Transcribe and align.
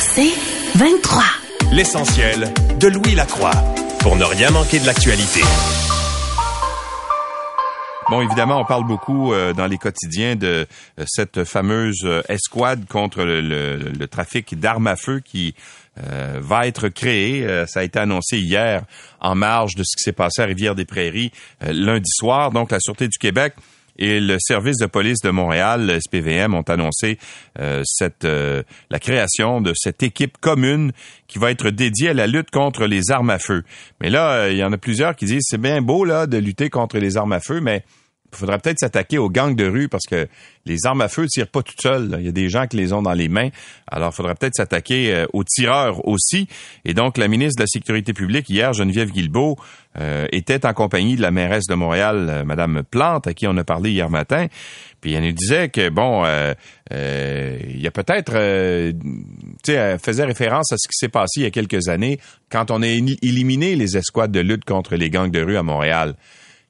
C'est 0.00 0.32
23. 0.76 1.22
L'essentiel 1.72 2.52
de 2.78 2.88
Louis 2.88 3.14
Lacroix 3.14 3.52
pour 4.00 4.16
ne 4.16 4.24
rien 4.24 4.50
manquer 4.50 4.78
de 4.80 4.86
l'actualité. 4.86 5.40
Bon, 8.10 8.22
évidemment, 8.22 8.60
on 8.60 8.64
parle 8.64 8.84
beaucoup 8.88 9.32
euh, 9.32 9.52
dans 9.52 9.66
les 9.66 9.78
quotidiens 9.78 10.34
de 10.34 10.66
euh, 10.98 11.04
cette 11.06 11.44
fameuse 11.44 12.00
euh, 12.04 12.22
escouade 12.28 12.86
contre 12.88 13.22
le, 13.22 13.40
le- 13.40 13.76
le 13.76 14.06
trafic 14.08 14.58
d'armes 14.58 14.88
à 14.88 14.96
feu 14.96 15.20
qui 15.24 15.54
euh, 15.98 16.38
va 16.42 16.66
être 16.66 16.88
créée. 16.88 17.46
Euh, 17.46 17.66
ça 17.66 17.80
a 17.80 17.82
été 17.84 18.00
annoncé 18.00 18.38
hier 18.38 18.82
en 19.20 19.36
marge 19.36 19.76
de 19.76 19.84
ce 19.84 19.96
qui 19.96 20.02
s'est 20.02 20.12
passé 20.12 20.42
à 20.42 20.46
Rivière-des-Prairies 20.46 21.30
euh, 21.62 21.72
lundi 21.72 22.10
soir. 22.12 22.50
Donc, 22.50 22.72
la 22.72 22.80
Sûreté 22.80 23.06
du 23.06 23.16
Québec 23.16 23.54
et 24.00 24.18
le 24.18 24.38
service 24.40 24.78
de 24.78 24.86
police 24.86 25.20
de 25.22 25.30
Montréal, 25.30 26.00
SPVM, 26.00 26.54
ont 26.54 26.62
annoncé 26.62 27.18
euh, 27.58 27.82
euh, 28.24 28.62
la 28.90 28.98
création 28.98 29.60
de 29.60 29.72
cette 29.74 30.02
équipe 30.02 30.38
commune 30.38 30.92
qui 31.28 31.38
va 31.38 31.50
être 31.50 31.70
dédiée 31.70 32.08
à 32.08 32.14
la 32.14 32.26
lutte 32.26 32.50
contre 32.50 32.86
les 32.86 33.10
armes 33.10 33.30
à 33.30 33.38
feu. 33.38 33.62
Mais 34.00 34.10
là, 34.10 34.32
euh, 34.32 34.52
il 34.52 34.58
y 34.58 34.64
en 34.64 34.72
a 34.72 34.78
plusieurs 34.78 35.14
qui 35.14 35.26
disent 35.26 35.44
c'est 35.46 35.60
bien 35.60 35.82
beau 35.82 36.04
là 36.04 36.26
de 36.26 36.38
lutter 36.38 36.70
contre 36.70 36.98
les 36.98 37.16
armes 37.16 37.32
à 37.32 37.40
feu, 37.40 37.60
mais 37.60 37.84
faudrait 38.38 38.58
peut-être 38.58 38.78
s'attaquer 38.78 39.18
aux 39.18 39.30
gangs 39.30 39.54
de 39.54 39.66
rue 39.66 39.88
parce 39.88 40.06
que 40.06 40.28
les 40.66 40.86
armes 40.86 41.00
à 41.00 41.08
feu 41.08 41.26
tirent 41.26 41.48
pas 41.48 41.62
toutes 41.62 41.80
seules. 41.80 42.16
Il 42.18 42.26
y 42.26 42.28
a 42.28 42.32
des 42.32 42.48
gens 42.48 42.66
qui 42.66 42.76
les 42.76 42.92
ont 42.92 43.02
dans 43.02 43.12
les 43.12 43.28
mains. 43.28 43.48
Alors, 43.86 44.10
il 44.12 44.16
faudrait 44.16 44.34
peut-être 44.34 44.54
s'attaquer 44.54 45.14
euh, 45.14 45.26
aux 45.32 45.44
tireurs 45.44 46.06
aussi. 46.06 46.46
Et 46.84 46.94
donc, 46.94 47.18
la 47.18 47.28
ministre 47.28 47.58
de 47.58 47.62
la 47.62 47.66
Sécurité 47.66 48.12
publique, 48.12 48.48
hier, 48.48 48.72
Geneviève 48.72 49.10
Guilbeault, 49.10 49.56
euh, 49.98 50.28
était 50.30 50.64
en 50.66 50.72
compagnie 50.72 51.16
de 51.16 51.22
la 51.22 51.32
mairesse 51.32 51.66
de 51.66 51.74
Montréal, 51.74 52.28
euh, 52.30 52.44
Madame 52.44 52.84
Plante, 52.88 53.26
à 53.26 53.34
qui 53.34 53.48
on 53.48 53.56
a 53.56 53.64
parlé 53.64 53.90
hier 53.90 54.08
matin. 54.08 54.46
Puis 55.00 55.14
elle 55.14 55.24
nous 55.24 55.32
disait 55.32 55.68
que, 55.68 55.88
bon, 55.88 56.24
euh, 56.24 57.58
il 57.68 57.80
y 57.80 57.88
a 57.88 57.90
peut-être... 57.90 58.32
tu 58.32 58.96
sais, 59.64 59.72
elle 59.72 59.98
faisait 59.98 60.24
référence 60.24 60.72
à 60.72 60.76
ce 60.78 60.86
qui 60.86 60.96
s'est 60.96 61.08
passé 61.08 61.40
il 61.40 61.42
y 61.42 61.46
a 61.46 61.50
quelques 61.50 61.88
années 61.88 62.20
quand 62.50 62.70
on 62.70 62.82
a 62.82 62.86
éliminé 62.86 63.74
les 63.74 63.96
escouades 63.96 64.30
de 64.30 64.40
lutte 64.40 64.64
contre 64.64 64.94
les 64.94 65.10
gangs 65.10 65.30
de 65.30 65.42
rue 65.42 65.56
à 65.56 65.62
Montréal. 65.62 66.14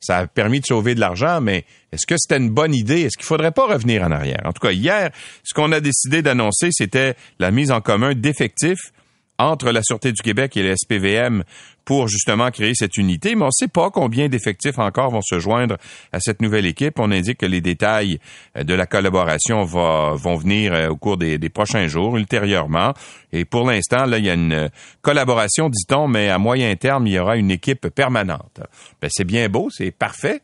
Ça 0.01 0.19
a 0.19 0.27
permis 0.27 0.61
de 0.61 0.67
sauver 0.67 0.95
de 0.95 1.01
l'argent, 1.01 1.41
mais 1.41 1.65
est-ce 1.93 2.07
que 2.07 2.17
c'était 2.19 2.39
une 2.39 2.51
bonne 2.51 2.75
idée? 2.75 3.03
Est-ce 3.03 3.19
qu'il 3.19 3.27
faudrait 3.27 3.53
pas 3.53 3.67
revenir 3.67 4.03
en 4.03 4.11
arrière? 4.11 4.41
En 4.45 4.53
tout 4.53 4.67
cas, 4.67 4.73
hier, 4.73 5.11
ce 5.45 5.55
qu'on 5.55 5.73
a 5.73 5.81
décidé 5.81 6.23
d'annoncer, 6.23 6.71
c'était 6.73 7.15
la 7.39 7.51
mise 7.51 7.71
en 7.71 7.81
commun 7.81 8.15
d'effectifs 8.15 8.93
entre 9.39 9.73
la 9.73 9.83
Sûreté 9.83 10.13
du 10.13 10.23
Québec 10.23 10.57
et 10.57 10.63
le 10.63 10.75
SPVM 10.77 11.45
pour 11.91 12.07
justement 12.07 12.53
créer 12.53 12.73
cette 12.77 12.97
unité, 12.99 13.35
mais 13.35 13.43
on 13.43 13.47
ne 13.47 13.51
sait 13.51 13.67
pas 13.67 13.91
combien 13.91 14.29
d'effectifs 14.29 14.79
encore 14.79 15.11
vont 15.11 15.23
se 15.23 15.41
joindre 15.41 15.77
à 16.13 16.21
cette 16.21 16.41
nouvelle 16.41 16.65
équipe. 16.65 17.01
On 17.01 17.11
indique 17.11 17.39
que 17.39 17.47
les 17.47 17.61
détails 17.61 18.21
euh, 18.57 18.63
de 18.63 18.75
la 18.75 18.87
collaboration 18.87 19.65
vont 19.65 20.37
venir 20.37 20.73
euh, 20.73 20.91
au 20.91 20.97
cours 20.97 21.17
des, 21.17 21.37
prochains 21.49 21.89
jours, 21.89 22.17
ultérieurement. 22.17 22.95
Et 23.33 23.45
pour 23.45 23.69
l'instant, 23.69 24.05
là, 24.07 24.19
il 24.19 24.25
y 24.25 24.31
a 24.31 24.35
une 24.35 24.71
collaboration, 25.03 25.69
dit-on, 25.69 26.07
mais 26.07 26.29
à 26.29 26.39
moyen 26.39 26.77
terme, 26.77 27.09
il 27.09 27.15
y 27.15 27.19
aura 27.19 27.37
une 27.37 27.51
équipe 27.51 27.89
permanente. 27.89 28.61
Ben, 29.03 29.09
c'est 29.11 29.25
bien 29.25 29.49
beau, 29.49 29.69
c'est 29.69 29.91
parfait, 29.91 30.43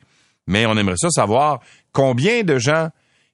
mais 0.48 0.66
on 0.66 0.76
aimerait 0.76 0.96
ça 0.96 1.10
savoir 1.10 1.60
combien 1.92 2.42
de 2.42 2.58
gens 2.58 2.88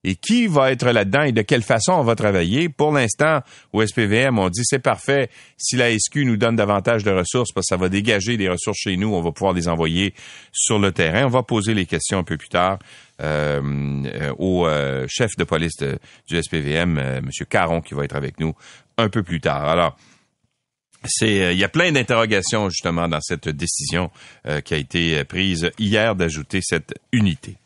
et 0.04 0.16
qui 0.16 0.46
va 0.46 0.72
être 0.72 0.90
là-dedans 0.90 1.22
et 1.22 1.32
de 1.32 1.42
quelle 1.42 1.62
façon 1.62 1.92
on 1.92 2.02
va 2.02 2.14
travailler? 2.14 2.68
Pour 2.68 2.92
l'instant, 2.92 3.40
au 3.72 3.84
SPVM, 3.86 4.38
on 4.38 4.48
dit 4.48 4.62
c'est 4.64 4.80
parfait. 4.80 5.30
Si 5.56 5.76
la 5.76 5.96
SQ 5.96 6.24
nous 6.24 6.36
donne 6.36 6.56
davantage 6.56 7.04
de 7.04 7.10
ressources, 7.10 7.52
parce 7.52 7.66
que 7.66 7.74
ça 7.74 7.76
va 7.76 7.88
dégager 7.88 8.36
des 8.36 8.48
ressources 8.48 8.78
chez 8.78 8.96
nous, 8.96 9.14
on 9.14 9.20
va 9.20 9.32
pouvoir 9.32 9.52
les 9.52 9.68
envoyer 9.68 10.14
sur 10.52 10.78
le 10.78 10.92
terrain. 10.92 11.26
On 11.26 11.30
va 11.30 11.42
poser 11.42 11.74
les 11.74 11.86
questions 11.86 12.18
un 12.18 12.24
peu 12.24 12.36
plus 12.36 12.48
tard 12.48 12.78
euh, 13.20 13.60
euh, 14.06 14.34
au 14.38 14.66
euh, 14.66 15.06
chef 15.08 15.36
de 15.36 15.44
police 15.44 15.76
du 16.26 16.42
SPVM, 16.42 16.98
M. 16.98 17.30
Caron, 17.48 17.80
qui 17.80 17.94
va 17.94 18.04
être 18.04 18.16
avec 18.16 18.40
nous 18.40 18.54
un 18.98 19.08
peu 19.08 19.22
plus 19.22 19.40
tard. 19.40 19.64
Alors, 19.64 19.96
c'est, 21.04 21.52
il 21.52 21.58
y 21.58 21.64
a 21.64 21.68
plein 21.68 21.92
d'interrogations 21.92 22.68
justement 22.68 23.08
dans 23.08 23.20
cette 23.20 23.48
décision 23.48 24.10
qui 24.64 24.74
a 24.74 24.76
été 24.76 25.24
prise 25.24 25.72
hier 25.76 26.14
d'ajouter 26.14 26.60
cette 26.62 26.94
unité. 27.10 27.56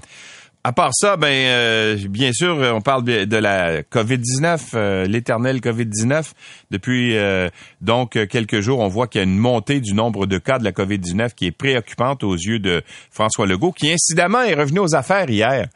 À 0.67 0.73
part 0.73 0.91
ça, 0.95 1.17
ben 1.17 1.29
euh, 1.29 1.97
bien 2.09 2.33
sûr, 2.33 2.57
on 2.75 2.81
parle 2.81 3.05
de 3.05 3.37
la 3.37 3.83
COVID-19, 3.83 4.71
euh, 4.75 5.07
l'éternel 5.07 5.61
COVID-19. 5.61 6.33
Depuis 6.73 7.17
euh, 7.17 7.49
donc 7.83 8.19
quelques 8.27 8.63
jours, 8.63 8.81
on 8.81 8.89
voit 8.89 9.07
qu'il 9.07 9.21
y 9.21 9.23
a 9.23 9.29
une 9.29 9.39
montée 9.39 9.79
du 9.79 9.95
nombre 9.95 10.27
de 10.27 10.39
cas 10.39 10.59
de 10.59 10.65
la 10.65 10.73
COVID-19 10.73 11.35
qui 11.37 11.47
est 11.47 11.53
préoccupante 11.53 12.25
aux 12.25 12.35
yeux 12.35 12.59
de 12.59 12.83
François 13.13 13.47
Legault, 13.47 13.71
qui 13.71 13.93
incidemment 13.93 14.43
est 14.43 14.55
revenu 14.55 14.81
aux 14.81 14.97
affaires 14.97 15.31
hier. 15.31 15.69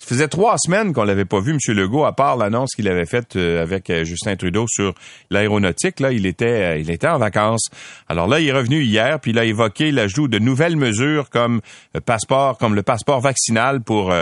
Ça 0.00 0.06
faisait 0.06 0.28
trois 0.28 0.56
semaines 0.56 0.94
qu'on 0.94 1.04
l'avait 1.04 1.26
pas 1.26 1.40
vu, 1.40 1.52
M. 1.52 1.58
Legault, 1.76 2.06
à 2.06 2.14
part 2.14 2.38
l'annonce 2.38 2.70
qu'il 2.74 2.88
avait 2.88 3.04
faite 3.04 3.36
euh, 3.36 3.62
avec 3.62 3.90
euh, 3.90 4.02
Justin 4.04 4.34
Trudeau 4.34 4.64
sur 4.66 4.94
l'aéronautique. 5.28 6.00
Là, 6.00 6.10
il 6.10 6.24
était, 6.24 6.46
euh, 6.46 6.78
il 6.78 6.90
était 6.90 7.06
en 7.06 7.18
vacances. 7.18 7.68
Alors 8.08 8.26
là, 8.26 8.40
il 8.40 8.48
est 8.48 8.52
revenu 8.52 8.82
hier, 8.82 9.20
puis 9.20 9.32
il 9.32 9.38
a 9.38 9.44
évoqué 9.44 9.92
l'ajout 9.92 10.26
de 10.26 10.38
nouvelles 10.38 10.76
mesures 10.76 11.28
comme 11.28 11.60
passeport, 12.06 12.56
comme 12.56 12.74
le 12.74 12.82
passeport 12.82 13.20
vaccinal 13.20 13.82
pour 13.82 14.12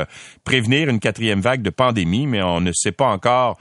prévenir 0.43 0.89
une 0.89 0.99
quatrième 0.99 1.41
vague 1.41 1.63
de 1.63 1.71
pandémie, 1.71 2.27
mais 2.27 2.43
on 2.43 2.61
ne 2.61 2.73
sait 2.73 2.93
pas 2.93 3.07
encore 3.07 3.59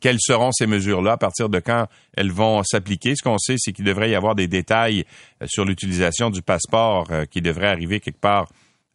quelles 0.00 0.20
seront 0.20 0.52
ces 0.52 0.66
mesures-là, 0.66 1.12
à 1.12 1.16
partir 1.16 1.48
de 1.48 1.58
quand 1.58 1.86
elles 2.16 2.32
vont 2.32 2.62
s'appliquer. 2.64 3.14
Ce 3.16 3.22
qu'on 3.22 3.38
sait, 3.38 3.56
c'est 3.58 3.72
qu'il 3.72 3.84
devrait 3.84 4.10
y 4.10 4.14
avoir 4.14 4.34
des 4.34 4.46
détails 4.46 5.04
sur 5.46 5.64
l'utilisation 5.64 6.30
du 6.30 6.42
passeport 6.42 7.08
qui 7.30 7.42
devrait 7.42 7.68
arriver 7.68 8.00
quelque 8.00 8.20
part 8.20 8.46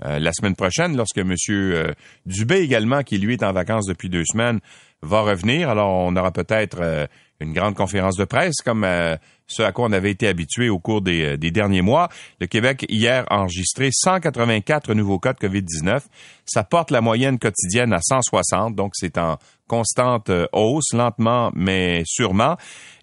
euh, 0.03 0.19
la 0.19 0.31
semaine 0.33 0.55
prochaine, 0.55 0.97
lorsque 0.97 1.17
M. 1.17 1.33
euh, 1.49 1.93
Dubé 2.25 2.57
également, 2.57 3.03
qui 3.03 3.17
lui 3.17 3.33
est 3.33 3.43
en 3.43 3.53
vacances 3.53 3.85
depuis 3.87 4.09
deux 4.09 4.25
semaines, 4.25 4.59
va 5.01 5.21
revenir. 5.21 5.69
Alors, 5.69 5.89
on 5.89 6.15
aura 6.15 6.31
peut-être 6.31 6.79
euh, 6.81 7.07
une 7.39 7.53
grande 7.53 7.75
conférence 7.75 8.17
de 8.17 8.25
presse, 8.25 8.55
comme 8.63 8.83
euh, 8.83 9.15
ce 9.47 9.63
à 9.63 9.71
quoi 9.71 9.85
on 9.85 9.91
avait 9.91 10.11
été 10.11 10.27
habitué 10.27 10.69
au 10.69 10.79
cours 10.79 11.01
des, 11.01 11.23
euh, 11.23 11.37
des 11.37 11.51
derniers 11.51 11.81
mois. 11.81 12.09
Le 12.39 12.47
Québec, 12.47 12.85
hier, 12.89 13.25
a 13.29 13.41
enregistré 13.41 13.89
184 13.91 14.93
nouveaux 14.93 15.19
cas 15.19 15.33
de 15.33 15.39
COVID-19. 15.39 16.01
Ça 16.45 16.63
porte 16.63 16.91
la 16.91 17.01
moyenne 17.01 17.39
quotidienne 17.39 17.93
à 17.93 17.99
160, 18.01 18.75
donc 18.75 18.91
c'est 18.95 19.17
en 19.17 19.37
constante 19.67 20.29
euh, 20.29 20.47
hausse, 20.53 20.93
lentement 20.93 21.51
mais 21.55 22.03
sûrement. 22.05 22.57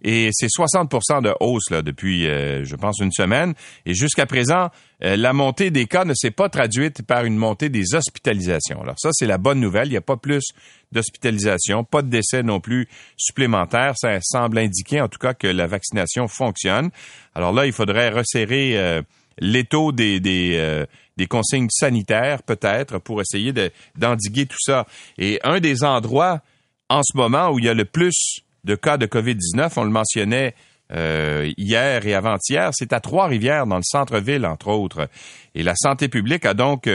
Et 0.04 0.30
c'est 0.32 0.48
60 0.48 0.90
de 1.22 1.34
hausse 1.40 1.70
là, 1.70 1.82
depuis, 1.82 2.26
euh, 2.26 2.64
je 2.64 2.74
pense, 2.76 2.98
une 2.98 3.12
semaine. 3.12 3.54
Et 3.86 3.94
jusqu'à 3.94 4.26
présent, 4.26 4.68
euh, 5.04 5.16
la 5.16 5.32
montée 5.32 5.70
des 5.70 5.86
cas 5.86 6.04
ne 6.04 6.14
s'est 6.14 6.32
pas 6.32 6.48
traduite 6.48 7.02
par 7.02 7.24
une 7.24 7.36
montée 7.36 7.68
des 7.68 7.94
hospitalisations. 7.94 8.82
Alors 8.82 8.96
ça, 8.98 9.10
c'est 9.12 9.26
la 9.26 9.38
bonne 9.38 9.60
nouvelle. 9.60 9.88
Il 9.88 9.92
n'y 9.92 9.96
a 9.96 10.02
pas 10.02 10.16
plus 10.16 10.42
d'hospitalisation, 10.90 11.84
pas 11.84 12.02
de 12.02 12.08
décès 12.08 12.42
non 12.42 12.60
plus 12.60 12.88
supplémentaires. 13.16 13.94
Ça 13.96 14.18
semble 14.20 14.58
indiquer 14.58 15.00
en 15.00 15.08
tout 15.08 15.18
cas 15.18 15.34
que 15.34 15.46
la 15.46 15.66
vaccination 15.66 16.28
Alors 17.34 17.52
là, 17.52 17.66
il 17.66 17.72
faudrait 17.72 18.10
resserrer 18.10 18.78
euh, 18.78 19.02
l'étau 19.38 19.92
euh, 19.98 20.86
des 21.16 21.26
consignes 21.28 21.68
sanitaires, 21.70 22.42
peut-être, 22.42 22.98
pour 22.98 23.20
essayer 23.20 23.52
de- 23.52 23.70
d'endiguer 23.96 24.46
tout 24.46 24.58
ça. 24.60 24.86
Et 25.18 25.40
un 25.44 25.60
des 25.60 25.84
endroits 25.84 26.40
en 26.88 27.02
ce 27.02 27.16
moment 27.16 27.50
où 27.50 27.58
il 27.58 27.64
y 27.64 27.68
a 27.68 27.74
le 27.74 27.84
plus 27.84 28.40
de 28.64 28.74
cas 28.74 28.96
de 28.96 29.06
COVID-19, 29.06 29.72
on 29.76 29.84
le 29.84 29.90
mentionnait 29.90 30.54
euh, 30.94 31.50
hier 31.56 32.06
et 32.06 32.14
avant-hier, 32.14 32.70
c'est 32.72 32.92
à 32.92 33.00
Trois-Rivières, 33.00 33.66
dans 33.66 33.76
le 33.76 33.82
centre-ville, 33.82 34.44
entre 34.44 34.68
autres. 34.68 35.08
Et 35.54 35.62
la 35.62 35.74
santé 35.74 36.08
publique 36.08 36.44
a 36.44 36.52
donc 36.52 36.88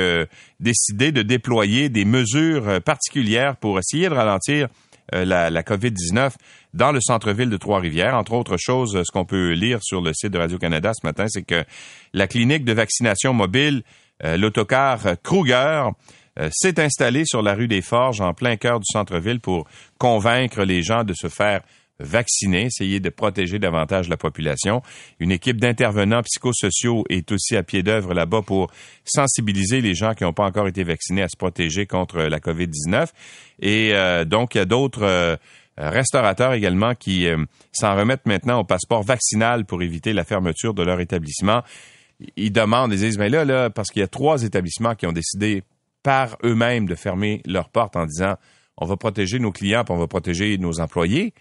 décidé 0.59 1.11
de 1.11 1.23
déployer 1.23 1.89
des 1.89 2.05
mesures 2.05 2.81
particulières 2.83 3.55
pour 3.55 3.79
essayer 3.79 4.07
de 4.07 4.13
ralentir 4.13 4.67
la 5.11 5.63
COVID-19 5.63 6.31
dans 6.77 6.91
le 6.91 7.01
centre-ville 7.01 7.49
de 7.49 7.57
Trois-Rivières. 7.57 8.15
Entre 8.15 8.33
autres 8.33 8.57
choses, 8.57 9.01
ce 9.03 9.11
qu'on 9.11 9.25
peut 9.25 9.51
lire 9.51 9.79
sur 9.81 10.01
le 10.01 10.13
site 10.13 10.31
de 10.31 10.37
Radio-Canada 10.37 10.91
ce 10.93 11.05
matin, 11.05 11.25
c'est 11.27 11.43
que 11.43 11.65
la 12.13 12.27
clinique 12.27 12.63
de 12.63 12.71
vaccination 12.71 13.33
mobile, 13.33 13.83
euh, 14.23 14.37
l'autocar 14.37 14.99
Kruger, 15.23 15.89
euh, 16.39 16.49
s'est 16.51 16.79
installée 16.79 17.23
sur 17.25 17.41
la 17.41 17.55
rue 17.55 17.67
des 17.67 17.81
Forges, 17.81 18.21
en 18.21 18.33
plein 18.33 18.55
cœur 18.55 18.79
du 18.79 18.85
centre-ville, 18.91 19.39
pour 19.39 19.67
convaincre 19.97 20.63
les 20.63 20.83
gens 20.83 21.03
de 21.03 21.13
se 21.13 21.27
faire 21.27 21.61
vacciner, 21.99 22.65
essayer 22.65 22.99
de 22.99 23.09
protéger 23.09 23.59
davantage 23.59 24.07
la 24.07 24.17
population. 24.17 24.81
Une 25.19 25.31
équipe 25.31 25.59
d'intervenants 25.59 26.21
psychosociaux 26.21 27.05
est 27.09 27.31
aussi 27.31 27.55
à 27.55 27.63
pied 27.63 27.81
d'œuvre 27.81 28.13
là-bas 28.13 28.43
pour 28.43 28.71
sensibiliser 29.03 29.81
les 29.81 29.95
gens 29.95 30.13
qui 30.13 30.23
n'ont 30.23 30.33
pas 30.33 30.45
encore 30.45 30.67
été 30.67 30.83
vaccinés 30.83 31.23
à 31.23 31.27
se 31.27 31.37
protéger 31.37 31.87
contre 31.87 32.19
la 32.19 32.39
COVID-19. 32.39 33.07
Et 33.61 33.93
euh, 33.93 34.25
donc, 34.25 34.55
il 34.55 34.59
y 34.59 34.61
a 34.61 34.65
d'autres 34.65 35.03
euh, 35.03 35.35
restaurateurs 35.77 36.53
également 36.53 36.95
qui 36.95 37.27
s'en 37.71 37.95
remettent 37.95 38.25
maintenant 38.25 38.59
au 38.59 38.63
passeport 38.63 39.03
vaccinal 39.03 39.65
pour 39.65 39.81
éviter 39.83 40.13
la 40.13 40.23
fermeture 40.23 40.73
de 40.73 40.83
leur 40.83 40.99
établissement. 40.99 41.63
Ils 42.35 42.51
demandent, 42.51 42.91
ils 42.93 42.99
disent, 42.99 43.17
mais 43.17 43.29
là, 43.29 43.45
là, 43.45 43.69
parce 43.69 43.89
qu'il 43.89 43.99
y 43.99 44.03
a 44.03 44.07
trois 44.07 44.43
établissements 44.43 44.95
qui 44.95 45.05
ont 45.05 45.11
décidé 45.11 45.63
par 46.03 46.37
eux-mêmes 46.43 46.87
de 46.87 46.95
fermer 46.95 47.41
leurs 47.45 47.69
portes 47.69 47.95
en 47.95 48.05
disant, 48.05 48.35
on 48.77 48.85
va 48.85 48.95
protéger 48.95 49.39
nos 49.39 49.51
clients, 49.51 49.83
puis 49.83 49.93
on 49.93 49.97
va 49.97 50.07
protéger 50.07 50.57
nos 50.57 50.79
employés. 50.79 51.33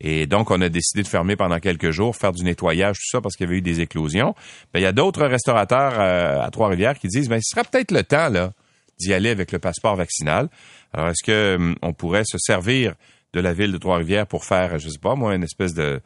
Et 0.00 0.26
donc, 0.26 0.50
on 0.50 0.60
a 0.62 0.68
décidé 0.70 1.02
de 1.02 1.08
fermer 1.08 1.36
pendant 1.36 1.60
quelques 1.60 1.90
jours, 1.90 2.16
faire 2.16 2.32
du 2.32 2.42
nettoyage, 2.42 2.96
tout 2.96 3.10
ça, 3.10 3.20
parce 3.20 3.36
qu'il 3.36 3.44
y 3.44 3.48
avait 3.48 3.58
eu 3.58 3.62
des 3.62 3.80
éclosions. 3.80 4.34
Ben, 4.72 4.80
il 4.80 4.82
y 4.82 4.86
a 4.86 4.92
d'autres 4.92 5.26
restaurateurs 5.26 5.94
euh, 5.98 6.40
à 6.40 6.50
Trois-Rivières 6.50 6.98
qui 6.98 7.06
disent, 7.06 7.28
ben, 7.28 7.38
ce 7.42 7.54
sera 7.54 7.64
peut-être 7.64 7.90
le 7.90 8.02
temps, 8.02 8.30
là, 8.30 8.52
d'y 8.98 9.12
aller 9.12 9.28
avec 9.28 9.52
le 9.52 9.58
passeport 9.58 9.96
vaccinal. 9.96 10.48
Alors, 10.92 11.08
est-ce 11.10 11.22
que 11.22 11.56
hum, 11.56 11.76
pourrait 11.96 12.24
se 12.24 12.38
servir 12.38 12.94
de 13.32 13.40
la 13.40 13.52
ville 13.52 13.72
de 13.72 13.78
Trois-Rivières 13.78 14.26
pour 14.26 14.44
faire, 14.44 14.78
je 14.78 14.88
sais 14.88 14.98
pas, 14.98 15.14
moi, 15.14 15.34
une 15.34 15.44
espèce 15.44 15.74
de, 15.74 16.00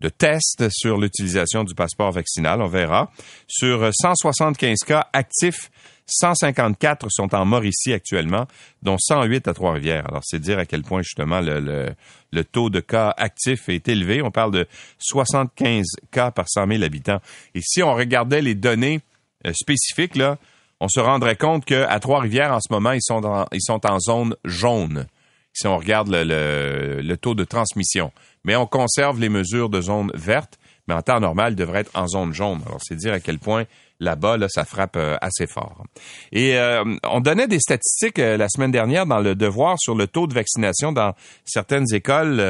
de 0.00 0.08
test 0.08 0.68
sur 0.70 0.98
l'utilisation 0.98 1.64
du 1.64 1.74
passeport 1.74 2.12
vaccinal? 2.12 2.62
On 2.62 2.68
verra. 2.68 3.10
Sur 3.46 3.90
175 3.92 4.78
cas 4.86 5.08
actifs 5.12 5.70
154 6.06 7.06
sont 7.10 7.34
en 7.34 7.44
Mauricie 7.44 7.92
actuellement, 7.92 8.46
dont 8.82 8.96
108 8.98 9.48
à 9.48 9.54
Trois-Rivières. 9.54 10.06
Alors, 10.08 10.22
c'est 10.24 10.40
dire 10.40 10.58
à 10.58 10.66
quel 10.66 10.82
point, 10.82 11.02
justement, 11.02 11.40
le, 11.40 11.94
le, 12.32 12.44
taux 12.44 12.70
de 12.70 12.80
cas 12.80 13.14
actifs 13.16 13.68
est 13.68 13.88
élevé. 13.88 14.22
On 14.22 14.30
parle 14.30 14.52
de 14.52 14.66
75 14.98 15.84
cas 16.10 16.30
par 16.30 16.48
100 16.48 16.66
000 16.66 16.82
habitants. 16.82 17.20
Et 17.54 17.60
si 17.62 17.82
on 17.82 17.94
regardait 17.94 18.42
les 18.42 18.54
données 18.54 19.00
euh, 19.46 19.52
spécifiques, 19.54 20.16
là, 20.16 20.38
on 20.80 20.88
se 20.88 21.00
rendrait 21.00 21.36
compte 21.36 21.64
qu'à 21.64 21.98
Trois-Rivières, 22.00 22.52
en 22.52 22.60
ce 22.60 22.72
moment, 22.72 22.92
ils 22.92 23.02
sont, 23.02 23.46
ils 23.52 23.62
sont 23.62 23.86
en 23.86 23.98
zone 24.00 24.34
jaune 24.44 25.06
si 25.52 25.66
on 25.66 25.78
regarde 25.78 26.08
le, 26.10 27.14
taux 27.16 27.34
de 27.34 27.44
transmission. 27.44 28.12
Mais 28.44 28.56
on 28.56 28.66
conserve 28.66 29.20
les 29.20 29.28
mesures 29.28 29.68
de 29.68 29.80
zone 29.80 30.10
verte, 30.14 30.58
mais 30.88 30.94
en 30.94 31.02
temps 31.02 31.20
normal, 31.20 31.52
ils 31.52 31.56
devraient 31.56 31.80
être 31.80 31.92
en 31.94 32.08
zone 32.08 32.32
jaune. 32.32 32.60
Alors, 32.66 32.80
c'est 32.82 32.96
dire 32.96 33.12
à 33.12 33.20
quel 33.20 33.38
point 33.38 33.66
là-bas, 34.02 34.36
là, 34.36 34.48
ça 34.48 34.64
frappe 34.64 34.96
euh, 34.96 35.16
assez 35.20 35.46
fort. 35.46 35.84
Et 36.32 36.58
euh, 36.58 36.82
on 37.04 37.20
donnait 37.20 37.46
des 37.46 37.60
statistiques 37.60 38.18
euh, 38.18 38.36
la 38.36 38.48
semaine 38.48 38.72
dernière 38.72 39.06
dans 39.06 39.20
le 39.20 39.34
devoir 39.34 39.76
sur 39.78 39.94
le 39.94 40.06
taux 40.06 40.26
de 40.26 40.34
vaccination 40.34 40.92
dans 40.92 41.14
certaines 41.44 41.86
écoles 41.94 42.42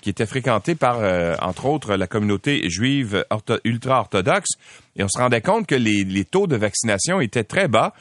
qui 0.00 0.10
étaient 0.10 0.26
fréquentées 0.26 0.74
par, 0.74 0.98
entre 1.42 1.66
autres, 1.66 1.96
la 1.96 2.06
communauté 2.06 2.68
juive 2.70 3.24
ultra-orthodoxe. 3.64 4.50
Et 4.96 5.02
on 5.02 5.08
se 5.08 5.18
rendait 5.18 5.40
compte 5.40 5.66
que 5.66 5.74
les 5.74 6.24
taux 6.24 6.46
de 6.46 6.56
vaccination 6.56 7.20
étaient 7.20 7.44
très 7.44 7.68
bas. 7.68 7.92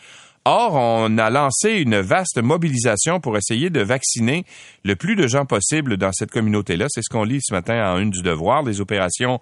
Or, 0.44 0.74
on 0.74 1.18
a 1.20 1.30
lancé 1.30 1.70
une 1.74 2.00
vaste 2.00 2.42
mobilisation 2.42 3.20
pour 3.20 3.38
essayer 3.38 3.70
de 3.70 3.82
vacciner 3.82 4.44
le 4.84 4.96
plus 4.96 5.16
de 5.16 5.28
gens 5.28 5.46
possible 5.46 5.98
dans 5.98 6.12
cette 6.12 6.32
communauté-là. 6.32 6.88
C'est 6.90 7.04
ce 7.04 7.10
qu'on 7.10 7.24
lit 7.24 7.40
ce 7.42 7.54
matin 7.54 7.94
en 7.94 8.00
une 8.00 8.10
du 8.10 8.24
devoir. 8.24 8.64
Les 8.64 8.82
opérations 8.82 9.40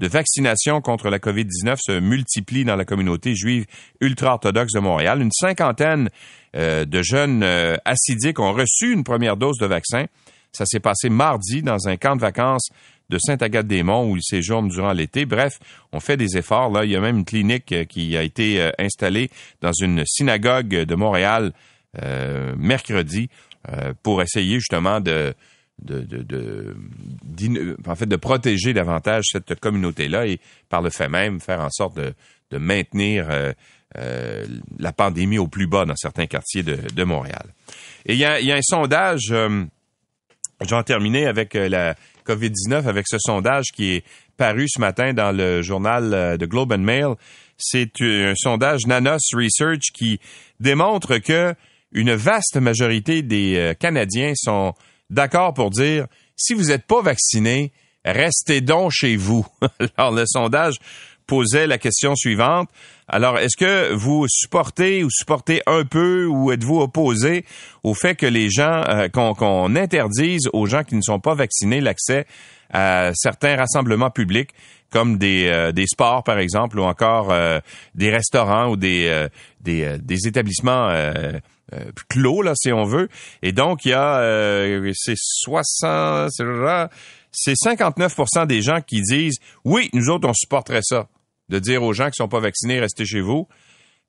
de 0.00 0.08
vaccination 0.08 0.80
contre 0.80 1.08
la 1.08 1.18
COVID-19 1.18 1.76
se 1.78 2.00
multiplient 2.00 2.64
dans 2.64 2.74
la 2.74 2.84
communauté 2.84 3.36
juive 3.36 3.66
ultra-orthodoxe 4.00 4.72
de 4.72 4.80
Montréal. 4.80 5.22
Une 5.22 5.30
cinquantaine 5.30 6.10
euh, 6.56 6.84
de 6.84 7.02
jeunes 7.02 7.44
euh, 7.44 7.76
ont 8.38 8.52
reçu 8.52 8.92
une 8.92 9.04
première 9.04 9.36
dose 9.36 9.58
de 9.58 9.66
vaccin. 9.66 10.06
Ça 10.52 10.66
s'est 10.66 10.80
passé 10.80 11.10
mardi 11.10 11.62
dans 11.62 11.86
un 11.86 11.96
camp 11.96 12.16
de 12.16 12.22
vacances 12.22 12.70
de 13.10 13.18
Sainte-Agathe-des-Monts 13.18 14.10
où 14.10 14.16
ils 14.16 14.22
séjournent 14.22 14.68
durant 14.68 14.92
l'été. 14.92 15.26
Bref, 15.26 15.58
on 15.92 16.00
fait 16.00 16.16
des 16.16 16.38
efforts. 16.38 16.70
Là, 16.70 16.84
il 16.84 16.90
y 16.90 16.96
a 16.96 17.00
même 17.00 17.18
une 17.18 17.24
clinique 17.24 17.72
euh, 17.72 17.84
qui 17.84 18.16
a 18.16 18.22
été 18.22 18.70
installée 18.78 19.30
dans 19.60 19.72
une 19.72 20.04
synagogue 20.06 20.68
de 20.68 20.94
Montréal 20.94 21.52
mercredi 22.56 23.28
pour 24.04 24.22
essayer 24.22 24.60
justement 24.60 25.00
de 25.00 25.34
protéger 28.16 28.72
davantage 28.72 29.24
cette 29.32 29.58
communauté-là 29.58 30.28
et 30.28 30.38
par 30.68 30.82
le 30.82 30.90
fait 30.90 31.08
même 31.08 31.40
faire 31.40 31.60
en 31.60 31.70
sorte 31.70 31.96
de, 31.96 32.14
maintenir 32.58 33.26
euh, 33.28 33.52
euh, 33.98 34.46
la 34.78 34.92
pandémie 34.92 35.38
au 35.38 35.48
plus 35.48 35.66
bas 35.66 35.84
dans 35.84 35.96
certains 35.96 36.26
quartiers 36.26 36.62
de, 36.62 37.02
Montréal. 37.04 37.46
Et 38.06 38.12
il 38.12 38.20
y 38.20 38.24
a, 38.24 38.54
un 38.54 38.62
sondage, 38.62 39.32
euh, 39.32 39.64
j'en 40.64 40.84
terminé 40.84 41.26
avec 41.26 41.56
euh, 41.56 41.68
la 41.68 41.96
COVID-19, 42.34 42.86
avec 42.86 43.06
ce 43.08 43.18
sondage 43.18 43.66
qui 43.74 43.96
est 43.96 44.04
paru 44.36 44.66
ce 44.68 44.80
matin 44.80 45.12
dans 45.12 45.32
le 45.32 45.62
journal 45.62 46.38
de 46.38 46.46
Globe 46.46 46.72
and 46.72 46.78
Mail. 46.78 47.14
C'est 47.58 48.00
un 48.00 48.34
sondage 48.36 48.86
Nanos 48.86 49.34
Research 49.34 49.92
qui 49.92 50.20
démontre 50.60 51.18
que 51.18 51.54
une 51.92 52.14
vaste 52.14 52.56
majorité 52.56 53.22
des 53.22 53.74
Canadiens 53.78 54.32
sont 54.36 54.74
d'accord 55.10 55.52
pour 55.54 55.70
dire 55.70 56.06
si 56.36 56.54
vous 56.54 56.66
n'êtes 56.66 56.86
pas 56.86 57.02
vacciné, 57.02 57.72
restez 58.04 58.60
donc 58.60 58.92
chez 58.92 59.16
vous. 59.16 59.46
Alors, 59.96 60.12
le 60.12 60.24
sondage 60.26 60.76
posait 61.30 61.68
la 61.68 61.78
question 61.78 62.16
suivante. 62.16 62.68
Alors, 63.06 63.38
est-ce 63.38 63.56
que 63.56 63.92
vous 63.94 64.26
supportez 64.28 65.04
ou 65.04 65.08
supportez 65.10 65.62
un 65.66 65.84
peu 65.84 66.26
ou 66.26 66.50
êtes-vous 66.50 66.80
opposé 66.80 67.44
au 67.84 67.94
fait 67.94 68.16
que 68.16 68.26
les 68.26 68.50
gens, 68.50 68.82
euh, 68.88 69.08
qu'on 69.08 69.76
interdise 69.76 70.48
aux 70.52 70.66
gens 70.66 70.82
qui 70.82 70.96
ne 70.96 71.02
sont 71.02 71.20
pas 71.20 71.34
vaccinés 71.34 71.80
l'accès 71.80 72.26
à 72.72 73.12
certains 73.14 73.56
rassemblements 73.56 74.10
publics? 74.10 74.50
comme 74.92 75.18
des, 75.18 75.46
euh, 75.46 75.70
des 75.70 75.86
sports 75.86 76.24
par 76.24 76.40
exemple 76.40 76.76
ou 76.80 76.82
encore 76.82 77.30
euh, 77.30 77.60
des 77.94 78.10
restaurants 78.10 78.70
ou 78.70 78.76
des 78.76 79.28
des, 79.60 79.98
des 80.02 80.26
établissements 80.26 80.90
euh, 81.72 81.84
clos, 82.08 82.42
là, 82.42 82.54
si 82.56 82.72
on 82.72 82.84
veut. 82.84 83.08
Et 83.42 83.52
donc, 83.52 83.84
il 83.84 83.90
y 83.90 83.94
a 83.94 84.18
euh, 84.18 84.90
c'est 84.94 85.14
60, 85.16 86.30
c'est 87.30 87.54
59% 87.54 88.46
des 88.46 88.60
gens 88.60 88.80
qui 88.80 89.02
disent 89.02 89.38
oui, 89.64 89.88
nous 89.92 90.08
autres, 90.08 90.28
on 90.28 90.34
supporterait 90.34 90.82
ça. 90.82 91.06
De 91.50 91.58
dire 91.58 91.82
aux 91.82 91.92
gens 91.92 92.06
qui 92.06 92.16
sont 92.16 92.28
pas 92.28 92.40
vaccinés, 92.40 92.80
restez 92.80 93.04
chez 93.04 93.20
vous. 93.20 93.46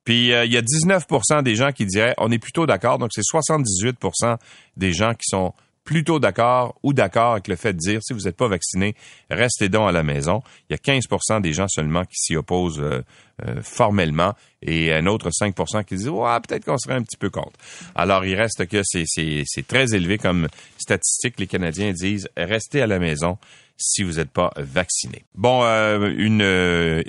Puis 0.04 0.34
euh, 0.34 0.46
il 0.46 0.54
y 0.54 0.58
a 0.58 0.62
19% 0.62 1.44
des 1.44 1.56
gens 1.56 1.72
qui 1.72 1.86
diraient 1.86 2.16
on 2.18 2.32
est 2.32 2.40
plutôt 2.40 2.66
d'accord. 2.66 2.98
Donc 2.98 3.10
c'est 3.14 3.22
78% 3.22 4.38
des 4.78 4.94
gens 4.94 5.14
qui 5.14 5.26
sont 5.26 5.54
plutôt 5.84 6.20
d'accord 6.20 6.76
ou 6.84 6.94
d'accord 6.94 7.34
avec 7.34 7.48
le 7.48 7.56
fait 7.56 7.74
de 7.74 7.80
dire 7.80 8.00
si 8.04 8.14
vous 8.14 8.22
n'êtes 8.22 8.38
pas 8.38 8.48
vacciné, 8.48 8.96
restez 9.30 9.68
donc 9.68 9.90
à 9.90 9.92
la 9.92 10.04
maison. 10.04 10.42
Il 10.70 10.74
y 10.74 10.76
a 10.76 10.78
15% 10.78 11.42
des 11.42 11.54
gens 11.54 11.68
seulement 11.68 12.04
qui 12.06 12.16
s'y 12.16 12.36
opposent 12.36 12.80
euh, 12.80 13.04
euh, 13.46 13.62
formellement 13.64 14.34
et 14.62 14.94
un 14.94 15.08
autre 15.08 15.30
5% 15.30 15.84
qui 15.84 15.96
disent 15.96 16.10
ouais, 16.10 16.40
peut-être 16.48 16.66
qu'on 16.66 16.78
serait 16.78 16.94
un 16.94 17.02
petit 17.02 17.18
peu 17.18 17.30
contre. 17.30 17.60
Alors 17.96 18.26
il 18.26 18.36
reste 18.36 18.68
que 18.68 18.82
c'est 18.84 19.06
c'est 19.08 19.68
très 19.68 19.96
élevé 19.96 20.18
comme 20.18 20.48
statistique. 20.78 21.40
Les 21.40 21.48
Canadiens 21.48 21.92
disent 21.92 22.30
restez 22.38 22.82
à 22.82 22.88
la 22.88 23.00
maison 23.00 23.38
si 23.82 24.04
vous 24.04 24.14
n'êtes 24.14 24.30
pas 24.30 24.52
vacciné. 24.58 25.26
Bon, 25.36 25.62
euh, 25.64 26.14
une, 26.18 27.04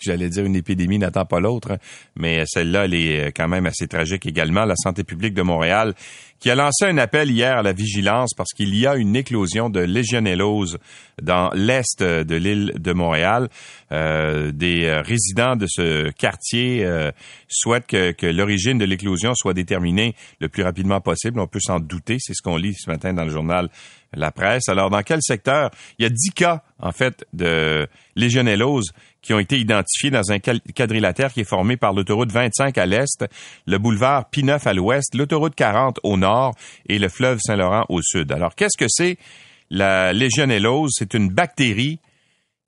j'allais 0.00 0.28
dire 0.28 0.44
une 0.44 0.56
épidémie 0.56 0.98
n'attend 0.98 1.24
pas 1.24 1.40
l'autre, 1.40 1.78
mais 2.14 2.44
celle-là, 2.46 2.84
elle 2.84 2.94
est 2.94 3.32
quand 3.32 3.48
même 3.48 3.66
assez 3.66 3.88
tragique 3.88 4.26
également. 4.26 4.64
La 4.64 4.76
santé 4.76 5.02
publique 5.02 5.34
de 5.34 5.42
Montréal 5.42 5.94
qui 6.40 6.50
a 6.50 6.54
lancé 6.54 6.84
un 6.84 6.98
appel 6.98 7.30
hier 7.30 7.56
à 7.56 7.62
la 7.62 7.72
vigilance 7.72 8.34
parce 8.36 8.52
qu'il 8.52 8.74
y 8.74 8.86
a 8.86 8.96
une 8.96 9.16
éclosion 9.16 9.70
de 9.70 9.80
légionellose 9.80 10.78
dans 11.22 11.48
l'est 11.54 12.02
de 12.02 12.34
l'île 12.34 12.74
de 12.76 12.92
Montréal. 12.92 13.48
Euh, 13.92 14.52
des 14.52 14.90
résidents 15.06 15.56
de 15.56 15.66
ce 15.66 16.10
quartier 16.10 16.84
euh, 16.84 17.12
souhaitent 17.48 17.86
que 17.86 18.26
l'origine 18.26 18.76
de 18.76 18.84
l'éclosion 18.84 19.34
soit 19.34 19.54
déterminée 19.54 20.14
le 20.40 20.50
plus 20.50 20.64
rapidement 20.64 21.00
possible. 21.00 21.40
On 21.40 21.46
peut 21.46 21.60
s'en 21.60 21.80
douter, 21.80 22.16
c'est 22.18 22.34
ce 22.34 22.42
qu'on 22.42 22.56
lit 22.56 22.74
ce 22.74 22.90
matin 22.90 23.14
dans 23.14 23.24
le 23.24 23.30
journal 23.30 23.70
La 24.16 24.30
Presse. 24.30 24.68
Alors, 24.68 24.90
dans 24.90 25.02
quel 25.02 25.20
secteur? 25.22 25.70
Il 25.98 26.02
y 26.02 26.06
a 26.06 26.10
dix 26.10 26.30
cas, 26.30 26.62
en 26.78 26.92
fait, 26.92 27.26
de 27.32 27.86
légionellose 28.16 28.92
qui 29.22 29.32
ont 29.32 29.38
été 29.38 29.58
identifiés 29.58 30.10
dans 30.10 30.32
un 30.32 30.38
quadrilatère 30.38 31.32
qui 31.32 31.40
est 31.40 31.48
formé 31.48 31.76
par 31.76 31.94
l'autoroute 31.94 32.30
25 32.30 32.76
à 32.76 32.86
l'est, 32.86 33.24
le 33.66 33.78
boulevard 33.78 34.26
P9 34.30 34.68
à 34.68 34.72
l'ouest, 34.74 35.14
l'autoroute 35.14 35.54
40 35.54 35.98
au 36.02 36.16
nord 36.16 36.54
et 36.86 36.98
le 36.98 37.08
fleuve 37.08 37.38
Saint-Laurent 37.42 37.86
au 37.88 38.02
sud. 38.02 38.30
Alors, 38.32 38.54
qu'est-ce 38.54 38.76
que 38.76 38.88
c'est 38.88 39.16
la 39.70 40.12
légionellose? 40.12 40.92
C'est 40.94 41.14
une 41.14 41.30
bactérie 41.30 41.98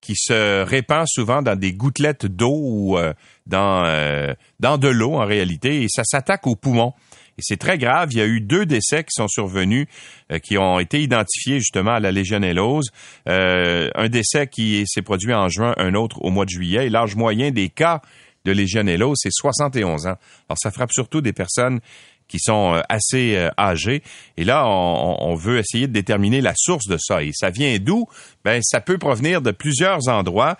qui 0.00 0.14
se 0.16 0.62
répand 0.62 1.04
souvent 1.08 1.42
dans 1.42 1.56
des 1.58 1.72
gouttelettes 1.72 2.26
d'eau 2.26 2.54
ou 2.54 2.96
euh, 2.96 3.12
euh, 3.52 4.34
dans 4.60 4.78
de 4.78 4.88
l'eau 4.88 5.14
en 5.14 5.24
réalité, 5.24 5.82
et 5.82 5.88
ça 5.88 6.04
s'attaque 6.04 6.46
aux 6.46 6.56
poumons. 6.56 6.92
Et 7.38 7.42
c'est 7.42 7.58
très 7.58 7.76
grave. 7.76 8.08
Il 8.12 8.18
y 8.18 8.20
a 8.22 8.26
eu 8.26 8.40
deux 8.40 8.64
décès 8.64 9.04
qui 9.04 9.10
sont 9.10 9.28
survenus, 9.28 9.86
euh, 10.32 10.38
qui 10.38 10.56
ont 10.56 10.80
été 10.80 11.02
identifiés 11.02 11.58
justement 11.58 11.92
à 11.92 12.00
la 12.00 12.10
légionellose. 12.10 12.90
Euh, 13.28 13.90
un 13.94 14.08
décès 14.08 14.46
qui 14.46 14.84
s'est 14.86 15.02
produit 15.02 15.34
en 15.34 15.48
juin, 15.48 15.74
un 15.76 15.94
autre 15.94 16.22
au 16.22 16.30
mois 16.30 16.46
de 16.46 16.50
juillet. 16.50 16.86
Et 16.86 16.88
l'âge 16.88 17.14
moyen 17.14 17.50
des 17.50 17.68
cas 17.68 18.00
de 18.46 18.52
légionellose, 18.52 19.18
c'est 19.20 19.32
71 19.32 20.06
ans. 20.06 20.16
Alors, 20.48 20.58
ça 20.58 20.70
frappe 20.70 20.92
surtout 20.92 21.20
des 21.20 21.34
personnes 21.34 21.80
qui 22.26 22.38
sont 22.38 22.74
euh, 22.74 22.80
assez 22.88 23.36
âgées. 23.58 24.02
Et 24.38 24.44
là, 24.44 24.66
on, 24.66 25.34
veut 25.34 25.58
essayer 25.58 25.86
de 25.86 25.92
déterminer 25.92 26.40
la 26.40 26.54
source 26.56 26.88
de 26.88 26.96
ça. 26.98 27.22
Et 27.22 27.32
ça 27.34 27.50
vient 27.50 27.76
d'où? 27.78 28.06
Ben, 28.44 28.60
ça 28.64 28.80
peut 28.80 28.98
provenir 28.98 29.42
de 29.42 29.50
plusieurs 29.50 30.08
endroits. 30.08 30.56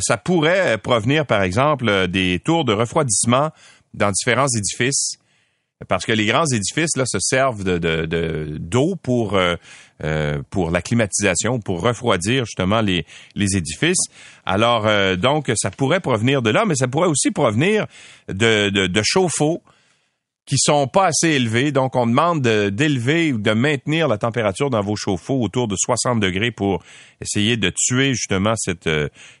ça 0.00 0.16
pourrait 0.16 0.78
provenir, 0.78 1.26
par 1.26 1.42
exemple, 1.42 2.06
des 2.06 2.38
tours 2.38 2.64
de 2.64 2.72
refroidissement 2.72 3.50
dans 3.94 4.12
différents 4.12 4.46
édifices 4.56 5.18
parce 5.86 6.04
que 6.04 6.12
les 6.12 6.26
grands 6.26 6.46
édifices 6.46 6.96
là 6.96 7.04
se 7.06 7.18
servent 7.20 7.62
de 7.62 8.58
d'eau 8.58 8.96
pour 8.96 9.34
euh, 9.34 9.54
euh, 10.02 10.42
pour 10.50 10.70
la 10.70 10.82
climatisation, 10.82 11.60
pour 11.60 11.82
refroidir 11.82 12.44
justement 12.46 12.80
les 12.80 13.06
les 13.36 13.56
édifices. 13.56 14.08
Alors 14.44 14.86
euh, 14.86 15.14
donc 15.14 15.52
ça 15.54 15.70
pourrait 15.70 16.00
provenir 16.00 16.42
de 16.42 16.50
là, 16.50 16.64
mais 16.66 16.74
ça 16.74 16.88
pourrait 16.88 17.08
aussi 17.08 17.30
provenir 17.30 17.86
de 18.28 18.70
de, 18.70 18.86
de 18.88 19.02
chauffe-eau 19.04 19.62
qui 20.46 20.56
sont 20.56 20.88
pas 20.88 21.08
assez 21.08 21.28
élevés. 21.28 21.72
Donc, 21.72 21.94
on 21.94 22.06
demande 22.06 22.40
d'élever 22.40 23.34
ou 23.34 23.38
de, 23.38 23.50
maintenir 23.50 24.08
la 24.08 24.16
température 24.16 24.70
dans 24.70 24.80
vos 24.80 24.96
chauffe-eau 24.96 25.42
autour 25.42 25.68
de 25.68 25.76
60 25.76 26.20
degrés 26.20 26.50
pour 26.50 26.82
essayer 27.20 27.58
de 27.58 27.70
tuer 27.76 28.14
justement 28.14 28.54
cette 28.56 28.88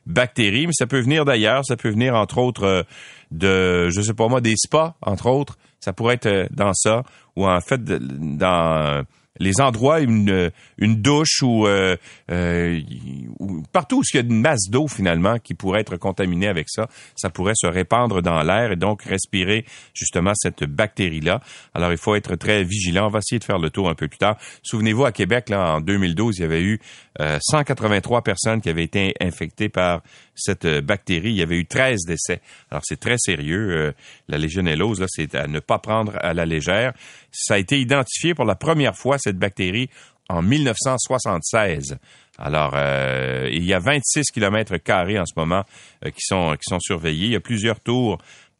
bactérie. 0.04 0.66
Mais 0.66 0.74
ça 0.74 0.86
peut 0.86 1.00
venir 1.00 1.24
d'ailleurs. 1.24 1.64
Ça 1.64 1.78
peut 1.78 1.88
venir, 1.88 2.14
entre 2.14 2.36
autres, 2.36 2.84
de, 3.30 3.88
je 3.88 4.02
sais 4.02 4.12
pas 4.12 4.28
moi, 4.28 4.42
des 4.42 4.52
spas, 4.54 4.96
entre 5.00 5.30
autres. 5.30 5.56
Ça 5.80 5.92
pourrait 5.92 6.14
être 6.14 6.26
euh, 6.26 6.46
dans 6.50 6.74
ça, 6.74 7.02
ou 7.36 7.46
en 7.46 7.60
fait 7.60 7.82
dans 7.84 9.04
les 9.40 9.60
endroits, 9.60 10.00
une, 10.00 10.50
une 10.78 10.96
douche 10.96 11.42
euh, 11.42 11.96
ou, 12.30 13.27
partout 13.72 13.98
où 13.98 14.02
il 14.12 14.16
y 14.16 14.20
a 14.20 14.22
une 14.22 14.40
masse 14.40 14.68
d'eau 14.70 14.88
finalement 14.88 15.38
qui 15.38 15.54
pourrait 15.54 15.80
être 15.80 15.96
contaminée 15.96 16.48
avec 16.48 16.68
ça, 16.68 16.88
ça 17.16 17.30
pourrait 17.30 17.54
se 17.56 17.66
répandre 17.66 18.22
dans 18.22 18.42
l'air 18.42 18.72
et 18.72 18.76
donc 18.76 19.02
respirer 19.02 19.64
justement 19.94 20.32
cette 20.34 20.64
bactérie-là. 20.64 21.40
Alors 21.74 21.92
il 21.92 21.98
faut 21.98 22.14
être 22.14 22.36
très 22.36 22.64
vigilant. 22.64 23.06
On 23.06 23.10
va 23.10 23.18
essayer 23.18 23.38
de 23.38 23.44
faire 23.44 23.58
le 23.58 23.70
tour 23.70 23.88
un 23.88 23.94
peu 23.94 24.08
plus 24.08 24.18
tard. 24.18 24.36
Souvenez-vous, 24.62 25.04
à 25.04 25.12
Québec, 25.12 25.48
là, 25.48 25.76
en 25.76 25.80
2012, 25.80 26.38
il 26.38 26.42
y 26.42 26.44
avait 26.44 26.62
eu 26.62 26.80
183 27.18 28.18
euh, 28.18 28.22
personnes 28.22 28.60
qui 28.60 28.68
avaient 28.68 28.84
été 28.84 29.14
infectées 29.20 29.68
par 29.68 30.02
cette 30.34 30.64
euh, 30.64 30.80
bactérie. 30.80 31.30
Il 31.30 31.36
y 31.36 31.42
avait 31.42 31.56
eu 31.56 31.66
13 31.66 32.04
décès. 32.06 32.40
Alors 32.70 32.82
c'est 32.84 33.00
très 33.00 33.18
sérieux. 33.18 33.94
la 34.28 34.38
légionellose, 34.38 35.00
là, 35.00 35.06
c'est 35.08 35.34
à 35.34 35.46
ne 35.46 35.60
pas 35.60 35.78
prendre 35.78 36.16
à 36.20 36.34
la 36.34 36.46
légère. 36.46 36.92
Ça 37.32 37.54
a 37.54 37.58
été 37.58 37.80
identifié 37.80 38.34
pour 38.34 38.44
la 38.44 38.54
première 38.54 38.96
fois, 38.96 39.18
cette 39.18 39.38
bactérie, 39.38 39.88
en 40.28 40.42
1976. 40.42 41.98
Alors, 42.38 42.72
euh, 42.76 43.48
il 43.52 43.64
y 43.64 43.74
a 43.74 43.80
26 43.80 44.30
kilomètres 44.30 44.76
carrés 44.76 45.18
en 45.18 45.26
ce 45.26 45.34
moment 45.36 45.64
euh, 46.04 46.10
qui 46.10 46.20
sont 46.20 46.52
qui 46.52 46.68
sont 46.68 46.78
surveillés. 46.78 47.26
Il 47.26 47.32
y 47.32 47.36
a 47.36 47.40
plusieurs 47.40 47.80
tours 47.80 48.18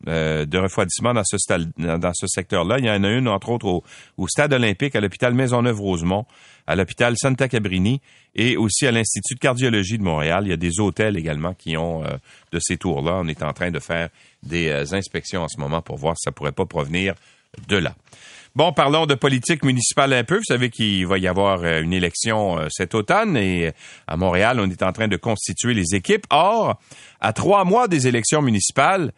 euh, 0.09 0.45
de 0.45 0.59
refroidissement 0.59 1.15
dans 1.15 1.23
ce 1.25 1.37
dans 1.77 2.13
ce 2.13 2.27
secteur-là. 2.27 2.79
Il 2.79 2.87
y 2.87 2.91
en 2.91 3.05
a 3.05 3.09
une 3.09 3.29
entre 3.29 3.51
autres 3.51 3.67
au, 3.67 3.85
au 4.17 4.27
stade 4.27 4.53
olympique, 4.53 4.97
à 4.97 5.01
l'hôpital 5.01 5.33
Maisonneuve-Rosemont, 5.33 6.27
à 6.67 6.75
l'hôpital 6.75 7.15
Santa 7.17 7.49
Cabrini 7.49 8.01
et 8.35 8.57
aussi 8.57 8.85
à 8.87 8.91
l'institut 8.91 9.37
de 9.37 9.41
cardiologie 9.41 9.99
de 9.99 10.03
Montréal. 10.03 10.43
Il 10.45 10.51
y 10.51 10.53
a 10.53 10.57
des 10.57 10.81
hôtels 10.81 11.17
également 11.17 11.55
qui 11.55 11.77
ont 11.77 12.03
de 12.53 12.59
ces 12.61 12.77
tours-là. 12.77 13.21
On 13.23 13.29
est 13.29 13.43
en 13.43 13.53
train 13.53 13.71
de 13.71 13.81
faire 13.81 14.09
des 14.43 14.95
inspections 14.95 15.43
en 15.43 15.49
ce 15.49 15.59
moment 15.59 15.83
pour 15.83 15.97
voir 15.97 16.15
si 16.17 16.25
ça 16.25 16.33
pourrait 16.33 16.53
pas 16.53 16.67
provenir 16.67 17.15
de 17.69 17.77
là. 17.77 17.95
Bon, 18.57 18.73
parlons 18.73 19.07
de 19.07 19.15
politique 19.15 19.65
municipale 19.65 20.13
un 20.13 20.25
peu. 20.25 20.37
Vous 20.37 20.45
savez 20.45 20.71
qu'il 20.71 21.07
va 21.07 21.19
y 21.19 21.29
avoir 21.29 21.63
euh, 21.63 21.83
une 21.83 21.93
élection 21.93 22.59
euh, 22.59 22.67
cet 22.71 22.95
automne 22.95 23.37
et 23.37 23.73
à 24.07 24.17
Montréal, 24.17 24.59
on 24.59 24.69
est 24.71 24.83
en 24.83 24.93
train 24.93 25.07
de 25.07 25.17
constituer 25.17 25.75
les 25.75 25.95
équipes. 25.95 26.27
Or, 26.31 26.81
à 27.21 27.33
trois 27.33 27.65
mois 27.65 27.89
des 27.89 28.09
élections 28.09 28.43
municipales, 28.43 29.13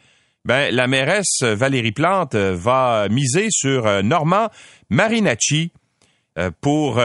ben, 0.45 0.75
la 0.75 0.87
mairesse 0.87 1.43
Valérie 1.43 1.93
Plante 1.93 2.35
euh, 2.35 2.55
va 2.57 3.09
miser 3.09 3.49
sur 3.51 4.03
Normand 4.03 4.49
Marinacci 4.91 5.73
pour 6.61 7.03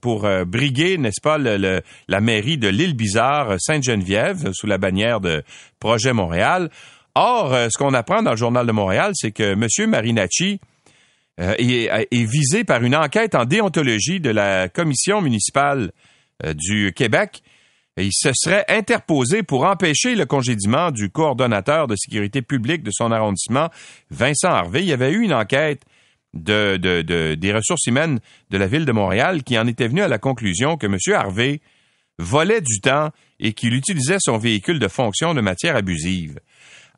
pour 0.00 0.28
briguer, 0.46 0.98
n'est-ce 0.98 1.22
pas, 1.22 1.38
la 1.38 2.20
mairie 2.20 2.58
de 2.58 2.68
l'île 2.68 2.94
Bizarre, 2.94 3.54
Sainte-Geneviève, 3.58 4.50
sous 4.52 4.66
la 4.66 4.76
bannière 4.78 5.20
de 5.20 5.42
Projet 5.78 6.12
Montréal. 6.12 6.70
Or, 7.14 7.54
ce 7.54 7.78
qu'on 7.78 7.94
apprend 7.94 8.22
dans 8.22 8.32
le 8.32 8.36
journal 8.36 8.66
de 8.66 8.72
Montréal, 8.72 9.12
c'est 9.14 9.30
que 9.30 9.52
M. 9.52 9.88
Marinacci 9.88 10.60
euh, 11.40 11.54
est, 11.58 12.24
visé 12.24 12.62
par 12.62 12.84
une 12.84 12.94
enquête 12.94 13.34
en 13.34 13.44
déontologie 13.44 14.20
de 14.20 14.30
la 14.30 14.68
commission 14.68 15.20
municipale 15.20 15.90
euh, 16.44 16.54
du 16.54 16.92
Québec. 16.94 17.42
il 17.96 18.12
se 18.12 18.30
serait 18.32 18.64
interposé 18.68 19.42
pour 19.42 19.64
empêcher 19.64 20.14
le 20.14 20.26
congédiement 20.26 20.92
du 20.92 21.10
coordonnateur 21.10 21.88
de 21.88 21.96
sécurité 21.96 22.40
publique 22.40 22.84
de 22.84 22.92
son 22.92 23.10
arrondissement, 23.10 23.68
Vincent 24.10 24.50
Harvey. 24.50 24.82
Il 24.82 24.88
y 24.88 24.92
avait 24.92 25.10
eu 25.10 25.22
une 25.22 25.34
enquête 25.34 25.82
de, 26.34 26.76
des 27.34 27.52
ressources 27.52 27.86
humaines 27.86 28.20
de 28.50 28.58
la 28.58 28.68
ville 28.68 28.84
de 28.84 28.92
Montréal 28.92 29.42
qui 29.42 29.58
en 29.58 29.66
était 29.66 29.88
venue 29.88 30.02
à 30.02 30.08
la 30.08 30.18
conclusion 30.18 30.76
que 30.76 30.86
M. 30.86 30.98
Harvey 31.14 31.60
volait 32.20 32.60
du 32.60 32.80
temps 32.80 33.10
et 33.40 33.54
qu'il 33.54 33.74
utilisait 33.74 34.18
son 34.20 34.38
véhicule 34.38 34.78
de 34.78 34.88
fonction 34.88 35.34
de 35.34 35.40
matière 35.40 35.74
abusive. 35.74 36.38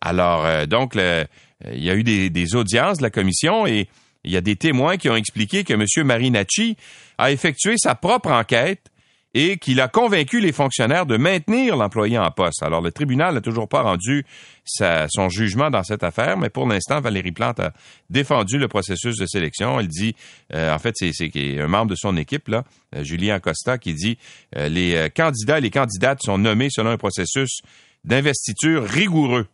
Alors, 0.03 0.45
euh, 0.45 0.67
donc, 0.67 0.95
il 0.95 1.83
y 1.83 1.89
a 1.89 1.95
eu 1.95 2.03
des, 2.03 2.29
des 2.29 2.55
audiences 2.55 2.99
de 2.99 3.03
la 3.03 3.11
commission 3.11 3.67
et 3.67 3.89
il 4.27 4.33
y 4.33 4.37
a 4.37 4.41
des 4.41 4.57
témoins 4.57 4.97
qui 4.97 5.09
ont 5.09 5.17
expliqué 5.17 5.65
que 5.65 5.73
M. 5.73 6.07
Marinacci 6.07 6.77
a 7.17 7.31
effectué 7.31 7.77
sa 7.79 7.95
propre 7.95 8.31
enquête 8.31 8.91
et 9.39 9.59
qu'il 9.59 9.83
a 9.83 9.89
convaincu 9.89 10.41
les 10.41 10.53
fonctionnaires 10.53 11.05
de 11.05 11.19
maintenir 11.19 11.77
l'employé 11.77 12.19
en 12.19 12.31
poste. 12.31 12.63
Alors, 12.63 12.81
le 12.81 12.91
tribunal 12.91 13.35
n'a 13.35 13.43
toujours 13.43 13.69
pas 13.69 13.83
rendu 13.83 14.25
son 14.65 15.29
jugement 15.29 15.71
dans 15.71 15.83
cette 15.83 16.03
affaire, 16.03 16.39
mais 16.39 16.49
pour 16.49 16.67
l'instant, 16.67 17.01
Valérie 17.01 17.33
Plante 17.33 17.61
a 17.61 17.73
défendu 18.09 18.57
le 18.57 18.67
processus 18.67 19.19
de 19.19 19.27
sélection. 19.27 19.79
Elle 19.79 19.89
dit, 19.89 20.17
euh, 20.55 20.75
en 20.75 20.79
fait, 20.79 20.95
c'est 20.97 21.31
un 21.61 21.69
membre 21.69 21.91
de 21.91 21.97
son 21.97 22.17
équipe, 22.17 22.49
euh, 22.49 22.63
Julien 23.05 23.35
Acosta, 23.35 23.77
qui 23.77 23.93
dit 23.93 24.17
euh, 24.57 24.71
les 24.71 25.11
candidats 25.15 25.59
et 25.59 25.61
les 25.61 25.71
candidates 25.71 26.23
sont 26.23 26.39
nommés 26.39 26.69
selon 26.71 26.91
un 26.91 26.97
processus 26.97 27.61
d'investiture 28.05 28.85
rigoureux 28.85 29.47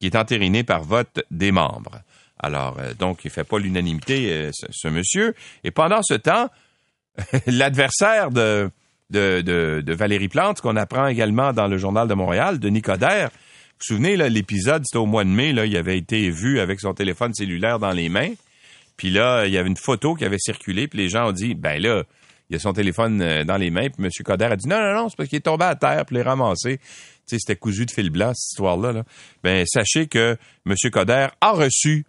qui 0.00 0.06
est 0.06 0.16
entériné 0.16 0.64
par 0.64 0.82
vote 0.82 1.20
des 1.30 1.52
membres. 1.52 2.00
Alors, 2.42 2.78
euh, 2.78 2.94
donc, 2.94 3.24
il 3.24 3.30
fait 3.30 3.44
pas 3.44 3.58
l'unanimité, 3.58 4.32
euh, 4.32 4.50
ce, 4.52 4.88
monsieur. 4.88 5.34
Et 5.64 5.70
pendant 5.70 6.02
ce 6.02 6.14
temps, 6.14 6.48
l'adversaire 7.46 8.30
de, 8.30 8.70
de, 9.10 9.42
de, 9.42 9.94
Valérie 9.94 10.28
Plante, 10.28 10.60
qu'on 10.60 10.76
apprend 10.76 11.06
également 11.06 11.52
dans 11.52 11.68
le 11.68 11.76
Journal 11.76 12.08
de 12.08 12.14
Montréal, 12.14 12.58
de 12.58 12.68
Nicodère, 12.68 13.30
vous 13.30 13.96
vous 13.96 13.96
souvenez, 13.96 14.16
l'épisode, 14.28 14.82
c'était 14.84 14.98
au 14.98 15.06
mois 15.06 15.24
de 15.24 15.30
mai, 15.30 15.52
là, 15.52 15.64
il 15.64 15.74
avait 15.74 15.96
été 15.96 16.28
vu 16.28 16.60
avec 16.60 16.80
son 16.80 16.92
téléphone 16.92 17.32
cellulaire 17.32 17.78
dans 17.78 17.92
les 17.92 18.10
mains. 18.10 18.32
Puis 18.98 19.08
là, 19.08 19.46
il 19.46 19.52
y 19.54 19.56
avait 19.56 19.70
une 19.70 19.76
photo 19.78 20.14
qui 20.14 20.26
avait 20.26 20.38
circulé, 20.38 20.86
puis 20.86 20.98
les 20.98 21.08
gens 21.08 21.30
ont 21.30 21.32
dit, 21.32 21.54
ben 21.54 21.80
là, 21.80 22.04
il 22.50 22.56
a 22.56 22.58
son 22.58 22.72
téléphone 22.72 23.22
euh, 23.22 23.44
dans 23.44 23.56
les 23.56 23.70
mains, 23.70 23.88
puis 23.88 24.04
M. 24.04 24.10
Coder 24.22 24.44
a 24.44 24.56
dit, 24.56 24.68
non, 24.68 24.78
non, 24.78 24.94
non, 24.94 25.08
c'est 25.08 25.16
parce 25.16 25.28
qu'il 25.28 25.38
est 25.38 25.42
tombé 25.42 25.64
à 25.64 25.76
terre, 25.76 26.04
puis 26.04 26.16
les 26.16 26.22
ramassé. 26.22 26.76
Tu 26.76 26.84
sais, 27.24 27.36
c'était 27.38 27.56
cousu 27.56 27.86
de 27.86 27.90
fil 27.90 28.10
blanc, 28.10 28.32
cette 28.34 28.50
histoire-là. 28.50 28.92
Là. 28.92 29.04
Ben, 29.42 29.64
sachez 29.66 30.08
que 30.08 30.36
M. 30.66 30.74
Coder 30.92 31.28
a 31.40 31.52
reçu 31.52 32.04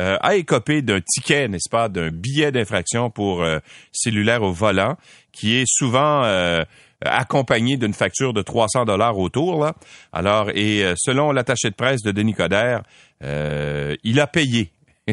euh, 0.00 0.16
a 0.20 0.34
écopé 0.36 0.82
d'un 0.82 1.00
ticket, 1.00 1.48
n'est-ce 1.48 1.68
pas, 1.70 1.88
d'un 1.88 2.10
billet 2.10 2.50
d'infraction 2.50 3.10
pour 3.10 3.42
euh, 3.42 3.58
cellulaire 3.92 4.42
au 4.42 4.52
volant, 4.52 4.96
qui 5.32 5.56
est 5.56 5.66
souvent 5.66 6.24
euh, 6.24 6.64
accompagné 7.00 7.76
d'une 7.76 7.94
facture 7.94 8.32
de 8.32 8.42
300 8.42 8.86
dollars 8.86 9.18
autour. 9.18 9.62
Là. 9.62 9.74
Alors, 10.12 10.50
et 10.50 10.94
selon 10.96 11.32
l'attaché 11.32 11.70
de 11.70 11.74
presse 11.74 12.02
de 12.02 12.10
Denis 12.10 12.34
Coderre, 12.34 12.82
il 13.22 14.20
a 14.20 14.26
payé 14.26 14.72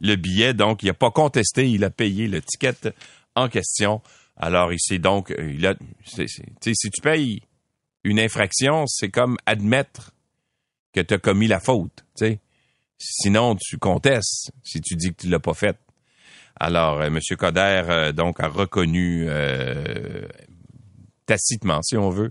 le 0.00 0.16
billet, 0.16 0.52
donc 0.52 0.82
il 0.82 0.86
n'a 0.86 0.94
pas 0.94 1.10
contesté, 1.10 1.70
il 1.70 1.84
a 1.84 1.90
payé 1.90 2.28
le 2.28 2.42
ticket 2.42 2.92
en 3.34 3.48
question. 3.48 4.02
Alors, 4.36 4.72
il 4.72 4.80
s'est 4.80 4.98
donc, 4.98 5.32
il 5.38 5.66
a, 5.66 5.74
si 6.04 6.90
tu 6.90 7.00
payes 7.00 7.42
une 8.04 8.18
infraction, 8.18 8.86
c'est 8.86 9.10
comme 9.10 9.36
admettre 9.46 10.12
que 10.92 11.00
tu 11.00 11.14
as 11.14 11.18
commis 11.18 11.46
la 11.46 11.60
faute, 11.60 12.04
tu 12.16 12.26
sais. 12.26 12.38
Sinon, 13.04 13.56
tu 13.56 13.78
contestes 13.78 14.52
si 14.62 14.80
tu 14.80 14.94
dis 14.94 15.10
que 15.12 15.22
tu 15.22 15.28
l'as 15.28 15.40
pas 15.40 15.54
fait. 15.54 15.76
Alors, 16.58 17.00
euh, 17.00 17.06
M. 17.08 17.18
Coder, 17.36 17.82
euh, 17.88 18.12
donc, 18.12 18.38
a 18.38 18.46
reconnu 18.46 19.24
euh, 19.26 20.22
tacitement, 21.26 21.82
si 21.82 21.96
on 21.96 22.10
veut, 22.10 22.30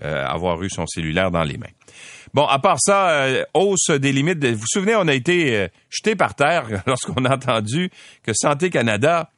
avoir 0.00 0.60
eu 0.64 0.68
son 0.68 0.84
cellulaire 0.84 1.30
dans 1.30 1.44
les 1.44 1.58
mains. 1.58 1.70
Bon, 2.34 2.44
à 2.44 2.58
part 2.58 2.78
ça, 2.80 3.24
hausse 3.54 3.90
des 3.90 4.10
limites. 4.10 4.44
vous 4.44 4.56
vous 4.56 4.66
souvenez, 4.66 4.96
on 4.96 5.06
a 5.06 5.14
été 5.14 5.68
jeté 5.90 6.16
par 6.16 6.34
terre 6.34 6.82
lorsqu'on 6.88 7.24
a 7.24 7.36
entendu 7.36 7.88
que 8.24 8.32
Santé 8.34 8.68
Canada 8.68 9.30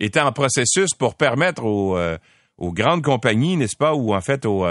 était 0.00 0.20
en 0.20 0.32
processus 0.32 0.88
pour 0.98 1.14
permettre 1.14 1.62
aux 1.64 2.72
grandes 2.72 3.02
compagnies, 3.02 3.56
n'est-ce 3.56 3.76
pas, 3.76 3.94
ou 3.94 4.12
en 4.12 4.20
fait 4.20 4.44
aux, 4.44 4.66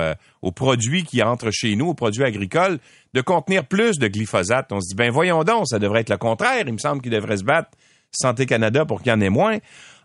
produits 0.53 1.05
qui 1.05 1.23
entrent 1.23 1.51
chez 1.51 1.77
nous, 1.77 1.87
aux 1.87 1.93
produits 1.93 2.25
agricoles, 2.25 2.79
de 3.17 3.21
contenir 3.23 3.65
plus 3.65 3.97
de 3.97 4.07
glyphosate. 4.07 4.71
On 4.71 4.79
se 4.79 4.89
dit, 4.89 4.95
ben 4.95 5.09
voyons 5.09 5.43
donc, 5.43 5.67
ça 5.67 5.79
devrait 5.79 6.01
être 6.01 6.11
le 6.11 6.17
contraire. 6.17 6.63
Il 6.67 6.73
me 6.73 6.77
semble 6.77 7.01
qu'il 7.01 7.11
devrait 7.11 7.37
se 7.37 7.43
battre 7.43 7.71
Santé 8.11 8.45
Canada 8.45 8.85
pour 8.85 9.01
qu'il 9.01 9.11
y 9.11 9.15
en 9.15 9.21
ait 9.21 9.29
moins. 9.29 9.57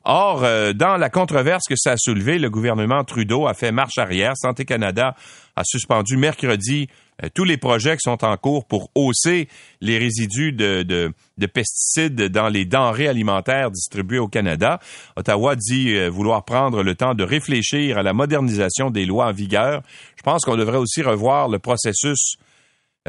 Or, 0.05 0.43
euh, 0.43 0.73
dans 0.73 0.97
la 0.97 1.11
controverse 1.11 1.65
que 1.69 1.77
ça 1.77 1.93
a 1.93 1.97
soulevé, 1.97 2.39
le 2.39 2.49
gouvernement 2.49 3.05
Trudeau 3.05 3.47
a 3.47 3.53
fait 3.53 3.71
marche 3.71 3.99
arrière. 3.99 4.33
Santé 4.37 4.65
Canada 4.65 5.15
a 5.55 5.63
suspendu 5.63 6.17
mercredi 6.17 6.89
euh, 7.23 7.29
tous 7.35 7.45
les 7.45 7.59
projets 7.59 7.97
qui 7.97 8.03
sont 8.05 8.25
en 8.25 8.37
cours 8.39 8.65
pour 8.65 8.91
hausser 8.95 9.47
les 9.83 9.99
résidus 9.99 10.53
de, 10.53 10.83
de, 10.83 11.13
de, 11.37 11.47
pesticides 11.47 12.29
dans 12.31 12.49
les 12.49 12.65
denrées 12.65 13.09
alimentaires 13.09 13.71
distribuées 13.71 14.19
au 14.19 14.27
Canada. 14.27 14.81
Ottawa 15.17 15.55
dit 15.55 15.95
euh, 15.95 16.09
vouloir 16.09 16.47
prendre 16.47 16.83
le 16.83 16.95
temps 16.95 17.15
de 17.15 17.25
réfléchir 17.25 17.99
à 17.99 18.03
la 18.03 18.15
modernisation 18.15 18.91
des 18.91 19.05
lois 19.05 19.27
en 19.27 19.33
vigueur. 19.33 19.83
Je 20.17 20.23
pense 20.23 20.47
qu'on 20.47 20.57
devrait 20.57 20.79
aussi 20.79 21.03
revoir 21.03 21.49
le 21.49 21.59
processus 21.59 22.39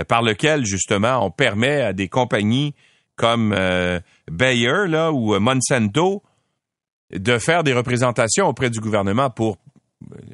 par 0.07 0.21
lequel, 0.21 0.65
justement, 0.65 1.25
on 1.25 1.31
permet 1.31 1.81
à 1.81 1.93
des 1.93 2.07
compagnies 2.07 2.73
comme 3.15 3.55
Bayer 4.31 4.87
là 4.87 5.11
ou 5.11 5.39
Monsanto 5.39 6.23
de 7.11 7.37
faire 7.37 7.63
des 7.63 7.73
représentations 7.73 8.47
auprès 8.47 8.69
du 8.69 8.79
gouvernement 8.79 9.29
pour 9.29 9.57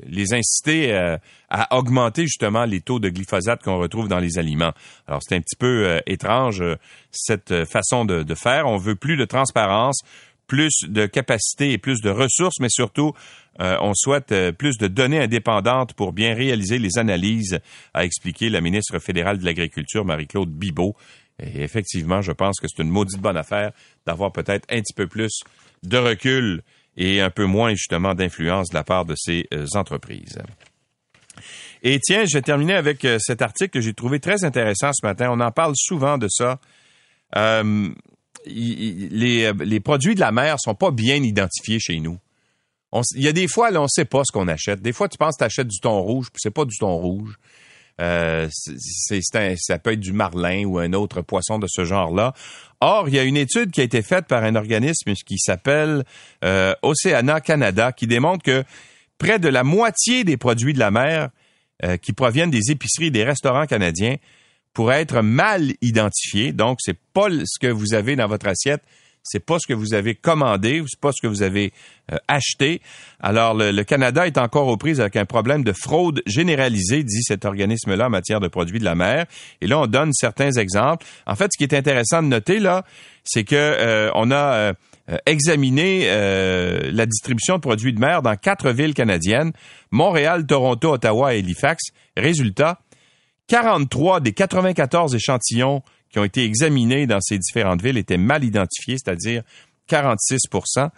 les 0.06 0.34
inciter 0.34 0.94
euh, 0.94 1.18
à 1.50 1.78
augmenter 1.78 2.24
justement 2.24 2.66
les 2.66 2.82
taux 2.82 3.00
de 3.00 3.10
glyphosate 3.10 3.64
qu'on 3.64 3.78
retrouve 3.78 4.08
dans 4.08 4.20
les 4.20 4.38
aliments. 4.38 4.74
Alors 5.08 5.22
c'est 5.22 5.36
un 5.36 5.42
petit 5.42 5.56
peu 5.56 5.88
euh, 5.88 6.00
étrange 6.06 6.62
euh, 6.62 6.76
cette 7.12 7.66
façon 7.66 8.06
de, 8.06 8.24
de, 8.24 8.36
faire. 8.36 8.66
On 8.68 8.78
veut 8.78 8.96
plus 8.96 9.18
de 9.18 9.26
transparence, 9.26 10.02
plus 10.48 10.74
de 10.88 11.06
capacité 11.06 11.72
et 11.72 11.78
plus 11.78 12.02
de 12.02 12.10
ressources, 12.10 12.60
mais 12.60 12.70
surtout 12.70 13.14
on 13.60 13.94
souhaite 13.94 14.34
plus 14.58 14.78
de 14.78 14.88
données 14.88 15.20
indépendantes 15.20 15.94
pour 15.94 16.14
bien 16.14 16.34
réaliser 16.34 16.80
les 16.80 16.98
analyses, 16.98 17.60
a 17.94 18.06
expliqué 18.06 18.50
la 18.50 18.62
ministre 18.62 19.00
fédérale 19.00 19.38
de 19.38 19.46
l'Agriculture, 19.46 20.06
Marie-Claude 20.06 20.50
Bibeau. 20.50 20.96
Et 21.42 21.62
effectivement, 21.62 22.22
je 22.22 22.32
pense 22.32 22.60
que 22.60 22.68
c'est 22.68 22.82
une 22.82 22.90
maudite 22.90 23.20
bonne 23.20 23.38
affaire 23.38 23.72
d'avoir 24.06 24.32
peut-être 24.32 24.66
un 24.70 24.82
petit 24.82 24.94
peu 24.94 25.08
plus 25.08 25.42
de 25.84 25.98
recul 25.98 26.62
et 26.98 27.22
un 27.22 27.30
peu 27.30 27.46
moins 27.46 27.72
justement 27.72 28.14
d'influence 28.14 28.70
de 28.70 28.76
la 28.76 28.84
part 28.84 29.06
de 29.06 29.16
ces 29.16 29.48
euh, 29.54 29.66
entreprises. 29.76 30.38
Et 31.82 32.00
tiens, 32.00 32.26
je 32.26 32.38
vais 32.38 32.42
terminer 32.42 32.74
avec 32.74 33.06
euh, 33.06 33.18
cet 33.20 33.42
article 33.42 33.72
que 33.72 33.82
j'ai 33.82 33.94
trouvé 33.94 34.20
très 34.20 34.44
intéressant 34.44 34.92
ce 34.92 35.06
matin. 35.06 35.30
On 35.32 35.40
en 35.40 35.52
parle 35.52 35.74
souvent 35.76 36.18
de 36.18 36.28
ça. 36.28 36.60
Euh, 37.38 37.90
les, 38.46 39.80
produits 39.80 40.16
de 40.16 40.20
la 40.20 40.32
mer 40.32 40.58
sont 40.60 40.76
pas 40.76 40.92
bien 40.92 41.16
identifiés 41.24 41.80
chez 41.80 42.00
nous. 42.00 42.18
Il 43.16 43.22
y 43.22 43.28
a 43.28 43.34
des 43.34 43.48
fois, 43.48 43.72
là, 43.72 43.82
on 43.82 43.88
sait 43.88 44.06
pas 44.06 44.24
ce 44.26 44.32
qu'on 44.32 44.48
achète. 44.48 44.82
Des 44.82 44.94
fois, 44.94 45.08
tu 45.08 45.18
penses 45.18 45.36
que 45.36 45.44
tu 45.44 45.46
achètes 45.46 45.68
du 45.68 45.80
thon 45.80 46.02
rouge, 46.02 46.28
puis 46.32 46.40
c'est 46.42 46.54
pas 46.54 46.66
du 46.66 46.76
thon 46.78 46.98
rouge. 46.98 47.38
Euh, 48.02 48.48
ça 48.52 49.80
peut 49.80 49.92
être 49.92 50.00
du 50.00 50.14
marlin 50.14 50.64
ou 50.64 50.80
un 50.80 50.94
autre 50.94 51.22
poisson 51.22 51.60
de 51.60 51.68
ce 51.68 51.84
genre-là. 51.84 52.34
Or, 52.80 53.10
il 53.10 53.16
y 53.16 53.20
a 53.20 53.24
une 53.24 53.36
étude 53.36 53.72
qui 53.72 53.82
a 53.82 53.84
été 53.84 54.02
faite 54.02 54.26
par 54.26 54.44
un 54.44 54.56
organisme 54.56 55.14
qui 55.14 55.38
s'appelle 55.38 56.06
euh, 56.46 56.74
Oceana 56.82 57.42
Canada 57.42 57.92
qui 57.92 58.08
démontre 58.08 58.44
que 58.44 58.64
près 59.18 59.38
de 59.38 59.50
la 59.50 59.64
moitié 59.64 60.24
des 60.24 60.38
produits 60.38 60.74
de 60.74 60.80
la 60.80 60.92
mer 60.92 61.30
euh, 61.84 61.98
qui 61.98 62.14
proviennent 62.14 62.52
des 62.52 62.72
épiceries 62.72 63.08
et 63.08 63.12
des 63.12 63.26
restaurants 63.26 63.66
canadiens 63.66 64.16
pourraient 64.74 65.02
être 65.02 65.22
mal 65.22 65.74
identifiés. 65.82 66.54
Donc, 66.54 66.78
c'est 66.80 66.98
pas 67.14 67.28
ce 67.30 67.60
que 67.60 67.68
vous 67.68 67.94
avez 67.94 68.16
dans 68.16 68.28
votre 68.28 68.48
assiette 68.48 68.82
c'est 69.30 69.40
pas 69.40 69.60
ce 69.60 69.68
que 69.68 69.74
vous 69.74 69.94
avez 69.94 70.16
commandé, 70.16 70.84
c'est 70.88 71.00
pas 71.00 71.12
ce 71.12 71.22
que 71.22 71.28
vous 71.28 71.44
avez 71.44 71.72
euh, 72.12 72.18
acheté. 72.28 72.82
Alors 73.20 73.54
le, 73.54 73.84
Canada 73.84 74.26
est 74.26 74.40
encore 74.40 74.68
aux 74.68 74.78
prises 74.78 75.00
avec 75.00 75.16
un 75.18 75.26
problème 75.26 75.64
de 75.64 75.72
fraude 75.72 76.24
généralisée, 76.26 77.04
dit 77.04 77.22
cet 77.22 77.46
organisme-là 77.46 78.08
en 78.08 78.10
matière 78.10 78.40
de 78.40 78.48
produits 78.48 78.80
de 78.80 78.86
la 78.86 78.96
mer. 78.96 79.28
Et 79.62 79.68
là, 79.68 79.80
on 79.80 79.86
donne 79.86 80.14
certains 80.14 80.52
exemples. 80.54 81.06
En 81.28 81.36
fait, 81.36 81.52
ce 81.54 81.58
qui 81.58 81.64
est 81.64 81.78
intéressant 81.78 82.24
de 82.24 82.28
noter 82.28 82.58
là, 82.58 82.86
c'est 83.24 83.44
que 83.44 83.56
euh, 83.56 84.10
on 84.16 84.32
a 84.32 84.54
euh, 84.56 84.74
examiné 85.28 86.06
la 86.08 87.06
distribution 87.06 87.56
de 87.56 87.62
produits 87.62 87.94
de 87.94 88.00
mer 88.00 88.22
dans 88.22 88.36
quatre 88.36 88.72
villes 88.72 88.94
canadiennes 88.94 89.52
Montréal, 89.92 90.46
Toronto, 90.46 90.94
Ottawa 90.94 91.36
et 91.36 91.40
Halifax. 91.40 91.82
Résultat 92.18 92.80
43 93.48 94.20
des 94.20 94.34
94 94.34 95.16
échantillons 95.16 95.82
qui 96.10 96.20
ont 96.20 96.24
été 96.24 96.44
examinés 96.44 97.08
dans 97.08 97.22
ces 97.22 97.38
différentes 97.38 97.82
villes 97.82 97.98
étaient 97.98 98.18
mal 98.18 98.44
identifiés, 98.44 98.98
c'est-à-dire 98.98 99.44
46% 99.90 100.90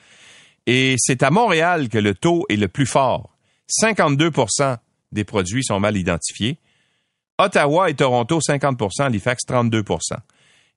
Et 0.67 0.95
c'est 0.97 1.23
à 1.23 1.31
Montréal 1.31 1.89
que 1.89 1.97
le 1.97 2.13
taux 2.13 2.45
est 2.49 2.55
le 2.55 2.67
plus 2.67 2.85
fort. 2.85 3.35
52% 3.81 4.77
des 5.11 5.23
produits 5.23 5.63
sont 5.63 5.79
mal 5.79 5.97
identifiés. 5.97 6.57
Ottawa 7.37 7.89
et 7.89 7.95
Toronto, 7.95 8.39
50% 8.39 9.03
Halifax, 9.03 9.43
32% 9.47 9.99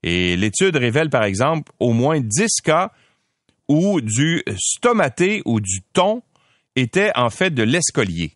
Et 0.02 0.36
l'étude 0.36 0.76
révèle, 0.76 1.10
par 1.10 1.24
exemple, 1.24 1.72
au 1.78 1.92
moins 1.92 2.20
10 2.20 2.60
cas 2.62 2.92
où 3.68 4.00
du 4.00 4.42
stomaté 4.56 5.42
ou 5.44 5.60
du 5.60 5.82
thon 5.92 6.22
était 6.76 7.12
en 7.14 7.30
fait 7.30 7.50
de 7.50 7.62
l'escolier. 7.62 8.32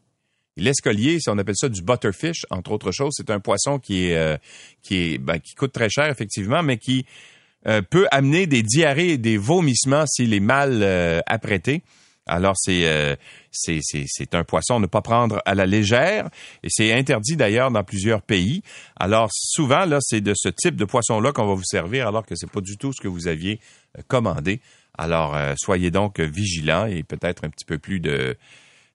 L'escolier, 0.58 1.18
on 1.28 1.38
appelle 1.38 1.56
ça 1.56 1.68
du 1.68 1.82
butterfish, 1.82 2.44
entre 2.50 2.72
autres 2.72 2.90
choses, 2.90 3.14
c'est 3.16 3.30
un 3.30 3.38
poisson 3.38 3.78
qui 3.78 4.06
est 4.06 4.16
euh, 4.16 4.36
qui 4.82 4.96
est 4.96 5.18
ben, 5.18 5.38
qui 5.38 5.54
coûte 5.54 5.72
très 5.72 5.88
cher 5.88 6.06
effectivement, 6.06 6.64
mais 6.64 6.78
qui 6.78 7.06
euh, 7.68 7.80
peut 7.80 8.08
amener 8.10 8.48
des 8.48 8.62
diarrhées 8.64 9.10
et 9.10 9.18
des 9.18 9.36
vomissements 9.36 10.04
s'il 10.06 10.34
est 10.34 10.40
mal 10.40 10.80
euh, 10.82 11.20
apprêté. 11.26 11.82
Alors 12.26 12.54
c'est 12.56 13.16
c'est 13.50 13.80
c'est 13.82 14.34
un 14.34 14.44
poisson 14.44 14.76
à 14.76 14.80
ne 14.80 14.86
pas 14.86 15.00
prendre 15.00 15.40
à 15.46 15.54
la 15.54 15.64
légère 15.64 16.28
et 16.62 16.68
c'est 16.68 16.92
interdit 16.92 17.36
d'ailleurs 17.36 17.70
dans 17.70 17.82
plusieurs 17.84 18.20
pays. 18.20 18.62
Alors 18.96 19.30
souvent 19.32 19.86
là, 19.86 19.98
c'est 20.02 20.20
de 20.20 20.34
ce 20.36 20.50
type 20.50 20.76
de 20.76 20.84
poisson 20.84 21.20
là 21.20 21.32
qu'on 21.32 21.46
va 21.46 21.54
vous 21.54 21.64
servir 21.64 22.06
alors 22.06 22.26
que 22.26 22.34
c'est 22.36 22.50
pas 22.50 22.60
du 22.60 22.76
tout 22.76 22.92
ce 22.92 23.00
que 23.00 23.08
vous 23.08 23.28
aviez 23.28 23.60
commandé. 24.08 24.60
Alors 24.98 25.38
soyez 25.56 25.90
donc 25.90 26.20
vigilants 26.20 26.84
et 26.84 27.02
peut-être 27.02 27.44
un 27.46 27.48
petit 27.48 27.64
peu 27.64 27.78
plus 27.78 27.98
de 27.98 28.36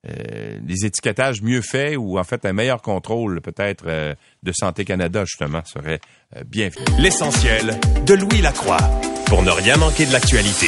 euh, 0.05 0.57
des 0.61 0.85
étiquetages 0.85 1.41
mieux 1.41 1.61
faits 1.61 1.95
ou 1.97 2.19
en 2.19 2.25
fait 2.25 2.45
un 2.45 2.51
meilleur 2.51 2.81
contrôle 2.81 3.39
peut-être 3.39 3.85
euh, 3.87 4.13
de 4.43 4.51
Santé 4.51 4.83
Canada 4.83 5.23
justement 5.23 5.63
serait 5.63 6.01
euh, 6.35 6.43
bien. 6.45 6.69
L'essentiel 6.99 7.79
de 8.05 8.13
Louis 8.13 8.41
Lacroix 8.41 8.81
pour 9.27 9.43
ne 9.43 9.51
rien 9.51 9.77
manquer 9.77 10.05
de 10.05 10.11
l'actualité. 10.11 10.67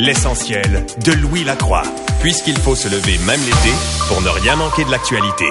L'essentiel 0.00 0.86
de 1.04 1.12
Louis 1.20 1.42
Lacroix, 1.42 1.82
puisqu'il 2.20 2.56
faut 2.56 2.76
se 2.76 2.86
lever 2.86 3.18
même 3.26 3.40
l'été 3.40 3.74
pour 4.06 4.22
ne 4.22 4.28
rien 4.28 4.54
manquer 4.54 4.84
de 4.84 4.92
l'actualité. 4.92 5.46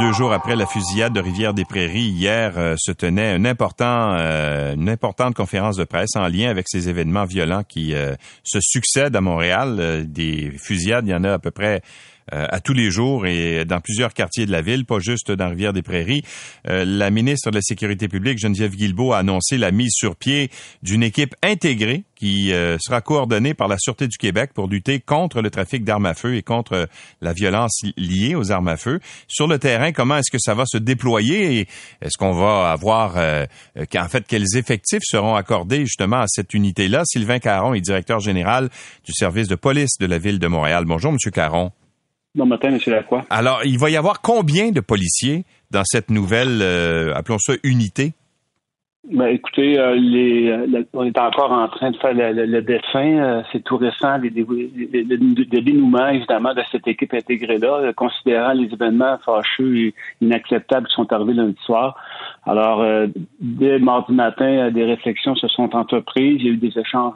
Deux 0.00 0.10
jours 0.12 0.32
après 0.32 0.56
la 0.56 0.66
fusillade 0.66 1.12
de 1.12 1.20
Rivière-des-Prairies, 1.20 2.08
hier 2.08 2.54
euh, 2.56 2.74
se 2.76 2.90
tenait 2.90 3.34
euh, 3.34 4.74
une 4.74 4.88
importante 4.88 5.34
conférence 5.34 5.76
de 5.76 5.84
presse 5.84 6.16
en 6.16 6.26
lien 6.26 6.50
avec 6.50 6.66
ces 6.68 6.88
événements 6.88 7.24
violents 7.24 7.62
qui 7.62 7.94
euh, 7.94 8.16
se 8.42 8.58
succèdent 8.60 9.14
à 9.14 9.20
Montréal. 9.20 10.06
des 10.08 10.50
fusillades, 10.58 11.06
il 11.06 11.10
y 11.10 11.14
en 11.14 11.22
a 11.22 11.34
à 11.34 11.38
peu 11.38 11.52
près 11.52 11.82
à 12.30 12.60
tous 12.60 12.72
les 12.72 12.90
jours 12.90 13.26
et 13.26 13.64
dans 13.64 13.80
plusieurs 13.80 14.14
quartiers 14.14 14.46
de 14.46 14.52
la 14.52 14.62
ville, 14.62 14.84
pas 14.84 14.98
juste 14.98 15.30
dans 15.30 15.48
Rivière-des-Prairies. 15.48 16.22
Euh, 16.68 16.84
la 16.84 17.10
ministre 17.10 17.50
de 17.50 17.56
la 17.56 17.62
Sécurité 17.62 18.08
publique, 18.08 18.38
Geneviève 18.38 18.74
Guilbeault, 18.74 19.12
a 19.12 19.18
annoncé 19.18 19.58
la 19.58 19.70
mise 19.70 19.92
sur 19.92 20.16
pied 20.16 20.50
d'une 20.82 21.02
équipe 21.02 21.34
intégrée 21.42 22.04
qui 22.14 22.52
euh, 22.52 22.76
sera 22.80 23.00
coordonnée 23.00 23.54
par 23.54 23.66
la 23.68 23.76
Sûreté 23.78 24.06
du 24.06 24.18
Québec 24.18 24.50
pour 24.54 24.68
lutter 24.68 25.00
contre 25.00 25.40
le 25.40 25.50
trafic 25.50 25.84
d'armes 25.84 26.06
à 26.06 26.14
feu 26.14 26.36
et 26.36 26.42
contre 26.42 26.88
la 27.22 27.32
violence 27.32 27.80
liée 27.96 28.34
aux 28.34 28.52
armes 28.52 28.68
à 28.68 28.76
feu. 28.76 29.00
Sur 29.26 29.46
le 29.46 29.58
terrain, 29.58 29.92
comment 29.92 30.18
est-ce 30.18 30.30
que 30.30 30.38
ça 30.38 30.54
va 30.54 30.64
se 30.66 30.76
déployer 30.76 31.60
et 31.60 31.68
est-ce 32.02 32.18
qu'on 32.18 32.32
va 32.32 32.70
avoir, 32.70 33.16
en 33.16 34.08
fait, 34.08 34.24
quels 34.28 34.56
effectifs 34.56 35.02
seront 35.02 35.34
accordés 35.34 35.80
justement 35.80 36.20
à 36.20 36.26
cette 36.28 36.52
unité-là? 36.52 37.02
Sylvain 37.06 37.38
Caron 37.38 37.72
est 37.72 37.80
directeur 37.80 38.20
général 38.20 38.68
du 39.04 39.12
service 39.12 39.48
de 39.48 39.54
police 39.54 39.96
de 39.98 40.06
la 40.06 40.18
ville 40.18 40.38
de 40.38 40.46
Montréal. 40.46 40.84
Bonjour, 40.86 41.12
Monsieur 41.12 41.30
Caron. 41.30 41.72
Bon 42.36 42.46
matin, 42.46 42.68
M. 42.68 42.78
Lacroix. 42.86 43.24
Alors, 43.28 43.62
il 43.64 43.76
va 43.78 43.90
y 43.90 43.96
avoir 43.96 44.20
combien 44.22 44.70
de 44.70 44.80
policiers 44.80 45.44
dans 45.72 45.82
cette 45.84 46.10
nouvelle, 46.10 46.60
euh, 46.62 47.12
appelons 47.14 47.38
ça, 47.38 47.54
unité? 47.64 48.12
Ben, 49.10 49.26
écoutez, 49.26 49.80
euh, 49.80 49.96
les, 49.96 50.48
euh, 50.48 50.84
on 50.92 51.04
est 51.04 51.18
encore 51.18 51.50
en 51.50 51.66
train 51.68 51.90
de 51.90 51.96
faire 51.96 52.12
le, 52.14 52.60
dessin. 52.60 53.42
c'est 53.50 53.64
tout 53.64 53.78
récent, 53.78 54.18
le 54.18 55.60
dénouement, 55.60 56.06
évidemment, 56.08 56.54
de 56.54 56.62
cette 56.70 56.86
équipe 56.86 57.14
intégrée-là, 57.14 57.92
considérant 57.94 58.52
les 58.52 58.72
événements 58.72 59.18
fâcheux 59.24 59.76
et 59.76 59.94
inacceptables 60.20 60.86
qui 60.86 60.94
sont 60.94 61.12
arrivés 61.12 61.32
lundi 61.32 61.58
soir. 61.64 61.96
Alors, 62.46 62.84
dès 63.40 63.78
mardi 63.80 64.12
matin, 64.12 64.70
des 64.70 64.84
réflexions 64.84 65.34
se 65.34 65.48
sont 65.48 65.74
entreprises. 65.74 66.36
Il 66.40 66.46
y 66.46 66.48
a 66.50 66.52
eu 66.52 66.56
des 66.58 66.78
échanges 66.78 67.14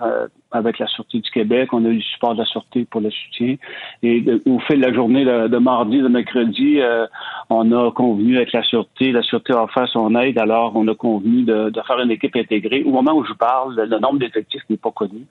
avec 0.54 0.78
la 0.78 0.86
Sûreté 0.86 1.18
du 1.18 1.30
Québec. 1.30 1.72
On 1.72 1.84
a 1.84 1.88
eu 1.88 1.96
le 1.96 2.00
support 2.00 2.34
de 2.34 2.38
la 2.38 2.44
Sûreté 2.46 2.86
pour 2.88 3.00
le 3.00 3.10
soutien. 3.10 3.56
Et 4.02 4.24
au 4.46 4.60
fil 4.60 4.80
de 4.80 4.86
la 4.86 4.94
journée 4.94 5.24
de, 5.24 5.58
mardi, 5.58 5.98
de 5.98 6.08
mercredi, 6.08 6.80
euh, 6.80 7.06
on 7.50 7.70
a 7.72 7.90
convenu 7.90 8.36
avec 8.36 8.52
la 8.52 8.62
Sûreté. 8.62 9.10
La 9.10 9.22
Sûreté 9.22 9.52
a 9.52 9.64
offert 9.64 9.88
son 9.88 10.14
aide. 10.14 10.38
Alors, 10.38 10.72
on 10.76 10.86
a 10.88 10.94
convenu 10.94 11.42
de, 11.42 11.72
faire 11.86 11.98
une 11.98 12.12
équipe 12.12 12.36
intégrée. 12.36 12.84
Au 12.86 12.90
moment 12.90 13.14
où 13.14 13.24
je 13.24 13.32
parle, 13.32 13.74
le, 13.74 13.98
nombre 13.98 14.18
d'effectifs 14.20 14.62
n'est 14.70 14.76
pas 14.76 14.92
connu. 14.92 15.26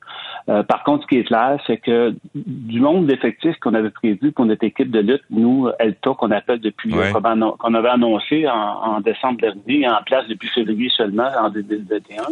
Euh, 0.50 0.62
par 0.62 0.84
contre, 0.84 1.04
ce 1.04 1.08
qui 1.08 1.18
est 1.20 1.24
clair, 1.24 1.58
c'est 1.66 1.78
que 1.78 2.14
du 2.36 2.82
nombre 2.82 3.08
d'effectifs 3.08 3.58
qu'on 3.60 3.74
avait 3.74 3.90
prévu 3.90 4.34
pour 4.34 4.46
notre 4.46 4.66
équipe 4.66 4.92
de 4.92 5.00
lutte, 5.00 5.24
nous, 5.30 5.70
ELTA, 5.80 6.12
qu'on 6.18 6.32
appelle 6.32 6.60
depuis, 6.60 6.92
qu'on 6.92 7.74
avait 7.74 7.90
annoncé 7.90 8.46
en, 8.48 9.00
décembre 9.00 9.40
dernier, 9.40 9.88
en 9.88 10.04
place 10.06 10.28
depuis 10.28 10.50
février 10.50 10.90
seulement, 10.90 11.30
en 11.40 11.50
2021. 11.50 12.24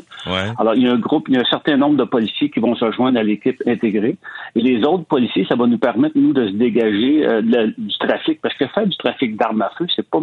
Alors, 0.59 0.75
il 0.75 0.83
y 0.83 0.87
a 0.87 0.91
un 0.91 0.99
groupe, 0.99 1.29
il 1.29 1.35
y 1.35 1.37
a 1.37 1.41
un 1.41 1.49
certain 1.49 1.77
nombre 1.77 1.95
de 1.95 2.03
policiers 2.03 2.49
qui 2.49 2.59
vont 2.59 2.75
se 2.85 2.91
joindre 2.91 3.19
à 3.19 3.23
l'équipe 3.23 3.61
intégrée. 3.65 4.17
Et 4.55 4.61
les 4.61 4.83
autres 4.83 5.05
policiers, 5.05 5.45
ça 5.47 5.55
va 5.55 5.67
nous 5.67 5.77
permettre, 5.77 6.17
nous, 6.17 6.33
de 6.33 6.47
se 6.47 6.53
dégager 6.53 7.25
euh, 7.25 7.41
du 7.77 7.97
trafic. 7.99 8.41
Parce 8.41 8.55
que 8.55 8.67
faire 8.67 8.87
du 8.87 8.97
trafic 8.97 9.37
d'armes 9.37 9.61
à 9.61 9.71
feu, 9.77 9.85
c'est 9.95 10.09
pas 10.09 10.19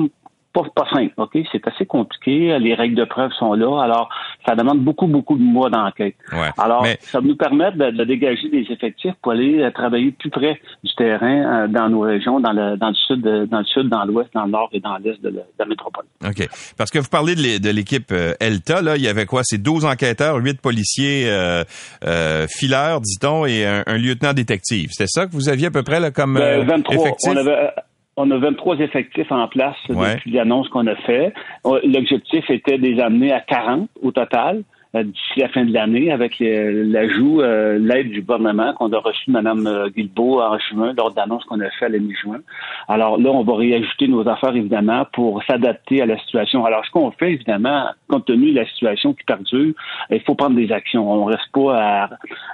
pas, 0.52 0.86
simple, 0.92 1.12
OK? 1.16 1.38
C'est 1.52 1.66
assez 1.66 1.86
compliqué. 1.86 2.58
Les 2.58 2.74
règles 2.74 2.96
de 2.96 3.04
preuve 3.04 3.30
sont 3.38 3.54
là. 3.54 3.82
Alors, 3.82 4.08
ça 4.46 4.54
demande 4.54 4.80
beaucoup, 4.80 5.06
beaucoup 5.06 5.36
de 5.36 5.42
mois 5.42 5.70
d'enquête. 5.70 6.16
alors, 6.58 6.86
ça 7.00 7.20
va 7.20 7.26
nous 7.26 7.36
permettre 7.36 7.76
de, 7.76 8.04
dégager 8.04 8.48
des 8.48 8.66
effectifs 8.70 9.14
pour 9.22 9.32
aller 9.32 9.60
euh, 9.60 9.70
travailler 9.70 10.12
plus 10.12 10.30
près 10.30 10.60
du 10.82 10.94
terrain 10.94 11.64
euh, 11.64 11.68
dans 11.68 11.88
nos 11.88 12.00
régions, 12.00 12.40
dans 12.40 12.52
le, 12.52 12.76
dans 12.76 12.88
le 12.88 12.94
sud, 12.94 13.20
dans 13.20 13.58
le 13.58 13.64
sud, 13.64 13.88
dans 13.88 14.04
l'ouest, 14.04 14.30
dans 14.34 14.44
le 14.44 14.50
nord 14.50 14.68
et 14.72 14.80
dans 14.80 14.96
l'est 14.96 15.20
de, 15.22 15.32
la 15.58 15.64
métropole. 15.66 16.04
OK. 16.26 16.48
Parce 16.76 16.90
que 16.90 16.98
vous 16.98 17.08
parlez 17.08 17.34
de 17.34 17.70
l'équipe 17.70 18.10
euh, 18.12 18.34
ELTA, 18.40 18.82
là, 18.82 18.96
il 18.96 19.02
y 19.02 19.08
avait 19.08 19.26
quoi? 19.26 19.42
C'est 19.44 19.58
12 19.58 19.84
enquêteurs, 19.84 20.36
8 20.36 20.60
policiers 20.60 21.28
euh, 21.28 21.64
fileurs, 22.48 23.00
dit-on, 23.00 23.46
et 23.46 23.66
un, 23.66 23.98
lieutenant 23.98 24.32
détective. 24.32 24.90
C'était 24.92 25.08
ça 25.08 25.26
que 25.26 25.32
vous 25.32 25.48
aviez 25.48 25.66
à 25.66 25.70
peu 25.70 25.82
près 25.82 26.00
là, 26.00 26.10
comme 26.10 26.34
ben, 26.34 26.66
23, 26.66 26.94
effectif? 26.94 27.32
On 27.32 27.36
avait, 27.36 27.70
on 28.18 28.30
a 28.32 28.36
23 28.36 28.80
effectifs 28.80 29.30
en 29.30 29.46
place 29.46 29.76
depuis 29.88 30.32
l'annonce 30.32 30.68
qu'on 30.68 30.86
a 30.88 30.96
fait. 30.96 31.32
L'objectif 31.64 32.50
était 32.50 32.76
de 32.76 32.82
les 32.82 33.00
amener 33.00 33.32
à 33.32 33.40
40 33.40 33.88
au 34.02 34.10
total. 34.10 34.64
Euh, 34.94 35.02
d'ici 35.02 35.40
la 35.40 35.50
fin 35.50 35.66
de 35.66 35.72
l'année 35.72 36.10
avec 36.10 36.36
l'ajout, 36.40 37.42
euh, 37.42 37.78
l'aide 37.78 38.10
du 38.10 38.22
gouvernement 38.22 38.72
qu'on 38.72 38.90
a 38.90 38.98
reçu 38.98 39.24
de 39.28 39.32
Mme 39.32 39.66
euh, 39.66 39.90
Guilbeault 39.90 40.40
en 40.40 40.58
juin 40.58 40.94
lors 40.96 41.10
de 41.10 41.16
l'annonce 41.16 41.44
qu'on 41.44 41.60
a 41.60 41.68
fait 41.78 41.86
à 41.86 41.88
la 41.90 41.98
mi-juin. 41.98 42.38
Alors 42.88 43.20
là, 43.20 43.28
on 43.30 43.44
va 43.44 43.56
réajuster 43.56 44.08
nos 44.08 44.26
affaires 44.26 44.56
évidemment 44.56 45.04
pour 45.12 45.42
s'adapter 45.44 46.00
à 46.00 46.06
la 46.06 46.18
situation. 46.20 46.64
Alors 46.64 46.86
ce 46.86 46.90
qu'on 46.90 47.10
fait 47.10 47.34
évidemment, 47.34 47.88
compte 48.08 48.24
tenu 48.24 48.52
de 48.52 48.56
la 48.60 48.66
situation 48.66 49.12
qui 49.12 49.24
perdure, 49.24 49.74
il 50.10 50.20
faut 50.22 50.34
prendre 50.34 50.56
des 50.56 50.72
actions. 50.72 51.10
On 51.10 51.26
reste 51.26 51.52
pas 51.52 51.76
à, 51.76 52.10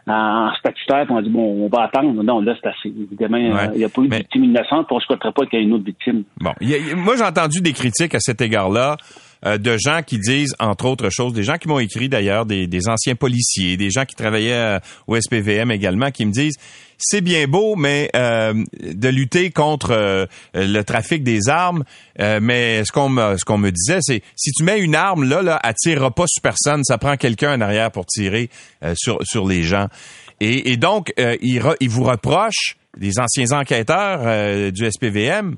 à, 0.09 0.49
en 0.49 0.55
statutaire 0.57 1.07
on 1.11 1.23
dit 1.23 1.31
bon, 1.31 1.65
on 1.65 1.69
va 1.69 1.85
attendre. 1.85 2.21
Non, 2.21 2.41
là 2.41 2.57
c'est 2.61 2.69
assez. 2.69 2.89
Évidemment, 2.89 3.37
il 3.75 3.79
n'y 3.79 3.85
a 3.85 3.89
pas 3.89 4.03
eu 4.03 4.09
de 4.09 4.17
victime 4.17 4.45
innocente, 4.45 4.89
on 4.91 4.97
ne 4.97 5.01
souhaiterait 5.01 5.33
pas 5.33 5.47
qu'il 5.47 5.61
y 5.61 5.63
ait 5.63 5.65
une 5.65 5.75
autre 5.75 5.85
victime. 5.85 6.25
Bon, 6.41 6.53
moi 6.97 7.15
j'ai 7.17 7.25
entendu 7.25 7.61
des 7.61 7.73
critiques 7.73 8.17
à 8.17 8.21
cet 8.21 8.41
égard-là. 8.41 8.97
Euh, 9.47 9.59
de 9.59 9.77
gens 9.77 10.01
qui 10.03 10.19
disent, 10.19 10.55
entre 10.59 10.87
autres 10.87 11.11
choses, 11.11 11.35
des 11.35 11.43
gens 11.43 11.59
qui 11.59 11.69
m'ont 11.69 11.79
écrit 11.79 12.09
d'ailleurs, 12.09 12.47
des, 12.47 12.89
anciens 12.89 13.15
policiers, 13.15 13.77
des 13.77 13.91
gens 13.91 14.07
qui 14.07 14.15
travaillaient 14.15 14.53
euh, 14.53 14.79
au 15.07 15.21
SPVM 15.21 15.71
également, 15.71 16.11
qui 16.11 16.25
me 16.25 16.33
disent, 16.33 16.57
c'est 16.97 17.21
bien 17.21 17.47
beau, 17.47 17.77
mais 17.77 18.09
euh, 18.17 18.55
de 18.81 19.09
lutter 19.09 19.51
contre 19.51 20.29
le 20.55 20.83
trafic 20.83 21.25
des 21.25 21.49
armes, 21.49 21.85
mais 22.19 22.85
ce 22.85 22.93
qu'on 22.93 23.09
me, 23.09 23.37
ce 23.37 23.45
qu'on 23.45 23.59
me 23.59 23.71
disait, 23.71 23.99
c'est 24.01 24.23
si 24.37 24.53
tu 24.53 24.63
mets 24.63 24.79
une 24.79 24.95
arme 24.95 25.29
là, 25.29 25.43
là, 25.43 25.61
elle 25.65 25.75
tirera 25.75 26.13
pas 26.13 26.27
sur 26.29 26.41
personne, 26.41 26.85
ça 26.85 26.97
prend 26.97 27.17
quelqu'un 27.17 27.59
en 27.59 27.61
arrière 27.61 27.91
pour 27.91 28.07
tirer 28.07 28.49
sur 28.95 29.19
sur 29.25 29.47
les 29.47 29.65
gens. 29.65 29.89
Et, 30.41 30.77
donc, 30.77 31.13
ils, 31.19 31.61
ils 31.81 31.89
vous 31.89 32.05
reprochent, 32.05 32.77
les 32.97 33.19
anciens 33.19 33.51
enquêteurs 33.51 34.71
du 34.71 34.89
SPVM, 34.89 35.57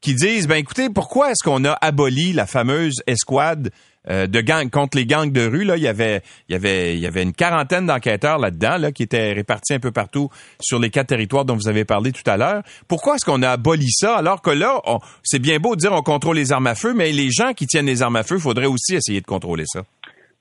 qui 0.00 0.14
disent 0.14 0.46
ben 0.46 0.56
écoutez, 0.56 0.90
pourquoi 0.90 1.30
est-ce 1.30 1.42
qu'on 1.42 1.64
a 1.64 1.72
aboli 1.72 2.32
la 2.32 2.46
fameuse 2.46 2.94
escouade 3.06 3.70
euh, 4.08 4.26
de 4.26 4.40
gang 4.40 4.70
contre 4.70 4.96
les 4.96 5.06
gangs 5.06 5.30
de 5.30 5.46
rue? 5.46 5.64
Là, 5.64 5.76
il 5.76 5.82
y 5.82 5.88
avait 5.88 6.22
il 6.48 6.52
y 6.52 6.56
avait 6.56 6.94
il 6.94 7.00
y 7.00 7.06
avait 7.06 7.22
une 7.22 7.32
quarantaine 7.32 7.86
d'enquêteurs 7.86 8.38
là-dedans 8.38 8.78
là 8.78 8.92
qui 8.92 9.02
étaient 9.02 9.32
répartis 9.32 9.74
un 9.74 9.80
peu 9.80 9.90
partout 9.90 10.30
sur 10.60 10.78
les 10.78 10.90
quatre 10.90 11.08
territoires 11.08 11.44
dont 11.44 11.56
vous 11.56 11.68
avez 11.68 11.84
parlé 11.84 12.12
tout 12.12 12.28
à 12.28 12.36
l'heure. 12.36 12.62
Pourquoi 12.86 13.16
est-ce 13.16 13.24
qu'on 13.24 13.42
a 13.42 13.50
aboli 13.50 13.90
ça 13.90 14.16
alors 14.16 14.42
que 14.42 14.50
là 14.50 14.80
c'est 15.22 15.40
bien 15.40 15.58
beau 15.58 15.74
de 15.74 15.80
dire 15.80 15.92
on 15.92 16.02
contrôle 16.02 16.36
les 16.36 16.52
armes 16.52 16.66
à 16.66 16.74
feu 16.74 16.94
mais 16.94 17.12
les 17.12 17.30
gens 17.30 17.52
qui 17.52 17.66
tiennent 17.66 17.86
les 17.86 18.02
armes 18.02 18.16
à 18.16 18.22
feu, 18.22 18.38
faudrait 18.38 18.66
aussi 18.66 18.94
essayer 18.94 19.20
de 19.20 19.26
contrôler 19.26 19.64
ça. 19.66 19.82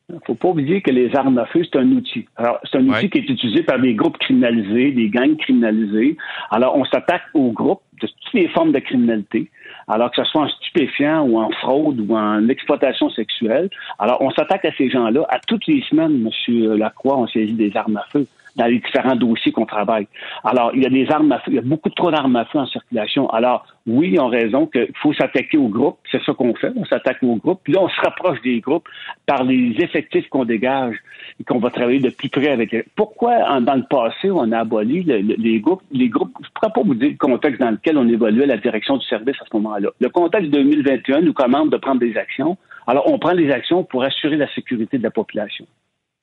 Il 0.10 0.20
faut 0.26 0.36
pas 0.36 0.48
oublier 0.48 0.82
que 0.82 0.90
les 0.90 1.14
armes 1.18 1.38
à 1.38 1.46
feu, 1.48 1.64
c'est 1.66 1.78
un 1.78 1.92
outil. 1.92 2.26
Alors, 2.38 2.60
c'est 2.64 2.78
un 2.78 2.88
outil 2.88 3.10
qui 3.10 3.18
est 3.18 3.30
utilisé 3.30 3.62
par 3.64 3.78
des 3.78 3.94
groupes 3.94 4.18
criminalisés, 4.18 4.92
des 4.92 5.10
gangs 5.10 5.36
criminalisés. 5.36 6.16
Alors, 6.50 6.78
on 6.78 6.86
s'attaque 6.86 7.24
aux 7.34 7.52
groupes 7.52 7.82
de 8.02 8.08
toutes 8.08 8.34
les 8.34 8.48
formes 8.48 8.72
de 8.72 8.80
criminalité, 8.80 9.50
alors 9.90 10.10
que 10.12 10.24
ce 10.24 10.30
soit 10.32 10.44
en 10.44 10.48
stupéfiant 10.48 11.28
ou 11.28 11.38
en 11.38 11.50
fraude 11.50 12.00
ou 12.08 12.16
en 12.16 12.48
exploitation 12.48 13.10
sexuelle. 13.10 13.70
Alors, 14.00 14.22
on 14.22 14.32
s'attaque 14.32 14.64
à 14.64 14.72
ces 14.78 14.90
gens-là. 14.90 15.26
À 15.28 15.40
toutes 15.46 15.68
les 15.68 15.82
semaines, 15.82 16.26
M. 16.26 16.76
Lacroix, 16.78 17.18
on 17.18 17.28
saisit 17.28 17.56
des 17.56 17.76
armes 17.76 17.98
à 17.98 18.06
feu 18.10 18.26
dans 18.58 18.66
les 18.66 18.80
différents 18.80 19.16
dossiers 19.16 19.52
qu'on 19.52 19.66
travaille. 19.66 20.08
Alors, 20.44 20.72
il 20.74 20.84
y 20.84 20.86
a 20.86 20.90
des 20.90 21.10
armes 21.10 21.32
à 21.32 21.40
feu, 21.40 21.52
il 21.52 21.56
y 21.56 21.60
a 21.60 21.62
beaucoup 21.62 21.90
trop 21.90 22.12
d'armes 22.12 22.36
à 22.36 22.46
feu 22.46 22.60
en 22.60 22.66
circulation. 22.66 23.30
Alors, 23.30 23.66
oui, 23.86 24.10
ils 24.14 24.20
ont 24.20 24.28
raison 24.28 24.66
qu'il 24.66 24.92
faut 25.02 25.14
s'attaquer 25.14 25.58
aux 25.58 25.70
groupes. 25.70 25.98
C'est 26.12 26.22
ça 26.24 26.34
qu'on 26.34 26.54
fait. 26.56 26.74
On 26.76 26.84
s'attaque 26.84 27.24
aux 27.24 27.36
groupes. 27.36 27.62
Puis 27.64 27.74
là, 27.74 27.80
on 27.82 27.88
se 27.88 28.02
rapproche 28.02 28.42
des 28.42 28.60
groupes 28.60 28.88
par 29.26 29.44
les 29.44 29.76
effectifs 29.80 30.28
qu'on 30.30 30.44
dégage 30.44 30.98
et 31.40 31.44
qu'on 31.44 31.60
va 31.60 31.70
travailler 31.70 32.00
de 32.00 32.10
plus 32.10 32.30
près 32.30 32.50
avec 32.50 32.74
eux. 32.74 32.84
Pourquoi, 32.96 33.60
dans 33.62 33.76
le 33.76 33.86
passé, 33.90 34.30
on 34.32 34.52
a 34.52 34.60
aboli 34.60 35.04
les 35.04 35.60
groupes? 35.60 35.84
Les 35.92 36.10
groupes, 36.10 36.34
je 36.42 36.48
ne 36.48 36.52
pourrais 36.54 36.74
pas 36.74 36.82
vous 36.82 36.96
dire 36.96 37.12
le 37.12 37.18
contexte 37.18 37.62
dans 37.62 37.72
lequel 37.72 37.98
on 37.98 38.08
évoluait 38.10 38.48
la 38.48 38.58
direction 38.58 38.98
du 38.98 39.06
service 39.06 39.36
à 39.40 39.46
ce 39.50 39.56
moment-là. 39.56 39.90
Le 40.00 40.10
contexte 40.10 40.50
2021 40.52 41.22
nous 41.22 41.34
commande 41.34 41.70
de 41.70 41.78
prendre 41.78 42.00
des 42.00 42.18
actions. 42.18 42.58
Alors, 42.88 43.10
on 43.12 43.20
prend 43.20 43.36
des 43.36 43.52
actions 43.52 43.84
pour 43.84 44.04
assurer 44.04 44.36
la 44.36 44.52
sécurité 44.54 44.98
de 44.98 45.04
la 45.04 45.12
population. 45.12 45.66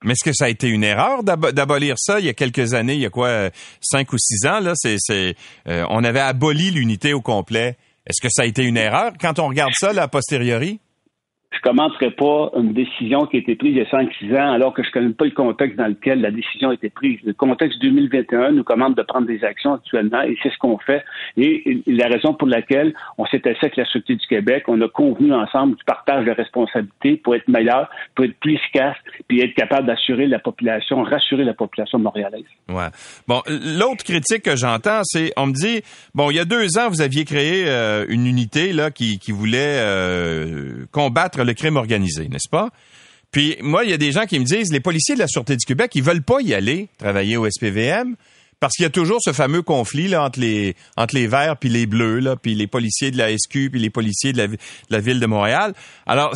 Mais 0.03 0.13
est-ce 0.13 0.25
que 0.25 0.35
ça 0.35 0.47
a 0.47 0.49
été 0.49 0.69
une 0.69 0.85
erreur 0.85 1.23
d'abolir 1.23 1.95
ça 1.99 2.21
il 2.21 2.27
y 2.27 2.29
a 2.29 2.35
quelques 2.35 2.75
années, 2.75 2.95
il 2.95 3.01
y 3.01 3.07
a 3.07 3.11
quoi, 3.11 3.51
cinq 3.81 4.13
ou 4.13 4.19
six 4.19 4.47
ans 4.47 4.61
là? 4.61 4.73
C'est, 4.75 4.99
euh, 5.69 5.87
on 5.89 6.05
avait 6.05 6.21
aboli 6.21 6.71
l'unité 6.71 7.13
au 7.15 7.21
complet. 7.23 7.77
Est-ce 8.07 8.21
que 8.21 8.29
ça 8.31 8.43
a 8.43 8.45
été 8.45 8.65
une 8.65 8.77
erreur? 8.77 9.13
Quand 9.19 9.39
on 9.39 9.49
regarde 9.49 9.73
ça 9.75 9.93
là, 9.93 10.03
a 10.03 10.09
posteriori? 10.09 10.81
Je 11.55 11.61
commenterai 11.61 12.11
pas 12.11 12.51
une 12.57 12.73
décision 12.73 13.27
qui 13.27 13.37
a 13.37 13.41
été 13.41 13.55
prise 13.55 13.77
il 13.77 13.79
y 13.79 13.81
a 13.81 13.85
5-6 13.85 14.41
ans 14.41 14.53
alors 14.53 14.75
que 14.75 14.83
je 14.83 14.91
connais 14.91 15.13
pas 15.13 15.25
le 15.25 15.31
contexte 15.31 15.79
dans 15.79 15.87
lequel 15.87 16.21
la 16.21 16.31
décision 16.31 16.71
a 16.71 16.75
été 16.75 16.91
prise. 16.91 17.19
Le 17.25 17.33
contexte 17.33 17.81
2021 17.81 18.53
nous 18.53 18.65
commande 18.65 18.95
de 18.95 19.03
prendre 19.03 19.27
des 19.27 19.45
actions 19.45 19.75
actuellement 19.75 20.23
et 20.23 20.37
c'est 20.43 20.51
ce 20.51 20.59
qu'on 20.59 20.79
fait. 20.79 21.05
Et, 21.37 21.83
la 21.87 22.09
raison 22.09 22.35
pour 22.35 22.49
laquelle 22.49 22.95
on 23.19 23.27
s'est 23.27 23.47
assis 23.49 23.59
avec 23.63 23.77
la 23.77 23.85
Sûreté 23.87 24.17
du 24.17 24.27
Québec, 24.27 24.65
on 24.69 24.81
a 24.81 24.89
convenu 24.89 25.33
ensemble 25.33 25.77
du 25.77 25.85
partage 25.85 26.25
de 26.25 26.33
responsabilités 26.33 27.17
pour 27.17 27.35
être 27.35 27.49
meilleur, 27.49 27.89
pour 28.15 28.25
être 28.25 28.37
plus 28.41 28.55
efficace, 28.55 28.97
puis 29.29 29.41
être 29.41 29.55
capable 29.55 29.87
d'assurer 29.87 30.27
la 30.27 30.39
population, 30.39 31.03
rassurer 31.03 31.45
la 31.45 31.55
population 31.55 31.99
montréalaise. 31.99 32.45
Ouais. 32.69 32.89
Bon, 33.29 33.43
l'autre 33.49 34.05
critique 34.05 34.43
que 34.43 34.57
j'entends, 34.57 35.01
c'est, 35.05 35.33
on 35.37 35.47
me 35.47 35.53
dit, 35.53 35.83
bon, 36.15 36.31
il 36.31 36.37
y 36.37 36.41
a 36.41 36.45
deux 36.45 36.79
ans, 36.79 36.89
vous 36.89 37.03
aviez 37.03 37.25
créé 37.25 37.65
euh, 37.67 38.05
une 38.09 38.27
unité 38.27 38.73
là 38.73 38.91
qui, 38.91 39.19
qui 39.19 39.33
voulait 39.33 39.79
euh, 39.79 40.87
combattre 40.93 41.44
le 41.45 41.55
crime 41.55 41.77
organisé, 41.77 42.29
n'est-ce 42.29 42.49
pas? 42.49 42.71
Puis 43.31 43.57
moi, 43.61 43.85
il 43.85 43.91
y 43.91 43.93
a 43.93 43.97
des 43.97 44.13
gens 44.13 44.27
qui 44.27 44.39
me 44.39 44.45
disent, 44.45 44.73
les 44.73 44.81
policiers 44.81 45.15
de 45.15 45.21
la 45.21 45.27
Sûreté 45.27 45.57
du 45.57 45.65
Québec, 45.65 45.91
ils 45.95 46.03
veulent 46.03 46.23
pas 46.23 46.41
y 46.41 46.55
aller 46.55 46.89
travailler 46.99 47.37
au 47.37 47.49
SPVM 47.51 48.15
parce 48.61 48.77
qu'il 48.77 48.85
y 48.85 48.87
a 48.87 48.91
toujours 48.91 49.19
ce 49.21 49.33
fameux 49.33 49.63
conflit 49.63 50.09
là, 50.09 50.25
entre 50.25 50.39
les 50.41 51.27
verts 51.27 51.57
puis 51.59 51.69
les 51.69 51.87
bleus 51.87 52.23
puis 52.41 52.55
les 52.55 52.67
policiers 52.67 53.11
de 53.11 53.19
la 53.19 53.37
SQ 53.37 53.71
puis 53.71 53.81
les 53.81 53.91
policiers 53.91 54.33
de 54.33 54.57
la, 54.89 55.01
ville 55.01 55.21
de 55.21 55.27
Montréal. 55.27 55.75
Alors 56.07 56.33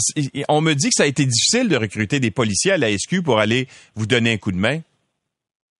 on 0.48 0.60
me 0.60 0.74
dit 0.74 0.88
que 0.88 0.94
ça 0.94 1.04
a 1.04 1.06
été 1.06 1.24
difficile 1.24 1.68
de 1.68 1.76
recruter 1.76 2.20
des 2.20 2.30
policiers 2.30 2.72
à 2.72 2.76
la 2.76 2.90
SQ 2.90 3.22
pour 3.22 3.38
aller 3.38 3.68
vous 3.94 4.06
donner 4.06 4.32
un 4.32 4.36
coup 4.36 4.52
de 4.52 4.58
main. 4.58 4.80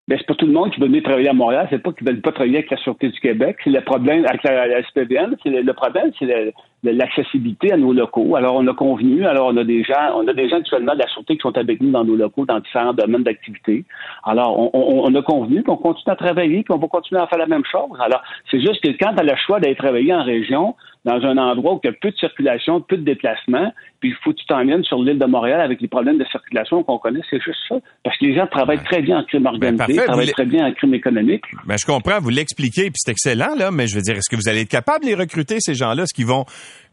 Ben, 0.08 0.16
c'est 0.18 0.26
pas 0.26 0.34
tout 0.34 0.46
le 0.46 0.52
monde 0.52 0.70
qui 0.72 0.80
veut 0.80 0.86
venir 0.86 1.02
travailler 1.02 1.28
à 1.28 1.34
Montréal. 1.34 1.66
C'est 1.68 1.82
pas 1.82 1.92
qu'ils 1.92 2.06
veulent 2.06 2.22
pas 2.22 2.32
travailler 2.32 2.56
avec 2.56 2.70
la 2.70 2.78
Sûreté 2.78 3.10
du 3.10 3.20
Québec. 3.20 3.58
C'est 3.62 3.68
le 3.68 3.82
problème 3.82 4.24
avec 4.24 4.42
la, 4.42 4.82
SPVM. 4.82 5.36
C'est 5.42 5.50
le, 5.50 5.72
problème, 5.74 6.10
c'est 6.18 6.54
l'accessibilité 6.82 7.72
à 7.72 7.76
nos 7.76 7.92
locaux. 7.92 8.34
Alors, 8.34 8.54
on 8.56 8.66
a 8.68 8.72
convenu. 8.72 9.26
Alors, 9.26 9.48
on 9.52 9.56
a 9.58 9.64
des 9.64 9.84
gens, 9.84 10.14
on 10.14 10.26
a 10.26 10.32
des 10.32 10.48
gens 10.48 10.56
actuellement 10.56 10.94
de 10.94 11.00
la 11.00 11.08
Sûreté 11.08 11.36
qui 11.36 11.42
sont 11.42 11.58
avec 11.58 11.82
nous 11.82 11.90
dans 11.90 12.04
nos 12.04 12.16
locaux, 12.16 12.46
dans 12.46 12.58
différents 12.58 12.94
domaines 12.94 13.22
d'activité. 13.22 13.84
Alors, 14.24 14.58
on, 14.58 14.70
on, 15.04 15.14
a 15.14 15.20
convenu 15.20 15.62
qu'on 15.62 15.76
continue 15.76 16.10
à 16.10 16.16
travailler, 16.16 16.64
qu'on 16.64 16.78
va 16.78 16.88
continuer 16.88 17.20
à 17.20 17.26
faire 17.26 17.38
la 17.38 17.46
même 17.46 17.64
chose. 17.70 17.98
Alors, 18.00 18.22
c'est 18.50 18.60
juste 18.60 18.82
que 18.82 18.88
quand 18.98 19.12
tu 19.14 19.20
as 19.20 19.24
le 19.24 19.36
choix 19.36 19.60
d'aller 19.60 19.76
travailler 19.76 20.14
en 20.14 20.24
région, 20.24 20.74
dans 21.04 21.24
un 21.24 21.36
endroit 21.38 21.74
où 21.74 21.80
il 21.82 21.86
y 21.86 21.90
a 21.90 21.92
peu 21.92 22.10
de 22.10 22.16
circulation, 22.16 22.80
peu 22.80 22.96
de 22.96 23.04
déplacement, 23.04 23.72
puis 24.00 24.10
il 24.10 24.16
faut 24.22 24.32
que 24.32 24.36
tu 24.36 24.46
t'emmènes 24.46 24.84
sur 24.84 25.02
l'île 25.02 25.18
de 25.18 25.26
Montréal 25.26 25.60
avec 25.60 25.80
les 25.80 25.88
problèmes 25.88 26.18
de 26.18 26.24
circulation 26.24 26.82
qu'on 26.82 26.98
connaît, 26.98 27.20
c'est 27.30 27.40
juste 27.42 27.58
ça. 27.68 27.76
Parce 28.04 28.16
que 28.18 28.26
les 28.26 28.34
gens 28.34 28.46
travaillent 28.46 28.82
très 28.84 29.02
bien 29.02 29.18
en 29.18 29.24
crime 29.24 29.44
ben, 29.44 29.50
organisé, 29.50 30.04
travaillent 30.04 30.32
très 30.32 30.46
bien 30.46 30.66
en 30.66 30.72
crime 30.72 30.94
économique. 30.94 31.44
Ben, 31.66 31.76
je 31.78 31.86
comprends, 31.86 32.18
vous 32.20 32.30
l'expliquez, 32.30 32.84
puis 32.84 32.96
c'est 32.96 33.10
excellent, 33.10 33.54
là, 33.56 33.70
mais 33.70 33.86
je 33.86 33.96
veux 33.96 34.02
dire, 34.02 34.16
est-ce 34.16 34.30
que 34.30 34.36
vous 34.36 34.48
allez 34.48 34.62
être 34.62 34.68
capable 34.68 35.04
de 35.04 35.10
les 35.10 35.14
recruter, 35.14 35.56
ces 35.60 35.74
gens-là? 35.74 36.02
Est-ce 36.02 36.14
qu'ils 36.14 36.26
vont, 36.26 36.44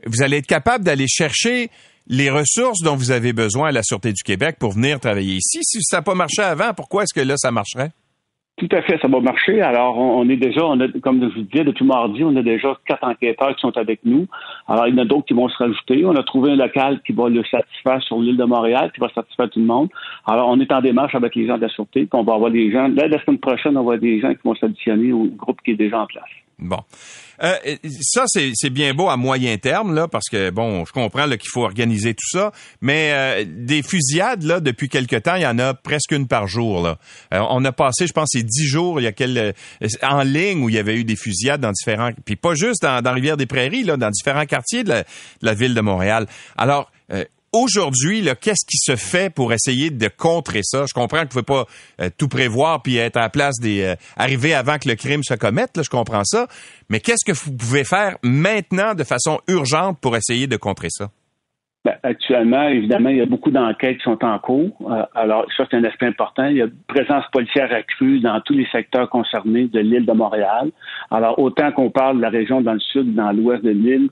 vous 0.05 0.21
allez 0.23 0.37
être 0.37 0.47
capable 0.47 0.83
d'aller 0.83 1.07
chercher 1.07 1.69
les 2.07 2.29
ressources 2.29 2.81
dont 2.81 2.95
vous 2.95 3.11
avez 3.11 3.33
besoin 3.33 3.69
à 3.69 3.71
la 3.71 3.83
Sûreté 3.83 4.13
du 4.13 4.23
Québec 4.23 4.57
pour 4.59 4.71
venir 4.73 4.99
travailler 4.99 5.35
ici? 5.35 5.59
Si 5.63 5.79
ça 5.81 5.97
n'a 5.97 6.03
pas 6.03 6.15
marché 6.15 6.41
avant, 6.41 6.73
pourquoi 6.73 7.03
est-ce 7.03 7.13
que 7.13 7.25
là, 7.25 7.35
ça 7.37 7.51
marcherait? 7.51 7.91
Tout 8.57 8.69
à 8.71 8.81
fait, 8.83 8.97
ça 9.01 9.09
va 9.09 9.19
marcher. 9.19 9.61
Alors, 9.61 9.97
on, 9.97 10.29
est 10.29 10.37
déjà, 10.37 10.65
on 10.65 10.79
a, 10.79 10.87
comme 11.03 11.21
je 11.21 11.27
vous 11.27 11.41
disais, 11.41 11.65
depuis 11.65 11.83
mardi, 11.83 12.23
on 12.23 12.33
a 12.37 12.41
déjà 12.41 12.77
quatre 12.85 13.03
enquêteurs 13.03 13.53
qui 13.53 13.59
sont 13.59 13.77
avec 13.77 13.99
nous. 14.05 14.27
Alors, 14.69 14.87
il 14.87 14.95
y 14.95 14.97
en 14.97 15.03
a 15.03 15.05
d'autres 15.05 15.25
qui 15.25 15.33
vont 15.33 15.49
se 15.49 15.57
rajouter. 15.57 16.05
On 16.05 16.15
a 16.15 16.23
trouvé 16.23 16.51
un 16.51 16.55
local 16.55 17.01
qui 17.05 17.11
va 17.11 17.27
le 17.27 17.43
satisfaire 17.43 18.01
sur 18.03 18.17
l'île 18.17 18.37
de 18.37 18.45
Montréal, 18.45 18.93
qui 18.93 19.01
va 19.01 19.09
satisfaire 19.09 19.49
tout 19.49 19.59
le 19.59 19.65
monde. 19.65 19.89
Alors, 20.25 20.47
on 20.47 20.57
est 20.61 20.71
en 20.71 20.79
démarche 20.79 21.15
avec 21.15 21.35
les 21.35 21.47
gens 21.47 21.57
de 21.57 21.63
la 21.63 21.69
Sûreté, 21.69 22.05
puis 22.05 22.09
on 22.13 22.23
va 22.23 22.35
avoir 22.35 22.49
des 22.49 22.71
gens. 22.71 22.87
Là, 22.87 23.09
la 23.09 23.21
semaine 23.25 23.39
prochaine, 23.39 23.73
on 23.73 23.83
va 23.83 23.95
avoir 23.95 23.99
des 23.99 24.21
gens 24.21 24.33
qui 24.33 24.41
vont 24.45 24.55
s'additionner 24.55 25.11
au 25.11 25.25
groupe 25.25 25.59
qui 25.61 25.71
est 25.71 25.75
déjà 25.75 25.99
en 25.99 26.05
place. 26.05 26.23
Bon. 26.57 26.79
Euh, 27.43 27.55
ça, 28.01 28.23
c'est 28.27 28.69
bien 28.69 28.93
beau 28.93 29.09
à 29.09 29.17
moyen 29.17 29.57
terme, 29.57 29.93
là, 29.93 30.07
parce 30.07 30.29
que, 30.29 30.51
bon, 30.51 30.85
je 30.85 30.93
comprends 30.93 31.27
qu'il 31.27 31.49
faut 31.49 31.63
organiser 31.63 32.13
tout 32.13 32.29
ça, 32.29 32.53
mais 32.79 33.11
euh, 33.13 33.45
des 33.45 33.83
fusillades, 33.83 34.43
là, 34.43 34.61
depuis 34.61 34.87
quelque 34.87 35.17
temps, 35.17 35.35
il 35.35 35.41
y 35.41 35.47
en 35.47 35.59
a 35.59 35.73
presque 35.73 36.11
une 36.11 36.27
par 36.27 36.47
jour. 36.47 36.81
Là. 36.81 36.97
Euh, 37.33 37.41
on 37.49 37.65
a 37.65 37.73
passé, 37.73 38.07
je 38.07 38.13
pense, 38.13 38.29
ces 38.31 38.43
dix 38.43 38.67
jours, 38.67 39.01
il 39.01 39.03
y 39.03 39.07
a 39.07 39.11
quel, 39.11 39.53
en 40.01 40.21
ligne 40.21 40.63
où 40.63 40.69
il 40.69 40.75
y 40.75 40.79
avait 40.79 40.95
eu 40.95 41.03
des 41.03 41.17
fusillades 41.17 41.59
dans 41.59 41.71
différents... 41.71 42.11
Puis 42.23 42.37
pas 42.37 42.53
juste 42.53 42.83
dans, 42.83 43.01
dans 43.01 43.13
Rivière-des-Prairies, 43.13 43.83
là, 43.83 43.97
dans 43.97 44.09
différents 44.09 44.45
quartiers 44.45 44.85
de 44.85 44.89
la, 44.89 45.01
de 45.03 45.07
la 45.41 45.53
ville 45.53 45.73
de 45.73 45.81
Montréal. 45.81 46.27
Alors, 46.57 46.89
aujourd'hui, 47.55 48.27
qu'est-ce 48.41 48.65
qui 48.65 48.77
se 48.77 48.95
fait 48.95 49.33
pour 49.33 49.53
essayer 49.53 49.89
de 49.89 50.07
contrer 50.07 50.61
ça? 50.63 50.85
Je 50.87 50.93
comprends 50.93 51.25
que 51.25 51.33
vous 51.33 51.39
ne 51.39 51.43
pouvez 51.43 51.63
pas 51.63 51.65
euh, 52.01 52.09
tout 52.17 52.27
prévoir 52.27 52.81
puis 52.81 52.97
être 52.97 53.17
à 53.17 53.21
la 53.21 53.29
place 53.29 53.59
des... 53.59 53.81
Euh, 53.81 53.95
arriver 54.17 54.53
avant 54.53 54.77
que 54.77 54.89
le 54.89 54.95
crime 54.95 55.23
se 55.23 55.33
commette, 55.33 55.81
je 55.81 55.89
comprends 55.89 56.23
ça. 56.25 56.47
Mais 56.89 56.99
qu'est-ce 56.99 57.25
que 57.25 57.31
vous 57.31 57.53
pouvez 57.53 57.83
faire 57.83 58.17
maintenant 58.23 58.93
de 58.93 59.03
façon 59.03 59.39
urgente 59.47 59.99
pour 59.99 60.15
essayer 60.17 60.47
de 60.47 60.57
contrer 60.57 60.89
ça? 60.91 61.09
Ben, 61.85 61.97
actuellement, 62.01 62.67
évidemment, 62.67 63.09
il 63.09 63.17
y 63.17 63.21
a 63.21 63.27
beaucoup 63.27 63.51
d'enquêtes 63.51 63.97
qui 63.97 64.03
sont 64.05 64.25
en 64.25 64.39
cours. 64.39 64.75
Euh, 64.89 65.05
alors, 65.13 65.45
ça, 65.55 65.67
c'est 65.69 65.77
un 65.77 65.83
aspect 65.83 66.07
important. 66.07 66.45
Il 66.47 66.57
y 66.57 66.61
a 66.63 66.65
une 66.65 66.71
présence 66.87 67.23
policière 67.31 67.71
accrue 67.71 68.19
dans 68.21 68.41
tous 68.41 68.55
les 68.55 68.65
secteurs 68.71 69.07
concernés 69.07 69.67
de 69.67 69.79
l'île 69.81 70.07
de 70.07 70.11
Montréal. 70.11 70.71
Alors, 71.11 71.37
autant 71.37 71.71
qu'on 71.71 71.91
parle 71.91 72.17
de 72.17 72.23
la 72.23 72.29
région 72.29 72.61
dans 72.61 72.73
le 72.73 72.79
sud, 72.79 73.13
dans 73.13 73.31
l'ouest 73.31 73.63
de 73.63 73.69
l'île, 73.69 74.09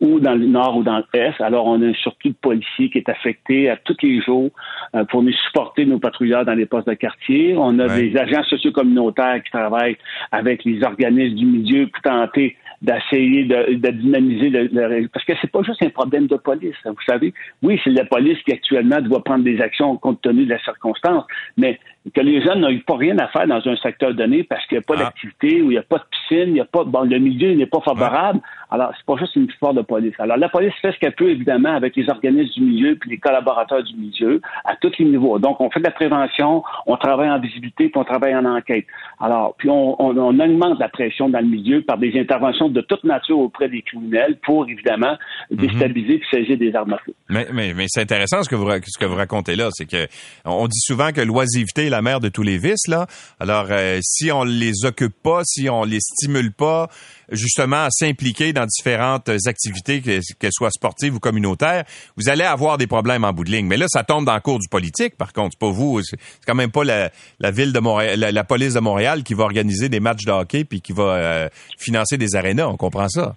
ou, 0.00 0.20
dans 0.20 0.34
le 0.34 0.46
nord 0.46 0.76
ou 0.76 0.82
dans 0.84 1.02
l'est, 1.12 1.38
alors 1.40 1.66
on 1.66 1.82
a 1.82 1.86
un 1.86 1.94
surplus 1.94 2.30
de 2.30 2.36
policiers 2.40 2.90
qui 2.90 2.98
est 2.98 3.08
affecté 3.08 3.68
à 3.68 3.76
tous 3.76 3.96
les 4.02 4.22
jours 4.22 4.50
euh, 4.94 5.04
pour 5.04 5.22
nous 5.22 5.32
supporter 5.32 5.84
nos 5.84 5.98
patrouilleurs 5.98 6.44
dans 6.44 6.54
les 6.54 6.64
postes 6.64 6.88
de 6.88 6.94
quartier. 6.94 7.56
On 7.58 7.78
a 7.78 7.88
des 7.88 8.16
agents 8.16 8.42
socio-communautaires 8.44 9.42
qui 9.42 9.50
travaillent 9.50 9.98
avec 10.32 10.64
les 10.64 10.82
organismes 10.82 11.34
du 11.34 11.46
milieu 11.46 11.88
pour 11.88 12.02
tenter 12.02 12.56
d'essayer 12.82 13.44
de, 13.44 13.74
de, 13.74 13.90
dynamiser 13.90 14.50
le, 14.50 15.08
parce 15.08 15.24
que 15.24 15.32
c'est 15.40 15.50
pas 15.50 15.62
juste 15.62 15.82
un 15.82 15.90
problème 15.90 16.26
de 16.26 16.36
police. 16.36 16.76
Vous 16.84 16.94
savez, 17.06 17.32
oui, 17.62 17.80
c'est 17.82 17.90
la 17.90 18.04
police 18.04 18.38
qui 18.42 18.52
actuellement 18.52 19.00
doit 19.00 19.22
prendre 19.24 19.44
des 19.44 19.60
actions 19.60 19.96
compte 19.96 20.20
tenu 20.22 20.44
de 20.44 20.50
la 20.50 20.58
circonstance, 20.60 21.24
mais 21.56 21.78
que 22.14 22.20
les 22.20 22.40
jeunes 22.40 22.60
n'ont 22.60 22.78
pas 22.86 22.96
rien 22.96 23.18
à 23.18 23.28
faire 23.28 23.46
dans 23.46 23.66
un 23.66 23.76
secteur 23.76 24.14
donné 24.14 24.44
parce 24.44 24.64
qu'il 24.66 24.78
n'y 24.78 24.84
a 24.84 24.86
pas 24.86 24.94
ah. 24.98 25.04
d'activité 25.04 25.62
ou 25.62 25.70
il 25.70 25.74
n'y 25.74 25.78
a 25.78 25.82
pas 25.82 25.98
de 25.98 26.04
piscine, 26.10 26.48
il 26.48 26.52
n'y 26.54 26.60
a 26.60 26.64
pas 26.64 26.84
bon, 26.84 27.02
le 27.02 27.18
milieu 27.18 27.54
n'est 27.54 27.66
pas 27.66 27.80
favorable. 27.80 28.40
Alors, 28.70 28.92
c'est 28.96 29.06
pas 29.06 29.16
juste 29.16 29.36
une 29.36 29.46
histoire 29.46 29.74
de 29.74 29.82
police. 29.82 30.14
Alors, 30.18 30.36
la 30.36 30.48
police 30.48 30.72
fait 30.82 30.92
ce 30.92 30.98
qu'elle 30.98 31.14
peut, 31.14 31.30
évidemment, 31.30 31.74
avec 31.74 31.96
les 31.96 32.08
organismes 32.08 32.52
du 32.54 32.60
milieu 32.60 32.96
puis 32.96 33.10
les 33.10 33.18
collaborateurs 33.18 33.82
du 33.82 33.94
milieu 33.94 34.40
à 34.64 34.76
tous 34.76 34.92
les 34.98 35.04
niveaux. 35.04 35.38
Donc, 35.38 35.60
on 35.60 35.70
fait 35.70 35.80
de 35.80 35.84
la 35.84 35.90
prévention, 35.92 36.62
on 36.86 36.96
travaille 36.96 37.30
en 37.30 37.38
visibilité, 37.38 37.88
puis 37.88 38.00
on 38.00 38.04
travaille 38.04 38.36
en 38.36 38.44
enquête. 38.44 38.86
Alors, 39.20 39.54
puis 39.56 39.68
on, 39.70 40.00
on, 40.00 40.16
on 40.16 40.38
augmente 40.40 40.78
la 40.78 40.88
pression 40.88 41.28
dans 41.28 41.40
le 41.40 41.46
milieu 41.46 41.82
par 41.82 41.98
des 41.98 42.18
interventions 42.18 42.65
de 42.72 42.80
toute 42.80 43.04
nature 43.04 43.38
auprès 43.38 43.68
des 43.68 43.82
criminels 43.82 44.38
pour, 44.44 44.68
évidemment, 44.68 45.16
mhm. 45.50 45.58
déstabiliser 45.58 46.14
et 46.14 46.36
saisir 46.36 46.58
des 46.58 46.74
armes 46.74 46.94
à 46.94 46.98
feu. 46.98 47.14
Mais, 47.28 47.46
mais, 47.52 47.74
mais 47.74 47.86
c'est 47.88 48.02
intéressant 48.02 48.42
ce 48.42 48.48
que 48.48 48.56
vous, 48.56 48.68
ce 48.70 48.98
que 48.98 49.04
vous 49.04 49.16
racontez 49.16 49.56
là. 49.56 49.68
C'est 49.72 49.86
que 49.86 50.06
on 50.44 50.66
dit 50.66 50.80
souvent 50.80 51.12
que 51.12 51.20
l'oisiveté 51.20 51.88
la 51.88 52.02
mère 52.02 52.20
de 52.20 52.28
tous 52.28 52.42
les 52.42 52.58
vices, 52.58 52.88
là. 52.88 53.06
Alors, 53.40 53.66
euh, 53.70 53.98
si 54.02 54.30
on 54.32 54.44
les 54.44 54.84
occupe 54.84 55.14
pas, 55.22 55.42
si 55.44 55.68
on 55.68 55.84
les 55.84 56.00
stimule 56.00 56.52
pas, 56.52 56.88
justement, 57.30 57.88
s'impliquer 57.90 58.52
dans 58.52 58.66
différentes 58.66 59.28
activités, 59.46 60.00
qu'elles 60.00 60.52
soient 60.52 60.70
sportives 60.70 61.14
ou 61.14 61.20
communautaires, 61.20 61.84
vous 62.16 62.28
allez 62.28 62.44
avoir 62.44 62.78
des 62.78 62.86
problèmes 62.86 63.24
en 63.24 63.32
bout 63.32 63.44
de 63.44 63.50
ligne. 63.50 63.66
Mais 63.66 63.76
là, 63.76 63.86
ça 63.88 64.04
tombe 64.04 64.24
dans 64.24 64.34
le 64.34 64.40
cours 64.40 64.58
du 64.58 64.68
politique, 64.68 65.16
par 65.16 65.32
contre. 65.32 65.52
C'est 65.52 65.66
pas 65.66 65.72
vous, 65.72 66.02
c'est 66.02 66.18
quand 66.46 66.54
même 66.54 66.70
pas 66.70 66.84
la, 66.84 67.50
ville 67.50 67.72
de 67.72 67.80
Montréal, 67.80 68.18
la, 68.18 68.44
police 68.44 68.74
de 68.74 68.80
Montréal 68.80 69.22
qui 69.22 69.34
va 69.34 69.44
organiser 69.44 69.88
des 69.88 70.00
matchs 70.00 70.24
de 70.24 70.32
hockey 70.32 70.64
puis 70.64 70.80
qui 70.80 70.92
va 70.92 71.02
euh, 71.02 71.48
financer 71.78 72.16
des 72.18 72.34
arénas. 72.36 72.66
On 72.66 72.76
comprend 72.76 73.08
ça. 73.08 73.36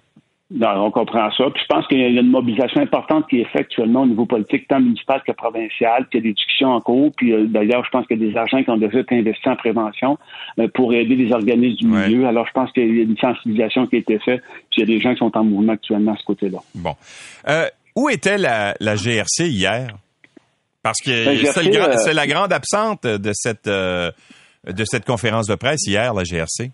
Non, 0.52 0.86
on 0.86 0.90
comprend 0.90 1.30
ça. 1.30 1.44
Puis 1.54 1.62
je 1.62 1.66
pense 1.72 1.86
qu'il 1.86 2.00
y 2.00 2.04
a 2.04 2.08
une 2.08 2.28
mobilisation 2.28 2.80
importante 2.80 3.28
qui 3.28 3.40
est 3.40 3.44
faite 3.44 3.62
actuellement 3.62 4.02
au 4.02 4.06
niveau 4.06 4.26
politique, 4.26 4.66
tant 4.66 4.80
municipal 4.80 5.22
que 5.24 5.30
provincial, 5.30 6.08
qu'il 6.08 6.20
y 6.20 6.22
a 6.22 6.26
des 6.28 6.32
discussions 6.32 6.70
en 6.70 6.80
cours. 6.80 7.12
Puis 7.16 7.32
euh, 7.32 7.46
d'ailleurs, 7.46 7.84
je 7.84 7.90
pense 7.90 8.04
qu'il 8.06 8.20
y 8.20 8.26
a 8.26 8.32
des 8.32 8.36
argents 8.36 8.62
qui 8.64 8.70
ont 8.70 8.76
déjà 8.76 8.98
été 8.98 9.16
investis 9.16 9.46
en 9.46 9.54
prévention 9.54 10.18
euh, 10.58 10.66
pour 10.74 10.92
aider 10.92 11.14
les 11.14 11.32
organismes 11.32 11.76
du 11.76 11.86
milieu. 11.86 12.26
Alors 12.26 12.48
je 12.48 12.52
pense 12.52 12.72
qu'il 12.72 12.96
y 12.96 12.98
a 12.98 13.02
une 13.04 13.16
sensibilisation 13.16 13.86
qui 13.86 13.96
a 13.96 13.98
été 14.00 14.18
faite. 14.18 14.42
Puis 14.70 14.78
il 14.78 14.80
y 14.80 14.82
a 14.82 14.86
des 14.86 15.00
gens 15.00 15.12
qui 15.12 15.18
sont 15.18 15.36
en 15.36 15.44
mouvement 15.44 15.74
actuellement 15.74 16.14
à 16.14 16.16
ce 16.16 16.24
côté-là. 16.24 16.58
Bon. 16.74 16.96
Euh, 17.48 17.68
où 17.94 18.08
était 18.08 18.38
la, 18.38 18.74
GRC 18.80 19.48
hier? 19.48 19.94
Parce 20.82 21.00
que 21.00 21.44
c'est 21.44 22.14
la 22.14 22.26
grande 22.26 22.52
absente 22.52 23.04
de 23.04 23.30
cette, 23.34 23.66
de 23.66 24.12
cette 24.84 25.04
conférence 25.04 25.46
de 25.46 25.54
presse 25.54 25.86
hier, 25.86 26.12
la 26.12 26.24
GRC 26.24 26.72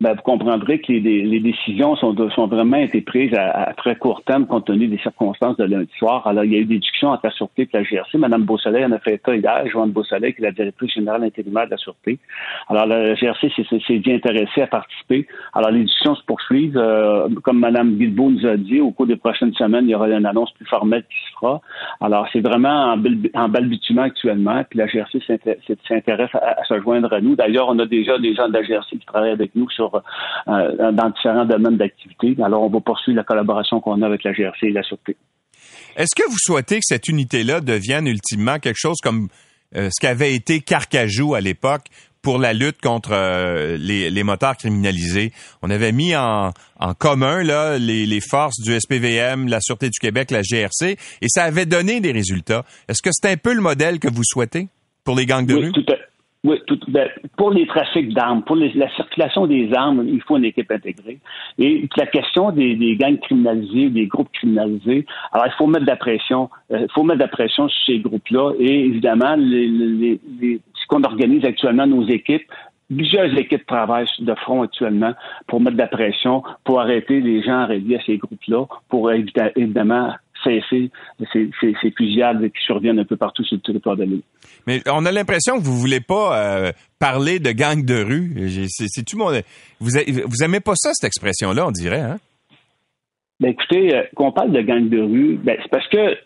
ben, 0.00 0.14
vous 0.14 0.22
comprendrez 0.22 0.80
que 0.80 0.92
les, 0.92 1.22
les 1.24 1.40
décisions 1.40 1.96
sont, 1.96 2.14
sont, 2.30 2.46
vraiment 2.46 2.76
été 2.76 3.00
prises 3.00 3.34
à, 3.34 3.72
très 3.76 3.96
court 3.96 4.22
terme 4.22 4.46
compte 4.46 4.66
tenu 4.66 4.86
des 4.86 4.98
circonstances 4.98 5.56
de 5.56 5.64
lundi 5.64 5.90
soir. 5.98 6.24
Alors, 6.24 6.44
il 6.44 6.52
y 6.52 6.56
a 6.56 6.60
eu 6.60 6.66
des 6.66 6.78
discussions 6.78 7.08
entre 7.08 7.26
la 7.26 7.32
Sûreté 7.32 7.62
et 7.62 7.68
la 7.72 7.82
GRC. 7.82 8.16
Madame 8.16 8.44
Beausoleil 8.44 8.84
en 8.84 8.92
a 8.92 9.00
fait 9.00 9.14
état 9.14 9.34
hier, 9.34 9.66
Joanne 9.66 9.90
Beausoleil, 9.90 10.34
qui 10.34 10.40
est 10.40 10.44
la 10.44 10.52
directrice 10.52 10.92
générale 10.92 11.24
intérimaire 11.24 11.66
de 11.66 11.72
la 11.72 11.78
Sûreté. 11.78 12.20
Alors, 12.68 12.86
la 12.86 13.14
GRC 13.14 13.50
s'est 13.56 13.98
bien 13.98 14.14
intéressée 14.14 14.62
à 14.62 14.68
participer. 14.68 15.26
Alors, 15.52 15.72
les 15.72 15.82
discussions 15.82 16.14
se 16.14 16.22
poursuivent. 16.22 16.78
Euh, 16.78 17.28
comme 17.42 17.58
Madame 17.58 17.96
Guilbeault 17.96 18.30
nous 18.30 18.46
a 18.46 18.56
dit, 18.56 18.80
au 18.80 18.92
cours 18.92 19.08
des 19.08 19.16
prochaines 19.16 19.54
semaines, 19.54 19.86
il 19.86 19.90
y 19.90 19.94
aura 19.96 20.08
une 20.08 20.26
annonce 20.26 20.52
plus 20.52 20.66
formelle 20.66 21.02
qui 21.10 21.18
se 21.26 21.38
fera. 21.40 21.60
Alors, 22.00 22.28
c'est 22.32 22.40
vraiment 22.40 22.94
en, 22.94 23.02
en, 23.34 23.48
balbutiement 23.48 24.02
actuellement. 24.02 24.62
Puis 24.70 24.78
la 24.78 24.86
GRC 24.86 25.18
s'intéresse 25.88 26.30
à, 26.34 26.60
à, 26.60 26.64
se 26.66 26.80
joindre 26.82 27.12
à 27.12 27.20
nous. 27.20 27.34
D'ailleurs, 27.34 27.68
on 27.68 27.78
a 27.80 27.86
déjà 27.86 28.16
des 28.18 28.36
gens 28.36 28.46
de 28.46 28.52
la 28.52 28.62
GRC 28.62 28.90
qui 28.90 29.04
travaillent 29.04 29.32
avec 29.32 29.56
nous 29.56 29.68
sur 29.70 29.87
euh, 29.94 30.92
dans 30.92 31.10
différents 31.10 31.44
domaines 31.44 31.76
d'activité. 31.76 32.36
Alors, 32.42 32.62
on 32.62 32.70
va 32.70 32.80
poursuivre 32.80 33.16
la 33.16 33.24
collaboration 33.24 33.80
qu'on 33.80 34.02
a 34.02 34.06
avec 34.06 34.24
la 34.24 34.32
GRC 34.32 34.66
et 34.66 34.72
la 34.72 34.82
Sûreté. 34.82 35.16
Est-ce 35.96 36.14
que 36.14 36.28
vous 36.28 36.36
souhaitez 36.38 36.76
que 36.76 36.84
cette 36.84 37.08
unité-là 37.08 37.60
devienne 37.60 38.06
ultimement 38.06 38.58
quelque 38.58 38.78
chose 38.78 38.98
comme 39.02 39.28
euh, 39.76 39.88
ce 39.92 40.00
qu'avait 40.00 40.34
été 40.34 40.60
Carcajou 40.60 41.34
à 41.34 41.40
l'époque 41.40 41.86
pour 42.22 42.38
la 42.38 42.52
lutte 42.52 42.80
contre 42.80 43.10
euh, 43.12 43.76
les, 43.78 44.10
les, 44.10 44.22
moteurs 44.22 44.56
criminalisés? 44.56 45.32
On 45.62 45.70
avait 45.70 45.92
mis 45.92 46.14
en, 46.14 46.52
en 46.78 46.94
commun 46.94 47.42
là, 47.42 47.78
les, 47.78 48.06
les, 48.06 48.20
forces 48.20 48.60
du 48.60 48.78
SPVM, 48.78 49.48
la 49.48 49.60
Sûreté 49.60 49.90
du 49.90 49.98
Québec, 49.98 50.30
la 50.30 50.42
GRC, 50.42 50.96
et 51.20 51.28
ça 51.28 51.44
avait 51.44 51.66
donné 51.66 52.00
des 52.00 52.12
résultats. 52.12 52.64
Est-ce 52.88 53.02
que 53.02 53.10
c'est 53.12 53.30
un 53.30 53.36
peu 53.36 53.52
le 53.52 53.60
modèle 53.60 53.98
que 53.98 54.08
vous 54.08 54.24
souhaitez 54.24 54.68
pour 55.04 55.16
les 55.16 55.26
gangs 55.26 55.46
de 55.46 55.54
oui, 55.54 55.66
rue? 55.66 55.72
Tout 55.72 55.92
à, 55.92 55.96
oui, 56.44 56.56
tout, 56.68 56.78
ben, 56.86 57.08
pour 57.36 57.50
les 57.50 57.66
trafics 57.66 58.14
d'armes, 58.14 58.42
pour 58.42 58.54
la 58.54 58.88
circulation 58.94 59.48
des 59.48 59.72
armes, 59.74 60.06
il 60.06 60.22
faut 60.22 60.36
une 60.36 60.44
équipe 60.44 60.70
intégrée. 60.70 61.18
Et 61.58 61.88
la 61.96 62.06
question 62.06 62.52
des, 62.52 62.76
des 62.76 62.96
gangs 62.96 63.18
criminalisés, 63.18 63.90
des 63.90 64.06
groupes 64.06 64.30
criminalisés, 64.32 65.04
alors 65.32 65.48
il 65.48 65.52
faut 65.58 65.66
mettre 65.66 65.84
de 65.84 65.90
la 65.90 65.96
pression, 65.96 66.48
euh, 66.70 66.86
faut 66.94 67.02
mettre 67.02 67.18
de 67.18 67.24
la 67.24 67.28
pression 67.28 67.68
sur 67.68 67.86
ces 67.86 67.98
groupes-là. 67.98 68.52
Et 68.60 68.84
évidemment, 68.84 69.34
les, 69.36 69.66
les, 69.66 70.20
les, 70.40 70.60
ce 70.74 70.86
qu'on 70.86 71.02
organise 71.02 71.44
actuellement, 71.44 71.88
nos 71.88 72.06
équipes, 72.06 72.46
plusieurs 72.88 73.36
équipes 73.36 73.66
travaillent 73.66 74.06
de 74.20 74.34
front 74.36 74.62
actuellement 74.62 75.14
pour 75.48 75.60
mettre 75.60 75.76
de 75.76 75.82
la 75.82 75.88
pression, 75.88 76.44
pour 76.62 76.80
arrêter 76.80 77.20
les 77.20 77.42
gens 77.42 77.66
reliés 77.66 77.96
à 77.96 78.04
ces 78.06 78.16
groupes-là, 78.16 78.64
pour 78.88 79.10
évidemment 79.10 80.12
cesser 80.44 80.90
ces, 81.32 81.50
ces, 81.60 81.90
fusillades 81.96 82.42
qui 82.42 82.64
surviennent 82.64 82.98
un 82.98 83.04
peu 83.04 83.16
partout 83.16 83.44
sur 83.44 83.56
le 83.56 83.62
territoire 83.62 83.96
de 83.96 84.04
l'île. 84.04 84.22
Mais 84.66 84.82
on 84.90 85.04
a 85.04 85.12
l'impression 85.12 85.58
que 85.58 85.64
vous 85.64 85.76
voulez 85.76 86.00
pas 86.00 86.38
euh, 86.38 86.72
parler 86.98 87.38
de 87.38 87.50
gang 87.50 87.84
de 87.84 88.02
rue. 88.02 88.48
C'est 88.68 89.04
tout 89.04 89.16
mon. 89.16 89.30
Vous, 89.80 89.90
vous 89.90 90.44
aimez 90.44 90.60
pas 90.60 90.74
ça 90.74 90.90
cette 90.92 91.06
expression-là, 91.06 91.66
on 91.66 91.70
dirait, 91.70 92.00
hein? 92.00 92.18
Ben 93.40 93.50
écoutez, 93.50 93.94
euh, 93.94 94.02
qu'on 94.16 94.32
parle 94.32 94.52
de 94.52 94.60
gang 94.60 94.88
de 94.88 95.00
rue, 95.00 95.36
ben, 95.36 95.56
c'est 95.62 95.70
parce 95.70 95.86
que 95.88 96.16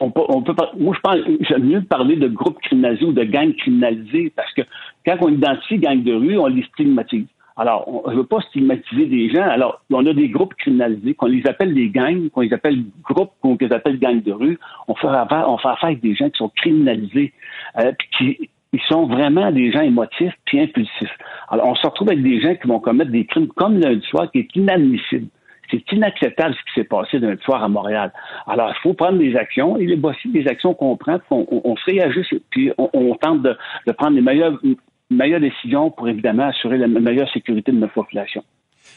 on 0.00 0.10
peut, 0.10 0.22
on 0.28 0.42
peut 0.42 0.54
moi 0.78 0.94
je 0.96 1.00
pense 1.00 1.16
j'aime 1.48 1.64
mieux 1.64 1.82
parler 1.82 2.16
de 2.16 2.28
groupe 2.28 2.58
criminalisé 2.62 3.04
ou 3.04 3.12
de 3.12 3.22
gang 3.24 3.54
criminalisé 3.54 4.32
parce 4.34 4.52
que 4.54 4.62
quand 5.04 5.16
on 5.20 5.28
identifie 5.28 5.78
gang 5.78 6.02
de 6.02 6.14
rue, 6.14 6.38
on 6.38 6.46
les 6.46 6.64
stigmatise. 6.72 7.26
Alors, 7.56 8.04
on 8.06 8.10
ne 8.10 8.16
veut 8.16 8.26
pas 8.26 8.40
stigmatiser 8.40 9.06
des 9.06 9.30
gens. 9.30 9.42
Alors, 9.42 9.80
on 9.90 10.04
a 10.06 10.12
des 10.12 10.28
groupes 10.28 10.54
criminalisés, 10.54 11.14
qu'on 11.14 11.26
les 11.26 11.46
appelle 11.46 11.72
des 11.72 11.88
gangs, 11.88 12.28
qu'on 12.30 12.40
les 12.40 12.52
appelle 12.52 12.82
groupes, 13.02 13.30
qu'on 13.40 13.56
les 13.60 13.72
appelle 13.72 13.98
gangs 14.00 14.22
de 14.22 14.32
rue. 14.32 14.58
On 14.88 14.94
fait 14.96 15.06
affaire, 15.06 15.48
on 15.48 15.58
fait 15.58 15.68
affaire 15.68 15.90
avec 15.90 16.00
des 16.00 16.14
gens 16.16 16.28
qui 16.30 16.38
sont 16.38 16.50
criminalisés, 16.56 17.32
euh, 17.78 17.92
puis 17.96 18.08
qui 18.18 18.50
ils 18.72 18.82
sont 18.88 19.06
vraiment 19.06 19.52
des 19.52 19.70
gens 19.70 19.82
émotifs 19.82 20.32
puis 20.46 20.60
impulsifs. 20.60 21.16
Alors, 21.48 21.68
on 21.68 21.74
se 21.76 21.86
retrouve 21.86 22.08
avec 22.08 22.24
des 22.24 22.40
gens 22.40 22.56
qui 22.56 22.66
vont 22.66 22.80
commettre 22.80 23.12
des 23.12 23.24
crimes 23.24 23.46
comme 23.46 23.78
lundi 23.78 24.04
soir, 24.06 24.28
qui 24.32 24.40
est 24.40 24.56
inadmissible. 24.56 25.28
C'est 25.70 25.92
inacceptable 25.92 26.54
ce 26.54 26.58
qui 26.64 26.80
s'est 26.80 26.88
passé 26.88 27.20
lundi 27.20 27.40
soir 27.44 27.62
à 27.62 27.68
Montréal. 27.68 28.12
Alors, 28.48 28.70
il 28.70 28.80
faut 28.82 28.94
prendre 28.94 29.18
des 29.18 29.36
actions, 29.36 29.76
et 29.76 29.86
les 29.86 29.94
voici 29.94 30.28
des 30.28 30.48
actions 30.48 30.74
qu'on 30.74 30.96
prend, 30.96 31.18
on, 31.30 31.46
on, 31.52 31.62
on, 31.64 31.74
réagit, 31.86 32.26
puis 32.50 32.72
on, 32.76 32.90
on 32.92 33.14
tente 33.14 33.42
de, 33.42 33.56
de 33.86 33.92
prendre 33.92 34.16
les 34.16 34.22
meilleures 34.22 34.58
meilleure 35.14 35.40
décision 35.40 35.90
pour 35.90 36.08
évidemment 36.08 36.48
assurer 36.48 36.78
la 36.78 36.88
meilleure 36.88 37.30
sécurité 37.30 37.72
de 37.72 37.78
notre 37.78 37.94
population. 37.94 38.42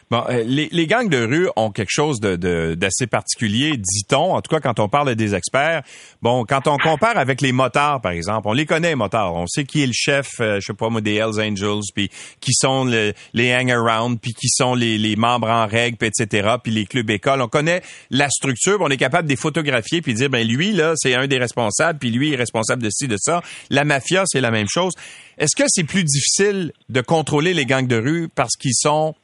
Bon, 0.10 0.24
euh, 0.30 0.44
les, 0.46 0.70
les, 0.72 0.88
gangs 0.88 1.10
de 1.10 1.22
rue 1.22 1.50
ont 1.58 1.70
quelque 1.70 1.92
chose 1.92 2.22
de, 2.22 2.76
d'assez 2.76 3.08
particulier, 3.08 3.76
dit-on, 3.76 4.36
en 4.36 4.42
tout 4.42 4.50
cas 4.50 4.62
quand 4.62 4.80
on 4.80 4.88
parle 4.88 5.16
des 5.16 5.36
experts. 5.36 5.84
Bon, 6.22 6.46
quand 6.46 6.68
on 6.68 6.78
compare 6.78 7.18
avec 7.18 7.42
les 7.42 7.52
motards, 7.52 8.00
par 8.00 8.14
exemple, 8.14 8.48
on 8.48 8.54
les 8.54 8.66
connaît, 8.66 8.90
les 8.90 8.96
motards. 8.96 9.34
On 9.34 9.48
sait 9.48 9.66
qui 9.66 9.84
est 9.84 9.88
le 9.88 9.94
chef, 9.94 10.40
euh, 10.40 10.60
je 10.62 10.68
sais 10.68 10.74
pas 10.74 10.90
moi, 10.90 11.02
des 11.02 11.16
Hells 11.16 11.42
Angels, 11.42 11.84
puis 11.94 12.10
qui 12.40 12.54
sont 12.54 12.86
les 12.86 13.54
hang-around, 13.54 14.20
puis 14.22 14.34
qui 14.34 14.48
sont 14.48 14.76
les, 14.76 14.98
les, 14.98 15.18
membres 15.18 15.50
en 15.50 15.68
règle, 15.68 15.98
etc., 16.06 16.56
puis 16.64 16.72
les 16.72 16.86
clubs 16.86 17.10
écoles. 17.10 17.42
On 17.42 17.50
connaît 17.50 17.82
la 18.10 18.30
structure, 18.30 18.78
on 18.80 18.90
est 18.90 18.98
capable 18.98 19.28
de 19.28 19.34
les 19.34 19.38
photographier, 19.38 20.02
puis 20.02 20.14
dire, 20.14 20.30
ben 20.30 20.48
lui, 20.48 20.72
là, 20.72 20.94
c'est 20.96 21.16
un 21.16 21.28
des 21.28 21.38
responsables, 21.38 22.00
puis 22.00 22.12
lui 22.12 22.32
est 22.32 22.38
responsable 22.38 22.82
de 22.82 22.90
ci, 22.90 23.10
de 23.10 23.18
ça. 23.20 23.42
La 23.70 23.84
mafia, 23.84 24.24
c'est 24.26 24.42
la 24.42 24.52
même 24.52 24.68
chose. 24.70 24.94
Est-ce 25.38 25.56
que 25.56 25.68
c'est 25.68 25.84
plus 25.84 26.04
difficile 26.04 26.72
de 26.90 27.02
contrôler 27.02 27.54
les 27.54 27.66
gangs 27.66 27.88
de 27.88 27.98
rue 27.98 28.30
parce 28.34 28.56
qu'ils 28.56 28.74
sont 28.74 29.16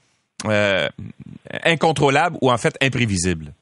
euh, 0.45 0.87
incontrôlables 1.63 2.37
ou 2.41 2.51
en 2.51 2.57
fait 2.57 2.75
imprévisibles? 2.81 3.53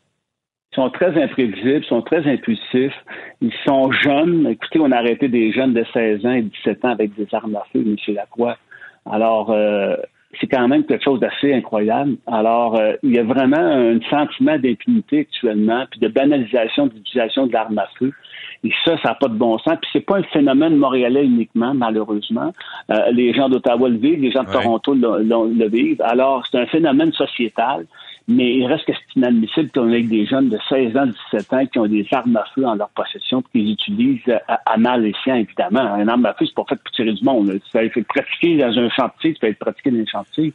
Ils 0.71 0.75
sont 0.75 0.89
très 0.89 1.21
imprévisibles, 1.21 1.83
sont 1.85 2.01
très 2.01 2.25
impulsifs. 2.25 2.95
Ils 3.41 3.53
sont 3.65 3.91
jeunes. 3.91 4.47
Écoutez, 4.47 4.79
on 4.79 4.91
a 4.91 4.97
arrêté 4.97 5.27
des 5.27 5.51
jeunes 5.51 5.73
de 5.73 5.85
16 5.93 6.25
ans 6.25 6.31
et 6.31 6.43
17 6.43 6.85
ans 6.85 6.89
avec 6.89 7.13
des 7.15 7.27
armes 7.33 7.55
à 7.55 7.63
feu, 7.73 7.83
M. 7.85 7.95
Lacroix. 8.15 8.57
Alors, 9.05 9.51
euh, 9.51 9.97
c'est 10.39 10.47
quand 10.47 10.67
même 10.67 10.85
quelque 10.85 11.03
chose 11.03 11.19
d'assez 11.19 11.53
incroyable. 11.53 12.15
Alors, 12.25 12.79
euh, 12.79 12.93
il 13.03 13.13
y 13.13 13.19
a 13.19 13.23
vraiment 13.23 13.57
un 13.57 13.99
sentiment 14.09 14.57
d'impunité 14.57 15.19
actuellement, 15.19 15.85
puis 15.91 15.99
de 15.99 16.07
banalisation 16.07 16.87
de 16.87 16.93
l'utilisation 16.93 17.47
de 17.47 17.53
l'arme 17.53 17.77
à 17.77 17.87
feu. 17.99 18.13
Et 18.63 18.71
ça, 18.85 18.95
ça 19.01 19.09
n'a 19.09 19.15
pas 19.15 19.27
de 19.27 19.35
bon 19.35 19.57
sens. 19.59 19.75
Puis 19.81 19.89
c'est 19.93 20.05
pas 20.05 20.17
un 20.17 20.23
phénomène 20.23 20.75
montréalais 20.77 21.25
uniquement, 21.25 21.73
malheureusement. 21.73 22.53
Euh, 22.91 23.11
les 23.11 23.33
gens 23.33 23.49
d'Ottawa 23.49 23.89
le 23.89 23.97
vivent, 23.97 24.21
les 24.21 24.31
gens 24.31 24.43
de 24.43 24.51
Toronto 24.51 24.93
le, 24.93 25.23
le, 25.23 25.67
vivent. 25.67 26.01
Alors, 26.03 26.45
c'est 26.45 26.59
un 26.59 26.67
phénomène 26.67 27.11
sociétal. 27.13 27.85
Mais 28.27 28.53
il 28.55 28.65
reste 28.67 28.85
que 28.85 28.93
c'est 28.93 29.19
inadmissible 29.19 29.71
qu'on 29.71 29.91
ait 29.91 30.03
des 30.03 30.25
jeunes 30.27 30.49
de 30.49 30.57
16 30.69 30.95
ans, 30.95 31.07
17 31.31 31.53
ans 31.53 31.65
qui 31.65 31.79
ont 31.79 31.87
des 31.87 32.07
armes 32.11 32.37
à 32.37 32.45
feu 32.53 32.65
en 32.65 32.75
leur 32.75 32.89
possession 32.89 33.39
et 33.39 33.59
qu'ils 33.59 33.71
utilisent 33.71 34.39
à, 34.47 34.77
mal 34.77 35.01
les 35.01 35.13
siens, 35.23 35.35
évidemment. 35.35 35.81
Un 35.81 36.07
arme 36.07 36.25
à 36.27 36.33
feu, 36.35 36.45
c'est 36.45 36.53
pas 36.53 36.63
fait 36.69 36.75
pour 36.75 36.91
tirer 36.93 37.13
du 37.13 37.23
monde. 37.25 37.59
Ça 37.73 37.79
peut 37.79 37.99
être 37.99 38.07
pratiqué 38.07 38.57
dans 38.57 38.77
un 38.77 38.89
chantier, 38.89 39.33
ça 39.33 39.39
peut 39.41 39.47
être 39.47 39.59
pratiqué 39.59 39.89
dans 39.89 39.99
un 39.99 40.05
chantier. 40.05 40.53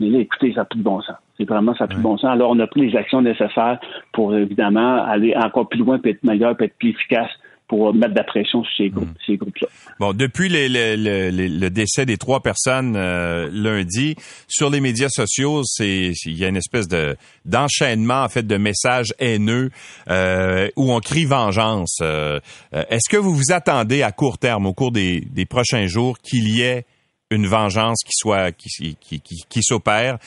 Mais 0.00 0.08
là, 0.08 0.18
écoutez, 0.18 0.52
ça 0.52 0.62
n'a 0.62 0.64
plus 0.64 0.80
de 0.80 0.84
bon 0.84 1.00
sens. 1.02 1.16
C'est 1.38 1.48
vraiment, 1.48 1.74
ça 1.74 1.84
n'a 1.84 1.88
plus 1.88 1.98
de 1.98 2.02
bon 2.02 2.18
sens. 2.18 2.30
Alors, 2.30 2.50
on 2.50 2.58
a 2.58 2.66
pris 2.66 2.90
les 2.90 2.96
actions 2.96 3.22
nécessaires 3.22 3.78
pour, 4.12 4.34
évidemment, 4.34 5.04
aller 5.04 5.34
encore 5.36 5.68
plus 5.68 5.78
loin, 5.78 5.98
peut 5.98 6.10
être 6.10 6.24
meilleur, 6.24 6.56
peut 6.56 6.64
être 6.64 6.76
plus 6.78 6.90
efficace 6.90 7.30
pour 7.68 7.94
mettre 7.94 8.12
de 8.12 8.18
la 8.18 8.24
pression 8.24 8.62
sur 8.62 8.72
ces, 8.76 8.90
groupes, 8.90 9.08
hmm. 9.28 9.62
là 9.62 9.68
Bon, 9.98 10.12
depuis 10.12 10.48
les, 10.48 10.68
le 10.68 11.68
décès 11.70 12.04
des 12.04 12.18
trois 12.18 12.40
personnes 12.40 12.94
euh, 12.96 13.48
lundi, 13.52 14.16
sur 14.48 14.70
les 14.70 14.80
médias 14.80 15.08
sociaux, 15.08 15.62
c'est 15.64 16.12
il 16.26 16.38
y 16.38 16.44
a 16.44 16.48
une 16.48 16.56
espèce 16.56 16.88
de 16.88 17.16
d'enchaînement 17.44 18.22
en 18.24 18.28
fait 18.28 18.46
de 18.46 18.56
messages 18.56 19.14
haineux 19.18 19.70
euh, 20.10 20.68
où 20.76 20.92
on 20.92 21.00
crie 21.00 21.24
vengeance. 21.24 21.98
Euh, 22.02 22.40
est-ce 22.72 23.08
que 23.08 23.16
vous 23.16 23.34
vous 23.34 23.52
attendez 23.52 24.02
à 24.02 24.12
court 24.12 24.38
terme, 24.38 24.66
au 24.66 24.74
cours 24.74 24.92
des, 24.92 25.20
des 25.20 25.46
prochains 25.46 25.86
jours, 25.86 26.18
qu'il 26.18 26.48
y 26.48 26.60
ait 26.62 26.84
une 27.30 27.46
vengeance 27.46 28.02
qui 28.04 28.12
soit 28.14 28.52
qui, 28.52 28.96
qui, 29.00 29.20
qui, 29.20 29.42
qui 29.48 29.62
s'opère 29.62 30.18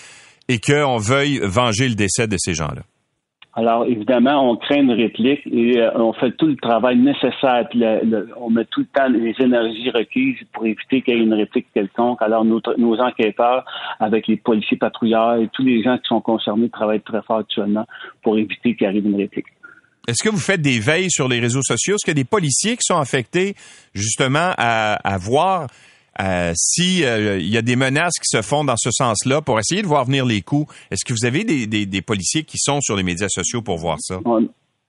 et 0.47 0.59
qu'on 0.59 0.97
veuille 0.97 1.39
venger 1.43 1.87
le 1.87 1.95
décès 1.95 2.27
de 2.27 2.37
ces 2.39 2.55
gens-là? 2.55 2.81
Alors, 3.57 3.85
évidemment, 3.85 4.51
on 4.51 4.55
crée 4.55 4.81
une 4.81 4.91
réplique 4.91 5.41
et 5.47 5.79
euh, 5.79 5.89
on 5.95 6.13
fait 6.13 6.31
tout 6.37 6.45
le 6.45 6.55
travail 6.57 6.95
nécessaire. 6.95 7.67
Puis 7.71 7.83
on 8.39 8.51
met 8.51 8.65
tout 8.65 8.81
le 8.81 8.85
temps 8.85 9.09
les 9.09 9.33
énergies 9.43 9.89
requises 9.89 10.37
pour 10.53 10.67
éviter 10.67 11.01
qu'il 11.01 11.15
y 11.15 11.17
ait 11.17 11.23
une 11.23 11.33
réplique 11.33 11.65
quelconque. 11.73 12.21
Alors, 12.21 12.45
nos, 12.45 12.61
enquêteurs, 12.99 13.65
avec 13.99 14.27
les 14.27 14.37
policiers 14.37 14.77
patrouilleurs 14.77 15.37
et 15.37 15.49
tous 15.51 15.63
les 15.63 15.81
gens 15.81 15.97
qui 15.97 16.07
sont 16.07 16.21
concernés, 16.21 16.69
travaillent 16.69 17.01
très 17.01 17.23
fort 17.23 17.39
actuellement 17.39 17.87
pour 18.21 18.37
éviter 18.37 18.75
qu'il 18.75 18.85
arrive 18.85 19.07
une 19.07 19.17
réplique. 19.17 19.47
Est-ce 20.07 20.23
que 20.23 20.29
vous 20.29 20.37
faites 20.37 20.61
des 20.61 20.79
veilles 20.79 21.09
sur 21.09 21.27
les 21.27 21.39
réseaux 21.39 21.63
sociaux? 21.63 21.95
Est-ce 21.95 22.05
qu'il 22.05 22.15
y 22.15 22.19
a 22.19 22.23
des 22.23 22.29
policiers 22.29 22.73
qui 22.73 22.83
sont 22.83 22.99
affectés 22.99 23.55
justement 23.95 24.51
à 24.55 25.17
voir 25.19 25.65
euh, 26.21 26.51
si 26.55 27.03
euh, 27.05 27.39
y 27.39 27.57
a 27.57 27.61
des 27.61 27.75
menaces 27.75 28.17
qui 28.19 28.29
se 28.29 28.41
font 28.41 28.63
dans 28.63 28.77
ce 28.77 28.91
sens-là 28.91 29.41
pour 29.41 29.59
essayer 29.59 29.81
de 29.81 29.87
voir 29.87 30.05
venir 30.05 30.25
les 30.25 30.41
coups, 30.41 30.73
est-ce 30.91 31.05
que 31.05 31.13
vous 31.13 31.25
avez 31.25 31.43
des, 31.43 31.67
des, 31.67 32.01
policiers 32.01 32.43
qui 32.43 32.57
sont 32.57 32.81
sur 32.81 32.95
les 32.95 33.03
médias 33.03 33.29
sociaux 33.29 33.61
pour 33.61 33.77
voir 33.77 33.97
ça? 33.99 34.19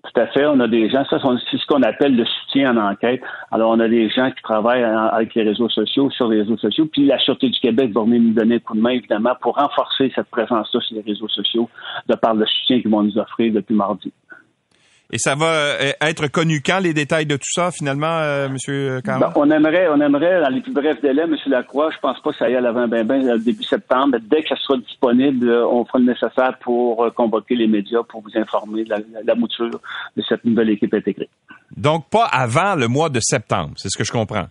tout 0.04 0.20
à 0.20 0.26
fait. 0.28 0.46
On 0.46 0.60
a 0.60 0.68
des 0.68 0.88
gens, 0.88 1.04
ça 1.10 1.18
c'est 1.50 1.56
ce 1.58 1.66
qu'on 1.66 1.82
appelle 1.82 2.16
le 2.16 2.24
soutien 2.24 2.76
en 2.76 2.90
enquête. 2.90 3.20
Alors, 3.50 3.70
on 3.70 3.80
a 3.80 3.88
des 3.88 4.08
gens 4.10 4.30
qui 4.30 4.42
travaillent 4.42 4.84
avec 4.84 5.34
les 5.34 5.42
réseaux 5.42 5.68
sociaux, 5.68 6.10
sur 6.10 6.28
les 6.28 6.40
réseaux 6.40 6.56
sociaux. 6.56 6.86
Puis 6.90 7.06
la 7.06 7.18
Sûreté 7.18 7.48
du 7.50 7.58
Québec 7.60 7.90
va 7.92 8.02
venir 8.02 8.20
nous 8.20 8.32
donner 8.32 8.56
un 8.56 8.58
coup 8.60 8.74
de 8.74 8.80
main, 8.80 8.90
évidemment, 8.90 9.34
pour 9.40 9.56
renforcer 9.56 10.10
cette 10.14 10.28
présence-là 10.28 10.80
sur 10.80 10.96
les 10.96 11.02
réseaux 11.02 11.28
sociaux 11.28 11.68
de 12.08 12.14
par 12.14 12.34
le 12.34 12.46
soutien 12.46 12.80
qu'ils 12.80 12.90
vont 12.90 13.02
nous 13.02 13.18
offrir 13.18 13.52
depuis 13.52 13.74
mardi. 13.74 14.12
Et 15.10 15.16
ça 15.16 15.34
va 15.34 15.46
euh, 15.46 15.92
être 16.02 16.28
connu 16.28 16.60
quand 16.60 16.80
les 16.80 16.92
détails 16.92 17.24
de 17.24 17.36
tout 17.36 17.50
ça 17.50 17.70
finalement, 17.70 18.18
euh, 18.18 18.50
Monsieur 18.50 19.00
Caron? 19.00 19.20
Ben, 19.20 19.32
on 19.36 19.50
aimerait, 19.50 19.88
on 19.88 19.98
aimerait 20.02 20.42
dans 20.42 20.50
les 20.50 20.60
plus 20.60 20.72
brefs 20.72 21.00
délais, 21.00 21.26
Monsieur 21.26 21.50
Lacroix. 21.50 21.88
Je 21.90 21.98
pense 21.98 22.20
pas 22.20 22.30
que 22.30 22.36
ça 22.36 22.44
aille 22.44 22.56
avant 22.56 22.86
ben 22.86 23.06
ben 23.06 23.26
euh, 23.26 23.38
début 23.38 23.64
septembre. 23.64 24.18
Dès 24.20 24.42
que 24.42 24.50
ça 24.50 24.56
sera 24.56 24.76
disponible, 24.76 25.48
euh, 25.48 25.66
on 25.66 25.86
fera 25.86 25.98
le 25.98 26.04
nécessaire 26.04 26.58
pour 26.60 27.10
convoquer 27.14 27.54
les 27.56 27.66
médias 27.66 28.02
pour 28.02 28.20
vous 28.20 28.38
informer 28.38 28.84
de 28.84 28.94
la, 29.24 29.34
mouture 29.34 29.70
de 30.14 30.22
cette 30.28 30.44
nouvelle 30.44 30.68
équipe 30.68 30.92
intégrée. 30.92 31.30
Donc 31.74 32.10
pas 32.10 32.26
avant 32.26 32.74
le 32.74 32.88
mois 32.88 33.08
de 33.08 33.20
septembre, 33.20 33.72
c'est 33.76 33.88
ce 33.88 33.96
que 33.96 34.04
je 34.04 34.12
comprends. 34.12 34.46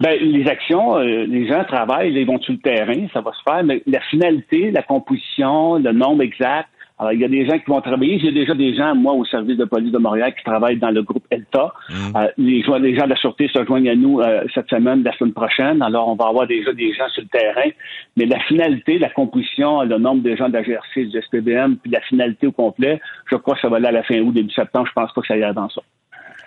Ben, 0.00 0.18
les 0.20 0.44
actions, 0.48 0.98
les 0.98 1.46
gens 1.46 1.62
travaillent, 1.64 2.12
ils 2.12 2.26
vont 2.26 2.40
sur 2.40 2.52
le 2.52 2.58
terrain, 2.58 3.06
ça 3.12 3.20
va 3.20 3.30
se 3.32 3.42
faire, 3.48 3.62
mais 3.62 3.80
la 3.86 4.00
finalité, 4.00 4.72
la 4.72 4.82
composition, 4.82 5.76
le 5.76 5.92
nombre 5.92 6.22
exact, 6.22 6.68
alors, 6.96 7.12
il 7.12 7.20
y 7.20 7.24
a 7.24 7.28
des 7.28 7.44
gens 7.44 7.58
qui 7.58 7.64
vont 7.66 7.80
travailler. 7.80 8.20
J'ai 8.20 8.30
déjà 8.30 8.54
des 8.54 8.72
gens, 8.76 8.94
moi, 8.94 9.14
au 9.14 9.24
service 9.24 9.56
de 9.56 9.64
police 9.64 9.90
de 9.90 9.98
Montréal, 9.98 10.32
qui 10.32 10.44
travaillent 10.44 10.78
dans 10.78 10.90
le 10.90 11.02
groupe 11.02 11.24
ELTA. 11.28 11.72
Mmh. 11.90 11.94
Euh, 12.16 12.28
les, 12.38 12.62
gens 12.62 12.78
de 12.78 13.10
la 13.10 13.16
Sûreté 13.16 13.48
se 13.52 13.64
joignent 13.64 13.90
à 13.90 13.96
nous 13.96 14.20
euh, 14.20 14.44
cette 14.54 14.68
semaine, 14.68 15.02
la 15.02 15.12
semaine 15.16 15.32
prochaine. 15.32 15.82
Alors, 15.82 16.06
on 16.06 16.14
va 16.14 16.26
avoir 16.26 16.46
déjà 16.46 16.72
des 16.72 16.92
gens 16.94 17.08
sur 17.08 17.22
le 17.22 17.28
terrain. 17.28 17.68
Mais 18.16 18.26
la 18.26 18.38
finalité, 18.44 18.98
la 19.00 19.10
composition, 19.10 19.82
le 19.82 19.98
nombre 19.98 20.22
de 20.22 20.36
gens 20.36 20.48
de 20.48 20.52
la 20.52 20.62
GRC, 20.62 21.06
du 21.06 21.20
SPBM, 21.20 21.78
puis 21.78 21.90
la 21.90 22.00
finalité 22.02 22.46
au 22.46 22.52
complet, 22.52 23.00
je 23.28 23.36
crois 23.36 23.54
que 23.54 23.60
ça 23.60 23.68
va 23.68 23.78
aller 23.78 23.88
à 23.88 23.92
la 23.92 24.04
fin 24.04 24.20
août, 24.20 24.32
début 24.32 24.52
septembre. 24.52 24.86
Je 24.86 24.92
pense 24.92 25.12
pas 25.12 25.20
que 25.20 25.26
ça 25.26 25.34
aille 25.34 25.42
avant 25.42 25.68
ça. 25.70 25.80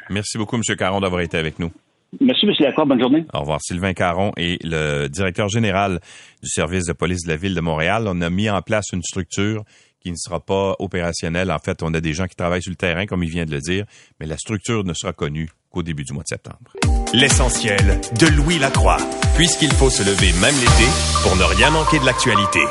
Merci 0.10 0.38
beaucoup, 0.38 0.56
M. 0.56 0.62
Caron, 0.78 1.02
d'avoir 1.02 1.20
été 1.20 1.38
avec 1.38 1.60
nous. 1.60 1.72
Merci, 2.22 2.46
M. 2.46 2.54
Lacroix. 2.60 2.86
Bonne 2.86 3.02
journée. 3.02 3.26
Au 3.34 3.42
revoir. 3.42 3.60
Sylvain 3.62 3.94
Caron 3.94 4.32
est 4.38 4.64
le 4.64 5.08
directeur 5.08 5.50
général 5.50 6.00
du 6.42 6.50
service 6.50 6.86
de 6.86 6.94
police 6.94 7.26
de 7.26 7.30
la 7.30 7.36
Ville 7.36 7.54
de 7.54 7.60
Montréal. 7.60 8.06
On 8.08 8.22
a 8.22 8.30
mis 8.30 8.50
en 8.50 8.62
place 8.62 8.86
une 8.94 9.04
structure 9.04 9.64
qui 10.00 10.12
ne 10.12 10.18
sera 10.18 10.40
pas 10.40 10.76
opérationnel. 10.80 11.52
En 11.52 11.60
fait, 11.60 11.84
on 11.84 11.94
a 11.94 12.02
des 12.02 12.14
gens 12.14 12.28
qui 12.28 12.36
travaillent 12.36 12.62
sur 12.62 12.72
le 12.72 12.76
terrain, 12.76 13.06
comme 13.06 13.24
il 13.24 13.30
vient 13.30 13.46
de 13.46 13.52
le 13.52 13.62
dire, 13.62 13.86
mais 14.20 14.26
la 14.26 14.38
structure 14.38 14.84
ne 14.84 14.94
sera 14.94 15.14
connue 15.14 15.50
qu'au 15.70 15.84
début 15.84 16.04
du 16.04 16.14
mois 16.14 16.24
de 16.24 16.30
septembre. 16.30 16.74
L'essentiel 17.14 18.02
de 18.20 18.28
Louis 18.28 18.60
Lacroix, 18.60 18.98
puisqu'il 19.36 19.72
faut 19.72 19.90
se 19.90 20.04
lever 20.04 20.34
même 20.40 20.56
l'été 20.56 20.90
pour 21.24 21.36
ne 21.36 21.44
rien 21.44 21.72
manquer 21.72 22.00
de 22.00 22.06
l'actualité. 22.06 22.62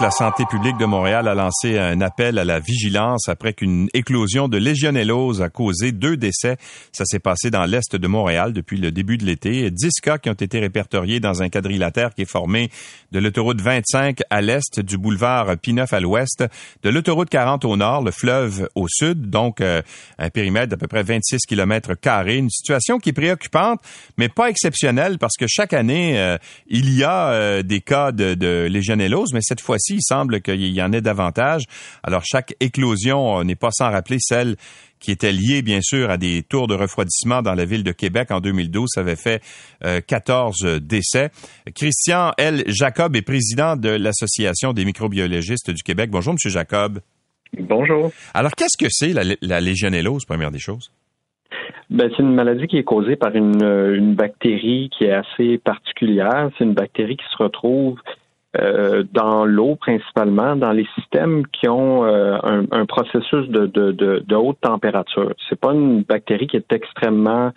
La 0.00 0.10
santé 0.10 0.44
publique 0.44 0.76
de 0.76 0.86
Montréal 0.86 1.28
a 1.28 1.34
lancé 1.34 1.78
un 1.78 2.00
appel 2.00 2.38
à 2.38 2.44
la 2.44 2.58
vigilance 2.58 3.28
après 3.28 3.52
qu'une 3.52 3.88
éclosion 3.94 4.48
de 4.48 4.58
légionellose 4.58 5.40
a 5.40 5.48
causé 5.48 5.92
deux 5.92 6.16
décès. 6.16 6.56
Ça 6.92 7.04
s'est 7.04 7.20
passé 7.20 7.50
dans 7.50 7.64
l'est 7.64 7.94
de 7.94 8.08
Montréal 8.08 8.52
depuis 8.52 8.76
le 8.76 8.90
début 8.90 9.18
de 9.18 9.24
l'été. 9.24 9.70
Dix 9.70 10.00
cas 10.02 10.18
qui 10.18 10.28
ont 10.28 10.34
été 10.34 10.58
répertoriés 10.58 11.20
dans 11.20 11.42
un 11.42 11.48
quadrilatère 11.48 12.12
qui 12.12 12.22
est 12.22 12.30
formé 12.30 12.70
de 13.12 13.20
l'autoroute 13.20 13.60
25 13.60 14.18
à 14.30 14.40
l'est, 14.42 14.80
du 14.80 14.98
boulevard 14.98 15.56
Pineuf 15.58 15.92
à 15.92 16.00
l'ouest, 16.00 16.44
de 16.82 16.90
l'autoroute 16.90 17.30
40 17.30 17.64
au 17.64 17.76
nord, 17.76 18.02
le 18.02 18.10
fleuve 18.10 18.68
au 18.74 18.88
sud, 18.88 19.30
donc 19.30 19.60
euh, 19.60 19.80
un 20.18 20.28
périmètre 20.28 20.68
d'à 20.68 20.76
peu 20.76 20.88
près 20.88 21.04
26 21.04 21.46
km 21.46 21.94
carrés. 21.94 22.38
Une 22.38 22.50
situation 22.50 22.98
qui 22.98 23.10
est 23.10 23.14
préoccupante, 23.14 23.80
mais 24.18 24.28
pas 24.28 24.50
exceptionnelle 24.50 25.18
parce 25.18 25.36
que 25.38 25.46
chaque 25.46 25.72
année, 25.72 26.18
euh, 26.18 26.36
il 26.66 26.92
y 26.92 27.04
a 27.04 27.28
euh, 27.28 27.62
des 27.62 27.80
cas 27.80 28.10
de, 28.10 28.34
de 28.34 28.66
légionellose, 28.68 29.32
mais 29.32 29.40
cette 29.40 29.60
fois-ci, 29.60 29.83
il 29.90 30.02
semble 30.02 30.40
qu'il 30.40 30.64
y 30.66 30.82
en 30.82 30.92
ait 30.92 31.00
davantage. 31.00 31.64
Alors, 32.02 32.22
chaque 32.24 32.54
éclosion 32.60 33.42
n'est 33.44 33.56
pas 33.56 33.70
sans 33.70 33.90
rappeler 33.90 34.18
celle 34.20 34.56
qui 35.04 35.10
était 35.10 35.32
liée, 35.32 35.60
bien 35.60 35.80
sûr, 35.82 36.10
à 36.10 36.16
des 36.16 36.42
tours 36.42 36.66
de 36.66 36.74
refroidissement 36.74 37.42
dans 37.42 37.54
la 37.54 37.66
ville 37.66 37.84
de 37.84 37.92
Québec 37.92 38.30
en 38.30 38.40
2012. 38.40 38.88
Ça 38.94 39.00
avait 39.00 39.16
fait 39.16 39.42
14 40.06 40.64
euh, 40.64 40.80
décès. 40.80 41.30
Christian 41.74 42.32
L. 42.38 42.64
Jacob 42.66 43.14
est 43.14 43.22
président 43.22 43.76
de 43.76 43.90
l'Association 43.90 44.72
des 44.72 44.84
microbiologistes 44.84 45.70
du 45.70 45.82
Québec. 45.82 46.10
Bonjour, 46.10 46.32
Monsieur 46.32 46.50
Jacob. 46.50 47.00
Bonjour. 47.58 48.10
Alors, 48.32 48.52
qu'est-ce 48.52 48.82
que 48.82 48.90
c'est 48.90 49.12
la, 49.12 49.22
la 49.42 49.60
légionellose, 49.60 50.24
première 50.24 50.50
des 50.50 50.58
choses? 50.58 50.90
Ben, 51.90 52.10
c'est 52.10 52.22
une 52.22 52.34
maladie 52.34 52.66
qui 52.66 52.78
est 52.78 52.84
causée 52.84 53.16
par 53.16 53.34
une, 53.36 53.62
une, 53.62 54.14
bactérie 54.14 54.90
qui 54.96 55.04
est 55.04 55.12
assez 55.12 55.58
particulière. 55.58 56.50
C'est 56.56 56.64
une 56.64 56.74
bactérie 56.74 57.16
qui 57.16 57.26
se 57.30 57.42
retrouve 57.42 58.00
dans 59.12 59.44
l'eau 59.44 59.76
principalement, 59.76 60.56
dans 60.56 60.72
les 60.72 60.86
systèmes 60.94 61.46
qui 61.48 61.68
ont 61.68 62.04
un, 62.04 62.86
processus 62.86 63.48
de, 63.48 63.66
de, 63.66 63.92
de, 63.92 64.34
haute 64.34 64.60
température. 64.60 65.32
C'est 65.48 65.58
pas 65.58 65.72
une 65.72 66.02
bactérie 66.02 66.46
qui 66.46 66.56
est 66.56 66.72
extrêmement 66.72 67.52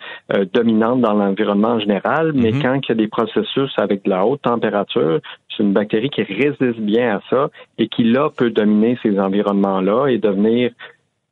dominante 0.52 1.00
dans 1.00 1.14
l'environnement 1.14 1.74
en 1.74 1.80
général, 1.80 2.32
mais 2.34 2.50
mm-hmm. 2.50 2.62
quand 2.62 2.74
il 2.74 2.88
y 2.88 2.92
a 2.92 2.94
des 2.94 3.08
processus 3.08 3.70
avec 3.76 4.04
de 4.04 4.10
la 4.10 4.24
haute 4.24 4.42
température, 4.42 5.20
c'est 5.58 5.62
une 5.62 5.72
bactérie 5.72 6.10
qui 6.10 6.22
résiste 6.22 6.80
bien 6.80 7.16
à 7.16 7.20
ça 7.30 7.50
et 7.78 7.88
qui 7.88 8.04
là 8.04 8.30
peut 8.36 8.50
dominer 8.50 8.98
ces 9.02 9.18
environnements-là 9.18 10.08
et 10.08 10.18
devenir 10.18 10.70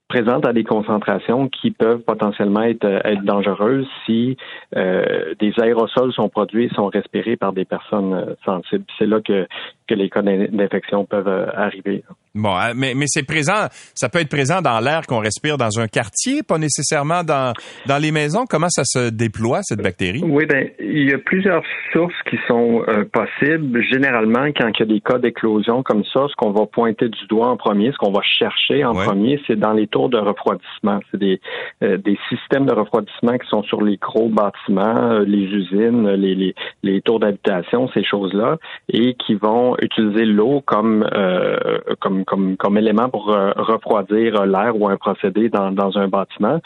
présente 0.08 0.46
à 0.46 0.52
des 0.52 0.64
concentrations 0.64 1.48
qui 1.48 1.70
peuvent 1.70 2.00
potentiellement 2.00 2.62
être, 2.62 2.84
euh, 2.84 3.00
être 3.04 3.24
dangereuses 3.24 3.86
si 4.04 4.36
euh, 4.76 5.34
des 5.40 5.52
aérosols 5.60 6.12
sont 6.12 6.28
produits 6.28 6.64
et 6.64 6.74
sont 6.74 6.86
respirés 6.86 7.36
par 7.36 7.52
des 7.52 7.64
personnes 7.64 8.14
euh, 8.14 8.34
sensibles. 8.44 8.84
C'est 8.98 9.06
là 9.06 9.20
que, 9.20 9.46
que 9.88 9.94
les 9.94 10.08
cas 10.08 10.22
d'infection 10.22 11.04
peuvent 11.04 11.28
euh, 11.28 11.46
arriver. 11.54 12.04
Bon, 12.34 12.54
mais, 12.74 12.92
mais 12.94 13.06
c'est 13.08 13.26
présent, 13.26 13.66
ça 13.94 14.08
peut 14.10 14.20
être 14.20 14.28
présent 14.28 14.60
dans 14.60 14.78
l'air 14.78 15.06
qu'on 15.06 15.20
respire 15.20 15.56
dans 15.56 15.80
un 15.80 15.88
quartier, 15.88 16.42
pas 16.42 16.58
nécessairement 16.58 17.24
dans, 17.24 17.54
dans 17.86 17.96
les 17.96 18.12
maisons. 18.12 18.44
Comment 18.48 18.68
ça 18.68 18.82
se 18.84 19.08
déploie, 19.08 19.60
cette 19.62 19.80
bactérie? 19.80 20.22
Oui, 20.22 20.44
ben, 20.44 20.68
il 20.78 21.08
y 21.08 21.14
a 21.14 21.18
plusieurs 21.18 21.62
sources 21.94 22.14
qui 22.28 22.36
sont 22.46 22.84
possibles. 23.10 23.82
Généralement, 23.90 24.48
quand 24.48 24.68
il 24.68 24.80
y 24.80 24.82
a 24.82 24.86
des 24.86 25.00
cas 25.00 25.18
d'éclosion 25.18 25.82
comme 25.82 26.04
ça, 26.12 26.26
ce 26.28 26.34
qu'on 26.36 26.50
va 26.50 26.66
pointer 26.66 27.08
du 27.08 27.26
doigt 27.28 27.48
en 27.48 27.56
premier, 27.56 27.90
ce 27.92 27.96
qu'on 27.96 28.12
va 28.12 28.20
chercher 28.22 28.84
en 28.84 28.92
premier, 28.92 29.40
c'est 29.46 29.58
dans 29.58 29.72
les 29.72 29.86
de 29.86 30.18
refroidissement. 30.18 31.00
C'est 31.10 31.18
des, 31.18 31.40
euh, 31.82 31.96
des 31.96 32.18
systèmes 32.28 32.66
de 32.66 32.72
refroidissement 32.72 33.38
qui 33.38 33.48
sont 33.48 33.62
sur 33.62 33.82
les 33.82 33.96
gros 33.96 34.28
bâtiments, 34.28 35.12
euh, 35.12 35.24
les 35.24 35.44
usines, 35.44 36.10
les, 36.10 36.34
les, 36.34 36.54
les 36.82 37.00
tours 37.00 37.20
d'habitation, 37.20 37.88
ces 37.94 38.04
choses-là, 38.04 38.58
et 38.92 39.14
qui 39.14 39.34
vont 39.34 39.75
utiliser 39.82 40.24
l'eau 40.24 40.62
comme, 40.64 41.08
euh, 41.14 41.78
comme, 42.00 42.24
comme, 42.24 42.56
comme 42.56 42.78
élément 42.78 43.08
pour 43.08 43.26
refroidir 43.26 44.46
l'air 44.46 44.80
ou 44.80 44.88
un 44.88 44.96
procédé 44.96 45.48
dans, 45.48 45.70
dans 45.70 45.98
un 45.98 46.08
bâtiment. 46.08 46.60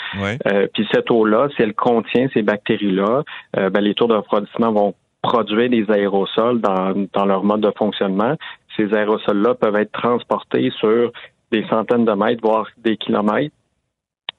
puis 0.72 0.86
cette 0.92 1.10
eau-là, 1.10 1.48
si 1.54 1.62
elle 1.62 1.74
contient 1.74 2.28
ces 2.34 2.42
bactéries-là, 2.42 3.22
ben, 3.54 3.80
les 3.80 3.94
tours 3.94 4.08
de 4.08 4.14
refroidissement 4.14 4.72
vont 4.72 4.94
produire 5.22 5.70
des 5.70 5.84
aérosols 5.90 6.60
dans, 6.60 7.06
dans 7.12 7.26
leur 7.26 7.44
mode 7.44 7.60
de 7.60 7.72
fonctionnement. 7.76 8.36
Ces 8.76 8.92
aérosols-là 8.94 9.54
peuvent 9.54 9.76
être 9.76 9.92
transportés 9.92 10.70
sur 10.78 11.12
des 11.52 11.64
centaines 11.68 12.04
de 12.04 12.12
mètres, 12.12 12.40
voire 12.42 12.66
des 12.78 12.96
kilomètres. 12.96 13.54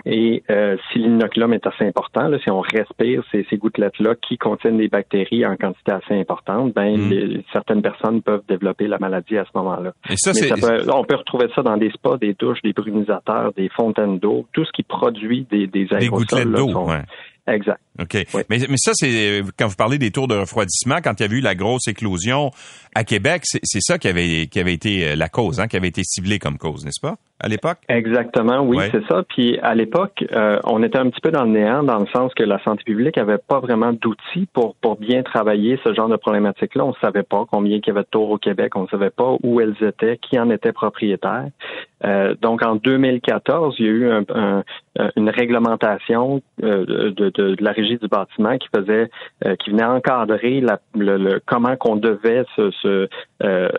Et 0.06 0.44
euh, 0.50 0.78
si 0.92 1.00
l'inoculum 1.00 1.54
est 1.54 1.66
assez 1.68 1.86
important, 1.86 2.28
là, 2.28 2.38
si 2.44 2.50
on 2.50 2.62
respire 2.62 3.24
ces, 3.32 3.46
ces 3.50 3.58
gouttelettes-là 3.58 4.16
qui 4.16 4.38
contiennent 4.38 4.78
des 4.78 4.88
bactéries 4.88 5.46
en 5.46 5.56
quantité 5.56 5.92
assez 5.92 6.20
importante, 6.20 6.74
ben 6.74 6.98
mm. 6.98 7.44
certaines 7.54 7.82
personnes 7.82 8.22
peuvent 8.22 8.44
développer 8.48 8.88
la 8.88 8.98
maladie 9.00 9.38
à 9.38 9.46
ce 9.46 9.58
moment-là. 9.58 9.94
Et 10.10 10.16
ça, 10.18 10.34
c'est... 10.34 10.52
on 10.92 11.04
peut 11.04 11.16
retrouver 11.16 11.48
ça 11.56 11.62
dans 11.62 11.78
des 11.78 11.92
spas, 11.92 12.18
des 12.18 12.34
douches, 12.34 12.62
des 12.64 12.74
brunisateurs, 12.74 13.54
des 13.54 13.70
fontaines 13.70 14.20
d'eau, 14.20 14.46
tout 14.54 14.66
ce 14.66 14.72
qui 14.72 14.84
produit 14.84 15.46
des, 15.50 15.68
des. 15.68 15.86
Des 15.86 16.08
gouttelettes 16.08 16.52
d'eau, 16.52 16.86
ouais. 16.86 17.02
Exact. 17.48 17.80
OK. 18.00 18.18
Mais, 18.50 18.60
mais 18.70 18.78
ça, 18.78 18.92
c'est 18.94 19.42
quand 19.58 19.68
vous 19.68 19.76
parlez 19.76 19.98
des 19.98 20.12
tours 20.12 20.28
de 20.28 20.36
refroidissement, 20.36 20.98
quand 21.04 21.20
il 21.20 21.26
y 21.26 21.30
a 21.30 21.38
eu 21.38 21.42
la 21.42 21.56
grosse 21.56 21.88
éclosion 21.88 22.52
à 22.94 23.04
Québec, 23.04 23.42
c'est 23.44 23.82
ça 23.82 23.98
qui 23.98 24.08
avait, 24.08 24.48
qui 24.48 24.60
avait 24.60 24.74
été 24.74 25.10
euh, 25.10 25.16
la 25.16 25.28
cause, 25.28 25.60
hein, 25.60 25.68
qui 25.68 25.76
avait 25.76 25.88
été 25.88 26.04
ciblé 26.04 26.40
comme 26.40 26.58
cause, 26.58 26.86
n'est-ce 26.86 27.02
pas, 27.02 27.18
à 27.42 27.48
l'époque? 27.48 27.80
Exactement, 27.90 28.62
oui, 28.62 28.78
c'est 28.92 29.06
ça. 29.08 29.24
Puis 29.28 29.58
à 29.60 29.74
l'époque, 29.76 30.24
euh, 30.32 30.60
on 30.64 30.84
était 30.84 30.98
un 30.98 31.10
petit 31.10 31.22
peu 31.22 31.32
dans 31.32 31.44
le 31.44 31.52
néant, 31.52 31.84
dans 31.84 32.00
le 32.00 32.08
sens 32.08 32.34
que 32.34 32.44
la 32.44 32.62
santé 32.64 32.84
publique 32.84 33.18
avait 33.18 33.38
pas 33.38 33.60
vraiment 33.60 33.94
d'outils 33.94 34.48
pour, 34.54 34.76
pour 34.76 34.98
bien 34.98 35.24
travailler 35.24 35.80
ce 35.84 35.94
genre 35.94 36.08
de 36.08 36.16
problématique-là. 36.16 36.86
On 36.86 36.94
savait 36.96 37.24
pas 37.24 37.46
combien 37.52 37.78
il 37.78 37.84
y 37.86 37.90
avait 37.90 38.02
de 38.02 38.08
tours 38.12 38.30
au 38.30 38.38
Québec, 38.38 38.76
on 38.76 38.88
savait 38.88 39.10
pas 39.10 39.36
où 39.44 39.60
elles 39.60 39.76
étaient, 39.82 40.18
qui 40.18 40.40
en 40.40 40.50
était 40.50 40.74
propriétaire. 40.74 41.48
Euh, 42.04 42.36
donc 42.42 42.64
en 42.64 42.76
2014, 42.76 43.76
il 43.80 43.86
y 43.86 43.90
a 43.90 43.92
eu 43.92 44.12
un, 44.12 44.64
une 45.16 45.30
réglementation 45.30 46.42
de, 46.60 47.10
de, 47.10 47.30
de, 47.30 47.56
la 47.60 47.72
régie 47.72 47.98
du 47.98 48.08
bâtiment 48.08 48.58
qui 48.58 48.68
faisait, 48.76 49.10
euh, 49.46 49.56
qui 49.56 49.72
venait 49.72 49.86
encadrer 49.86 50.62
la, 50.62 50.80
le, 50.96 51.40
comment 51.46 51.76
qu'on 51.78 51.96
devait 51.96 52.44
se, 52.56 52.72
se 52.72 53.08
euh, 53.44 53.70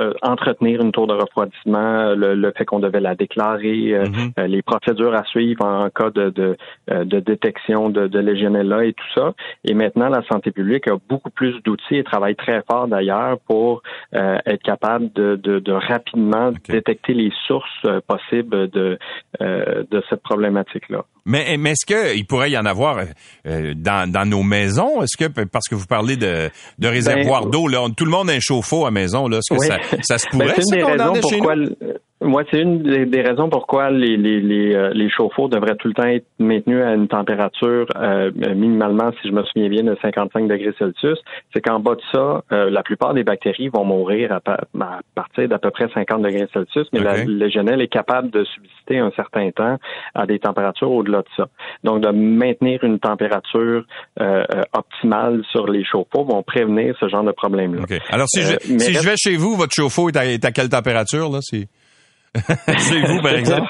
euh, 0.00 0.12
entretenir 0.22 0.80
une 0.82 0.92
tour 0.92 1.06
de 1.06 1.14
refroidissement, 1.14 2.14
le, 2.14 2.52
fait 2.56 2.64
qu'on 2.64 2.80
devait 2.84 3.00
la 3.00 3.14
déclarer, 3.14 3.92
mm-hmm. 3.92 4.46
les 4.46 4.62
procédures 4.62 5.14
à 5.14 5.24
suivre 5.24 5.64
en 5.64 5.88
cas 5.90 6.10
de, 6.10 6.30
de, 6.30 6.56
de 6.88 7.20
détection 7.20 7.90
de, 7.90 8.06
de 8.06 8.18
Legionella 8.18 8.84
et 8.84 8.92
tout 8.92 9.12
ça. 9.14 9.34
Et 9.64 9.74
maintenant, 9.74 10.08
la 10.08 10.22
santé 10.30 10.50
publique 10.50 10.88
a 10.88 10.96
beaucoup 11.08 11.30
plus 11.30 11.54
d'outils 11.64 11.96
et 11.96 12.04
travaille 12.04 12.36
très 12.36 12.62
fort 12.70 12.88
d'ailleurs 12.88 13.38
pour 13.46 13.82
être 14.12 14.62
capable 14.62 15.12
de, 15.14 15.36
de, 15.36 15.58
de 15.58 15.72
rapidement 15.72 16.50
détecter 16.68 17.14
les 17.14 17.32
sources 17.46 17.86
possibles 18.06 18.68
de, 18.70 18.98
de 19.40 20.02
cette 20.08 20.22
problématique-là. 20.22 21.04
Mais, 21.26 21.56
mais 21.58 21.70
est-ce 21.70 21.86
qu'il 21.86 22.26
pourrait 22.26 22.50
y 22.50 22.58
en 22.58 22.66
avoir 22.66 22.98
euh, 23.46 23.72
dans, 23.74 24.10
dans 24.10 24.28
nos 24.28 24.42
maisons? 24.42 25.02
Est-ce 25.02 25.16
que, 25.16 25.44
parce 25.44 25.68
que 25.68 25.74
vous 25.74 25.86
parlez 25.86 26.16
de, 26.16 26.50
de 26.78 26.88
réservoirs 26.88 27.44
ben, 27.44 27.50
d'eau, 27.50 27.66
là, 27.66 27.86
tout 27.96 28.04
le 28.04 28.10
monde 28.10 28.28
a 28.28 28.34
un 28.34 28.40
chauffe-eau 28.40 28.84
à 28.84 28.90
maison, 28.90 29.26
là, 29.26 29.38
est-ce 29.38 29.54
que 29.54 29.64
ça, 29.64 29.78
ça, 30.02 30.18
se 30.18 30.28
pourrait, 30.28 30.48
ben, 30.48 30.62
ça, 30.62 30.80
qu'on 30.82 31.00
en 31.00 31.14
chez 31.22 31.40
nous? 31.40 31.94
Moi, 32.20 32.44
c'est 32.50 32.60
une 32.60 32.82
des, 32.82 33.22
raisons 33.22 33.50
pourquoi 33.50 33.90
les, 33.90 34.16
les, 34.16 34.40
les, 34.40 34.74
euh, 34.74 34.90
les, 34.94 35.10
chauffe-eau 35.10 35.48
devraient 35.48 35.74
tout 35.74 35.88
le 35.88 35.94
temps 35.94 36.06
être 36.06 36.26
maintenus 36.38 36.82
à 36.82 36.94
une 36.94 37.08
température 37.08 37.86
euh, 37.96 38.30
minimalement, 38.54 39.10
si 39.20 39.28
je 39.28 39.32
me 39.32 39.42
souviens 39.44 39.68
bien, 39.68 39.82
de 39.82 39.96
55 40.00 40.46
degrés 40.46 40.72
Celsius. 40.78 41.18
C'est 41.52 41.60
qu'en 41.60 41.80
bas 41.80 41.96
de 41.96 42.00
ça, 42.12 42.42
euh, 42.52 42.70
la 42.70 42.82
plupart 42.84 43.14
des 43.14 43.24
bactéries 43.24 43.68
vont 43.68 43.84
mourir 43.84 44.32
à, 44.32 44.40
partir 44.40 45.48
d'à 45.48 45.58
peu 45.58 45.70
près 45.70 45.88
50 45.92 46.22
degrés 46.22 46.46
Celsius, 46.54 46.86
mais 46.92 47.00
okay. 47.00 47.08
la 47.08 47.24
légionelle 47.24 47.82
est 47.82 47.92
capable 47.92 48.30
de 48.30 48.44
subsister 48.44 48.98
un 48.98 49.10
certain 49.16 49.50
temps 49.50 49.76
à 50.14 50.26
des 50.26 50.38
températures 50.38 50.92
au-delà 50.92 51.18
de 51.18 51.28
ça. 51.36 51.48
Donc, 51.82 52.00
de 52.00 52.10
maintenir 52.10 52.84
une 52.84 53.00
température 53.00 53.84
optimale 54.72 55.42
sur 55.50 55.66
les 55.66 55.84
chauffe-eau 55.84 56.24
vont 56.24 56.42
prévenir 56.42 56.96
ce 57.00 57.08
genre 57.08 57.24
de 57.24 57.32
problème-là. 57.32 57.82
Alors, 58.10 58.28
si, 58.28 58.42
je, 58.42 58.56
si 58.78 58.94
je 58.94 59.02
vais 59.04 59.16
chez 59.16 59.36
vous, 59.36 59.56
votre 59.56 59.74
chauffe-eau 59.74 60.08
est 60.08 60.16
à, 60.16 60.26
est 60.26 60.44
à 60.44 60.52
quelle 60.52 60.68
température, 60.68 61.28
là? 61.28 61.40
Chez 62.78 63.00
vous, 63.02 63.20
par 63.22 63.34
exemple? 63.34 63.68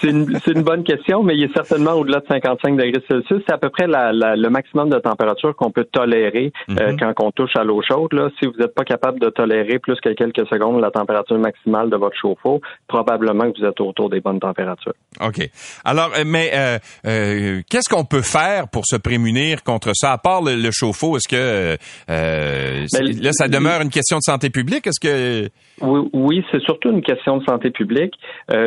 c'est 0.00 0.08
une, 0.08 0.38
une, 0.46 0.62
bonne 0.62 0.82
question, 0.82 1.22
mais 1.22 1.36
il 1.36 1.44
est 1.44 1.54
certainement 1.54 1.92
au-delà 1.92 2.20
de 2.20 2.26
55 2.26 2.76
degrés 2.76 3.02
Celsius. 3.08 3.42
C'est 3.46 3.52
à 3.52 3.58
peu 3.58 3.70
près 3.70 3.86
la, 3.86 4.12
la, 4.12 4.34
le 4.34 4.48
maximum 4.50 4.88
de 4.88 4.98
température 4.98 5.54
qu'on 5.54 5.70
peut 5.70 5.84
tolérer 5.84 6.52
euh, 6.70 6.92
mhm. 6.92 6.98
quand 6.98 7.12
on 7.26 7.30
touche 7.30 7.54
à 7.56 7.64
l'eau 7.64 7.82
chaude. 7.86 8.12
Là. 8.12 8.30
Si 8.38 8.46
vous 8.46 8.54
n'êtes 8.58 8.74
pas 8.74 8.84
capable 8.84 9.20
de 9.20 9.28
tolérer 9.28 9.78
plus 9.78 10.00
que 10.00 10.10
quelques 10.10 10.46
secondes 10.48 10.80
la 10.80 10.90
température 10.90 11.38
maximale 11.38 11.90
de 11.90 11.96
votre 11.96 12.16
chauffe-eau, 12.16 12.60
probablement 12.88 13.50
que 13.50 13.60
vous 13.60 13.66
êtes 13.66 13.80
autour 13.80 14.10
des 14.10 14.20
bonnes 14.20 14.40
températures. 14.40 14.94
OK. 15.20 15.48
Alors, 15.84 16.10
euh, 16.18 16.24
mais 16.26 16.50
euh, 16.54 16.78
euh, 17.06 17.62
qu'est-ce 17.68 17.88
qu'on 17.88 18.04
peut 18.04 18.22
faire 18.22 18.68
pour 18.68 18.84
se 18.86 18.96
prémunir 18.96 19.62
contre 19.62 19.92
ça? 19.94 20.12
À 20.12 20.18
part 20.18 20.42
le, 20.42 20.70
chauffe-eau, 20.70 21.16
est-ce 21.16 21.28
que 21.28 21.76
ben, 22.08 23.22
là, 23.22 23.32
ça 23.32 23.48
demeure 23.48 23.82
une 23.82 23.90
question 23.90 24.16
de 24.16 24.22
santé 24.22 24.50
publique? 24.50 24.86
Est-ce 24.86 25.00
que... 25.00 25.48
Oui, 25.80 26.08
oui 26.12 26.44
c'est 26.50 26.62
surtout 26.62 26.90
une 26.90 27.02
question 27.02 27.38
de 27.38 27.44
santé 27.44 27.70
publique. 27.70 27.81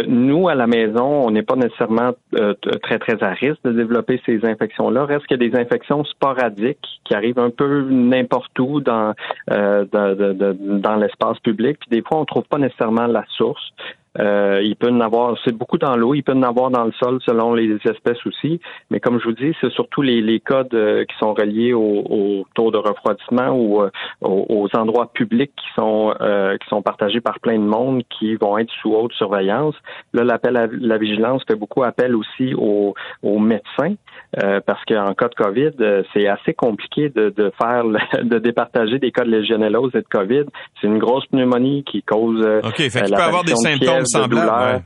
Nous, 0.07 0.49
à 0.49 0.55
la 0.55 0.67
maison, 0.67 1.25
on 1.25 1.31
n'est 1.31 1.43
pas 1.43 1.55
nécessairement 1.55 2.11
euh, 2.35 2.53
très, 2.81 2.99
très 2.99 3.21
à 3.23 3.29
risque 3.29 3.61
de 3.63 3.71
développer 3.71 4.21
ces 4.25 4.45
infections-là. 4.45 5.05
Reste 5.05 5.27
qu'il 5.27 5.41
y 5.41 5.45
a 5.45 5.49
des 5.49 5.57
infections 5.57 6.03
sporadiques 6.05 6.85
qui 7.03 7.13
arrivent 7.13 7.39
un 7.39 7.49
peu 7.49 7.81
n'importe 7.89 8.57
où 8.59 8.81
dans, 8.81 9.13
euh, 9.51 9.85
dans 9.85 10.95
l'espace 10.95 11.39
public. 11.39 11.77
Puis 11.79 11.89
des 11.89 12.01
fois, 12.01 12.19
on 12.19 12.25
trouve 12.25 12.45
pas 12.45 12.57
nécessairement 12.57 13.07
la 13.07 13.25
source. 13.29 13.73
Euh, 14.19 14.61
il 14.63 14.75
peut 14.75 14.89
en 14.89 15.01
avoir, 15.01 15.37
c'est 15.45 15.55
beaucoup 15.55 15.77
dans 15.77 15.95
l'eau, 15.95 16.13
il 16.13 16.23
peut 16.23 16.33
en 16.33 16.43
avoir 16.43 16.69
dans 16.69 16.85
le 16.85 16.93
sol 16.93 17.19
selon 17.25 17.53
les 17.53 17.77
espèces 17.85 18.25
aussi. 18.25 18.59
Mais 18.89 18.99
comme 18.99 19.19
je 19.19 19.25
vous 19.25 19.33
dis, 19.35 19.53
c'est 19.61 19.71
surtout 19.71 20.01
les, 20.01 20.21
les 20.21 20.39
codes 20.39 20.69
qui 20.69 21.17
sont 21.19 21.33
reliés 21.33 21.73
au, 21.73 22.03
au, 22.09 22.45
taux 22.53 22.71
de 22.71 22.77
refroidissement 22.77 23.49
ou 23.49 23.81
euh, 23.81 23.89
aux, 24.21 24.67
endroits 24.75 25.11
publics 25.13 25.51
qui 25.55 25.67
sont 25.75 26.13
euh, 26.21 26.57
qui 26.57 26.67
sont 26.69 26.81
partagés 26.81 27.21
par 27.21 27.39
plein 27.39 27.57
de 27.57 27.63
monde 27.63 28.03
qui 28.17 28.35
vont 28.35 28.57
être 28.57 28.71
sous 28.81 28.93
haute 28.93 29.13
surveillance. 29.13 29.75
Là, 30.13 30.23
l'appel 30.23 30.57
à 30.57 30.67
la 30.67 30.97
vigilance 30.97 31.43
fait 31.47 31.55
beaucoup 31.55 31.83
appel 31.83 32.15
aussi 32.15 32.53
aux, 32.55 32.93
aux 33.23 33.39
médecins 33.39 33.95
euh, 34.43 34.59
parce 34.65 34.83
qu'en 34.85 35.13
cas 35.13 35.29
de 35.29 35.35
COVID, 35.35 36.03
c'est 36.13 36.27
assez 36.27 36.53
compliqué 36.53 37.09
de, 37.09 37.29
de 37.29 37.51
faire 37.61 37.83
de 38.23 38.39
départager 38.39 38.99
des 38.99 39.11
cas 39.11 39.23
de 39.23 39.31
légionellose 39.31 39.91
et 39.95 40.01
de 40.01 40.07
COVID. 40.09 40.45
C'est 40.81 40.87
une 40.87 40.99
grosse 40.99 41.25
pneumonie 41.27 41.83
qui 41.83 42.01
cause. 42.03 42.45
OK, 42.63 42.77
fait 42.77 43.03
qu'il 43.03 43.15
peut 43.15 43.21
avoir 43.21 43.43
des 43.43 43.55
symptômes 43.55 44.04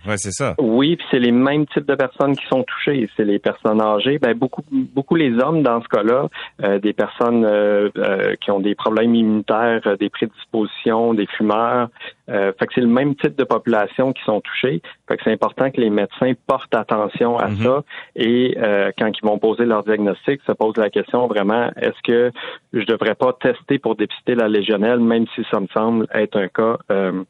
Ouais, 0.06 0.12
ouais, 0.12 0.18
c'est 0.18 0.32
ça. 0.32 0.56
Oui, 0.60 0.96
puis 0.96 1.06
c'est 1.12 1.20
les 1.20 1.32
mêmes 1.32 1.66
types 1.68 1.86
de 1.88 1.96
personnes 1.96 2.36
qui 2.36 2.46
sont 2.48 2.64
touchées. 2.64 3.10
C'est 3.16 3.26
les 3.26 3.40
personnes 3.40 3.82
âgées. 3.82 4.20
Ben 4.20 4.34
beaucoup, 4.34 4.64
beaucoup 4.72 5.16
les 5.16 5.32
hommes 5.40 5.64
dans 5.64 5.82
ce 5.82 5.88
cas-là, 5.88 6.28
euh, 6.64 6.80
des 6.80 6.94
personnes 6.94 7.46
euh, 7.46 7.90
euh, 7.98 8.36
qui 8.42 8.52
ont 8.52 8.60
des 8.60 8.76
problèmes 8.76 9.16
immunitaires, 9.16 9.82
euh, 9.86 9.96
des 9.98 10.10
prédispositions, 10.10 11.14
des 11.14 11.28
fumeurs. 11.28 11.90
Euh, 12.30 12.52
fait 12.60 12.68
que 12.68 12.74
c'est 12.76 12.82
le 12.82 12.88
même 12.88 13.16
type 13.16 13.36
de 13.36 13.44
population 13.44 14.14
qui 14.14 14.24
sont 14.24 14.42
touchées. 14.42 14.82
Fait 15.08 15.18
que 15.18 15.24
c'est 15.24 15.32
important 15.32 15.72
que 15.72 15.82
les 15.82 15.90
médecins 15.90 16.34
portent 16.48 16.76
attention 16.76 17.38
à 17.38 17.48
Mhm. 17.48 17.58
ça 17.64 17.84
et 18.16 18.56
euh, 18.58 18.92
quand 18.98 19.08
ils 19.08 19.26
vont 19.28 19.40
poser 19.40 19.66
leur 19.66 19.84
diagnostic, 19.84 20.42
se 20.46 20.52
posent 20.52 20.78
la 20.78 20.90
question 20.90 21.28
vraiment 21.28 21.72
est-ce 21.78 22.00
que 22.04 22.32
je 22.74 22.86
devrais 22.86 23.16
pas 23.16 23.34
tester 23.34 23.80
pour 23.80 23.96
dépister 23.96 24.36
la 24.36 24.48
légionnelle, 24.48 25.00
même 25.00 25.26
si 25.36 25.44
ça 25.50 25.60
me 25.60 25.68
semble 25.68 26.08
être 26.14 26.38
un 26.38 26.48
cas 26.48 26.78
euh, 26.92 27.24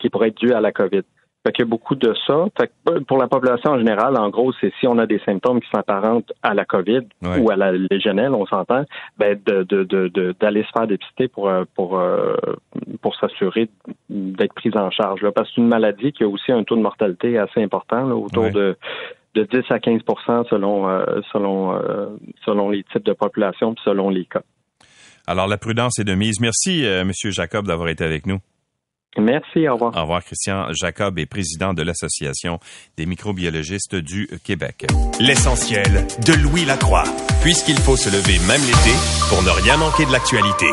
qui 0.00 0.10
pourrait 0.10 0.28
être 0.28 0.38
dû 0.38 0.52
à 0.52 0.60
la 0.60 0.72
COVID. 0.72 1.02
Fait 1.46 1.52
qu'il 1.52 1.66
y 1.66 1.68
a 1.68 1.70
beaucoup 1.70 1.94
de 1.94 2.14
ça. 2.26 2.46
Fait 2.58 2.68
que 2.68 2.72
euh, 2.94 3.00
pour 3.06 3.18
la 3.18 3.28
population 3.28 3.72
en 3.72 3.78
général, 3.78 4.16
en 4.16 4.30
gros, 4.30 4.50
c'est 4.62 4.72
si 4.80 4.86
on 4.86 4.96
a 4.96 5.04
des 5.04 5.20
symptômes 5.26 5.60
qui 5.60 5.68
s'apparentent 5.70 6.32
à 6.42 6.54
la 6.54 6.64
COVID 6.64 7.02
ou 7.42 7.50
à 7.50 7.56
la 7.56 7.70
légionelle, 7.72 8.32
on 8.32 8.46
s'entend, 8.46 8.84
ben 9.18 9.38
de, 9.44 9.62
de, 9.64 9.84
de, 9.84 10.08
de- 10.08 10.34
d'aller 10.40 10.62
se 10.62 10.70
faire 10.74 10.86
dépister 10.86 11.28
pour 11.28 11.50
euh, 11.50 11.64
pour 11.74 11.98
euh, 11.98 12.34
pour 13.02 13.14
s'assurer 13.16 13.68
d'être 14.08 14.54
prise 14.54 14.74
en 14.74 14.90
charge. 14.90 15.20
Là, 15.20 15.32
parce 15.32 15.48
que 15.50 15.56
c'est 15.56 15.60
une 15.60 15.68
maladie 15.68 16.12
qui 16.12 16.24
a 16.24 16.28
aussi 16.28 16.50
un 16.50 16.64
taux 16.64 16.76
de 16.76 16.80
mortalité 16.82 17.36
assez 17.38 17.62
important, 17.62 18.06
là, 18.06 18.14
autour 18.16 18.44
de 18.50 18.76
de 19.34 19.42
10 19.42 19.64
à 19.70 19.78
15 19.80 20.00
selon 20.48 20.86
selon 21.32 21.78
selon 22.46 22.70
les 22.70 22.84
types 22.84 23.04
de 23.04 23.12
population 23.12 23.74
puis 23.74 23.82
selon 23.84 24.08
les 24.08 24.24
cas. 24.24 24.42
Alors, 25.26 25.46
la 25.48 25.58
prudence 25.58 25.98
est 25.98 26.04
de 26.04 26.14
mise. 26.14 26.40
Merci, 26.40 26.86
Monsieur 27.04 27.30
Jacob, 27.32 27.66
d'avoir 27.66 27.88
été 27.88 28.04
avec 28.04 28.26
nous. 28.26 28.38
Merci, 29.18 29.68
au 29.68 29.74
revoir. 29.74 29.96
Au 29.96 30.02
revoir, 30.02 30.24
Christian 30.24 30.66
Jacob 30.72 31.18
est 31.18 31.26
président 31.26 31.74
de 31.74 31.82
l'Association 31.82 32.58
des 32.96 33.06
microbiologistes 33.06 33.94
du 33.94 34.28
Québec. 34.44 34.86
L'essentiel 35.20 36.06
de 36.26 36.32
Louis 36.32 36.64
Lacroix. 36.64 37.04
Puisqu'il 37.42 37.78
faut 37.78 37.96
se 37.96 38.08
lever 38.08 38.38
même 38.46 38.62
l'été 38.62 38.96
pour 39.28 39.42
ne 39.42 39.50
rien 39.50 39.76
manquer 39.76 40.06
de 40.06 40.12
l'actualité. 40.12 40.66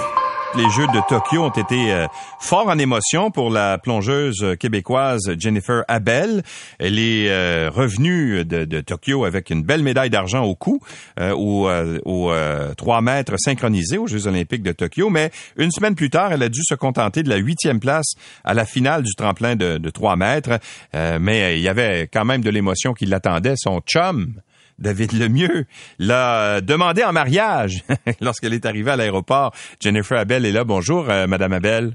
Les 0.58 0.70
Jeux 0.70 0.88
de 0.88 1.00
Tokyo 1.08 1.44
ont 1.44 1.50
été 1.50 1.94
euh, 1.94 2.08
forts 2.40 2.68
en 2.68 2.78
émotion 2.78 3.32
pour 3.32 3.50
la 3.50 3.78
plongeuse 3.78 4.58
québécoise 4.60 5.32
Jennifer 5.40 5.86
Abel. 5.88 6.44
Elle 6.78 7.00
est 7.00 7.30
euh, 7.30 7.70
revenue 7.74 8.44
de, 8.44 8.82
Tokyo 8.82 9.24
avec 9.24 9.50
une 9.50 9.64
belle 9.64 9.82
médaille 9.82 10.10
d'argent 10.10 10.44
au 10.44 10.56
cou 10.56 10.82
euh, 11.20 11.32
au, 11.32 11.70
euh, 11.70 12.00
au, 12.04 12.32
euh, 12.32 12.74
3 12.74 13.02
mètres 13.02 13.36
synchronisé 13.38 13.98
aux 13.98 14.08
Jeux 14.08 14.28
olympiques 14.28 14.64
de 14.64 14.74
Tokyo. 14.74 15.10
Mais 15.10 15.32
une 15.56 15.72
semaine 15.72 15.96
plus 15.96 16.10
tard, 16.10 16.34
elle 16.34 16.44
a 16.44 16.50
dû 16.50 16.62
se 16.64 16.76
contenter 16.76 17.24
de 17.24 17.30
la 17.30 17.38
huitième 17.38 17.80
place 17.80 18.12
à 18.44 18.54
la 18.54 18.66
finale 18.66 19.04
du 19.04 19.16
tremplin 19.16 19.56
de, 19.56 19.78
de 19.78 19.90
3 19.90 20.18
mètres. 20.18 20.60
Euh, 20.96 21.18
mais 21.22 21.44
euh, 21.44 21.56
il 21.56 21.62
y 21.62 21.70
avait 21.70 22.10
quand 22.12 22.26
même 22.26 22.42
de 22.42 22.50
l'émotion 22.50 22.94
qui 22.94 23.06
l'attendait. 23.06 23.54
Son 23.56 23.80
chum, 23.80 24.34
David 24.82 25.14
Lemieux 25.14 25.66
l'a 26.00 26.36
euh, 26.58 26.62
demandé 26.62 27.04
en 27.04 27.14
mariage 27.14 27.84
lorsqu'elle 28.22 28.54
est 28.54 28.66
arrivée 28.66 28.92
à 28.92 28.96
l'aéroport. 28.98 29.54
Jennifer 29.80 30.18
Abel 30.20 30.46
est 30.46 30.52
là. 30.52 30.64
Bonjour, 30.64 31.10
euh, 31.10 31.28
Madame 31.28 31.54
Abel. 31.54 31.94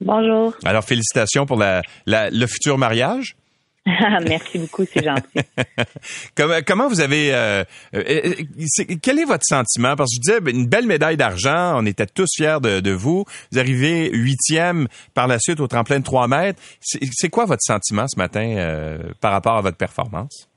Bonjour. 0.00 0.54
Alors, 0.64 0.84
félicitations 0.84 1.44
pour 1.44 1.56
la, 1.58 1.82
la- 2.06 2.30
le 2.30 2.46
futur 2.46 2.78
mariage. 2.78 3.36
Merci 3.86 4.58
beaucoup, 4.58 4.84
c'est 4.92 5.02
gentil. 5.02 5.40
comment, 6.36 6.58
comment 6.66 6.88
vous 6.88 7.00
avez... 7.00 7.32
euh, 7.34 7.64
euh, 7.94 8.02
euh, 8.06 8.94
quel 9.02 9.18
est 9.18 9.24
votre 9.24 9.44
sentiment? 9.44 9.96
Parce 9.96 10.10
que 10.10 10.16
je 10.16 10.38
disais, 10.40 10.50
une 10.52 10.66
belle 10.66 10.86
médaille 10.86 11.16
d'argent, 11.16 11.72
on 11.82 11.86
était 11.86 12.06
tous 12.06 12.28
fiers 12.36 12.58
de, 12.62 12.80
de 12.80 12.90
vous. 12.90 13.24
Vous 13.50 13.58
arrivez 13.58 14.10
huitième 14.12 14.88
par 15.14 15.26
la 15.26 15.38
suite 15.38 15.58
au 15.60 15.66
tremplin 15.66 16.00
de 16.00 16.04
3 16.04 16.28
mètres. 16.28 16.60
C'est 16.80 17.00
c'est 17.12 17.30
quoi 17.30 17.46
votre 17.46 17.62
sentiment 17.62 18.06
ce 18.08 18.18
matin 18.18 18.46
euh, 18.58 18.98
par 19.22 19.32
rapport 19.32 19.56
à 19.56 19.62
votre 19.62 19.78
performance? 19.78 20.48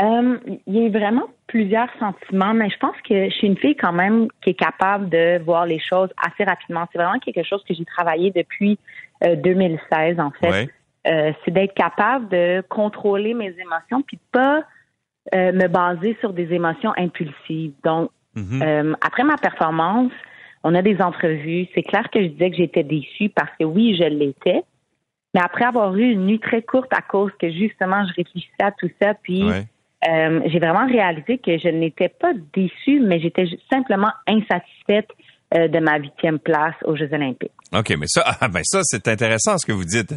Euh, 0.00 0.38
il 0.66 0.76
y 0.76 0.86
a 0.86 0.88
vraiment 0.88 1.26
plusieurs 1.46 1.88
sentiments, 1.98 2.54
mais 2.54 2.70
je 2.70 2.78
pense 2.78 2.96
que 3.06 3.28
je 3.28 3.34
suis 3.34 3.46
une 3.46 3.58
fille 3.58 3.76
quand 3.76 3.92
même 3.92 4.28
qui 4.42 4.50
est 4.50 4.54
capable 4.54 5.10
de 5.10 5.42
voir 5.44 5.66
les 5.66 5.78
choses 5.78 6.08
assez 6.16 6.44
rapidement. 6.44 6.86
C'est 6.92 6.98
vraiment 6.98 7.18
quelque 7.18 7.42
chose 7.42 7.62
que 7.68 7.74
j'ai 7.74 7.84
travaillé 7.84 8.30
depuis 8.30 8.78
euh, 9.24 9.36
2016, 9.36 10.18
en 10.18 10.30
fait. 10.30 10.50
Ouais. 10.50 10.68
Euh, 11.06 11.32
c'est 11.44 11.50
d'être 11.50 11.74
capable 11.74 12.28
de 12.28 12.62
contrôler 12.68 13.34
mes 13.34 13.54
émotions 13.58 14.02
puis 14.02 14.16
de 14.16 14.22
pas 14.30 14.64
euh, 15.34 15.52
me 15.52 15.66
baser 15.66 16.16
sur 16.20 16.32
des 16.32 16.52
émotions 16.54 16.92
impulsives. 16.96 17.74
Donc, 17.84 18.10
Mhm. 18.34 18.62
Euh, 18.62 18.94
après 19.00 19.24
ma 19.24 19.36
performance, 19.36 20.12
on 20.64 20.74
a 20.74 20.82
des 20.82 21.00
entrevues. 21.00 21.66
C'est 21.74 21.82
clair 21.82 22.08
que 22.10 22.22
je 22.22 22.28
disais 22.28 22.50
que 22.50 22.56
j'étais 22.56 22.84
déçue 22.84 23.28
parce 23.28 23.50
que 23.58 23.64
oui, 23.64 23.96
je 23.96 24.04
l'étais. 24.04 24.62
Mais 25.34 25.40
après 25.42 25.64
avoir 25.64 25.94
eu 25.96 26.10
une 26.10 26.26
nuit 26.26 26.40
très 26.40 26.62
courte 26.62 26.92
à 26.92 27.00
cause 27.00 27.32
que 27.40 27.50
justement 27.50 28.04
je 28.06 28.12
réfléchissais 28.14 28.62
à 28.62 28.70
tout 28.70 28.90
ça, 29.00 29.14
puis 29.14 29.44
Ouais. 29.44 29.66
Euh, 30.08 30.40
j'ai 30.46 30.58
vraiment 30.58 30.86
réalisé 30.86 31.38
que 31.38 31.58
je 31.58 31.68
n'étais 31.68 32.08
pas 32.08 32.32
déçue, 32.54 33.00
mais 33.00 33.20
j'étais 33.20 33.46
simplement 33.70 34.10
insatisfaite 34.26 35.08
euh, 35.54 35.68
de 35.68 35.78
ma 35.78 35.98
huitième 35.98 36.38
place 36.38 36.74
aux 36.84 36.96
Jeux 36.96 37.12
Olympiques. 37.12 37.52
OK, 37.72 37.90
mais 37.98 38.06
ça, 38.06 38.24
ah, 38.40 38.48
ben 38.48 38.62
ça, 38.64 38.80
c'est 38.82 39.06
intéressant 39.08 39.58
ce 39.58 39.66
que 39.66 39.72
vous 39.72 39.84
dites. 39.84 40.12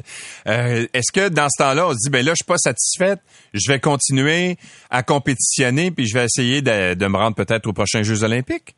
Euh, 0.47 0.85
Est-ce 0.93 1.11
que 1.11 1.29
dans 1.29 1.47
ce 1.49 1.63
temps-là, 1.63 1.87
on 1.87 1.91
se 1.91 1.97
dit, 2.05 2.09
ben 2.09 2.25
là, 2.25 2.31
je 2.31 2.43
suis 2.43 2.47
pas 2.47 2.57
satisfaite, 2.57 3.19
je 3.53 3.71
vais 3.71 3.79
continuer 3.79 4.55
à 4.89 5.03
compétitionner, 5.03 5.91
puis 5.91 6.05
je 6.05 6.17
vais 6.17 6.25
essayer 6.25 6.61
de, 6.61 6.93
de 6.93 7.07
me 7.07 7.17
rendre 7.17 7.35
peut-être 7.35 7.67
aux 7.67 7.73
prochains 7.73 8.03
Jeux 8.03 8.23
olympiques? 8.23 8.75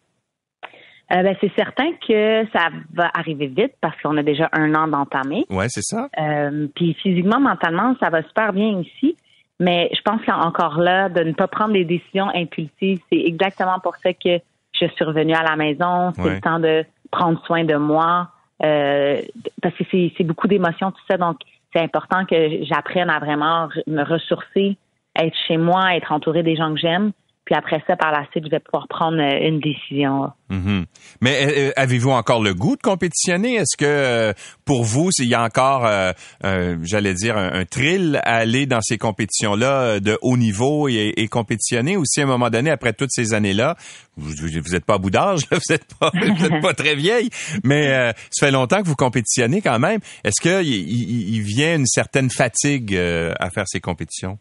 Euh, 1.11 1.23
ben, 1.23 1.35
c'est 1.39 1.51
certain 1.55 1.91
que 2.05 2.45
ça 2.51 2.67
va 2.93 3.09
arriver 3.13 3.47
vite 3.47 3.73
parce 3.79 3.99
qu'on 4.01 4.17
a 4.17 4.23
déjà 4.23 4.49
un 4.51 4.73
an 4.75 4.87
d'entamé. 4.87 5.45
Ouais, 5.49 5.67
c'est 5.69 5.83
ça. 5.83 6.09
Euh, 6.19 6.67
puis 6.75 6.95
physiquement, 7.01 7.39
mentalement, 7.39 7.95
ça 8.01 8.09
va 8.09 8.23
super 8.23 8.51
bien 8.51 8.81
ici. 8.81 9.15
Mais 9.59 9.89
je 9.93 10.01
pense 10.01 10.21
qu'encore 10.25 10.77
là, 10.79 11.09
de 11.09 11.23
ne 11.23 11.33
pas 11.33 11.47
prendre 11.47 11.73
des 11.73 11.85
décisions 11.85 12.29
impulsives, 12.35 12.99
c'est 13.11 13.19
exactement 13.19 13.79
pour 13.79 13.95
ça 13.97 14.13
que 14.13 14.39
je 14.79 14.85
suis 14.87 15.03
revenue 15.05 15.33
à 15.33 15.43
la 15.43 15.55
maison. 15.55 16.11
C'est 16.13 16.21
Ouais. 16.21 16.35
le 16.35 16.41
temps 16.41 16.59
de 16.59 16.85
prendre 17.11 17.43
soin 17.45 17.63
de 17.63 17.75
moi. 17.75 18.29
euh, 18.63 19.21
parce 19.61 19.75
que 19.75 19.83
c'est 19.91 20.23
beaucoup 20.23 20.47
d'émotions, 20.47 20.89
tout 20.91 21.03
ça. 21.07 21.17
Donc, 21.17 21.37
c'est 21.71 21.79
important 21.81 22.25
que 22.25 22.63
j'apprenne 22.63 23.07
à 23.09 23.19
vraiment 23.19 23.69
me 23.85 24.01
ressourcer, 24.03 24.77
être 25.15 25.35
chez 25.47 25.57
moi, 25.57 25.95
être 25.95 26.11
entourée 26.11 26.41
des 26.41 26.55
gens 26.55 26.73
que 26.73 26.79
j'aime. 26.79 27.11
Puis 27.47 27.55
après 27.55 27.81
ça, 27.87 27.95
par 27.95 28.11
la 28.11 28.27
suite, 28.31 28.43
je 28.43 28.49
vais 28.49 28.59
pouvoir 28.59 28.89
prendre 28.89 29.21
euh, 29.21 29.47
une 29.47 29.61
décision. 29.61 30.33
Mhm. 30.49 30.85
Mais 31.21 31.45
euh, 31.45 31.69
euh, 31.69 31.71
avez-vous 31.77 32.09
encore 32.09 32.43
le 32.43 32.53
goût 32.53 32.75
de 32.75 32.81
compétitionner? 32.81 33.55
Est-ce 33.55 33.77
que 33.77 34.33
pour 34.65 34.83
vous, 34.83 35.11
il 35.19 35.29
y 35.29 35.33
a 35.33 35.41
encore, 35.41 35.85
euh, 35.85 36.75
j'allais 36.83 37.13
dire, 37.13 37.37
un, 37.37 37.53
un 37.53 37.63
thrill 37.63 38.19
à 38.25 38.35
aller 38.35 38.65
dans 38.65 38.81
ces 38.81 38.97
compétitions-là 38.97 40.01
de 40.01 40.17
haut 40.21 40.35
niveau 40.35 40.89
et, 40.89 41.13
et 41.15 41.29
compétitionner? 41.29 41.95
Ou 41.95 42.03
si 42.03 42.19
à 42.19 42.25
un 42.25 42.27
moment 42.27 42.49
donné, 42.49 42.69
après 42.69 42.91
toutes 42.91 43.13
ces 43.13 43.33
années-là, 43.33 43.77
vous 44.17 44.33
vous 44.41 44.75
êtes 44.75 44.83
pas 44.83 44.95
à 44.95 44.97
bout 44.97 45.09
d'âge, 45.09 45.43
vous 45.49 45.73
êtes 45.73 45.95
pas, 45.97 46.11
êtes 46.21 46.61
pas 46.61 46.73
très 46.73 46.95
vieille, 46.95 47.29
mais 47.63 47.87
euh, 47.93 48.11
ça 48.29 48.47
fait 48.47 48.51
longtemps 48.51 48.81
que 48.81 48.87
vous 48.87 48.95
compétitionnez 48.97 49.61
quand 49.61 49.79
même. 49.79 50.01
Est-ce 50.25 50.41
qu'il 50.41 50.67
il, 50.67 51.41
vient 51.43 51.77
une 51.77 51.87
certaine 51.87 52.29
fatigue 52.29 52.93
à 52.93 53.49
faire 53.51 53.69
ces 53.69 53.79
compétitions? 53.79 54.37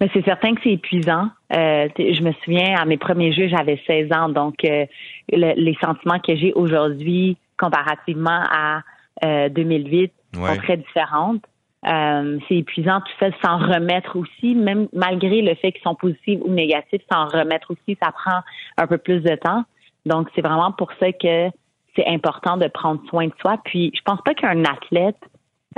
Mais 0.00 0.08
c'est 0.14 0.24
certain 0.24 0.54
que 0.54 0.60
c'est 0.64 0.72
épuisant. 0.72 1.28
Euh, 1.54 1.88
je 1.98 2.22
me 2.22 2.32
souviens, 2.44 2.74
à 2.80 2.84
mes 2.86 2.96
premiers 2.96 3.32
jeux, 3.32 3.48
j'avais 3.48 3.80
16 3.86 4.10
ans, 4.12 4.28
donc 4.30 4.64
euh, 4.64 4.86
le- 5.30 5.54
les 5.60 5.76
sentiments 5.82 6.18
que 6.18 6.34
j'ai 6.36 6.52
aujourd'hui 6.54 7.36
comparativement 7.58 8.40
à 8.50 8.80
euh, 9.24 9.48
2008 9.50 10.12
Ouais. 10.36 10.54
sont 10.54 10.60
très 10.62 10.76
différentes. 10.76 11.42
Euh, 11.86 12.38
c'est 12.48 12.56
épuisant 12.56 13.00
tout 13.00 13.12
ça, 13.18 13.30
s'en 13.42 13.58
remettre 13.58 14.16
aussi, 14.16 14.54
même 14.54 14.86
malgré 14.92 15.42
le 15.42 15.54
fait 15.56 15.72
qu'ils 15.72 15.82
sont 15.82 15.94
positifs 15.96 16.38
ou 16.44 16.50
négatifs, 16.52 17.02
s'en 17.12 17.26
remettre 17.26 17.72
aussi, 17.72 17.98
ça 18.02 18.12
prend 18.12 18.40
un 18.78 18.86
peu 18.86 18.96
plus 18.96 19.20
de 19.20 19.34
temps. 19.34 19.64
Donc, 20.06 20.28
c'est 20.34 20.40
vraiment 20.40 20.70
pour 20.72 20.90
ça 21.00 21.10
que 21.12 21.48
c'est 21.96 22.06
important 22.06 22.56
de 22.56 22.68
prendre 22.68 23.00
soin 23.08 23.26
de 23.26 23.32
soi. 23.40 23.58
Puis, 23.64 23.90
je 23.94 24.00
pense 24.02 24.20
pas 24.24 24.34
qu'un 24.34 24.62
athlète 24.64 25.16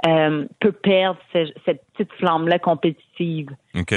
euh, 0.06 0.46
peut 0.60 0.72
perdre 0.72 1.18
ce- 1.32 1.52
cette 1.64 1.82
petite 1.92 2.12
flamme-là 2.14 2.58
compétitive. 2.58 3.50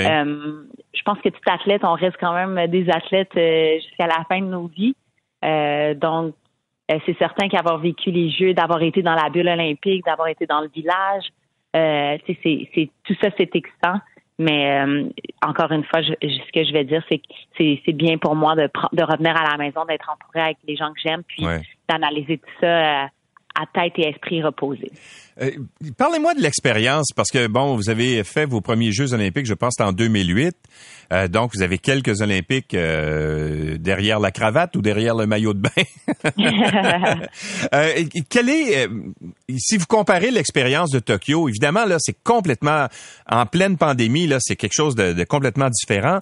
Euh, 0.06 0.64
je 0.94 1.02
pense 1.04 1.20
que 1.20 1.30
tout 1.30 1.40
athlète, 1.50 1.82
on 1.84 1.94
reste 1.94 2.18
quand 2.20 2.34
même 2.34 2.68
des 2.68 2.90
athlètes 2.90 3.36
euh, 3.38 3.76
jusqu'à 3.76 4.08
la 4.08 4.24
fin 4.30 4.40
de 4.42 4.46
nos 4.48 4.68
vies. 4.68 4.96
Donc, 5.96 6.36
c'est 6.90 7.18
certain 7.18 7.48
qu'avoir 7.48 7.78
vécu 7.80 8.12
les 8.12 8.30
Jeux, 8.30 8.54
d'avoir 8.54 8.82
été 8.82 9.02
dans 9.02 9.16
la 9.16 9.30
bulle 9.30 9.48
olympique, 9.50 10.04
d'avoir 10.06 10.28
été 10.28 10.46
dans 10.46 10.62
le 10.62 10.70
village, 10.70 11.26
c'est, 11.74 12.90
tout 13.04 13.16
ça, 13.22 13.30
c'est 13.38 13.56
excitant. 13.56 14.00
Mais 14.38 14.82
euh, 14.82 15.06
encore 15.46 15.72
une 15.72 15.84
fois, 15.86 16.02
je- 16.02 16.12
ce 16.22 16.52
que 16.52 16.64
je 16.66 16.74
vais 16.74 16.84
dire, 16.84 17.02
c'est 17.10 17.20
que 17.20 17.24
c'est, 17.58 17.94
bien 17.94 18.18
pour 18.18 18.36
moi 18.36 18.54
de, 18.56 18.70
de 18.92 19.04
revenir 19.04 19.36
à 19.38 19.50
la 19.52 19.58
maison, 19.58 19.86
d'être 19.86 20.10
entouré 20.12 20.42
avec 20.42 20.58
les 20.68 20.76
gens 20.76 20.92
que 20.92 21.00
j'aime, 21.04 21.24
puis 21.26 21.46
Ouais. 21.46 21.62
d'analyser 21.88 22.40
tout 22.40 22.50
ça 22.60 22.68
euh, 22.68 23.08
à 23.56 23.66
tête 23.74 23.94
et 23.98 24.10
esprit 24.10 24.44
reposé. 24.44 24.92
Euh, 25.42 25.52
parlez-moi 25.98 26.34
de 26.34 26.42
l'expérience, 26.42 27.08
parce 27.14 27.30
que, 27.30 27.48
bon, 27.48 27.76
vous 27.76 27.90
avez 27.90 28.24
fait 28.24 28.46
vos 28.46 28.62
premiers 28.62 28.92
Jeux 28.94 29.14
olympiques, 29.14 29.46
je 29.46 29.54
pense, 29.54 29.80
en 29.80 29.92
2008. 29.92 30.56
Euh, 31.12 31.28
donc, 31.28 31.52
vous 31.54 31.62
avez 31.62 31.78
quelques 31.78 32.22
Olympiques 32.22 32.74
euh, 32.74 33.78
derrière 33.78 34.20
la 34.20 34.32
cravate 34.32 34.76
ou 34.76 34.82
derrière 34.82 35.14
le 35.14 35.28
maillot 35.28 35.54
de 35.54 35.60
bain. 35.60 35.70
quel 38.30 38.50
est, 38.50 38.88
si 39.58 39.78
vous 39.78 39.86
comparez 39.86 40.32
l'expérience 40.32 40.90
de 40.90 41.00
Tokyo, 41.00 41.50
évidemment, 41.50 41.86
là, 41.86 41.98
c'est 42.00 42.18
complètement, 42.24 42.88
en 43.30 43.46
pleine 43.46 43.78
pandémie, 43.78 44.28
là, 44.28 44.38
c'est 44.40 44.56
quelque 44.56 44.74
chose 44.74 44.96
de 44.96 45.24
complètement 45.26 45.70
différent. 45.70 46.20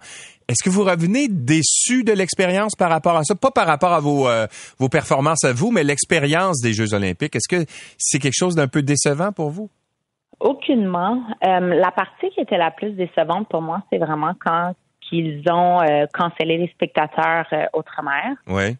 Est-ce 0.47 0.63
que 0.63 0.69
vous 0.69 0.83
revenez 0.83 1.27
déçu 1.29 2.03
de 2.03 2.11
l'expérience 2.11 2.75
par 2.75 2.89
rapport 2.89 3.15
à 3.15 3.23
ça? 3.23 3.35
Pas 3.35 3.51
par 3.51 3.65
rapport 3.65 3.93
à 3.93 3.99
vos, 3.99 4.27
euh, 4.27 4.47
vos 4.77 4.89
performances 4.89 5.43
à 5.45 5.53
vous, 5.53 5.71
mais 5.71 5.83
l'expérience 5.83 6.61
des 6.61 6.73
Jeux 6.73 6.93
olympiques. 6.93 7.35
Est-ce 7.35 7.47
que 7.47 7.65
c'est 7.97 8.19
quelque 8.19 8.37
chose 8.37 8.55
d'un 8.55 8.67
peu 8.67 8.81
décevant 8.81 9.31
pour 9.31 9.49
vous? 9.49 9.69
Aucunement. 10.39 11.23
Euh, 11.45 11.59
la 11.75 11.91
partie 11.91 12.29
qui 12.31 12.41
était 12.41 12.57
la 12.57 12.71
plus 12.71 12.91
décevante 12.91 13.47
pour 13.47 13.61
moi, 13.61 13.83
c'est 13.89 13.99
vraiment 13.99 14.33
quand 14.43 14.73
ils 15.11 15.43
ont 15.49 15.81
euh, 15.81 16.05
cancellé 16.13 16.57
les 16.57 16.67
spectateurs 16.69 17.45
outre-mer. 17.73 18.35
Oui. 18.47 18.75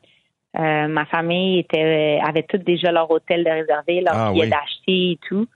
ma 0.55 1.05
famille 1.05 1.59
était 1.59 2.19
avait 2.23 2.43
toutes 2.43 2.63
déjà 2.63 2.91
leur 2.91 3.09
hôtel 3.09 3.43
de 3.43 3.49
réservé, 3.49 4.01
leur 4.01 4.15
ah, 4.15 4.31
billet 4.31 4.47
d'acheter 4.47 5.11
et 5.11 5.19
tout. 5.27 5.47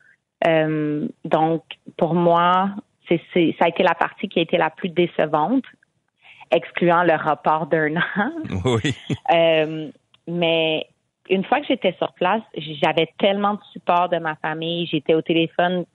donc, 1.26 1.64
pour 1.97 2.14
moi, 2.14 2.70
c'est, 3.10 3.20
ça 3.58 3.66
a 3.66 3.70
été 3.70 3.84
la 3.84 3.95
partie 3.95 4.30
qui 4.30 4.39
a 4.39 4.43
été 4.43 4.58
la 4.58 4.70
plus 4.70 4.89
décevante 4.89 5.64
excluant 6.52 7.04
le 7.04 7.14
report 7.14 7.68
d'un 7.68 7.95
an. 7.98 8.32
Oui. 8.66 8.95
Euh, 9.34 9.89
mais 10.26 10.88
une 11.30 11.43
fois 11.43 11.60
que 11.60 11.68
j'étais 11.68 11.93
sur 11.98 12.14
place, 12.14 12.41
j'avais 12.82 13.10
tellement 13.20 13.56
de 13.56 13.60
support 13.74 14.08
de 14.08 14.18
ma 14.18 14.36
famille. 14.36 14.88
J'étais 14.88 15.14
au 15.14 15.22
téléphone 15.22 15.86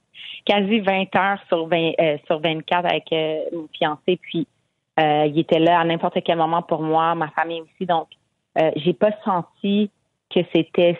quasi 0.44 0.80
20 0.80 1.16
heures 1.16 1.38
sur, 1.48 1.66
20, 1.66 1.92
euh, 1.98 2.18
sur 2.26 2.40
24 2.40 2.84
avec 2.84 3.04
euh, 3.12 3.38
mon 3.52 3.68
fiancé. 3.76 4.18
Puis, 4.20 4.46
il 4.98 5.38
était 5.38 5.58
là 5.58 5.80
à 5.80 5.84
n'importe 5.84 6.18
quel 6.24 6.36
moment 6.36 6.62
pour 6.62 6.82
moi, 6.82 7.14
ma 7.14 7.30
famille 7.30 7.62
aussi. 7.62 7.86
Donc, 7.86 8.08
j'ai 8.76 8.92
pas 8.92 9.12
senti 9.24 9.90
que 10.34 10.40
c'était 10.54 10.98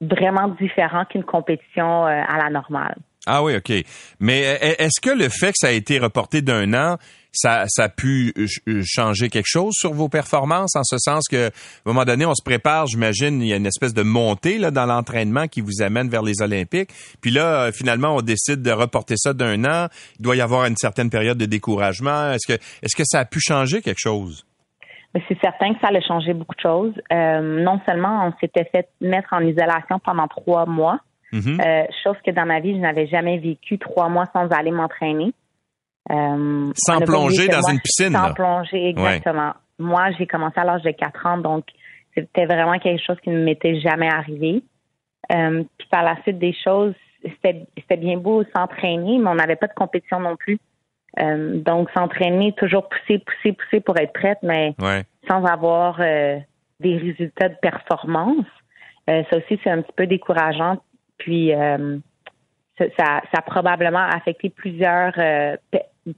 vraiment 0.00 0.48
différent 0.48 1.04
qu'une 1.04 1.24
compétition 1.24 2.04
à 2.04 2.38
la 2.38 2.50
normale. 2.50 2.96
Ah 3.26 3.42
oui, 3.42 3.56
OK. 3.56 3.72
Mais 4.20 4.40
est-ce 4.40 5.00
que 5.00 5.10
le 5.10 5.28
fait 5.28 5.48
que 5.48 5.58
ça 5.58 5.68
a 5.68 5.72
été 5.72 5.98
reporté 5.98 6.42
d'un 6.42 6.72
an, 6.74 6.96
ça, 7.32 7.64
ça 7.68 7.84
a 7.84 7.88
pu 7.88 8.32
euh, 8.36 8.46
euh, 8.68 8.82
changer 8.84 9.30
quelque 9.30 9.48
chose 9.48 9.72
sur 9.74 9.92
vos 9.92 10.08
performances, 10.08 10.76
en 10.76 10.84
ce 10.84 10.98
sens 10.98 11.26
que, 11.28 11.46
à 11.46 11.48
un 11.48 11.50
moment 11.86 12.04
donné, 12.04 12.26
on 12.26 12.34
se 12.34 12.42
prépare, 12.44 12.86
j'imagine, 12.86 13.40
il 13.40 13.48
y 13.48 13.52
a 13.52 13.56
une 13.56 13.66
espèce 13.66 13.94
de 13.94 14.02
montée 14.02 14.58
là, 14.58 14.70
dans 14.70 14.86
l'entraînement 14.86 15.48
qui 15.48 15.62
vous 15.62 15.82
amène 15.82 16.08
vers 16.08 16.22
les 16.22 16.42
Olympiques. 16.42 16.90
Puis 17.20 17.30
là, 17.30 17.64
euh, 17.64 17.72
finalement, 17.72 18.14
on 18.16 18.20
décide 18.20 18.62
de 18.62 18.70
reporter 18.70 19.16
ça 19.16 19.32
d'un 19.32 19.64
an. 19.64 19.88
Il 20.18 20.22
doit 20.22 20.36
y 20.36 20.40
avoir 20.40 20.66
une 20.66 20.76
certaine 20.76 21.10
période 21.10 21.38
de 21.38 21.46
découragement. 21.46 22.32
Est-ce 22.32 22.46
que, 22.46 22.62
est-ce 22.82 22.96
que 22.96 23.04
ça 23.04 23.20
a 23.20 23.24
pu 23.24 23.40
changer 23.40 23.80
quelque 23.80 24.00
chose? 24.00 24.44
C'est 25.28 25.38
certain 25.42 25.74
que 25.74 25.80
ça 25.80 25.88
a 25.88 26.00
changé 26.00 26.32
beaucoup 26.32 26.54
de 26.54 26.60
choses. 26.60 26.94
non 27.10 27.80
seulement 27.86 28.26
on 28.26 28.32
s'était 28.40 28.64
fait 28.72 28.88
mettre 29.02 29.28
en 29.32 29.40
isolation 29.40 29.98
pendant 30.02 30.26
trois 30.26 30.64
mois, 30.64 31.00
mm-hmm. 31.34 31.86
chose 32.02 32.16
que 32.24 32.30
dans 32.30 32.46
ma 32.46 32.60
vie, 32.60 32.74
je 32.74 32.80
n'avais 32.80 33.06
jamais 33.08 33.36
vécu 33.38 33.78
trois 33.78 34.08
mois 34.08 34.24
sans 34.32 34.48
aller 34.48 34.70
m'entraîner. 34.70 35.34
Euh, 36.10 36.72
sans 36.74 37.00
plonger 37.00 37.48
dans 37.48 37.62
une 37.70 37.80
piscine. 37.80 38.12
Sans 38.12 38.34
plonger, 38.34 38.88
exactement. 38.88 39.52
Moi, 39.78 40.10
j'ai 40.18 40.26
commencé 40.26 40.58
à 40.58 40.64
l'âge 40.64 40.82
de 40.82 40.90
4 40.90 41.26
ans, 41.26 41.38
donc 41.38 41.64
c'était 42.14 42.46
vraiment 42.46 42.78
quelque 42.78 43.02
chose 43.04 43.16
qui 43.22 43.30
ne 43.30 43.42
m'était 43.42 43.80
jamais 43.80 44.08
arrivé. 44.08 44.62
Euh, 45.32 45.62
puis 45.78 45.88
par 45.90 46.02
la 46.02 46.20
suite 46.22 46.38
des 46.38 46.54
choses, 46.64 46.94
c'était 47.22 47.96
bien 47.96 48.18
beau 48.18 48.42
s'entraîner, 48.54 49.18
mais 49.18 49.28
on 49.28 49.34
n'avait 49.34 49.56
pas 49.56 49.68
de 49.68 49.74
compétition 49.74 50.20
non 50.20 50.36
plus. 50.36 50.58
Euh, 51.20 51.58
donc 51.58 51.90
s'entraîner, 51.90 52.52
toujours 52.52 52.88
pousser, 52.88 53.18
pousser, 53.18 53.52
pousser 53.52 53.80
pour 53.80 53.98
être 53.98 54.12
prête, 54.12 54.38
mais 54.42 54.74
sans 55.28 55.44
avoir 55.44 56.00
euh, 56.00 56.38
des 56.80 56.96
résultats 56.96 57.50
de 57.50 57.56
performance. 57.60 58.46
Euh, 59.10 59.22
ça 59.30 59.36
aussi, 59.36 59.60
c'est 59.62 59.70
un 59.70 59.82
petit 59.82 59.92
peu 59.94 60.06
décourageant. 60.06 60.78
Puis 61.18 61.52
ça, 62.78 62.84
ça, 62.98 63.20
a 63.32 63.42
probablement 63.42 64.04
affecté 64.04 64.50
plusieurs 64.50 65.12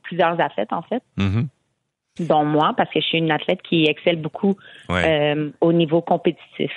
plusieurs 0.02 0.40
athlètes, 0.40 0.72
en 0.72 0.82
fait. 0.82 1.02
Mm-hmm. 1.18 1.46
Dont 2.20 2.44
moi, 2.44 2.74
parce 2.76 2.92
que 2.92 3.00
je 3.00 3.06
suis 3.06 3.18
une 3.18 3.32
athlète 3.32 3.60
qui 3.68 3.86
excelle 3.86 4.20
beaucoup 4.20 4.54
euh, 4.90 5.50
au 5.60 5.72
niveau 5.72 6.00
compétitif. 6.00 6.70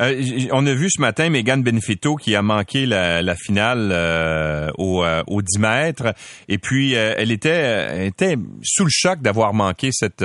Euh, 0.00 0.22
on 0.52 0.64
a 0.64 0.74
vu 0.74 0.88
ce 0.90 1.00
matin 1.00 1.28
Megan 1.28 1.60
Benefito 1.60 2.14
qui 2.14 2.36
a 2.36 2.42
manqué 2.42 2.86
la, 2.86 3.34
finale 3.34 3.90
euh, 3.90 4.70
au, 4.78 5.04
au 5.26 5.42
10 5.42 5.58
mètres 5.58 6.14
et 6.46 6.58
puis 6.58 6.92
elle 6.92 7.32
était 7.32 8.06
était 8.06 8.36
sous 8.62 8.84
le 8.84 8.90
choc 8.92 9.20
d'avoir 9.22 9.54
manqué 9.54 9.88
cette 9.90 10.24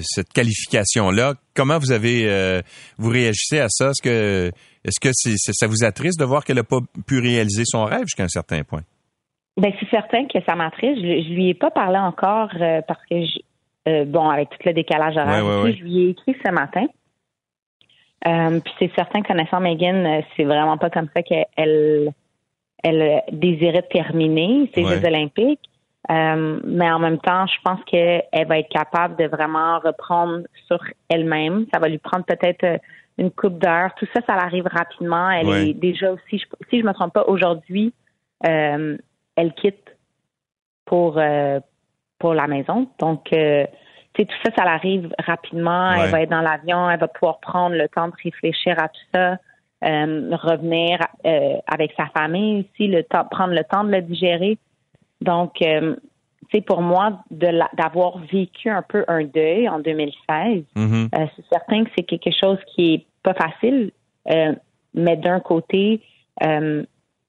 cette 0.00 0.32
qualification 0.32 1.10
là. 1.10 1.34
Comment 1.54 1.80
vous 1.80 1.90
avez 1.90 2.62
vous 2.96 3.10
réagissez 3.10 3.58
à 3.58 3.68
ça? 3.68 3.90
Est-ce 3.90 4.02
que 4.02 4.52
est-ce 4.84 5.00
que 5.00 5.10
ça 5.12 5.66
vous 5.66 5.82
attriste 5.82 6.20
de 6.20 6.24
voir 6.24 6.44
qu'elle 6.44 6.56
n'a 6.56 6.62
pas 6.62 6.78
pu 7.08 7.18
réaliser 7.18 7.64
son 7.66 7.86
rêve 7.86 8.02
jusqu'à 8.02 8.22
un 8.22 8.28
certain 8.28 8.62
point? 8.62 8.82
Ben 9.56 9.72
c'est 9.80 9.88
certain 9.88 10.26
que 10.26 10.38
ça 10.46 10.54
m'attriste. 10.54 11.00
Je, 11.00 11.22
je 11.22 11.32
lui 11.32 11.48
ai 11.48 11.54
pas 11.54 11.70
parlé 11.70 11.98
encore 11.98 12.50
euh, 12.60 12.82
parce 12.86 13.00
que 13.10 13.24
je, 13.24 13.38
euh, 13.88 14.04
bon 14.04 14.28
avec 14.28 14.50
tout 14.50 14.58
le 14.64 14.72
décalage 14.72 15.16
horaire, 15.16 15.66
je 15.66 15.82
lui 15.82 16.04
ai 16.04 16.08
écrit 16.10 16.36
ce 16.44 16.50
matin. 16.50 16.86
Euh, 18.26 18.60
puis 18.60 18.72
c'est 18.78 18.92
certain 18.94 19.22
connaissant 19.22 19.60
Megan, 19.60 20.22
c'est 20.36 20.44
vraiment 20.44 20.78
pas 20.78 20.90
comme 20.90 21.08
ça 21.14 21.22
qu'elle 21.22 22.12
elle 22.82 23.22
désirait 23.32 23.86
terminer 23.90 24.70
ses 24.74 24.84
Jeux 24.84 25.04
olympiques. 25.04 25.70
mais 26.08 26.90
en 26.90 26.98
même 26.98 27.18
temps, 27.18 27.46
je 27.46 27.56
pense 27.64 27.82
qu'elle 27.84 28.46
va 28.46 28.58
être 28.58 28.68
capable 28.68 29.16
de 29.16 29.26
vraiment 29.26 29.78
reprendre 29.78 30.42
sur 30.66 30.78
elle-même. 31.08 31.66
Ça 31.72 31.80
va 31.80 31.88
lui 31.88 31.98
prendre 31.98 32.24
peut-être 32.24 32.80
une 33.18 33.30
coupe 33.30 33.58
d'heure. 33.58 33.90
Tout 33.98 34.06
ça, 34.14 34.20
ça 34.26 34.34
arrive 34.34 34.66
rapidement. 34.66 35.30
Elle 35.30 35.48
est 35.48 35.74
déjà 35.74 36.12
aussi, 36.12 36.42
si 36.70 36.80
je 36.80 36.84
me 36.84 36.92
trompe 36.92 37.14
pas, 37.14 37.24
aujourd'hui, 37.26 37.92
euh, 38.46 38.96
elle 39.36 39.52
quitte 39.54 39.96
pour 40.84 41.18
euh, 41.18 41.60
pour 42.18 42.34
la 42.34 42.46
maison. 42.46 42.88
Donc, 42.98 43.32
euh, 43.32 43.66
tout 44.14 44.26
ça, 44.44 44.50
ça 44.56 44.64
arrive 44.64 45.14
rapidement. 45.18 45.92
Elle 45.92 46.10
va 46.10 46.22
être 46.22 46.30
dans 46.30 46.40
l'avion, 46.40 46.90
elle 46.90 46.98
va 46.98 47.08
pouvoir 47.08 47.38
prendre 47.40 47.76
le 47.76 47.88
temps 47.88 48.08
de 48.08 48.14
réfléchir 48.22 48.74
à 48.78 48.88
tout 48.88 49.00
ça, 49.14 49.32
euh, 49.84 50.30
revenir 50.36 50.98
euh, 51.26 51.56
avec 51.66 51.92
sa 51.96 52.06
famille 52.06 52.60
aussi, 52.60 52.88
le 52.88 53.02
temps, 53.02 53.24
prendre 53.30 53.52
le 53.52 53.62
temps 53.64 53.84
de 53.84 53.90
le 53.90 54.02
digérer. 54.02 54.58
Donc, 55.20 55.62
c'est 56.52 56.60
pour 56.60 56.82
moi 56.82 57.24
d'avoir 57.30 58.18
vécu 58.30 58.70
un 58.70 58.82
peu 58.82 59.04
un 59.08 59.24
deuil 59.24 59.68
en 59.68 59.80
2016. 59.80 60.64
Mm-hmm. 60.76 61.08
c'est 61.34 61.44
certain 61.50 61.84
que 61.84 61.90
c'est 61.96 62.04
quelque 62.04 62.30
chose 62.38 62.58
qui 62.74 62.94
est 62.94 63.06
pas 63.22 63.34
facile, 63.34 63.90
mais 64.94 65.16
d'un 65.16 65.40
côté, 65.40 66.02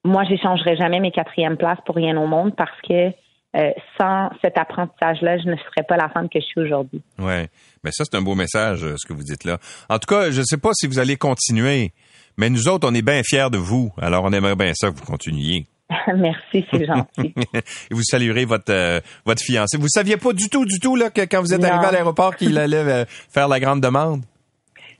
moi, 0.08 0.24
j'échangerai 0.24 0.76
jamais 0.78 0.99
mes 0.99 1.12
quatrièmes 1.12 1.58
places 1.58 1.80
pour 1.86 1.95
rien 1.95 2.18
au 2.18 2.28
monde 2.28 2.55
parce 2.55 2.80
que 2.88 3.12
euh, 3.55 3.72
sans 3.99 4.30
cet 4.41 4.58
apprentissage-là, 4.58 5.38
je 5.39 5.49
ne 5.49 5.55
serais 5.55 5.84
pas 5.88 5.97
la 5.97 6.10
femme 6.10 6.30
que 6.30 6.39
je 6.39 6.45
suis 6.45 6.62
aujourd'hui. 6.62 7.01
Oui, 7.20 7.47
mais 7.84 7.91
ça, 7.91 8.03
c'est 8.05 8.16
un 8.16 8.22
beau 8.22 8.36
message, 8.36 8.84
euh, 8.84 8.95
ce 8.97 9.08
que 9.08 9.14
vous 9.14 9.24
dites 9.24 9.43
là. 9.43 9.58
En 9.89 9.99
tout 9.99 10.08
cas, 10.08 10.32
je 10.32 10.39
ne 10.39 10.45
sais 10.45 10.58
pas 10.58 10.72
si 10.74 10.88
vous 10.88 10.99
allez 10.99 11.18
continuer, 11.18 11.91
mais 12.38 12.49
nous 12.49 12.68
autres, 12.68 12.88
on 12.89 12.93
est 12.93 13.01
bien 13.01 13.22
fiers 13.24 13.49
de 13.51 13.58
vous. 13.58 13.91
Alors, 14.01 14.24
on 14.24 14.32
aimerait 14.32 14.55
bien 14.55 14.74
ça 14.74 14.89
que 14.91 14.95
vous 14.95 15.05
continuiez. 15.05 15.66
Merci, 16.16 16.66
c'est 16.72 16.86
gentil. 16.86 17.34
Et 17.53 17.93
vous 17.93 18.03
saluerez 18.03 18.45
votre 18.45 18.72
euh, 18.72 18.99
votre 19.26 19.41
fiancé. 19.41 19.78
Vous 19.78 19.88
saviez 19.88 20.18
pas 20.18 20.34
du 20.34 20.49
tout, 20.49 20.66
du 20.66 20.80
tout 20.80 20.95
là 20.95 21.10
que 21.10 21.22
quand 21.22 21.41
vous 21.41 21.53
êtes 21.53 21.64
arrivé 21.64 21.86
à 21.86 21.91
l'aéroport 21.91 22.36
qu'il 22.36 22.58
allait 22.58 23.05
faire 23.30 23.47
la 23.47 23.60
grande 23.60 23.82
demande? 23.82 24.24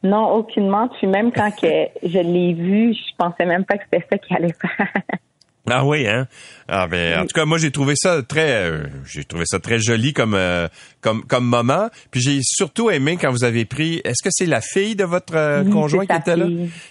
Non, 0.04 0.32
aucunement. 0.34 0.88
Puis 0.90 1.08
même 1.08 1.32
quand 1.32 1.52
que 1.52 1.88
je 2.04 2.20
l'ai 2.20 2.54
vu, 2.54 2.94
je 2.94 3.16
pensais 3.18 3.46
même 3.46 3.66
pas 3.66 3.78
que 3.78 3.84
c'était 3.86 4.06
ça 4.10 4.18
qu'il 4.18 4.36
allait 4.36 4.54
faire. 4.54 4.88
Ah 5.70 5.86
oui, 5.86 6.08
hein? 6.08 6.28
Ah 6.70 6.88
ben, 6.88 7.20
en 7.20 7.26
tout 7.26 7.34
cas, 7.34 7.46
moi 7.46 7.58
j'ai 7.58 7.72
trouvé 7.72 7.94
ça 7.96 8.24
très, 8.24 8.70
euh, 8.70 8.84
j'ai 9.06 9.26
trouvé 9.26 9.44
ça 9.46 9.60
très 9.60 9.80
joli 9.80 10.14
comme 10.14 10.34
euh, 10.34 10.68
comme 11.02 11.24
comme 11.26 11.46
moment. 11.46 11.90
Puis 12.10 12.22
j'ai 12.22 12.40
surtout 12.42 12.90
aimé 12.90 13.18
quand 13.20 13.32
vous 13.32 13.44
avez 13.44 13.66
pris. 13.66 14.02
Est-ce 14.06 14.24
que 14.24 14.30
c'est 14.32 14.46
la 14.46 14.62
fille 14.62 14.96
de 14.96 15.04
votre 15.04 15.36
euh, 15.36 15.70
conjoint 15.70 16.06
qui 16.06 16.16
était 16.16 16.38
là? 16.38 16.46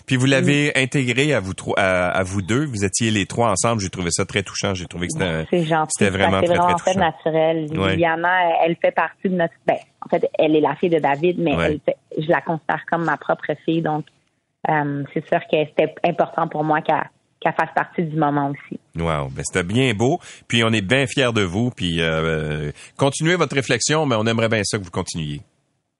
Puis 0.06 0.16
vous 0.16 0.26
l'avez 0.26 0.72
intégré 0.76 1.32
à 1.32 1.40
vous 1.40 1.54
trois, 1.54 1.78
à, 1.78 2.22
vous 2.22 2.42
deux? 2.42 2.66
Vous 2.66 2.84
étiez 2.84 3.10
les 3.10 3.24
trois 3.24 3.50
ensemble. 3.50 3.80
J'ai 3.80 3.88
trouvé 3.88 4.10
ça 4.10 4.26
très 4.26 4.42
touchant. 4.42 4.74
J'ai 4.74 4.86
trouvé 4.86 5.08
que 5.08 5.14
c'était 5.14 5.46
c'était 5.88 6.10
vraiment 6.10 6.42
très 6.42 6.54
vraiment 6.54 6.74
très, 6.74 6.92
fait 6.92 6.98
naturel. 6.98 7.66
Liliana, 7.70 8.62
elle 8.64 8.76
fait 8.76 8.92
partie 8.92 9.30
de 9.30 9.36
notre. 9.36 9.54
Ben, 9.66 9.76
en 10.02 10.08
fait, 10.08 10.28
elle 10.38 10.54
est 10.54 10.60
la 10.60 10.76
fille 10.76 10.90
de 10.90 10.98
David, 10.98 11.38
mais 11.38 11.80
je 12.18 12.28
la 12.28 12.42
considère 12.42 12.84
comme 12.90 13.04
ma 13.04 13.16
propre 13.16 13.52
fille. 13.64 13.80
Donc, 13.80 14.04
c'est 14.66 15.26
sûr 15.28 15.40
que 15.50 15.56
c'était 15.56 15.94
important 16.04 16.46
pour 16.46 16.62
moi 16.62 16.82
qu'elle 16.82 16.96
qu'elle 17.46 17.66
fasse 17.66 17.74
partie 17.74 18.02
du 18.02 18.16
moment 18.16 18.50
aussi. 18.50 18.80
Wow, 18.96 19.28
ben 19.30 19.42
c'était 19.44 19.62
bien 19.62 19.94
beau. 19.94 20.20
Puis 20.48 20.64
on 20.64 20.70
est 20.70 20.82
bien 20.82 21.06
fiers 21.06 21.32
de 21.32 21.42
vous. 21.42 21.70
Puis 21.70 22.00
euh, 22.00 22.72
continuez 22.96 23.36
votre 23.36 23.54
réflexion, 23.54 24.06
mais 24.06 24.16
on 24.16 24.26
aimerait 24.26 24.48
bien 24.48 24.62
ça 24.64 24.78
que 24.78 24.84
vous 24.84 24.90
continuiez. 24.90 25.40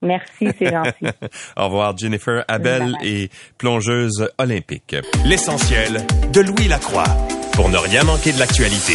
Merci, 0.02 0.48
c'est 0.58 0.70
gentil. 0.70 1.06
Au 1.56 1.64
revoir, 1.64 1.96
Jennifer 1.96 2.44
Abel 2.48 2.94
et 3.02 3.30
plongeuse 3.58 4.28
olympique. 4.38 4.94
L'essentiel 5.24 6.06
de 6.32 6.40
Louis 6.40 6.68
Lacroix 6.68 7.06
pour 7.54 7.70
ne 7.70 7.78
rien 7.78 8.04
manquer 8.04 8.32
de 8.32 8.38
l'actualité. 8.38 8.94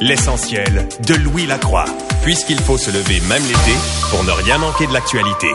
L'essentiel 0.00 0.88
de 1.06 1.14
Louis 1.14 1.46
Lacroix, 1.46 1.84
puisqu'il 2.22 2.58
faut 2.58 2.76
se 2.76 2.90
lever 2.90 3.20
même 3.28 3.42
l'été 3.42 3.78
pour 4.10 4.24
ne 4.24 4.32
rien 4.32 4.58
manquer 4.58 4.88
de 4.88 4.92
l'actualité. 4.92 5.46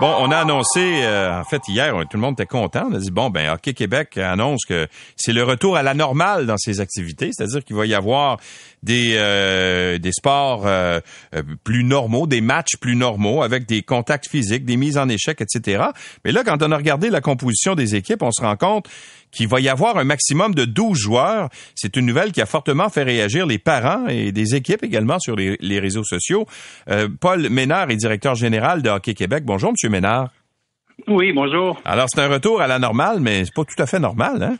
Bon, 0.00 0.12
on 0.18 0.32
a 0.32 0.38
annoncé, 0.38 1.04
euh, 1.04 1.40
en 1.40 1.44
fait, 1.44 1.62
hier, 1.68 1.94
tout 2.10 2.16
le 2.16 2.20
monde 2.20 2.34
était 2.34 2.46
content. 2.46 2.88
On 2.90 2.94
a 2.94 2.98
dit, 2.98 3.12
bon, 3.12 3.30
ben, 3.30 3.52
Hockey 3.52 3.74
Québec 3.74 4.18
annonce 4.18 4.64
que 4.64 4.88
c'est 5.14 5.32
le 5.32 5.44
retour 5.44 5.76
à 5.76 5.84
la 5.84 5.94
normale 5.94 6.46
dans 6.46 6.56
ses 6.56 6.80
activités, 6.80 7.30
c'est-à-dire 7.32 7.64
qu'il 7.64 7.76
va 7.76 7.86
y 7.86 7.94
avoir 7.94 8.38
des, 8.82 9.14
euh, 9.16 9.98
des 9.98 10.10
sports 10.10 10.66
euh, 10.66 10.98
plus 11.62 11.84
normaux, 11.84 12.26
des 12.26 12.40
matchs 12.40 12.76
plus 12.80 12.96
normaux, 12.96 13.44
avec 13.44 13.66
des 13.66 13.82
contacts 13.82 14.28
physiques, 14.28 14.64
des 14.64 14.76
mises 14.76 14.98
en 14.98 15.08
échec, 15.08 15.40
etc. 15.40 15.84
Mais 16.24 16.32
là, 16.32 16.42
quand 16.44 16.60
on 16.60 16.72
a 16.72 16.76
regardé 16.76 17.08
la 17.08 17.20
composition 17.20 17.76
des 17.76 17.94
équipes, 17.94 18.22
on 18.22 18.32
se 18.32 18.42
rend 18.42 18.56
compte 18.56 18.88
qu'il 19.34 19.48
va 19.48 19.60
y 19.60 19.68
avoir 19.68 19.98
un 19.98 20.04
maximum 20.04 20.54
de 20.54 20.64
12 20.64 20.98
joueurs. 20.98 21.48
C'est 21.74 21.96
une 21.96 22.06
nouvelle 22.06 22.32
qui 22.32 22.40
a 22.40 22.46
fortement 22.46 22.88
fait 22.88 23.02
réagir 23.02 23.46
les 23.46 23.58
parents 23.58 24.06
et 24.08 24.32
des 24.32 24.54
équipes 24.54 24.82
également 24.82 25.18
sur 25.18 25.36
les, 25.36 25.78
réseaux 25.78 26.04
sociaux. 26.04 26.46
Euh, 26.88 27.08
Paul 27.20 27.48
Ménard 27.50 27.90
est 27.90 27.96
directeur 27.96 28.34
général 28.34 28.82
de 28.82 28.90
Hockey 28.90 29.14
Québec. 29.14 29.44
Bonjour, 29.44 29.72
Monsieur 29.72 29.90
Ménard. 29.90 30.30
Oui, 31.08 31.32
bonjour. 31.32 31.80
Alors, 31.84 32.06
c'est 32.08 32.20
un 32.20 32.28
retour 32.28 32.60
à 32.60 32.66
la 32.66 32.78
normale, 32.78 33.18
mais 33.20 33.44
c'est 33.44 33.54
pas 33.54 33.64
tout 33.64 33.82
à 33.82 33.86
fait 33.86 33.98
normal, 33.98 34.42
hein? 34.42 34.56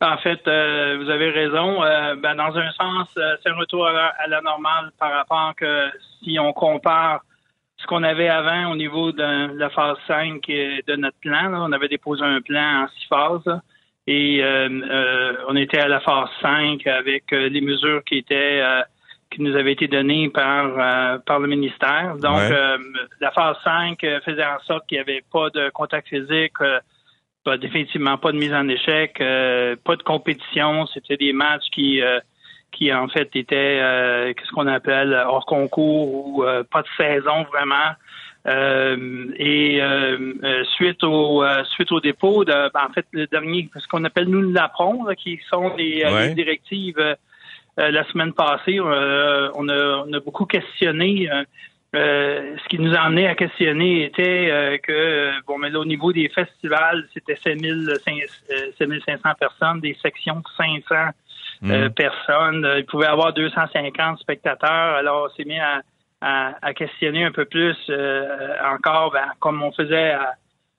En 0.00 0.18
fait, 0.18 0.46
euh, 0.46 0.98
vous 1.02 1.08
avez 1.08 1.30
raison. 1.30 1.82
Euh, 1.82 2.16
ben, 2.16 2.34
dans 2.34 2.54
un 2.54 2.70
sens, 2.72 3.08
c'est 3.14 3.48
un 3.48 3.54
retour 3.54 3.86
à 3.86 4.26
la, 4.28 4.40
normale 4.42 4.90
par 4.98 5.10
rapport 5.10 5.54
que 5.56 5.88
si 6.22 6.38
on 6.38 6.52
compare 6.52 7.22
ce 7.78 7.86
qu'on 7.86 8.02
avait 8.02 8.28
avant 8.28 8.72
au 8.72 8.76
niveau 8.76 9.12
de 9.12 9.56
la 9.56 9.70
phase 9.70 9.96
5 10.06 10.42
de 10.46 10.96
notre 10.96 11.18
plan, 11.20 11.52
on 11.54 11.72
avait 11.72 11.88
déposé 11.88 12.22
un 12.24 12.40
plan 12.42 12.84
en 12.84 12.88
six 12.88 13.06
phases. 13.08 13.60
Et 14.06 14.40
euh, 14.42 14.68
euh, 14.68 15.32
on 15.48 15.56
était 15.56 15.78
à 15.78 15.88
la 15.88 16.00
phase 16.00 16.28
5 16.40 16.86
avec 16.86 17.32
euh, 17.32 17.48
les 17.48 17.60
mesures 17.60 18.04
qui 18.04 18.18
étaient 18.18 18.62
qui 19.32 19.42
nous 19.42 19.56
avaient 19.56 19.72
été 19.72 19.88
données 19.88 20.28
par 20.30 21.20
par 21.24 21.40
le 21.40 21.48
ministère. 21.48 22.16
Donc 22.16 22.40
la 23.20 23.30
phase 23.32 23.56
5 23.64 23.98
faisait 24.24 24.44
en 24.44 24.60
sorte 24.60 24.86
qu'il 24.86 24.98
n'y 24.98 25.02
avait 25.02 25.24
pas 25.32 25.50
de 25.50 25.70
contact 25.70 26.08
physique, 26.08 26.54
pas, 27.44 27.58
définitivement 27.58 28.16
pas 28.18 28.30
de 28.30 28.38
mise 28.38 28.54
en 28.54 28.68
échec, 28.68 29.18
pas 29.18 29.96
de 29.96 30.02
compétition. 30.04 30.86
C'était 30.86 31.16
des 31.16 31.32
matchs 31.32 31.68
qui 31.72 32.00
qui 32.70 32.94
en 32.94 33.08
fait 33.08 33.34
étaient 33.34 34.32
qu'est-ce 34.36 34.52
qu'on 34.52 34.68
appelle 34.68 35.12
hors 35.26 35.46
concours 35.46 36.14
ou 36.14 36.44
pas 36.70 36.82
de 36.82 36.88
saison 36.96 37.42
vraiment. 37.52 37.96
Euh, 38.46 39.26
et 39.36 39.82
euh, 39.82 40.34
euh, 40.44 40.64
suite 40.76 41.02
au 41.02 41.42
suite 41.74 41.90
au 41.90 42.00
dépôt 42.00 42.44
de 42.44 42.52
en 42.52 42.92
fait 42.92 43.04
le 43.10 43.26
dernier 43.26 43.68
ce 43.76 43.88
qu'on 43.88 44.04
appelle 44.04 44.28
nous 44.28 44.52
l'APRON 44.52 45.04
qui 45.16 45.40
sont 45.50 45.74
les, 45.76 46.04
directives 46.34 47.16
la 47.76 48.04
semaine 48.12 48.32
passée 48.32 48.78
on 48.78 48.88
a, 49.68 50.04
on 50.06 50.12
a 50.12 50.20
beaucoup 50.20 50.44
questionné 50.44 51.28
ce 51.92 52.68
qui 52.68 52.78
nous 52.78 52.94
a 52.94 53.00
amené 53.00 53.26
à 53.26 53.34
questionner 53.34 54.04
était 54.04 54.80
que 54.80 55.32
bon 55.48 55.58
mais 55.58 55.70
là 55.70 55.80
au 55.80 55.84
niveau 55.84 56.12
des 56.12 56.28
festivals 56.28 57.08
c'était 57.14 57.34
7500 57.42 59.18
personnes 59.40 59.80
des 59.80 59.96
sections 60.00 60.36
de 60.36 60.44
500 60.56 60.94
mm. 61.62 61.90
personnes. 61.90 62.68
Il 62.78 62.84
pouvait 62.84 63.06
y 63.06 63.08
avoir 63.08 63.32
250 63.32 64.20
spectateurs. 64.20 64.94
Alors 64.94 65.28
on 65.28 65.34
s'est 65.34 65.44
mis 65.44 65.58
à 65.58 65.82
à, 66.20 66.74
questionner 66.74 67.24
un 67.24 67.32
peu 67.32 67.44
plus 67.44 67.76
euh, 67.88 68.54
encore, 68.74 69.10
ben, 69.12 69.32
comme 69.38 69.62
on 69.62 69.72
faisait 69.72 70.12
à, 70.12 70.34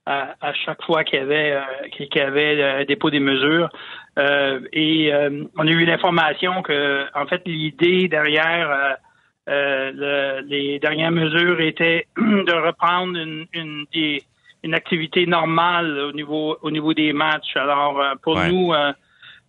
à, 0.06 0.54
chaque 0.66 0.82
fois 0.84 1.04
qu'il 1.04 1.20
y 1.20 1.22
avait 1.22 1.52
euh, 1.52 1.90
qu'il 1.92 2.08
y 2.16 2.20
avait 2.20 2.64
un 2.64 2.86
dépôt 2.86 3.10
des 3.10 3.20
mesures. 3.20 3.70
Euh, 4.18 4.62
et 4.74 5.12
on 5.58 5.68
a 5.68 5.72
eu 5.72 5.86
l'information 5.86 6.62
que, 6.64 7.06
en 7.14 7.28
fait, 7.28 7.42
l'idée 7.46 8.08
derrière 8.08 8.98
les 9.48 10.80
dernières 10.80 11.12
mesures 11.12 11.62
était 11.62 12.08
de 12.18 12.54
reprendre 12.66 13.18
une, 13.18 13.46
une, 13.54 13.86
une 14.64 14.74
activité 14.74 15.26
normale 15.26 16.00
au 16.00 16.12
niveau 16.12 16.58
au 16.62 16.72
niveau 16.72 16.94
des 16.94 17.14
matchs. 17.14 17.56
Alors 17.56 18.02
pour 18.24 18.40
nous 18.40 18.74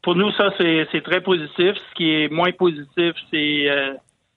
pour 0.02 0.14
nous 0.14 0.30
ça 0.32 0.52
c'est 0.58 1.02
très 1.02 1.22
positif. 1.22 1.74
Ce 1.74 1.94
qui 1.94 2.12
est 2.12 2.28
moins 2.30 2.52
positif 2.52 3.14
c'est 3.30 3.68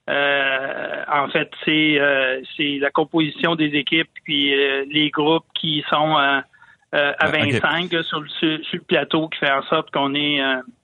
euh, 0.09 1.03
en 1.11 1.29
fait, 1.29 1.49
c'est 1.63 1.99
euh, 1.99 2.41
c'est 2.57 2.79
la 2.79 2.89
composition 2.89 3.55
des 3.55 3.67
équipes 3.67 4.09
puis 4.23 4.53
euh, 4.53 4.83
les 4.89 5.09
groupes 5.11 5.45
qui 5.59 5.83
sont 5.89 6.17
à 6.17 6.43
25 6.93 7.89
sur, 8.03 8.19
le, 8.19 8.27
sur, 8.27 8.47
le 8.73 8.81
plateau 8.81 9.29
qui 9.29 9.39
fait 9.39 9.51
en 9.51 9.63
sorte 9.63 9.91
qu'on 9.91 10.13
est 10.15 10.41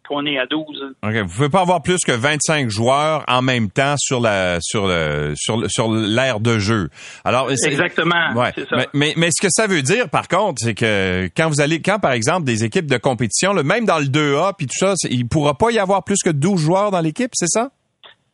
qu'on 0.07 0.25
est 0.25 0.37
à 0.37 0.45
12. 0.45 0.95
OK. 1.03 1.13
Vous 1.13 1.35
pouvez 1.35 1.49
pas 1.49 1.61
avoir 1.61 1.81
plus 1.81 1.97
que 2.05 2.13
25 2.13 2.69
joueurs 2.69 3.25
en 3.27 3.41
même 3.41 3.69
temps 3.69 3.95
sur 3.97 4.21
la 4.21 4.59
sur 4.61 4.87
le 4.87 5.33
sur 5.35 5.69
sur 5.69 5.91
l'aire 5.91 6.39
de 6.39 6.59
jeu. 6.59 6.89
Alors 7.25 7.51
exactement. 7.51 8.33
Ouais. 8.35 8.53
Ça. 8.69 8.85
Mais, 8.93 9.13
mais, 9.17 9.29
ce 9.31 9.41
que 9.41 9.49
ça 9.51 9.67
veut 9.67 9.81
dire 9.81 10.09
par 10.09 10.29
contre, 10.29 10.61
c'est 10.63 10.75
que 10.75 11.29
quand 11.35 11.49
vous 11.49 11.59
allez 11.59 11.81
quand 11.81 11.99
par 11.99 12.13
exemple 12.13 12.45
des 12.45 12.63
équipes 12.63 12.87
de 12.87 12.97
compétition, 12.97 13.53
même 13.55 13.85
dans 13.85 13.99
le 13.99 14.05
2A 14.05 14.53
puis 14.57 14.67
tout 14.67 14.77
ça, 14.77 14.93
il 15.09 15.27
pourra 15.27 15.55
pas 15.55 15.71
y 15.71 15.79
avoir 15.79 16.03
plus 16.05 16.19
que 16.23 16.29
12 16.29 16.61
joueurs 16.61 16.91
dans 16.91 17.01
l'équipe, 17.01 17.31
c'est 17.33 17.49
ça? 17.49 17.71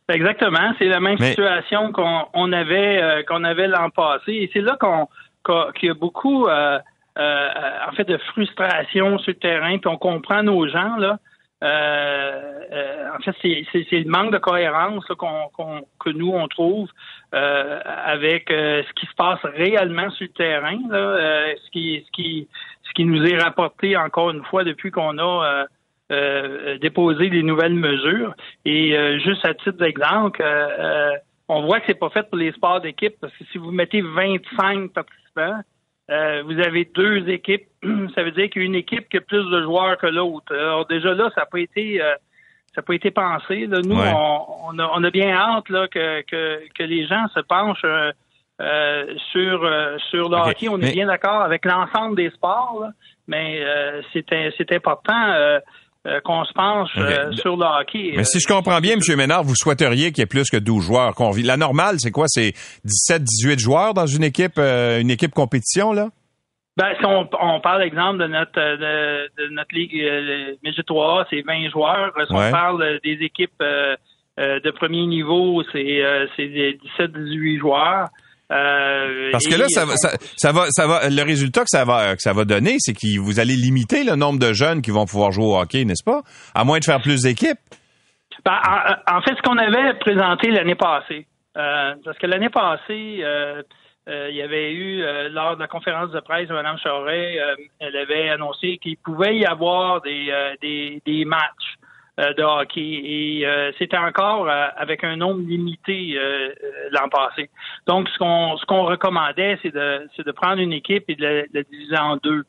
Exactement, 0.08 0.74
c'est 0.78 0.88
la 0.88 1.00
même 1.00 1.16
situation 1.16 1.90
qu'on 1.92 2.52
avait 2.52 3.02
euh, 3.02 3.22
qu'on 3.22 3.42
avait 3.42 3.68
l'an 3.68 3.88
passé, 3.88 4.32
et 4.32 4.50
c'est 4.52 4.60
là 4.60 4.76
qu'on 4.78 5.08
qu'il 5.72 5.88
y 5.88 5.90
a 5.90 5.94
beaucoup 5.94 6.46
euh, 6.46 6.78
euh, 7.18 7.48
en 7.88 7.92
fait 7.92 8.04
de 8.04 8.18
frustration 8.18 9.18
sur 9.18 9.30
le 9.30 9.38
terrain, 9.38 9.78
puis 9.78 9.88
on 9.88 9.96
comprend 9.96 10.42
nos 10.42 10.68
gens 10.68 10.96
là. 10.96 11.18
en 11.62 13.22
fait, 13.22 13.34
c'est 13.40 14.00
le 14.00 14.10
manque 14.10 14.32
de 14.32 14.38
cohérence 14.38 15.06
qu'on 15.16 15.48
que 15.98 16.10
nous 16.10 16.32
on 16.32 16.48
trouve 16.48 16.90
avec 17.32 18.48
ce 18.50 18.92
qui 18.92 19.06
se 19.06 19.14
passe 19.16 19.40
réellement 19.42 20.10
sur 20.10 20.26
le 20.26 20.32
terrain, 20.32 20.78
là, 20.90 21.54
ce 21.56 21.70
qui 21.70 22.04
ce 22.06 22.10
qui 22.12 22.46
ce 22.86 22.92
qui 22.92 23.06
nous 23.06 23.24
est 23.24 23.38
rapporté 23.38 23.96
encore 23.96 24.32
une 24.32 24.44
fois 24.44 24.64
depuis 24.64 24.90
qu'on 24.90 25.16
a 25.16 25.66
euh, 26.12 26.76
déposer 26.80 27.30
des 27.30 27.42
nouvelles 27.42 27.72
mesures. 27.72 28.34
Et 28.66 28.94
euh, 28.94 29.18
juste 29.20 29.42
à 29.46 29.54
titre 29.54 29.78
d'exemple, 29.78 30.42
euh, 30.44 31.08
on 31.48 31.62
voit 31.62 31.80
que 31.80 31.86
c'est 31.86 31.98
pas 31.98 32.10
fait 32.10 32.28
pour 32.28 32.36
les 32.36 32.52
sports 32.52 32.82
d'équipe 32.82 33.14
parce 33.22 33.32
que 33.32 33.44
si 33.50 33.56
vous 33.56 33.70
mettez 33.70 34.02
25 34.02 34.92
participants, 34.92 35.60
vous 36.08 36.60
avez 36.60 36.84
deux 36.94 37.26
équipes. 37.30 37.68
Ça 38.14 38.22
veut 38.22 38.32
dire 38.32 38.50
qu'une 38.50 38.74
équipe 38.74 39.08
qui 39.08 39.16
a 39.16 39.22
plus 39.22 39.50
de 39.50 39.62
joueurs 39.62 39.96
que 39.96 40.06
l'autre. 40.06 40.54
Alors 40.54 40.86
déjà 40.86 41.14
là, 41.14 41.30
ça 41.34 41.40
n'a 41.40 41.46
pas 41.46 41.60
été 41.60 42.02
ça 42.74 42.82
pas 42.82 42.94
été 42.94 43.10
pensé. 43.10 43.66
Nous, 43.66 43.96
on, 43.96 44.78
a, 44.78 45.10
bien 45.10 45.30
hâte 45.30 45.70
là, 45.70 45.88
que, 45.88 46.20
que, 46.20 46.82
les 46.82 47.06
gens 47.06 47.26
se 47.34 47.40
penchent 47.40 47.80
sur 49.30 49.98
sur 50.10 50.28
le 50.28 50.36
hockey. 50.36 50.68
On 50.68 50.78
est 50.82 50.92
bien 50.92 51.06
d'accord 51.06 51.40
avec 51.40 51.64
l'ensemble 51.64 52.16
des 52.16 52.28
sports, 52.28 52.88
mais 53.26 53.64
c'est 54.12 54.72
important 54.72 55.60
euh, 56.06 56.20
qu'on 56.20 56.44
se 56.44 56.52
penche 56.52 56.90
euh, 56.98 57.32
sur 57.32 57.56
le 57.56 57.64
hockey. 57.64 58.12
Mais 58.14 58.24
si 58.24 58.38
je 58.38 58.46
comprends 58.46 58.78
bien, 58.80 58.92
M. 58.92 59.16
Ménard, 59.16 59.42
vous 59.42 59.54
souhaiteriez 59.56 60.12
qu'il 60.12 60.18
y 60.18 60.22
ait 60.22 60.26
plus 60.26 60.50
que 60.50 60.58
12 60.58 60.84
joueurs. 60.84 61.14
La 61.42 61.56
normale, 61.56 61.96
c'est 61.98 62.10
quoi? 62.10 62.26
C'est 62.28 62.52
17-18 62.84 63.58
joueurs 63.58 63.94
dans 63.94 64.06
une 64.06 64.22
équipe, 64.22 64.58
euh, 64.58 65.00
une 65.00 65.10
équipe 65.10 65.32
compétition, 65.32 65.94
là? 65.94 66.08
Ben, 66.76 66.92
si 66.98 67.06
on, 67.06 67.26
on 67.40 67.60
parle, 67.60 67.84
exemple, 67.84 68.18
de 68.18 68.26
notre 68.26 68.52
de, 68.52 69.48
notre 69.54 69.74
ligue 69.74 69.94
euh, 69.98 70.54
3A, 70.62 71.24
c'est 71.30 71.40
20 71.40 71.70
joueurs. 71.70 72.12
Si 72.26 72.32
on 72.34 72.50
parle 72.50 72.98
des 73.02 73.18
équipes 73.22 73.62
de 74.36 74.70
premier 74.72 75.06
niveau, 75.06 75.62
c'est 75.72 76.02
17-18 76.36 77.58
joueurs. 77.60 78.08
Euh, 78.54 79.30
Parce 79.32 79.46
que 79.46 79.56
là, 79.56 79.68
ça, 79.68 79.84
va, 79.84 79.96
ça, 79.96 80.52
va, 80.52 80.66
ça 80.70 80.86
va, 80.86 81.08
le 81.08 81.22
résultat 81.22 81.62
que 81.62 81.70
ça 81.70 81.84
va, 81.84 82.14
que 82.14 82.22
ça 82.22 82.32
va 82.32 82.44
donner, 82.44 82.76
c'est 82.78 82.92
que 82.92 83.18
vous 83.18 83.40
allez 83.40 83.56
limiter 83.56 84.04
le 84.04 84.14
nombre 84.14 84.38
de 84.38 84.52
jeunes 84.52 84.80
qui 84.80 84.90
vont 84.90 85.06
pouvoir 85.06 85.32
jouer 85.32 85.44
au 85.44 85.58
hockey, 85.58 85.84
n'est-ce 85.84 86.04
pas? 86.04 86.22
À 86.54 86.64
moins 86.64 86.78
de 86.78 86.84
faire 86.84 87.00
plus 87.00 87.22
d'équipes. 87.22 87.58
Ben, 88.44 88.60
en, 89.08 89.22
fait, 89.22 89.34
ce 89.36 89.42
qu'on 89.42 89.56
avait 89.56 89.94
présenté 89.98 90.50
l'année 90.50 90.74
passée, 90.74 91.26
euh, 91.56 91.94
parce 92.04 92.18
que 92.18 92.26
l'année 92.26 92.50
passée, 92.50 93.20
euh, 93.22 93.62
euh, 94.08 94.28
il 94.30 94.36
y 94.36 94.42
avait 94.42 94.72
eu, 94.72 95.02
lors 95.30 95.56
de 95.56 95.60
la 95.60 95.68
conférence 95.68 96.10
de 96.10 96.20
presse 96.20 96.48
de 96.48 96.54
Mme 96.54 96.78
Charest, 96.78 97.40
elle 97.80 97.96
avait 97.96 98.28
annoncé 98.28 98.78
qu'il 98.78 98.98
pouvait 98.98 99.36
y 99.36 99.46
avoir 99.46 100.02
des, 100.02 100.32
des, 100.60 101.00
des 101.06 101.24
matchs 101.24 101.78
de 102.18 102.42
hockey 102.42 102.80
et 102.80 103.72
c'était 103.78 103.96
encore 103.96 104.48
avec 104.48 105.02
un 105.02 105.16
nombre 105.16 105.40
limité 105.40 106.16
l'an 106.92 107.08
passé. 107.08 107.50
Donc, 107.86 108.08
ce 108.08 108.18
qu'on 108.18 108.56
ce 108.56 108.64
qu'on 108.66 108.84
recommandait, 108.84 109.58
c'est 109.62 109.74
de, 109.74 110.08
de 110.16 110.32
prendre 110.32 110.60
une 110.60 110.72
équipe 110.72 111.04
et 111.08 111.16
de 111.16 111.46
la, 111.52 111.62
diviser 111.64 111.98
en 111.98 112.16
deux 112.16 112.44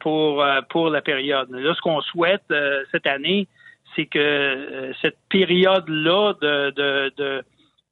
pour, 0.00 0.44
pour 0.70 0.88
la 0.88 1.02
période. 1.02 1.50
Là, 1.50 1.74
ce 1.74 1.80
qu'on 1.82 2.00
souhaite 2.00 2.44
cette 2.90 3.06
année, 3.06 3.48
c'est 3.94 4.06
que 4.06 4.18
euh, 4.18 4.92
cette 5.00 5.18
période-là 5.28 6.34
de, 6.40 6.70
de, 6.70 7.12
de, 7.16 7.44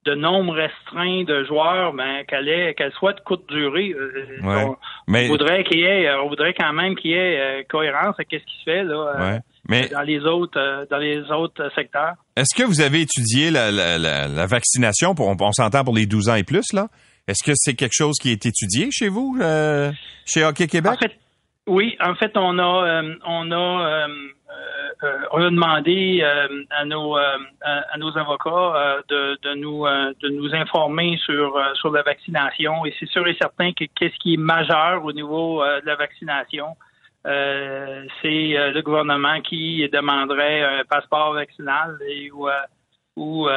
de, 0.05 0.14
nombre 0.14 0.55
restreint 0.55 1.24
de 1.24 1.44
joueurs, 1.44 1.92
ben, 1.92 2.24
qu'elle 2.26 2.74
qu'elle 2.74 2.92
soit 2.92 3.12
de 3.12 3.20
courte 3.20 3.48
durée. 3.48 3.94
Euh, 3.96 4.74
on, 5.09 5.28
voudrait 5.28 5.64
qu'il 5.64 5.80
y 5.80 5.84
ait, 5.84 6.11
on 6.14 6.28
voudrait 6.28 6.55
quand 6.55 6.72
même 6.72 6.94
qu'il 6.96 7.12
y 7.12 7.14
ait 7.14 7.40
euh, 7.40 7.62
cohérence 7.68 8.14
à 8.18 8.22
ce 8.22 8.36
qui 8.36 8.59
se 8.59 8.64
fait 8.64 8.84
là. 8.84 9.40
dans 9.92 10.03
les 10.03 10.20
autres 10.20 10.86
dans 10.90 10.98
les 10.98 11.20
autres 11.30 11.70
secteurs. 11.74 12.14
Est-ce 12.36 12.55
que 12.57 12.66
vous 12.66 12.80
avez 12.80 13.03
étudié 13.03 13.50
la, 13.50 13.70
la, 13.70 13.98
la, 13.98 14.46
vaccination 14.46 15.14
pour 15.14 15.28
on, 15.28 15.53
s'entend 15.53 15.84
pour 15.84 15.94
les 15.94 16.07
12 16.07 16.28
ans 16.28 16.34
et 16.34 16.44
plus 16.44 16.72
là? 16.72 16.88
Est-ce 17.28 17.44
que 17.44 17.53
c'est 17.55 17.74
quelque 17.74 17.94
chose 17.94 18.16
qui 18.20 18.30
est 18.30 18.46
étudié 18.46 18.88
chez 18.90 19.09
vous 19.09 19.38
chez 20.24 20.44
Hockey 20.44 20.66
Québec? 20.66 20.98
Oui, 21.66 21.96
en 22.00 22.14
fait 22.14 22.32
on 22.36 22.58
a 22.58 23.02
on 23.26 23.50
a 23.52 24.08
euh, 25.04 25.08
on 25.32 25.42
a 25.42 25.50
demandé 25.50 26.20
euh, 26.22 26.64
à 26.70 26.84
nos 26.84 27.16
euh, 27.16 27.36
à, 27.62 27.98
nos 27.98 28.16
avocats 28.16 29.02
de, 29.08 29.36
de, 29.42 29.54
nous 29.54 29.84
de 29.84 30.28
nous 30.28 30.54
informer 30.54 31.18
sur 31.24 31.58
sur 31.74 31.90
la 31.90 32.02
vaccination 32.02 32.86
et 32.86 32.94
c'est 33.00 33.08
sûr 33.08 33.26
et 33.26 33.36
certain 33.40 33.72
que 33.72 33.84
qu'est-ce 33.96 34.16
qui 34.20 34.34
est 34.34 34.38
majeur 34.38 35.04
au 35.04 35.12
niveau 35.12 35.60
de 35.64 35.86
la 35.86 35.96
vaccination 35.96 36.76
c'est 37.24 38.54
le 38.74 38.80
gouvernement 38.82 39.40
qui 39.40 39.88
demanderait 39.92 40.62
un 40.62 40.84
passeport 40.84 41.34
vaccinal 41.34 41.98
et 42.08 42.30
ou 42.30 42.48
ou, 43.16 43.48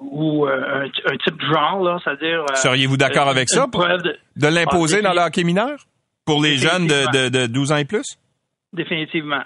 ou 0.00 0.46
un, 0.46 0.88
type 1.24 1.38
de 1.38 1.46
genre, 1.52 1.82
là, 1.82 1.98
c'est-à-dire. 2.02 2.46
Seriez-vous 2.54 2.96
d'accord 2.96 3.28
avec 3.28 3.50
ça? 3.50 3.66
de, 3.66 4.48
l'imposer 4.48 5.02
dans 5.02 5.12
le 5.12 5.20
hockey 5.20 5.44
mineur? 5.44 5.76
Pour 6.28 6.42
les 6.42 6.58
jeunes 6.58 6.86
de, 6.86 7.10
de, 7.10 7.28
de 7.30 7.46
12 7.46 7.72
ans 7.72 7.78
et 7.78 7.86
plus? 7.86 8.18
Définitivement. 8.74 9.42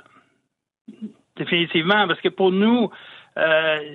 Définitivement, 1.37 2.09
parce 2.09 2.21
que 2.21 2.29
pour 2.29 2.51
nous, 2.51 2.91
euh, 3.39 3.95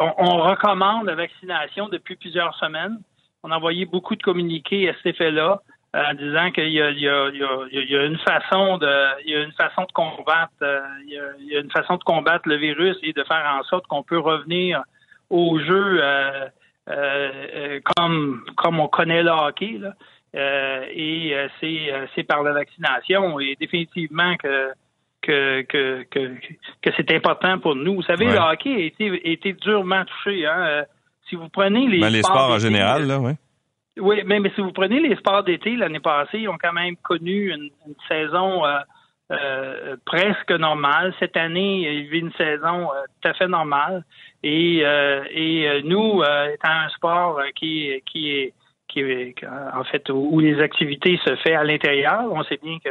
on, 0.00 0.38
recommande 0.38 1.06
la 1.06 1.14
vaccination 1.14 1.88
depuis 1.88 2.16
plusieurs 2.16 2.56
semaines. 2.56 2.98
On 3.44 3.52
a 3.52 3.56
envoyé 3.56 3.86
beaucoup 3.86 4.16
de 4.16 4.22
communiqués 4.24 4.88
à 4.88 4.94
cet 4.94 5.14
effet-là, 5.14 5.60
euh, 5.94 6.02
en 6.10 6.14
disant 6.14 6.50
qu'il 6.50 6.70
y, 6.70 6.82
a, 6.82 8.04
une 8.04 8.18
façon 8.18 8.78
de, 8.78 9.22
il 9.24 9.30
y 9.30 9.36
a 9.36 9.42
une 9.44 9.52
façon 9.52 9.82
de 9.82 9.92
combattre, 9.92 10.52
euh, 10.62 10.80
il, 11.06 11.50
y 11.52 11.56
a, 11.56 11.60
une 11.60 11.70
façon 11.70 11.98
de 11.98 12.02
combattre 12.02 12.48
le 12.48 12.56
virus 12.56 12.96
et 13.04 13.12
de 13.12 13.22
faire 13.22 13.46
en 13.56 13.62
sorte 13.62 13.86
qu'on 13.86 14.02
peut 14.02 14.18
revenir 14.18 14.82
au 15.30 15.60
jeu 15.60 16.02
comme 17.94 18.44
comme 18.56 18.80
on 18.80 18.88
connaît 18.88 19.22
le 19.22 19.30
hockey. 19.30 19.80
Et 20.34 21.34
c'est 21.60 22.22
par 22.24 22.42
la 22.42 22.52
vaccination. 22.52 23.40
Et 23.40 23.56
définitivement 23.58 24.36
que 24.36 24.72
que, 25.22 25.62
que, 25.62 26.02
que, 26.04 26.34
que 26.82 26.90
c'est 26.96 27.10
important 27.12 27.58
pour 27.58 27.74
nous. 27.74 27.96
Vous 27.96 28.02
savez, 28.02 28.26
le 28.26 28.38
hockey 28.38 28.74
a 28.74 28.78
été, 28.78 29.10
a 29.10 29.28
été 29.28 29.52
durement 29.52 30.04
touché. 30.04 30.46
Hein? 30.46 30.62
Euh, 30.62 30.84
si 31.28 31.36
vous 31.36 31.48
prenez 31.48 31.86
les, 31.86 32.00
ben, 32.00 32.10
les 32.10 32.22
sports, 32.22 32.50
en 32.50 32.58
général, 32.58 33.06
là, 33.06 33.18
oui. 33.18 33.32
Oui, 33.98 34.22
mais, 34.24 34.40
mais 34.40 34.50
si 34.54 34.60
vous 34.60 34.72
prenez 34.72 35.00
les 35.00 35.16
sports 35.16 35.44
d'été, 35.44 35.76
l'année 35.76 36.00
passée, 36.00 36.38
ils 36.38 36.48
ont 36.48 36.58
quand 36.60 36.72
même 36.72 36.96
connu 36.96 37.52
une, 37.52 37.70
saison 38.08 38.64
euh, 38.64 38.78
euh, 39.32 39.96
presque 40.06 40.52
normale. 40.52 41.14
Cette 41.18 41.36
année, 41.36 41.82
il 41.82 42.14
eu 42.14 42.18
une 42.18 42.32
saison 42.32 42.88
tout 43.20 43.28
à 43.28 43.34
fait 43.34 43.48
normale. 43.48 44.04
Et, 44.42 44.78
et 44.78 45.82
nous, 45.84 46.22
étant 46.22 46.70
un 46.70 46.88
sport 46.90 47.40
qui, 47.54 47.92
qui 48.06 48.30
est 48.30 48.54
qui 48.92 49.34
en 49.74 49.84
fait 49.84 50.08
où 50.10 50.38
les 50.40 50.60
activités 50.60 51.18
se 51.24 51.34
font 51.36 51.56
à 51.56 51.64
l'intérieur, 51.64 52.24
on 52.30 52.42
sait 52.44 52.58
bien 52.62 52.78
que 52.84 52.90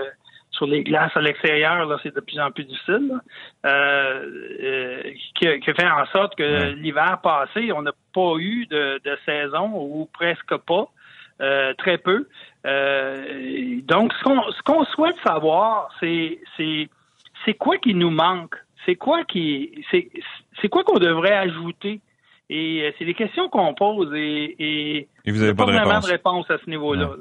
sur 0.51 0.67
les 0.67 0.83
glaces 0.83 1.15
à 1.15 1.21
l'extérieur, 1.21 1.85
là, 1.85 1.97
c'est 2.03 2.13
de 2.13 2.19
plus 2.19 2.39
en 2.39 2.51
plus 2.51 2.65
difficile. 2.65 3.13
Euh, 3.65 4.25
euh, 4.61 5.03
qui, 5.35 5.61
fait 5.61 5.87
en 5.87 6.05
sorte 6.07 6.35
que 6.35 6.73
l'hiver 6.73 7.19
passé, 7.23 7.71
on 7.71 7.81
n'a 7.81 7.93
pas 8.13 8.35
eu 8.37 8.65
de, 8.65 8.99
saison 9.25 9.71
ou 9.73 10.09
presque 10.11 10.57
pas, 10.57 10.89
euh, 11.41 11.73
très 11.77 11.97
peu. 11.97 12.27
donc, 12.65 14.13
ce 14.13 14.61
qu'on 14.63 14.85
souhaite 14.85 15.15
savoir, 15.23 15.89
c'est 15.99 16.39
c'est 17.45 17.53
quoi 17.53 17.77
qui 17.77 17.93
nous 17.93 18.11
manque, 18.11 18.55
c'est 18.85 18.95
quoi 18.95 19.23
qui 19.23 19.85
c'est 19.91 20.69
quoi 20.69 20.83
qu'on 20.83 20.99
devrait 20.99 21.37
ajouter. 21.37 22.01
Et 22.49 22.91
c'est 22.97 23.05
des 23.05 23.13
questions 23.13 23.47
qu'on 23.49 23.73
pose 23.75 24.11
et, 24.15 24.55
et, 24.59 25.31
vous 25.31 25.37
n'avez 25.39 25.53
pas, 25.53 25.65
de 25.65 25.71
vraiment 25.71 25.99
de 25.99 26.07
réponse 26.07 26.49
à 26.49 26.57
ce 26.63 26.69
niveau-là. 26.69 27.11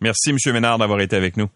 Merci, 0.00 0.30
M. 0.30 0.52
Ménard, 0.52 0.78
d'avoir 0.78 1.00
été 1.00 1.16
avec 1.16 1.36
nous. 1.36 1.48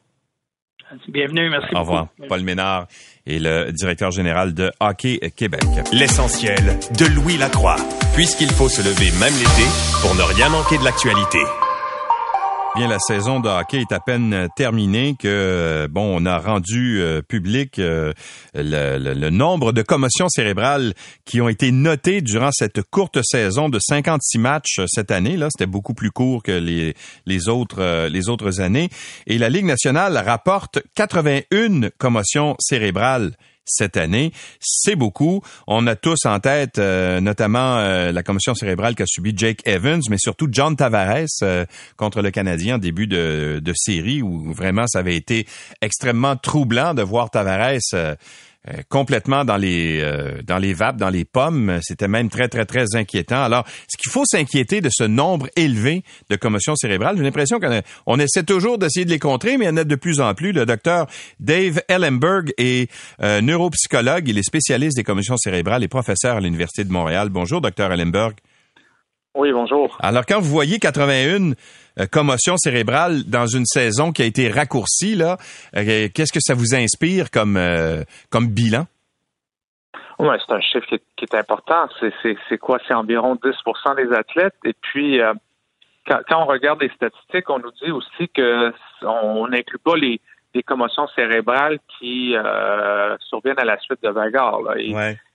Bienvenue, 1.09 1.51
merci 1.51 1.69
Au 1.75 1.81
revoir. 1.81 2.09
Paul 2.29 2.43
Ménard 2.43 2.87
est 3.27 3.39
le 3.39 3.71
directeur 3.73 4.11
général 4.11 4.55
de 4.55 4.73
Hockey 4.81 5.21
Québec. 5.37 5.63
L'essentiel 5.93 6.79
de 6.99 7.15
Louis 7.15 7.37
Lacroix, 7.37 7.77
puisqu'il 8.15 8.51
faut 8.51 8.69
se 8.69 8.81
lever 8.83 9.13
même 9.21 9.35
l'été 9.35 9.69
pour 10.03 10.15
ne 10.17 10.23
rien 10.35 10.49
manquer 10.49 10.79
de 10.79 10.85
l'actualité. 10.85 11.39
Bien, 12.77 12.87
la 12.87 13.01
saison 13.01 13.41
de 13.41 13.49
hockey 13.49 13.81
est 13.81 13.93
à 13.93 13.99
peine 13.99 14.49
terminée 14.55 15.17
que 15.19 15.89
bon, 15.91 16.17
on 16.17 16.25
a 16.25 16.39
rendu 16.39 17.01
euh, 17.01 17.21
public 17.21 17.81
euh, 17.81 18.13
le, 18.55 19.31
nombre 19.31 19.73
de 19.73 19.83
commotions 19.83 20.29
cérébrales 20.29 20.95
qui 21.25 21.41
ont 21.41 21.49
été 21.49 21.73
notées 21.73 22.21
durant 22.21 22.53
cette 22.53 22.83
courte 22.83 23.19
saison 23.25 23.71
de 23.71 23.81
56 23.81 24.39
matchs 24.39 24.81
cette 24.87 25.11
année. 25.11 25.37
Là, 25.37 25.49
c'était 25.51 25.67
beaucoup 25.67 25.95
plus 25.95 26.13
court 26.13 26.45
que 26.45 26.53
les 26.53 27.49
autres 27.49 27.81
euh, 27.83 28.09
les 28.09 28.29
autres 28.29 28.61
années. 28.61 28.89
Et 29.27 29.37
la 29.37 29.49
Ligue 29.49 29.67
nationale 29.67 30.17
rapporte 30.17 30.79
81 30.95 31.91
commotions 31.99 32.55
cérébrales 32.61 33.33
cette 33.71 33.97
année. 33.97 34.33
C'est 34.61 34.97
beaucoup. 34.97 35.43
On 35.67 35.87
a 35.87 35.97
tous 35.97 36.27
en 36.27 36.41
tête, 36.41 36.79
euh, 36.79 37.21
notamment 37.21 37.79
euh, 37.79 38.13
la 38.13 38.23
commotion 38.23 38.55
cérébrale 38.55 38.95
qu'a 38.95 39.07
subi 39.07 39.33
Jake 39.37 39.61
Evans, 39.67 40.03
mais 40.11 40.19
surtout 40.19 40.49
John 40.51 40.77
Tavares 40.77 41.27
euh, 41.43 41.65
contre 41.97 42.23
le 42.23 42.31
Canadien 42.31 42.77
en 42.77 42.79
début 42.79 43.07
de, 43.07 43.61
de 43.63 43.73
série, 43.75 44.23
où 44.23 44.53
vraiment 44.53 44.87
ça 44.87 44.99
avait 44.99 45.17
été 45.17 45.47
extrêmement 45.81 46.37
troublant 46.37 46.95
de 46.95 47.03
voir 47.03 47.31
Tavares 47.31 48.17
euh, 48.69 48.83
complètement 48.91 49.47
dans 49.47 49.57
les 49.57 50.03
euh, 50.03 50.43
dans 50.43 50.59
les 50.59 50.75
vapes, 50.75 50.99
dans 50.99 51.09
les 51.09 51.25
pommes. 51.25 51.79
C'était 51.81 52.09
même 52.09 52.29
très 52.29 52.49
très 52.49 52.67
très 52.67 52.95
inquiétant. 52.95 53.43
Alors, 53.43 53.67
ce 53.89 53.97
qu'il 53.97 54.13
faut 54.13 54.25
s'inquiéter 54.27 54.83
de 54.83 54.91
ce 54.93 55.05
nombre 55.05 55.49
élevé 55.57 56.05
de 56.29 56.37
commotions 56.37 56.77
cérébrales, 56.77 57.17
j'ai 57.17 57.23
l'impression 57.23 57.59
qu'on 57.59 58.19
essaie 58.19 58.43
toujours 58.43 58.77
d'essayer 58.77 59.07
de 59.07 59.11
les 59.11 59.19
contrer, 59.19 59.57
mais 59.57 59.65
il 59.65 59.69
y 59.69 59.71
en 59.71 59.79
a 59.79 59.85
de 59.85 59.95
plus 59.95 60.21
en 60.21 60.35
plus. 60.35 60.53
Le 60.53 60.67
docteur 60.67 61.07
Dave 61.39 61.81
Ellenberg 61.89 62.53
est 62.59 62.91
euh, 63.23 63.41
neuropsychologue, 63.41 64.29
il 64.29 64.37
est 64.37 64.43
spécialiste 64.43 64.95
des 64.95 65.05
commotions 65.05 65.39
cérébrales 65.39 65.83
et 65.83 65.89
professeur 65.89 66.37
à 66.37 66.41
l'université 66.41 66.85
de 66.85 66.93
Montréal. 66.93 67.31
Bonjour, 67.31 67.63
docteur 67.63 67.91
Ellenberg. 67.91 68.35
Oui, 69.35 69.53
bonjour. 69.53 69.97
Alors, 70.01 70.27
quand 70.27 70.41
vous 70.41 70.51
voyez 70.51 70.79
81 70.81 71.53
euh, 71.99 72.07
commotions 72.11 72.57
cérébrales 72.57 73.23
dans 73.29 73.47
une 73.47 73.65
saison 73.65 74.11
qui 74.11 74.23
a 74.23 74.25
été 74.25 74.51
raccourcie, 74.51 75.15
là, 75.15 75.37
euh, 75.77 76.09
qu'est-ce 76.13 76.33
que 76.33 76.41
ça 76.41 76.55
vous 76.55 76.75
inspire 76.75 77.31
comme, 77.31 77.57
euh, 77.57 78.03
comme 78.31 78.49
bilan? 78.49 78.87
Oui, 80.19 80.35
c'est 80.45 80.53
un 80.53 80.61
chiffre 80.61 80.87
qui 81.17 81.25
est, 81.25 81.35
important. 81.35 81.89
C'est 82.01 82.59
quoi? 82.59 82.79
C'est 82.87 82.95
environ 82.95 83.37
10% 83.37 83.97
des 83.97 84.13
athlètes. 84.15 84.57
Et 84.65 84.75
puis, 84.75 85.19
quand, 86.07 86.43
on 86.43 86.45
regarde 86.45 86.83
les 86.83 86.91
statistiques, 86.91 87.49
on 87.49 87.59
nous 87.59 87.71
dit 87.83 87.91
aussi 87.91 88.29
que 88.29 88.71
on 89.03 89.49
n'inclut 89.49 89.79
pas 89.79 89.97
les, 89.97 90.21
commotions 90.67 91.07
cérébrales 91.17 91.79
qui 91.99 92.35
surviennent 93.31 93.61
à 93.61 93.65
la 93.65 93.79
suite 93.79 94.03
de 94.03 94.11
bagarres. 94.11 94.61
Là. 94.61 94.75
Et 94.77 94.93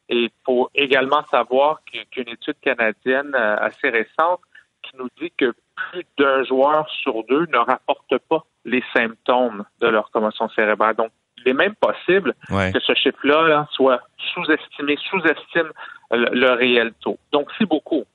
il 0.09 0.29
faut 0.45 0.69
également 0.75 1.23
savoir 1.31 1.81
qu'une 1.85 2.29
étude 2.29 2.59
canadienne 2.61 3.33
euh, 3.35 3.57
assez 3.57 3.89
récente 3.89 4.41
qui 4.83 4.97
nous 4.97 5.09
dit 5.19 5.31
que 5.37 5.53
plus 5.75 6.05
d'un 6.17 6.43
joueur 6.43 6.89
sur 6.89 7.23
deux 7.23 7.45
ne 7.47 7.57
rapporte 7.57 8.17
pas 8.29 8.45
les 8.65 8.83
symptômes 8.95 9.65
de 9.81 9.87
leur 9.87 10.11
commotion 10.11 10.47
cérébrale. 10.49 10.95
Donc, 10.95 11.11
il 11.37 11.49
est 11.49 11.53
même 11.53 11.75
possible 11.75 12.33
que 12.47 12.79
ce 12.79 12.93
chiffre-là 12.95 13.67
soit 13.71 14.01
sous-estimé, 14.33 14.97
sous-estime 15.09 15.71
le, 16.11 16.53
réel 16.53 16.93
taux. 17.01 17.17
Donc, 17.31 17.49
c'est 17.57 17.67
beaucoup. 17.67 18.05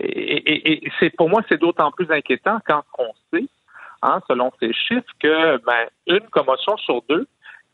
Et, 0.00 0.90
c'est 0.98 1.10
pour 1.10 1.28
moi, 1.28 1.42
c'est 1.48 1.60
d'autant 1.60 1.90
plus 1.92 2.10
inquiétant 2.10 2.58
quand 2.66 2.82
on 2.98 3.12
sait, 3.32 3.46
hein, 4.02 4.20
selon 4.28 4.50
ces 4.58 4.72
chiffres, 4.72 5.12
que 5.20 5.58
ben, 5.64 5.86
une 6.06 6.28
commotion 6.30 6.76
sur 6.78 7.02
deux 7.08 7.26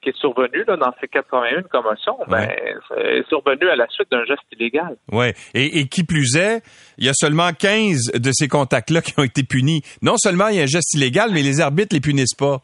qui 0.02 0.10
est 0.10 0.16
survenue 0.16 0.64
là, 0.66 0.76
dans 0.76 0.92
ces 1.00 1.08
81 1.08 1.62
commotions, 1.62 2.18
ben, 2.28 2.48
est 2.50 3.28
survenue 3.28 3.68
à 3.68 3.76
la 3.76 3.86
suite 3.88 4.10
d'un 4.10 4.24
geste 4.24 4.42
illégal. 4.52 4.96
Oui, 5.10 5.26
et, 5.54 5.86
qui 5.86 6.04
plus 6.04 6.36
est, 6.36 6.62
il 6.98 7.06
y 7.06 7.08
a 7.08 7.14
seulement 7.14 7.52
15 7.52 8.12
de 8.14 8.30
ces 8.32 8.48
contacts-là 8.48 9.00
qui 9.00 9.14
ont 9.18 9.24
été 9.24 9.42
punis. 9.44 9.82
Non 10.02 10.16
seulement 10.16 10.48
il 10.48 10.56
y 10.56 10.60
a 10.60 10.64
un 10.64 10.66
geste 10.66 10.94
illégal, 10.94 11.30
mais 11.32 11.42
les 11.42 11.60
arbitres 11.60 11.94
les 11.94 12.00
punissent 12.00 12.34
pas. 12.34 12.60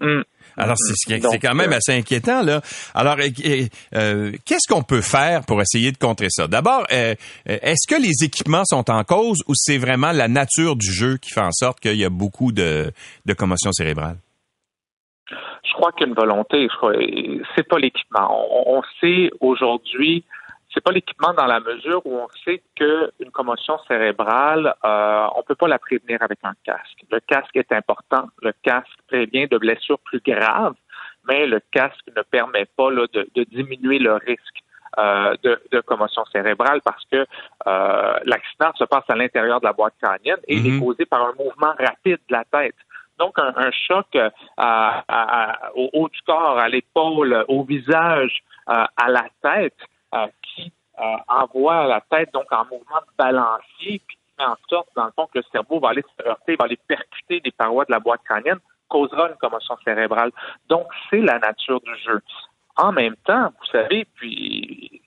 Hum. 0.00 0.24
Alors, 0.58 0.76
c'est 0.78 1.20
quand 1.20 1.54
même 1.54 1.72
euh, 1.72 1.76
assez 1.76 1.92
inquiétant, 1.92 2.42
là. 2.42 2.62
Alors, 2.94 3.16
euh, 3.18 4.32
qu'est-ce 4.44 4.72
qu'on 4.72 4.82
peut 4.82 5.02
faire 5.02 5.44
pour 5.44 5.60
essayer 5.60 5.92
de 5.92 5.98
contrer 5.98 6.28
ça? 6.30 6.48
D'abord, 6.48 6.86
euh, 6.92 7.14
est-ce 7.46 7.86
que 7.86 8.00
les 8.00 8.24
équipements 8.24 8.64
sont 8.64 8.90
en 8.90 9.04
cause 9.04 9.42
ou 9.48 9.52
c'est 9.54 9.78
vraiment 9.78 10.12
la 10.12 10.28
nature 10.28 10.76
du 10.76 10.90
jeu 10.90 11.18
qui 11.18 11.30
fait 11.30 11.42
en 11.42 11.52
sorte 11.52 11.80
qu'il 11.80 11.96
y 11.96 12.04
a 12.04 12.10
beaucoup 12.10 12.52
de, 12.52 12.90
de 13.26 13.32
commotion 13.34 13.70
cérébrale? 13.72 14.16
Je 15.66 15.72
crois 15.72 15.92
qu'une 15.92 16.14
volonté, 16.14 16.68
je 16.70 16.76
crois, 16.76 16.92
c'est 17.54 17.66
pas 17.66 17.78
l'équipement. 17.78 18.46
On, 18.66 18.82
sait 19.00 19.30
aujourd'hui 19.40 20.24
c'est 20.76 20.84
pas 20.84 20.92
l'équipement 20.92 21.32
dans 21.32 21.46
la 21.46 21.58
mesure 21.58 22.02
où 22.04 22.18
on 22.18 22.28
sait 22.44 22.62
qu'une 22.74 23.30
commotion 23.32 23.78
cérébrale, 23.88 24.74
euh, 24.84 25.26
on 25.34 25.42
peut 25.42 25.54
pas 25.54 25.68
la 25.68 25.78
prévenir 25.78 26.20
avec 26.20 26.38
un 26.42 26.52
casque. 26.64 27.02
Le 27.10 27.18
casque 27.20 27.56
est 27.56 27.72
important. 27.72 28.26
Le 28.42 28.52
casque 28.62 28.98
prévient 29.08 29.48
de 29.48 29.56
blessures 29.56 29.98
plus 30.00 30.20
graves, 30.20 30.74
mais 31.26 31.46
le 31.46 31.60
casque 31.70 32.04
ne 32.14 32.20
permet 32.20 32.66
pas 32.76 32.90
de, 32.90 33.44
diminuer 33.44 33.98
le 33.98 34.14
risque. 34.14 34.62
Euh, 34.98 35.34
de, 35.42 35.80
commotion 35.82 36.24
cérébrale 36.32 36.80
parce 36.82 37.04
que 37.12 37.26
euh, 37.66 38.18
l'accident 38.24 38.72
se 38.76 38.84
passe 38.84 39.04
à 39.08 39.14
l'intérieur 39.14 39.60
de 39.60 39.66
la 39.66 39.74
boîte 39.74 39.92
crânienne 40.00 40.38
et 40.48 40.56
il 40.56 40.66
est 40.66 40.70
mhm. 40.70 40.80
causé 40.80 41.04
par 41.04 41.20
un 41.20 41.34
mouvement 41.38 41.74
rapide 41.78 42.18
de 42.28 42.32
la 42.32 42.44
tête. 42.44 42.76
Donc, 43.18 43.38
un, 43.38 43.70
choc 43.70 44.06
au 45.74 45.90
haut 45.92 46.08
du 46.08 46.20
corps, 46.22 46.58
à 46.58 46.68
l'épaule, 46.68 47.44
au 47.48 47.64
visage, 47.64 48.42
à 48.66 49.08
la 49.08 49.24
tête, 49.42 49.78
euh, 50.98 51.16
envoie 51.28 51.86
la 51.86 52.00
tête 52.00 52.32
donc 52.32 52.50
en 52.50 52.64
mouvement 52.64 53.00
de 53.06 53.16
balancier, 53.18 54.00
puis 54.06 54.16
fait 54.38 54.44
en 54.44 54.56
sorte, 54.66 54.88
dans 54.96 55.04
le 55.04 55.10
fond, 55.14 55.26
que 55.26 55.38
le 55.38 55.44
cerveau 55.52 55.78
va 55.78 55.90
aller 55.90 56.02
se 56.16 56.26
heurter, 56.26 56.56
va 56.56 56.64
aller 56.64 56.78
percuter 56.88 57.40
des 57.40 57.50
parois 57.50 57.84
de 57.84 57.92
la 57.92 58.00
boîte 58.00 58.22
crânienne, 58.24 58.58
causera 58.88 59.28
une 59.28 59.36
commotion 59.36 59.76
cérébrale. 59.84 60.30
Donc, 60.70 60.86
c'est 61.10 61.20
la 61.20 61.38
nature 61.38 61.80
du 61.82 61.94
jeu. 61.98 62.22
En 62.76 62.92
même 62.92 63.16
temps, 63.26 63.52
vous 63.60 63.66
savez, 63.72 64.06
puis 64.14 65.02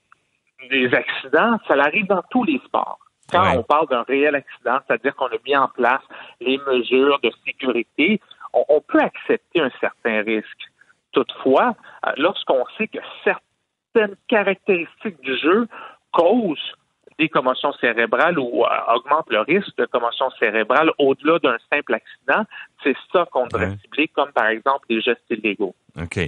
les 0.70 0.94
accidents, 0.94 1.58
ça 1.68 1.74
arrive 1.74 2.06
dans 2.06 2.24
tous 2.30 2.44
les 2.44 2.60
sports. 2.66 3.00
Quand 3.32 3.58
on 3.58 3.64
parle 3.64 3.88
d'un 3.88 4.04
réel 4.04 4.36
accident, 4.36 4.80
c'est-à-dire 4.88 5.16
qu'on 5.16 5.28
a 5.28 5.38
mis 5.46 5.56
en 5.56 5.68
place 5.68 6.02
les 6.42 6.58
mesures 6.68 7.20
de 7.22 7.32
sécurité, 7.46 8.20
on, 8.54 8.64
on 8.70 8.82
peut 8.82 9.00
accepter 9.00 9.62
un 9.62 9.72
certain 9.80 10.22
risque. 10.24 10.72
Toutefois, 11.12 11.76
euh, 12.06 12.12
lorsqu'on 12.18 12.64
sait 12.78 12.88
que 12.88 13.00
certaines 13.24 14.16
caractéristiques 14.28 15.20
du 15.22 15.38
jeu 15.38 15.68
causent 16.12 16.74
des 17.18 17.30
commotions 17.30 17.74
cérébrales 17.74 18.40
ou 18.40 18.64
euh, 18.64 18.96
augmentent 18.96 19.30
le 19.30 19.42
risque 19.42 19.76
de 19.78 19.86
commotion 19.86 20.30
cérébrale 20.40 20.90
au-delà 20.98 21.38
d'un 21.40 21.58
simple 21.72 21.96
accident, 21.96 22.46
c'est 22.84 22.96
ça 23.12 23.26
qu'on 23.32 23.46
devrait 23.48 23.76
cibler, 23.82 24.08
comme 24.08 24.32
par 24.32 24.48
exemple 24.48 24.86
les 24.90 25.02
gestes 25.02 25.26
illégaux. 25.30 25.76
OK. 26.02 26.20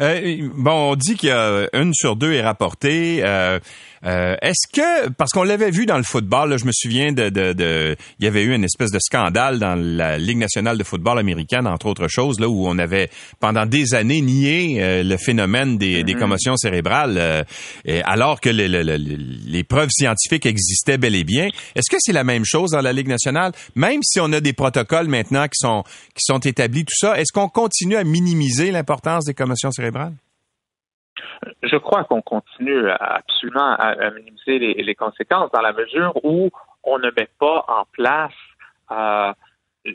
Euh, 0.00 0.48
bon, 0.54 0.92
on 0.92 0.96
dit 0.96 1.16
qu'il 1.16 1.28
y 1.28 1.32
a 1.32 1.68
une 1.72 1.92
sur 1.94 2.16
deux 2.16 2.32
est 2.32 2.42
rapportée. 2.42 3.20
Euh, 3.22 3.58
euh, 4.04 4.36
est-ce 4.42 4.66
que, 4.72 5.08
parce 5.10 5.32
qu'on 5.32 5.42
l'avait 5.42 5.70
vu 5.70 5.86
dans 5.86 5.96
le 5.96 6.02
football, 6.02 6.50
là, 6.50 6.56
je 6.56 6.64
me 6.64 6.72
souviens 6.72 7.12
de, 7.12 7.28
de, 7.28 7.52
de, 7.52 7.96
il 8.18 8.24
y 8.24 8.28
avait 8.28 8.42
eu 8.42 8.54
une 8.54 8.64
espèce 8.64 8.90
de 8.90 8.98
scandale 8.98 9.58
dans 9.58 9.74
la 9.74 10.18
Ligue 10.18 10.38
nationale 10.38 10.78
de 10.78 10.84
football 10.84 11.18
américaine, 11.18 11.66
entre 11.66 11.86
autres 11.86 12.08
choses, 12.08 12.38
là 12.38 12.48
où 12.48 12.68
on 12.68 12.78
avait 12.78 13.10
pendant 13.40 13.66
des 13.66 13.94
années 13.94 14.20
nié 14.20 14.78
euh, 14.80 15.02
le 15.02 15.16
phénomène 15.16 15.78
des, 15.78 16.04
des 16.04 16.14
mm-hmm. 16.14 16.18
commotions 16.18 16.56
cérébrales, 16.56 17.16
euh, 17.18 17.42
alors 18.04 18.40
que 18.40 18.50
les, 18.50 18.68
les, 18.68 18.84
les, 18.84 19.64
preuves 19.64 19.90
scientifiques 19.90 20.46
existaient 20.46 20.98
bel 20.98 21.14
et 21.14 21.24
bien. 21.24 21.48
Est-ce 21.74 21.90
que 21.90 21.96
c'est 21.98 22.12
la 22.12 22.24
même 22.24 22.44
chose 22.44 22.70
dans 22.70 22.80
la 22.80 22.92
Ligue 22.92 23.08
nationale, 23.08 23.52
même 23.74 24.00
si 24.02 24.20
on 24.20 24.32
a 24.32 24.40
des 24.40 24.52
protocoles 24.52 25.08
maintenant 25.08 25.44
qui 25.46 25.58
sont 25.58 25.82
qui 26.14 26.24
sont 26.24 26.38
établis, 26.38 26.84
tout 26.84 26.96
ça, 26.96 27.18
est-ce 27.18 27.32
qu'on 27.32 27.48
continue 27.48 27.96
à 27.96 28.04
minimiser 28.04 28.70
l'importance 28.70 29.17
des 29.24 29.34
commotions 29.34 29.70
cérébrales? 29.70 30.14
Je 31.62 31.76
crois 31.76 32.04
qu'on 32.04 32.22
continue 32.22 32.88
absolument 32.90 33.74
à, 33.74 34.10
minimiser 34.10 34.58
les, 34.82 34.94
conséquences 34.94 35.50
dans 35.52 35.60
la 35.60 35.72
mesure 35.72 36.12
où 36.24 36.50
on 36.84 36.98
ne 36.98 37.10
met 37.16 37.28
pas 37.38 37.64
en 37.68 37.84
place 37.92 38.32
euh, 38.90 39.32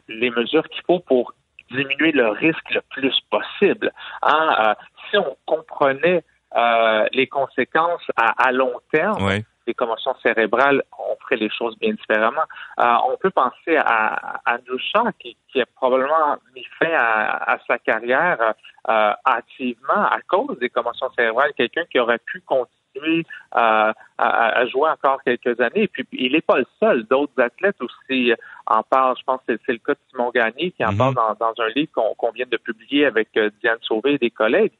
les 0.07 0.29
mesures 0.29 0.67
qu'il 0.69 0.81
faut 0.85 0.99
pour 0.99 1.33
diminuer 1.71 2.11
le 2.11 2.29
risque 2.29 2.69
le 2.71 2.81
plus 2.89 3.13
possible. 3.29 3.91
Hein. 4.21 4.55
Euh, 4.59 4.73
si 5.09 5.17
on 5.17 5.35
comprenait 5.45 6.23
euh, 6.55 7.07
les 7.13 7.27
conséquences 7.27 8.05
à, 8.15 8.51
long 8.51 8.73
terme, 8.91 9.41
des 9.65 9.73
commotions 9.73 10.15
cérébrales, 10.21 10.83
on 10.97 11.15
ferait 11.23 11.37
les 11.37 11.49
choses 11.49 11.77
bien 11.79 11.93
différemment. 11.93 12.43
on 12.77 13.17
peut 13.17 13.31
penser 13.31 13.77
à, 13.77 14.41
à 14.45 14.57
qui, 15.19 15.37
qui, 15.49 15.61
a 15.61 15.65
probablement 15.75 16.37
mis 16.55 16.65
fin 16.79 16.91
à, 16.91 17.53
à 17.53 17.57
sa 17.67 17.77
carrière 17.77 18.53
euh, 18.89 19.13
activement 19.23 20.03
à 20.11 20.19
cause 20.27 20.59
des 20.59 20.69
commotions 20.69 21.09
cérébrales, 21.17 21.53
quelqu'un 21.55 21.85
qui 21.89 21.99
aurait 21.99 22.19
pu 22.19 22.41
continuer 22.41 23.25
euh, 23.55 23.93
à, 24.17 24.65
jouer 24.67 24.89
encore 24.89 25.23
quelques 25.23 25.57
années. 25.61 25.83
Et 25.83 25.87
puis, 25.87 26.05
il 26.11 26.33
n'est 26.33 26.41
pas 26.41 26.57
le 26.57 26.65
seul. 26.81 27.05
D'autres 27.05 27.41
athlètes 27.41 27.81
aussi 27.81 28.33
en 28.67 28.83
parlent. 28.83 29.15
Je 29.17 29.23
pense 29.23 29.39
que 29.47 29.57
c'est 29.65 29.71
le 29.71 29.77
cas 29.77 29.93
de 29.93 29.99
Simon 30.11 30.31
Gagné 30.31 30.71
qui 30.71 30.83
en 30.83 30.91
mhm. 30.91 30.97
parle 30.97 31.37
dans, 31.39 31.53
un 31.59 31.69
livre 31.69 31.91
qu'on 31.93 32.31
vient 32.31 32.45
de 32.45 32.57
publier 32.57 33.05
avec 33.05 33.29
euh, 33.37 33.49
Diane 33.61 33.79
Sauvé 33.83 34.15
et 34.15 34.17
des 34.17 34.31
collègues, 34.31 34.73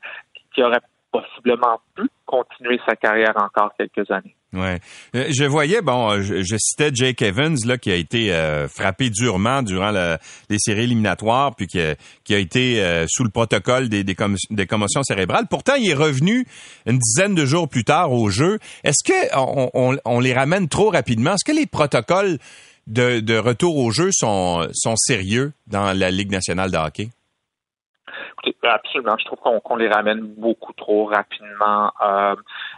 qui 0.54 0.62
aurait 0.62 0.82
possiblement 1.10 1.80
pu 1.96 2.10
continuer 2.26 2.82
sa 2.86 2.98
carrière 2.98 3.38
encore 3.38 3.74
quelques 3.78 4.12
années. 4.12 4.36
Ouais. 4.54 4.80
Euh, 5.16 5.26
je 5.30 5.46
voyais, 5.46 5.82
bon, 5.82 6.12
euh, 6.12 6.22
je, 6.22 6.56
citais 6.58 6.92
Jake 6.94 7.24
Evans 7.24 7.56
là 7.66 7.80
qui 7.80 7.92
a 7.92 7.96
été 7.96 8.32
euh, 8.32 8.68
frappé 8.68 9.10
durement 9.10 9.64
durant 9.64 9.92
les 9.92 10.60
séries 10.60 10.84
éliminatoires, 10.84 11.56
puis 11.56 11.66
qui 11.66 11.80
a, 11.80 12.38
été 12.38 13.06
sous 13.08 13.24
le 13.24 13.32
protocole 13.32 13.90
des, 13.90 14.04
des, 14.04 14.16
commotions 14.16 15.02
cérébrales. 15.04 15.48
Pourtant, 15.50 15.74
il 15.76 15.90
est 15.90 15.96
revenu 15.96 16.46
une 16.86 17.00
dizaine 17.00 17.34
de 17.34 17.46
jours 17.46 17.68
plus 17.68 17.84
tard 17.84 18.12
au 18.12 18.30
jeu. 18.30 18.60
Est-ce 18.84 19.04
que 19.04 20.00
on, 20.06 20.20
les 20.20 20.34
ramène 20.34 20.70
trop 20.70 20.90
rapidement? 20.90 21.34
Est-ce 21.34 21.46
que 21.46 21.58
les 21.58 21.66
protocoles 21.66 22.38
de, 22.86 23.22
de 23.22 23.38
retour 23.38 23.78
au 23.78 23.92
jeu 23.92 24.10
sont, 24.12 24.68
sont 24.74 24.96
sérieux 24.96 25.54
dans 25.68 25.98
la 25.98 26.12
Ligue 26.12 26.32
nationale 26.32 26.70
de 26.70 26.78
hockey? 26.78 27.10
Absolument. 28.62 29.16
Je 29.18 29.26
trouve 29.26 29.40
qu'on 29.40 29.76
les 29.76 29.90
ramène 29.90 30.22
beaucoup 30.22 30.74
trop 30.74 31.06
rapidement. 31.06 31.92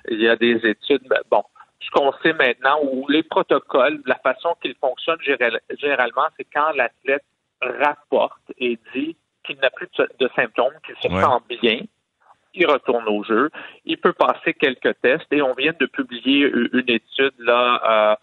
il 0.09 0.21
y 0.21 0.30
a 0.30 0.36
des 0.36 0.59
études, 0.63 1.03
ben, 1.09 1.19
bon, 1.30 1.43
ce 1.86 1.91
qu'on 1.91 2.11
sait 2.23 2.33
maintenant, 2.33 2.79
ou 2.83 3.07
les 3.07 3.23
protocoles, 3.23 4.01
la 4.05 4.15
façon 4.15 4.55
qu'ils 4.61 4.75
fonctionnent 4.75 5.21
généralement, 5.21 6.25
c'est 6.38 6.47
quand 6.51 6.71
l'athlète 6.71 7.23
rapporte 7.61 8.51
et 8.57 8.79
dit 8.93 9.15
qu'il 9.43 9.57
n'a 9.57 9.69
plus 9.69 9.88
de, 10.19 10.29
symptômes, 10.36 10.73
qu'il 10.86 10.95
se 10.95 11.09
sent 11.09 11.59
bien, 11.61 11.79
il 12.57 12.65
retourne 12.67 13.07
au 13.07 13.23
jeu. 13.23 13.49
Il 13.83 13.97
peut 13.97 14.13
passer 14.13 14.53
quelques 14.53 14.99
tests 15.01 15.31
et 15.31 15.41
on 15.41 15.53
vient 15.53 15.73
de 15.77 15.86
publier 15.86 16.47
une 16.47 16.89
étude 16.89 17.33
là 17.39 17.81
euh, 17.86 18.15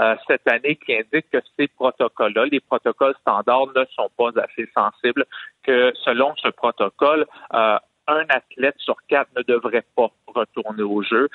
euh, 0.00 0.16
cette 0.26 0.46
année 0.46 0.76
qui 0.76 0.94
indique 0.94 1.30
que 1.30 1.38
ces 1.58 1.68
protocoles-là, 1.68 2.44
les 2.46 2.60
protocoles 2.60 3.14
standards, 3.22 3.68
ne 3.74 3.84
sont 3.96 4.10
pas 4.16 4.28
assez 4.42 4.68
sensibles. 4.74 5.24
Que 5.62 5.92
selon 6.04 6.34
ce 6.36 6.48
protocole, 6.48 7.26
euh, 7.54 7.78
un 8.06 8.24
athlète 8.28 8.76
sur 8.78 8.96
quatre 9.08 9.30
ne 9.36 9.42
devrait 9.42 9.86
pas 9.96 10.10
retourner 10.26 10.82
au 10.82 11.02
jeu 11.02 11.28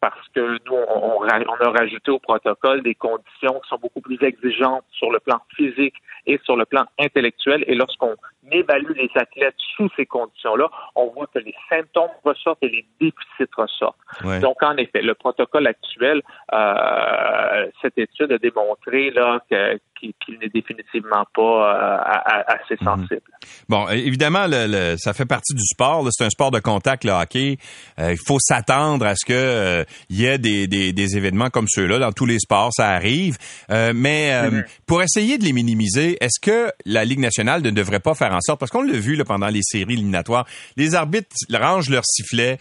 parce 0.00 0.28
que 0.34 0.58
nous, 0.66 0.74
on, 0.74 1.22
a 1.22 1.70
rajouté 1.70 2.10
au 2.10 2.18
protocole 2.18 2.82
des 2.82 2.94
conditions 2.94 3.60
qui 3.60 3.68
sont 3.68 3.78
beaucoup 3.80 4.00
plus 4.00 4.18
exigeantes 4.22 4.84
sur 4.92 5.10
le 5.10 5.20
plan 5.20 5.40
physique 5.54 5.94
et 6.26 6.38
sur 6.44 6.56
le 6.56 6.64
plan 6.64 6.84
intellectuel. 6.98 7.64
Et 7.66 7.74
lorsqu'on 7.74 8.16
évalue 8.50 8.92
les 8.96 9.10
athlètes 9.14 9.54
sous 9.76 9.88
ces 9.96 10.06
conditions-là, 10.06 10.68
on 10.94 11.08
voit 11.08 11.26
que 11.34 11.38
les 11.40 11.54
symptômes 11.68 12.10
ressortent 12.24 12.62
et 12.62 12.68
les 12.68 12.86
déficits 13.00 13.54
ressortent. 13.56 13.98
Donc, 14.40 14.62
en 14.62 14.76
effet, 14.76 15.02
le 15.02 15.14
protocole 15.14 15.66
actuel, 15.66 16.22
euh, 16.52 17.66
cette 17.82 17.98
étude 17.98 18.32
a 18.32 18.38
démontré 18.38 19.10
là 19.10 19.40
qu'il 19.48 20.38
n'est 20.40 20.48
définitivement 20.48 21.24
pas 21.34 21.42
euh, 21.42 22.44
assez 22.46 22.76
mhm. 22.80 22.86
sensible. 22.86 23.22
Bon, 23.68 23.88
évidemment, 23.88 24.46
le, 24.48 24.96
ça 24.96 25.12
fait 25.12 25.26
partie 25.26 25.54
du 25.54 25.64
sport. 25.64 26.06
C'est 26.10 26.24
un 26.24 26.30
sport 26.30 26.50
de 26.50 26.60
contact, 26.60 27.04
le 27.04 27.12
hockey. 27.12 27.56
Euh, 27.98 28.12
il 28.12 28.18
faut 28.26 28.38
s'attendre 28.40 29.06
à 29.06 29.14
ce 29.14 29.24
que 29.24 29.32
euh, 29.32 29.84
y 30.08 30.24
ait 30.24 30.38
des, 30.38 30.66
des, 30.66 30.92
des 30.92 31.16
événements 31.16 31.50
comme 31.50 31.66
ceux-là 31.68 31.98
dans 31.98 32.12
tous 32.12 32.26
les 32.26 32.38
sports. 32.38 32.70
Ça 32.74 32.90
arrive. 32.90 33.36
mais 33.68 34.50
mhm. 34.50 34.64
pour 34.86 35.02
essayer 35.02 35.38
de 35.38 35.44
les 35.44 35.52
minimiser, 35.52 36.16
est-ce 36.20 36.40
que 36.40 36.72
la 36.84 37.04
Ligue 37.04 37.20
nationale 37.20 37.62
ne 37.62 37.70
devrait 37.70 38.00
pas 38.00 38.14
faire 38.14 38.32
en 38.32 38.40
sorte, 38.40 38.60
parce 38.60 38.70
qu'on 38.70 38.82
l'a 38.82 38.98
vu 38.98 39.16
là, 39.16 39.24
pendant 39.24 39.48
les 39.48 39.62
séries 39.62 39.94
éliminatoires, 39.94 40.46
les 40.76 40.94
arbitres 40.94 41.36
rangent 41.52 41.90
leur 41.90 42.04
sifflet 42.04 42.58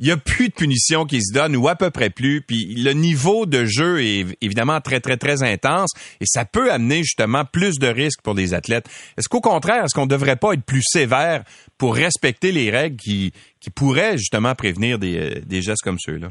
il 0.00 0.06
y 0.06 0.10
a 0.10 0.16
plus 0.16 0.48
de 0.48 0.54
punitions 0.54 1.04
qui 1.04 1.22
se 1.22 1.32
donnent 1.32 1.54
ou 1.54 1.68
à 1.68 1.76
peu 1.76 1.90
près 1.90 2.08
plus. 2.08 2.40
Puis 2.40 2.74
le 2.74 2.92
niveau 2.92 3.44
de 3.44 3.66
jeu 3.66 4.02
est 4.02 4.26
évidemment 4.40 4.80
très, 4.80 4.98
très, 5.00 5.18
très 5.18 5.42
intense 5.42 5.90
et 6.20 6.24
ça 6.26 6.46
peut 6.46 6.72
amener 6.72 7.02
justement 7.02 7.44
plus 7.44 7.78
de 7.78 7.86
risques 7.86 8.22
pour 8.22 8.34
les 8.34 8.54
athlètes. 8.54 8.88
Est-ce 9.18 9.28
qu'au 9.28 9.42
contraire, 9.42 9.84
est-ce 9.84 9.94
qu'on 9.94 10.06
ne 10.06 10.10
devrait 10.10 10.36
pas 10.36 10.54
être 10.54 10.64
plus 10.64 10.82
sévère 10.82 11.44
pour 11.76 11.94
respecter 11.94 12.50
les 12.50 12.70
règles 12.70 12.96
qui, 12.96 13.32
qui 13.60 13.68
pourraient 13.68 14.16
justement 14.16 14.54
prévenir 14.54 14.98
des, 14.98 15.18
euh, 15.18 15.40
des 15.44 15.60
gestes 15.60 15.82
comme 15.82 15.98
ceux-là? 15.98 16.30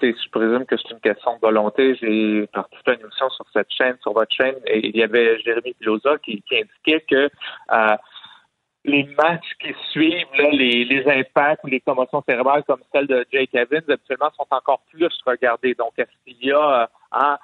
Je 0.00 0.30
présume 0.30 0.64
que 0.66 0.76
c'est 0.76 0.90
une 0.90 1.00
question 1.00 1.34
de 1.36 1.40
volonté. 1.40 1.96
J'ai 1.96 2.46
participé 2.48 2.92
à 2.92 2.94
une 2.94 3.00
émission 3.00 3.28
sur 3.30 3.44
cette 3.52 3.70
chaîne, 3.72 3.96
sur 4.00 4.12
votre 4.12 4.34
chaîne, 4.34 4.56
et 4.66 4.86
il 4.86 4.96
y 4.96 5.02
avait 5.02 5.38
Jérémy 5.40 5.74
Pilosa 5.74 6.18
qui, 6.18 6.42
indiquait 6.52 7.04
que 7.08 7.30
euh, 7.72 7.96
les 8.84 9.04
matchs 9.04 9.54
qui 9.60 9.74
suivent, 9.90 10.26
les, 10.52 11.04
impacts 11.06 11.64
ou 11.64 11.68
les 11.68 11.80
commotions 11.80 12.22
cérébrales 12.26 12.64
comme 12.64 12.80
celle 12.92 13.06
de 13.06 13.26
Jake 13.32 13.54
Evans, 13.54 13.82
habituellement, 13.88 14.30
sont 14.36 14.46
encore 14.50 14.82
plus 14.90 15.08
regardés. 15.26 15.74
Donc, 15.74 15.92
est-ce 15.98 16.10
qu'il 16.24 16.44
y 16.44 16.52
a 16.52 16.82
euh, 16.82 16.86
un, 17.12 17.38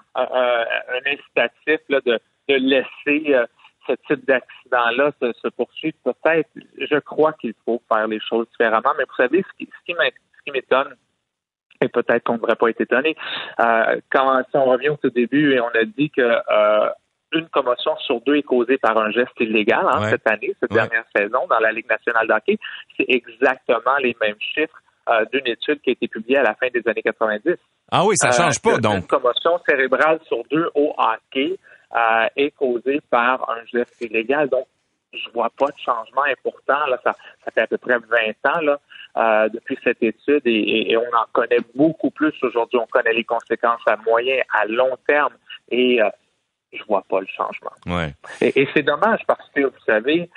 incitatif 1.07 1.81
de, 1.89 2.21
laisser 2.49 3.35
euh, 3.35 3.47
ce 3.87 3.93
type 4.07 4.25
d'accident-là 4.27 5.13
se, 5.21 5.49
poursuivre? 5.49 5.97
Peut-être. 6.05 6.51
Je 6.79 6.99
crois 7.01 7.33
qu'il 7.35 7.55
faut 7.65 7.83
faire 7.89 8.07
les 8.07 8.21
choses 8.21 8.49
différemment. 8.51 8.93
Mais 8.97 9.05
vous 9.05 9.17
savez, 9.17 9.43
ce 9.43 9.65
qui, 9.65 9.95
m'étonne, 10.51 10.95
et 11.81 11.89
peut-être 11.89 12.25
qu'on 12.25 12.35
ne 12.35 12.39
devrait 12.39 12.57
pas 12.57 12.69
être 12.69 12.81
étonné, 12.81 13.17
euh, 13.61 14.01
quand 14.11 14.43
si 14.51 14.57
on 14.57 14.65
revient 14.65 14.91
au 14.91 14.97
tout 14.97 15.11
début 15.11 15.55
et 15.55 15.61
on 15.61 15.69
a 15.69 15.85
dit 15.85 16.11
que 16.11 16.23
une 17.35 17.49
commotion 17.49 17.97
sur 17.99 18.21
deux 18.21 18.37
est 18.37 18.43
causée 18.43 18.79
par 18.79 18.97
un 18.97 19.11
geste 19.11 19.39
illégal 19.41 19.85
hein, 19.91 20.09
cette 20.09 20.29
année, 20.31 20.55
cette 20.61 20.71
dernière 20.71 21.05
saison 21.15 21.47
dans 21.49 21.59
la 21.59 21.73
Ligue 21.73 21.89
nationale 21.89 22.29
d'hockey. 22.29 22.59
C'est 22.97 23.07
exactement 23.09 23.97
les 24.01 24.17
mêmes 24.21 24.37
chiffres 24.39 24.81
euh, 25.09 25.25
d'une 25.33 25.47
étude 25.47 25.81
qui 25.83 25.91
a 25.91 25.93
été 25.93 26.09
publiée 26.09 26.39
à 26.39 26.43
la 26.43 26.55
fin 26.55 26.69
des 26.73 26.83
années 26.89 27.03
90. 27.03 27.57
Ah 27.93 28.07
oui, 28.07 28.17
ça 28.17 28.31
change 28.31 28.61
pas, 28.61 28.75
euh, 28.75 28.79
donc. 28.79 28.97
Une 28.97 29.07
commotion 29.07 29.59
cérébrale 29.69 30.19
sur 30.27 30.43
deux 30.51 30.71
au 30.75 30.95
hockey 30.97 31.59
euh, 31.95 32.27
est 32.37 32.51
causée 32.53 33.01
par 33.11 33.49
un 33.51 33.65
geste 33.67 34.01
illégal. 34.01 34.49
Donc, 34.49 34.67
je 35.15 35.31
vois 35.31 35.51
pas 35.51 35.67
de 35.67 35.79
changement 35.79 36.25
important. 36.25 36.87
Là, 36.87 36.99
ça, 37.05 37.15
ça 37.45 37.51
fait 37.51 37.63
à 37.63 37.67
peu 37.67 37.79
près 37.79 37.99
20 37.99 38.51
ans 38.51 38.61
là, 39.15 39.49
depuis 39.49 39.79
cette 39.83 40.03
étude 40.03 40.43
et, 40.45 40.91
et, 40.91 40.97
on 40.97 41.09
en 41.15 41.27
connaît 41.33 41.61
beaucoup 41.75 42.11
plus 42.11 42.35
aujourd'hui. 42.43 42.79
On 42.79 42.87
connaît 42.87 43.13
les 43.13 43.25
conséquences 43.25 43.83
à 43.87 43.97
moyen, 43.97 44.43
à 44.53 44.67
long 44.67 44.97
terme 45.07 45.35
et 45.71 46.01
je 46.75 46.85
vois 46.85 47.05
pas 47.09 47.21
le 47.21 47.27
changement. 47.27 47.73
Ouais. 47.87 48.13
Et, 48.41 48.69
c'est 48.75 48.83
dommage 48.83 49.21
parce 49.27 49.49
que, 49.51 49.63
vous 49.63 49.85
savez, 49.87 50.29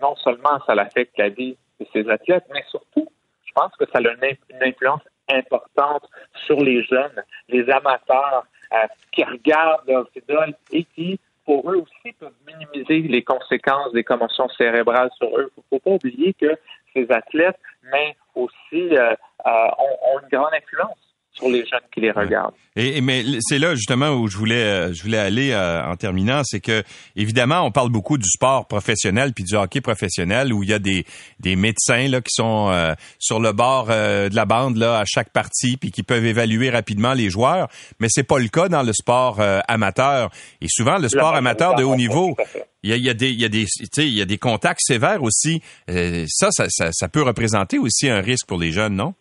non 0.00 0.16
seulement 0.16 0.60
ça 0.66 0.72
affecte 0.72 1.18
la 1.18 1.28
vie 1.28 1.56
de 1.78 1.86
ces 1.92 2.08
athlètes, 2.08 2.44
mais 2.52 2.64
surtout, 2.70 3.08
je 3.44 3.52
pense 3.52 3.72
que 3.76 3.84
ça 3.92 3.98
a 3.98 4.00
une, 4.00 4.36
influence 4.62 5.02
importante 5.28 6.08
sur 6.46 6.60
les 6.60 6.82
jeunes, 6.84 7.22
les 7.48 7.68
amateurs 7.70 8.44
euh, 8.72 8.76
qui 9.12 9.24
regardent 9.24 9.86
leurs 9.86 10.08
idoles 10.16 10.54
et 10.72 10.84
qui, 10.84 11.20
pour 11.50 11.68
eux 11.68 11.78
aussi, 11.78 12.12
peuvent 12.12 12.30
minimiser 12.46 13.08
les 13.08 13.24
conséquences 13.24 13.92
des 13.92 14.04
commotions 14.04 14.48
cérébrales 14.50 15.10
sur 15.16 15.36
eux. 15.36 15.50
Il 15.56 15.60
ne 15.60 15.64
faut 15.68 15.80
pas 15.80 15.96
oublier 15.96 16.32
que 16.34 16.56
ces 16.94 17.10
athlètes, 17.10 17.58
mais 17.90 18.16
aussi, 18.36 18.96
euh, 18.96 19.16
euh, 19.46 19.50
ont 19.50 20.20
une 20.22 20.28
grande 20.28 20.54
influence 20.54 21.09
sur 21.40 21.48
les 21.48 21.66
jeunes 21.66 21.80
qui 21.92 22.00
les 22.00 22.10
regardent. 22.10 22.54
Et, 22.76 23.00
mais 23.00 23.24
c'est 23.40 23.58
là 23.58 23.74
justement 23.74 24.10
où 24.10 24.28
je 24.28 24.36
voulais 24.36 24.62
euh, 24.62 24.92
je 24.92 25.02
voulais 25.02 25.18
aller 25.18 25.50
euh, 25.50 25.84
en 25.84 25.96
terminant, 25.96 26.42
c'est 26.44 26.60
que 26.60 26.84
évidemment 27.16 27.62
on 27.62 27.72
parle 27.72 27.90
beaucoup 27.90 28.16
du 28.16 28.28
sport 28.28 28.66
professionnel 28.68 29.32
puis 29.32 29.42
du 29.42 29.56
hockey 29.56 29.80
professionnel 29.80 30.52
où 30.52 30.62
il 30.62 30.70
y 30.70 30.72
a 30.72 30.78
des 30.78 31.04
des 31.40 31.56
médecins 31.56 32.06
là 32.08 32.20
qui 32.20 32.32
sont 32.32 32.70
euh, 32.70 32.94
sur 33.18 33.40
le 33.40 33.52
bord 33.52 33.86
de 33.86 34.34
la 34.34 34.44
bande 34.44 34.76
là 34.76 35.00
à 35.00 35.04
chaque 35.04 35.30
partie 35.30 35.76
puis 35.76 35.90
qui 35.90 36.02
peuvent 36.02 36.24
évaluer 36.24 36.70
rapidement 36.70 37.12
les 37.12 37.28
joueurs, 37.28 37.68
mais 37.98 38.06
c'est 38.08 38.22
pas 38.22 38.38
le 38.38 38.48
cas 38.48 38.68
dans 38.68 38.82
le 38.82 38.92
sport 38.92 39.40
amateur. 39.66 40.30
Et 40.60 40.66
souvent 40.68 40.98
le 40.98 41.08
sport 41.08 41.34
amateur 41.34 41.74
de 41.74 41.82
haut 41.82 41.96
niveau 41.96 42.36
il 42.82 42.90
y 42.90 42.92
a, 42.92 42.96
il 42.96 43.04
y 43.04 43.10
a 43.10 43.14
des 43.14 43.30
il 43.30 43.40
y 43.40 43.44
a 43.44 43.48
des 43.48 43.66
il 43.98 44.14
y 44.14 44.22
a 44.22 44.24
des 44.24 44.38
contacts 44.38 44.80
sévères 44.82 45.22
aussi. 45.22 45.60
Ça, 45.88 46.50
ça, 46.50 46.66
ça 46.68 46.90
ça 46.92 47.08
peut 47.08 47.22
représenter 47.22 47.78
aussi 47.78 48.08
un 48.08 48.20
risque 48.20 48.46
pour 48.46 48.58
les 48.58 48.70
jeunes, 48.70 48.94
non? 48.94 49.14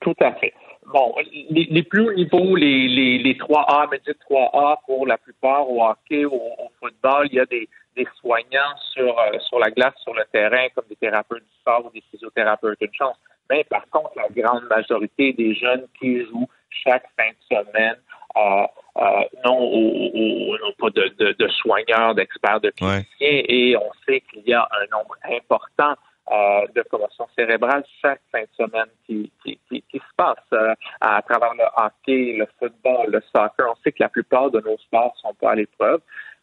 Tout 0.00 0.14
à 0.20 0.32
fait 0.34 0.54
bon, 0.92 1.14
les, 1.50 1.82
plus 1.82 2.02
hauts 2.02 2.12
niveaux, 2.12 2.56
les, 2.56 2.88
les, 2.88 3.18
les 3.18 3.34
3A, 3.34 3.88
mais 3.90 3.98
3A 3.98 4.76
pour 4.86 5.06
la 5.06 5.18
plupart 5.18 5.68
au 5.70 5.82
hockey 5.82 6.24
ou 6.24 6.34
au, 6.34 6.70
football, 6.78 7.28
il 7.30 7.36
y 7.36 7.40
a 7.40 7.46
des, 7.46 7.68
des 7.96 8.06
soignants 8.20 8.76
sur, 8.92 9.18
euh, 9.18 9.38
sur 9.48 9.58
la 9.58 9.70
glace, 9.70 9.94
sur 10.02 10.14
le 10.14 10.24
terrain, 10.32 10.66
comme 10.74 10.84
des 10.88 10.96
thérapeutes 10.96 11.42
du 11.42 11.60
sport 11.60 11.86
ou 11.86 11.90
des 11.90 12.02
physiothérapeutes. 12.10 12.78
Une 12.80 12.94
chance. 12.94 13.16
Mais 13.48 13.64
par 13.64 13.88
contre, 13.90 14.12
la 14.16 14.28
grande 14.28 14.64
majorité 14.64 15.32
des 15.32 15.54
jeunes 15.54 15.86
qui 15.98 16.24
jouent 16.26 16.48
chaque 16.70 17.06
fin 17.16 17.28
de 17.28 17.56
semaine 17.56 17.96
euh, 18.36 18.66
euh, 18.96 19.24
n'ont 19.44 20.72
pas 20.78 20.90
de, 20.90 21.12
de, 21.18 21.32
de 21.32 21.48
soigneurs, 21.48 22.14
d'experts, 22.14 22.60
de 22.60 22.70
cliniciens, 22.70 23.04
et 23.20 23.76
on 23.76 23.90
sait 24.06 24.22
qu'il 24.30 24.42
y 24.46 24.54
a 24.54 24.62
un 24.62 24.96
nombre 24.96 25.16
important 25.24 25.94
euh, 26.30 26.66
de 26.76 26.82
commotion 26.82 27.26
cérébrale 27.36 27.82
chaque 28.00 28.20
fin 28.30 28.42
de 28.42 28.48
semaine 28.56 28.86
qui, 29.04 29.32
qui, 29.42 29.58
qui, 29.68 29.98
se 29.98 30.14
passe 30.16 30.36
euh, 30.52 30.74
à 31.00 31.20
travers 31.22 31.54
le 31.54 31.64
hockey, 31.76 32.36
le 32.38 32.46
football, 32.58 33.10
le 33.10 33.20
soccer. 33.34 33.66
On 33.68 33.74
sait 33.82 33.90
que 33.90 34.00
la 34.00 34.08
plupart 34.08 34.50
de 34.50 34.60
nos 34.60 34.78
sports 34.78 35.12
sont 35.20 35.34
pas 35.34 35.52
à 35.52 35.54
l'épreuve. 35.56 36.00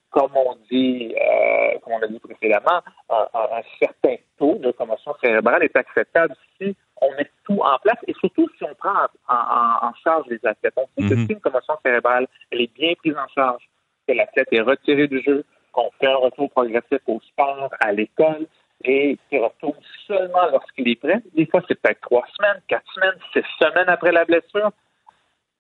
Comme 0.10 0.32
on 0.36 0.58
dit, 0.70 1.16
euh, 1.16 1.80
comme 1.80 1.94
on 1.94 2.00
l'a 2.00 2.08
dit 2.08 2.20
précédemment, 2.20 2.82
un, 3.10 3.62
certain 3.80 4.16
taux 4.38 4.56
de 4.56 4.72
commotion 4.72 5.14
cérébrale 5.24 5.64
est 5.64 5.76
acceptable 5.78 6.36
si 6.58 6.76
on 7.02 7.12
met 7.16 7.30
tout 7.46 7.60
en 7.62 7.78
place 7.80 8.00
et 8.08 8.14
surtout 8.16 8.50
si 8.58 8.66
on 8.66 8.76
prend 8.76 8.94
en, 9.30 9.94
charge 10.04 10.26
les 10.28 10.46
athlètes. 10.46 10.74
On 10.76 10.88
sait 10.98 11.08
que 11.08 11.14
mhm. 11.14 11.28
si 11.28 11.34
une 11.34 11.40
commotion 11.40 11.76
cérébrale 11.86 12.28
elle 12.52 12.62
est 12.62 12.74
bien 12.74 12.94
prise 12.96 13.16
en 13.16 13.28
charge, 13.34 13.64
que 14.06 14.14
l'athlète 14.14 14.50
est 14.52 14.62
retiré 14.62 15.08
du 15.08 15.22
jeu, 15.22 15.46
qu'on 15.72 15.92
fait 16.00 16.08
un 16.08 16.16
retour 16.16 16.50
progressif 16.52 17.00
au 17.08 17.22
sport, 17.22 17.70
à 17.80 17.92
l'école, 17.92 18.48
et 18.84 19.18
qui 19.30 19.38
retourne 19.38 19.80
seulement 20.06 20.46
lorsqu'il 20.52 20.88
est 20.88 21.00
prêt. 21.00 21.22
Des 21.36 21.46
fois, 21.46 21.62
c'est 21.68 21.80
peut-être 21.80 22.02
trois 22.02 22.26
semaines, 22.36 22.62
quatre 22.68 22.92
semaines, 22.94 23.18
six 23.34 23.44
semaines 23.60 23.90
après 23.90 24.12
la 24.12 24.26
blessure. 24.26 24.72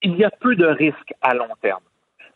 Il 0.03 0.15
y 0.18 0.24
a 0.24 0.30
peu 0.30 0.55
de 0.55 0.65
risques 0.65 1.13
à 1.22 1.34
long 1.34 1.49
terme. 1.61 1.84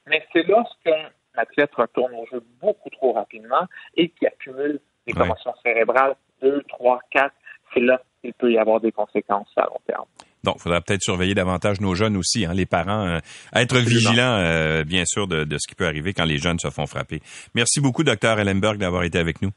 Mais 0.08 0.26
c'est 0.34 0.44
lorsqu'un 0.48 1.10
athlète 1.36 1.74
retourne 1.76 2.14
au 2.16 2.26
jeu 2.32 2.44
beaucoup 2.60 2.90
trop 2.90 3.14
rapidement 3.14 3.66
et 3.96 4.10
qui 4.10 4.26
accumule 4.26 4.80
des 5.08 5.14
commotions 5.14 5.54
cérébrales, 5.64 6.16
deux, 6.42 6.62
trois, 6.68 7.00
quatre, 7.12 7.36
c'est 7.74 7.80
là 7.80 8.02
qu'il 8.22 8.34
peut 8.34 8.52
y 8.52 8.58
avoir 8.58 8.80
des 8.82 8.92
conséquences 8.92 9.50
à 9.56 9.66
long 9.66 9.80
terme. 9.88 10.06
Donc, 10.44 10.56
il 10.58 10.62
faudra 10.62 10.82
peut-être 10.82 11.02
surveiller 11.02 11.36
davantage 11.36 11.82
nos 11.82 11.94
jeunes 11.94 12.18
aussi, 12.18 12.46
hein, 12.46 12.54
les 12.54 12.66
parents, 12.66 13.06
euh, 13.06 13.20
être 13.54 13.78
vigilants, 13.78 14.38
euh, 14.40 14.84
bien 14.84 15.04
sûr, 15.06 15.28
de, 15.28 15.44
de, 15.44 15.58
ce 15.60 15.68
qui 15.68 15.76
peut 15.76 15.86
arriver 15.86 16.14
quand 16.14 16.26
les 16.26 16.38
jeunes 16.38 16.58
se 16.60 16.70
font 16.70 16.88
frapper. 16.88 17.22
Merci 17.54 17.80
beaucoup, 17.80 18.04
docteur 18.04 18.40
Ellenberg, 18.40 18.78
d'avoir 18.78 19.04
été 19.04 19.20
avec 19.20 19.42
nous. 19.42 19.52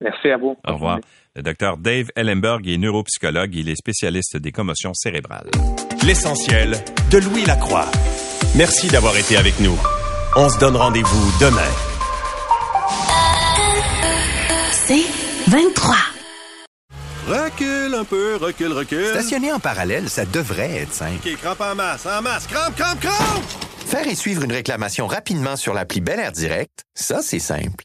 Merci 0.00 0.28
à 0.28 0.36
vous. 0.36 0.56
Au 0.66 0.74
revoir. 0.74 0.98
Le 1.34 1.42
docteur 1.42 1.76
Dave 1.76 2.08
Ellenberg 2.16 2.66
est 2.68 2.78
neuropsychologue. 2.78 3.54
Il 3.54 3.68
est 3.68 3.76
spécialiste 3.76 4.36
des 4.36 4.52
commotions 4.52 4.94
cérébrales. 4.94 5.50
L'essentiel 6.04 6.72
de 7.10 7.18
Louis 7.18 7.44
Lacroix. 7.46 7.86
Merci 8.56 8.88
d'avoir 8.88 9.16
été 9.16 9.36
avec 9.36 9.58
nous. 9.60 9.76
On 10.36 10.48
se 10.48 10.58
donne 10.58 10.76
rendez-vous 10.76 11.38
demain. 11.40 11.60
C'est 14.72 15.50
23. 15.50 15.94
Recule 17.26 17.94
un 17.94 18.04
peu, 18.04 18.36
recule, 18.36 18.72
recule. 18.72 19.06
Stationner 19.06 19.52
en 19.52 19.58
parallèle, 19.58 20.08
ça 20.08 20.24
devrait 20.24 20.76
être 20.76 20.92
simple. 20.92 21.26
OK, 21.26 21.36
crampe 21.38 21.60
en 21.60 21.74
masse, 21.74 22.06
en 22.06 22.22
masse, 22.22 22.46
crampe, 22.46 22.76
crampe, 22.76 23.00
crampe! 23.00 23.44
Faire 23.86 24.06
et 24.06 24.14
suivre 24.14 24.44
une 24.44 24.52
réclamation 24.52 25.06
rapidement 25.06 25.56
sur 25.56 25.74
l'appli 25.74 26.00
Bel 26.00 26.20
Air 26.20 26.32
Direct, 26.32 26.84
ça, 26.94 27.22
c'est 27.22 27.40
simple. 27.40 27.84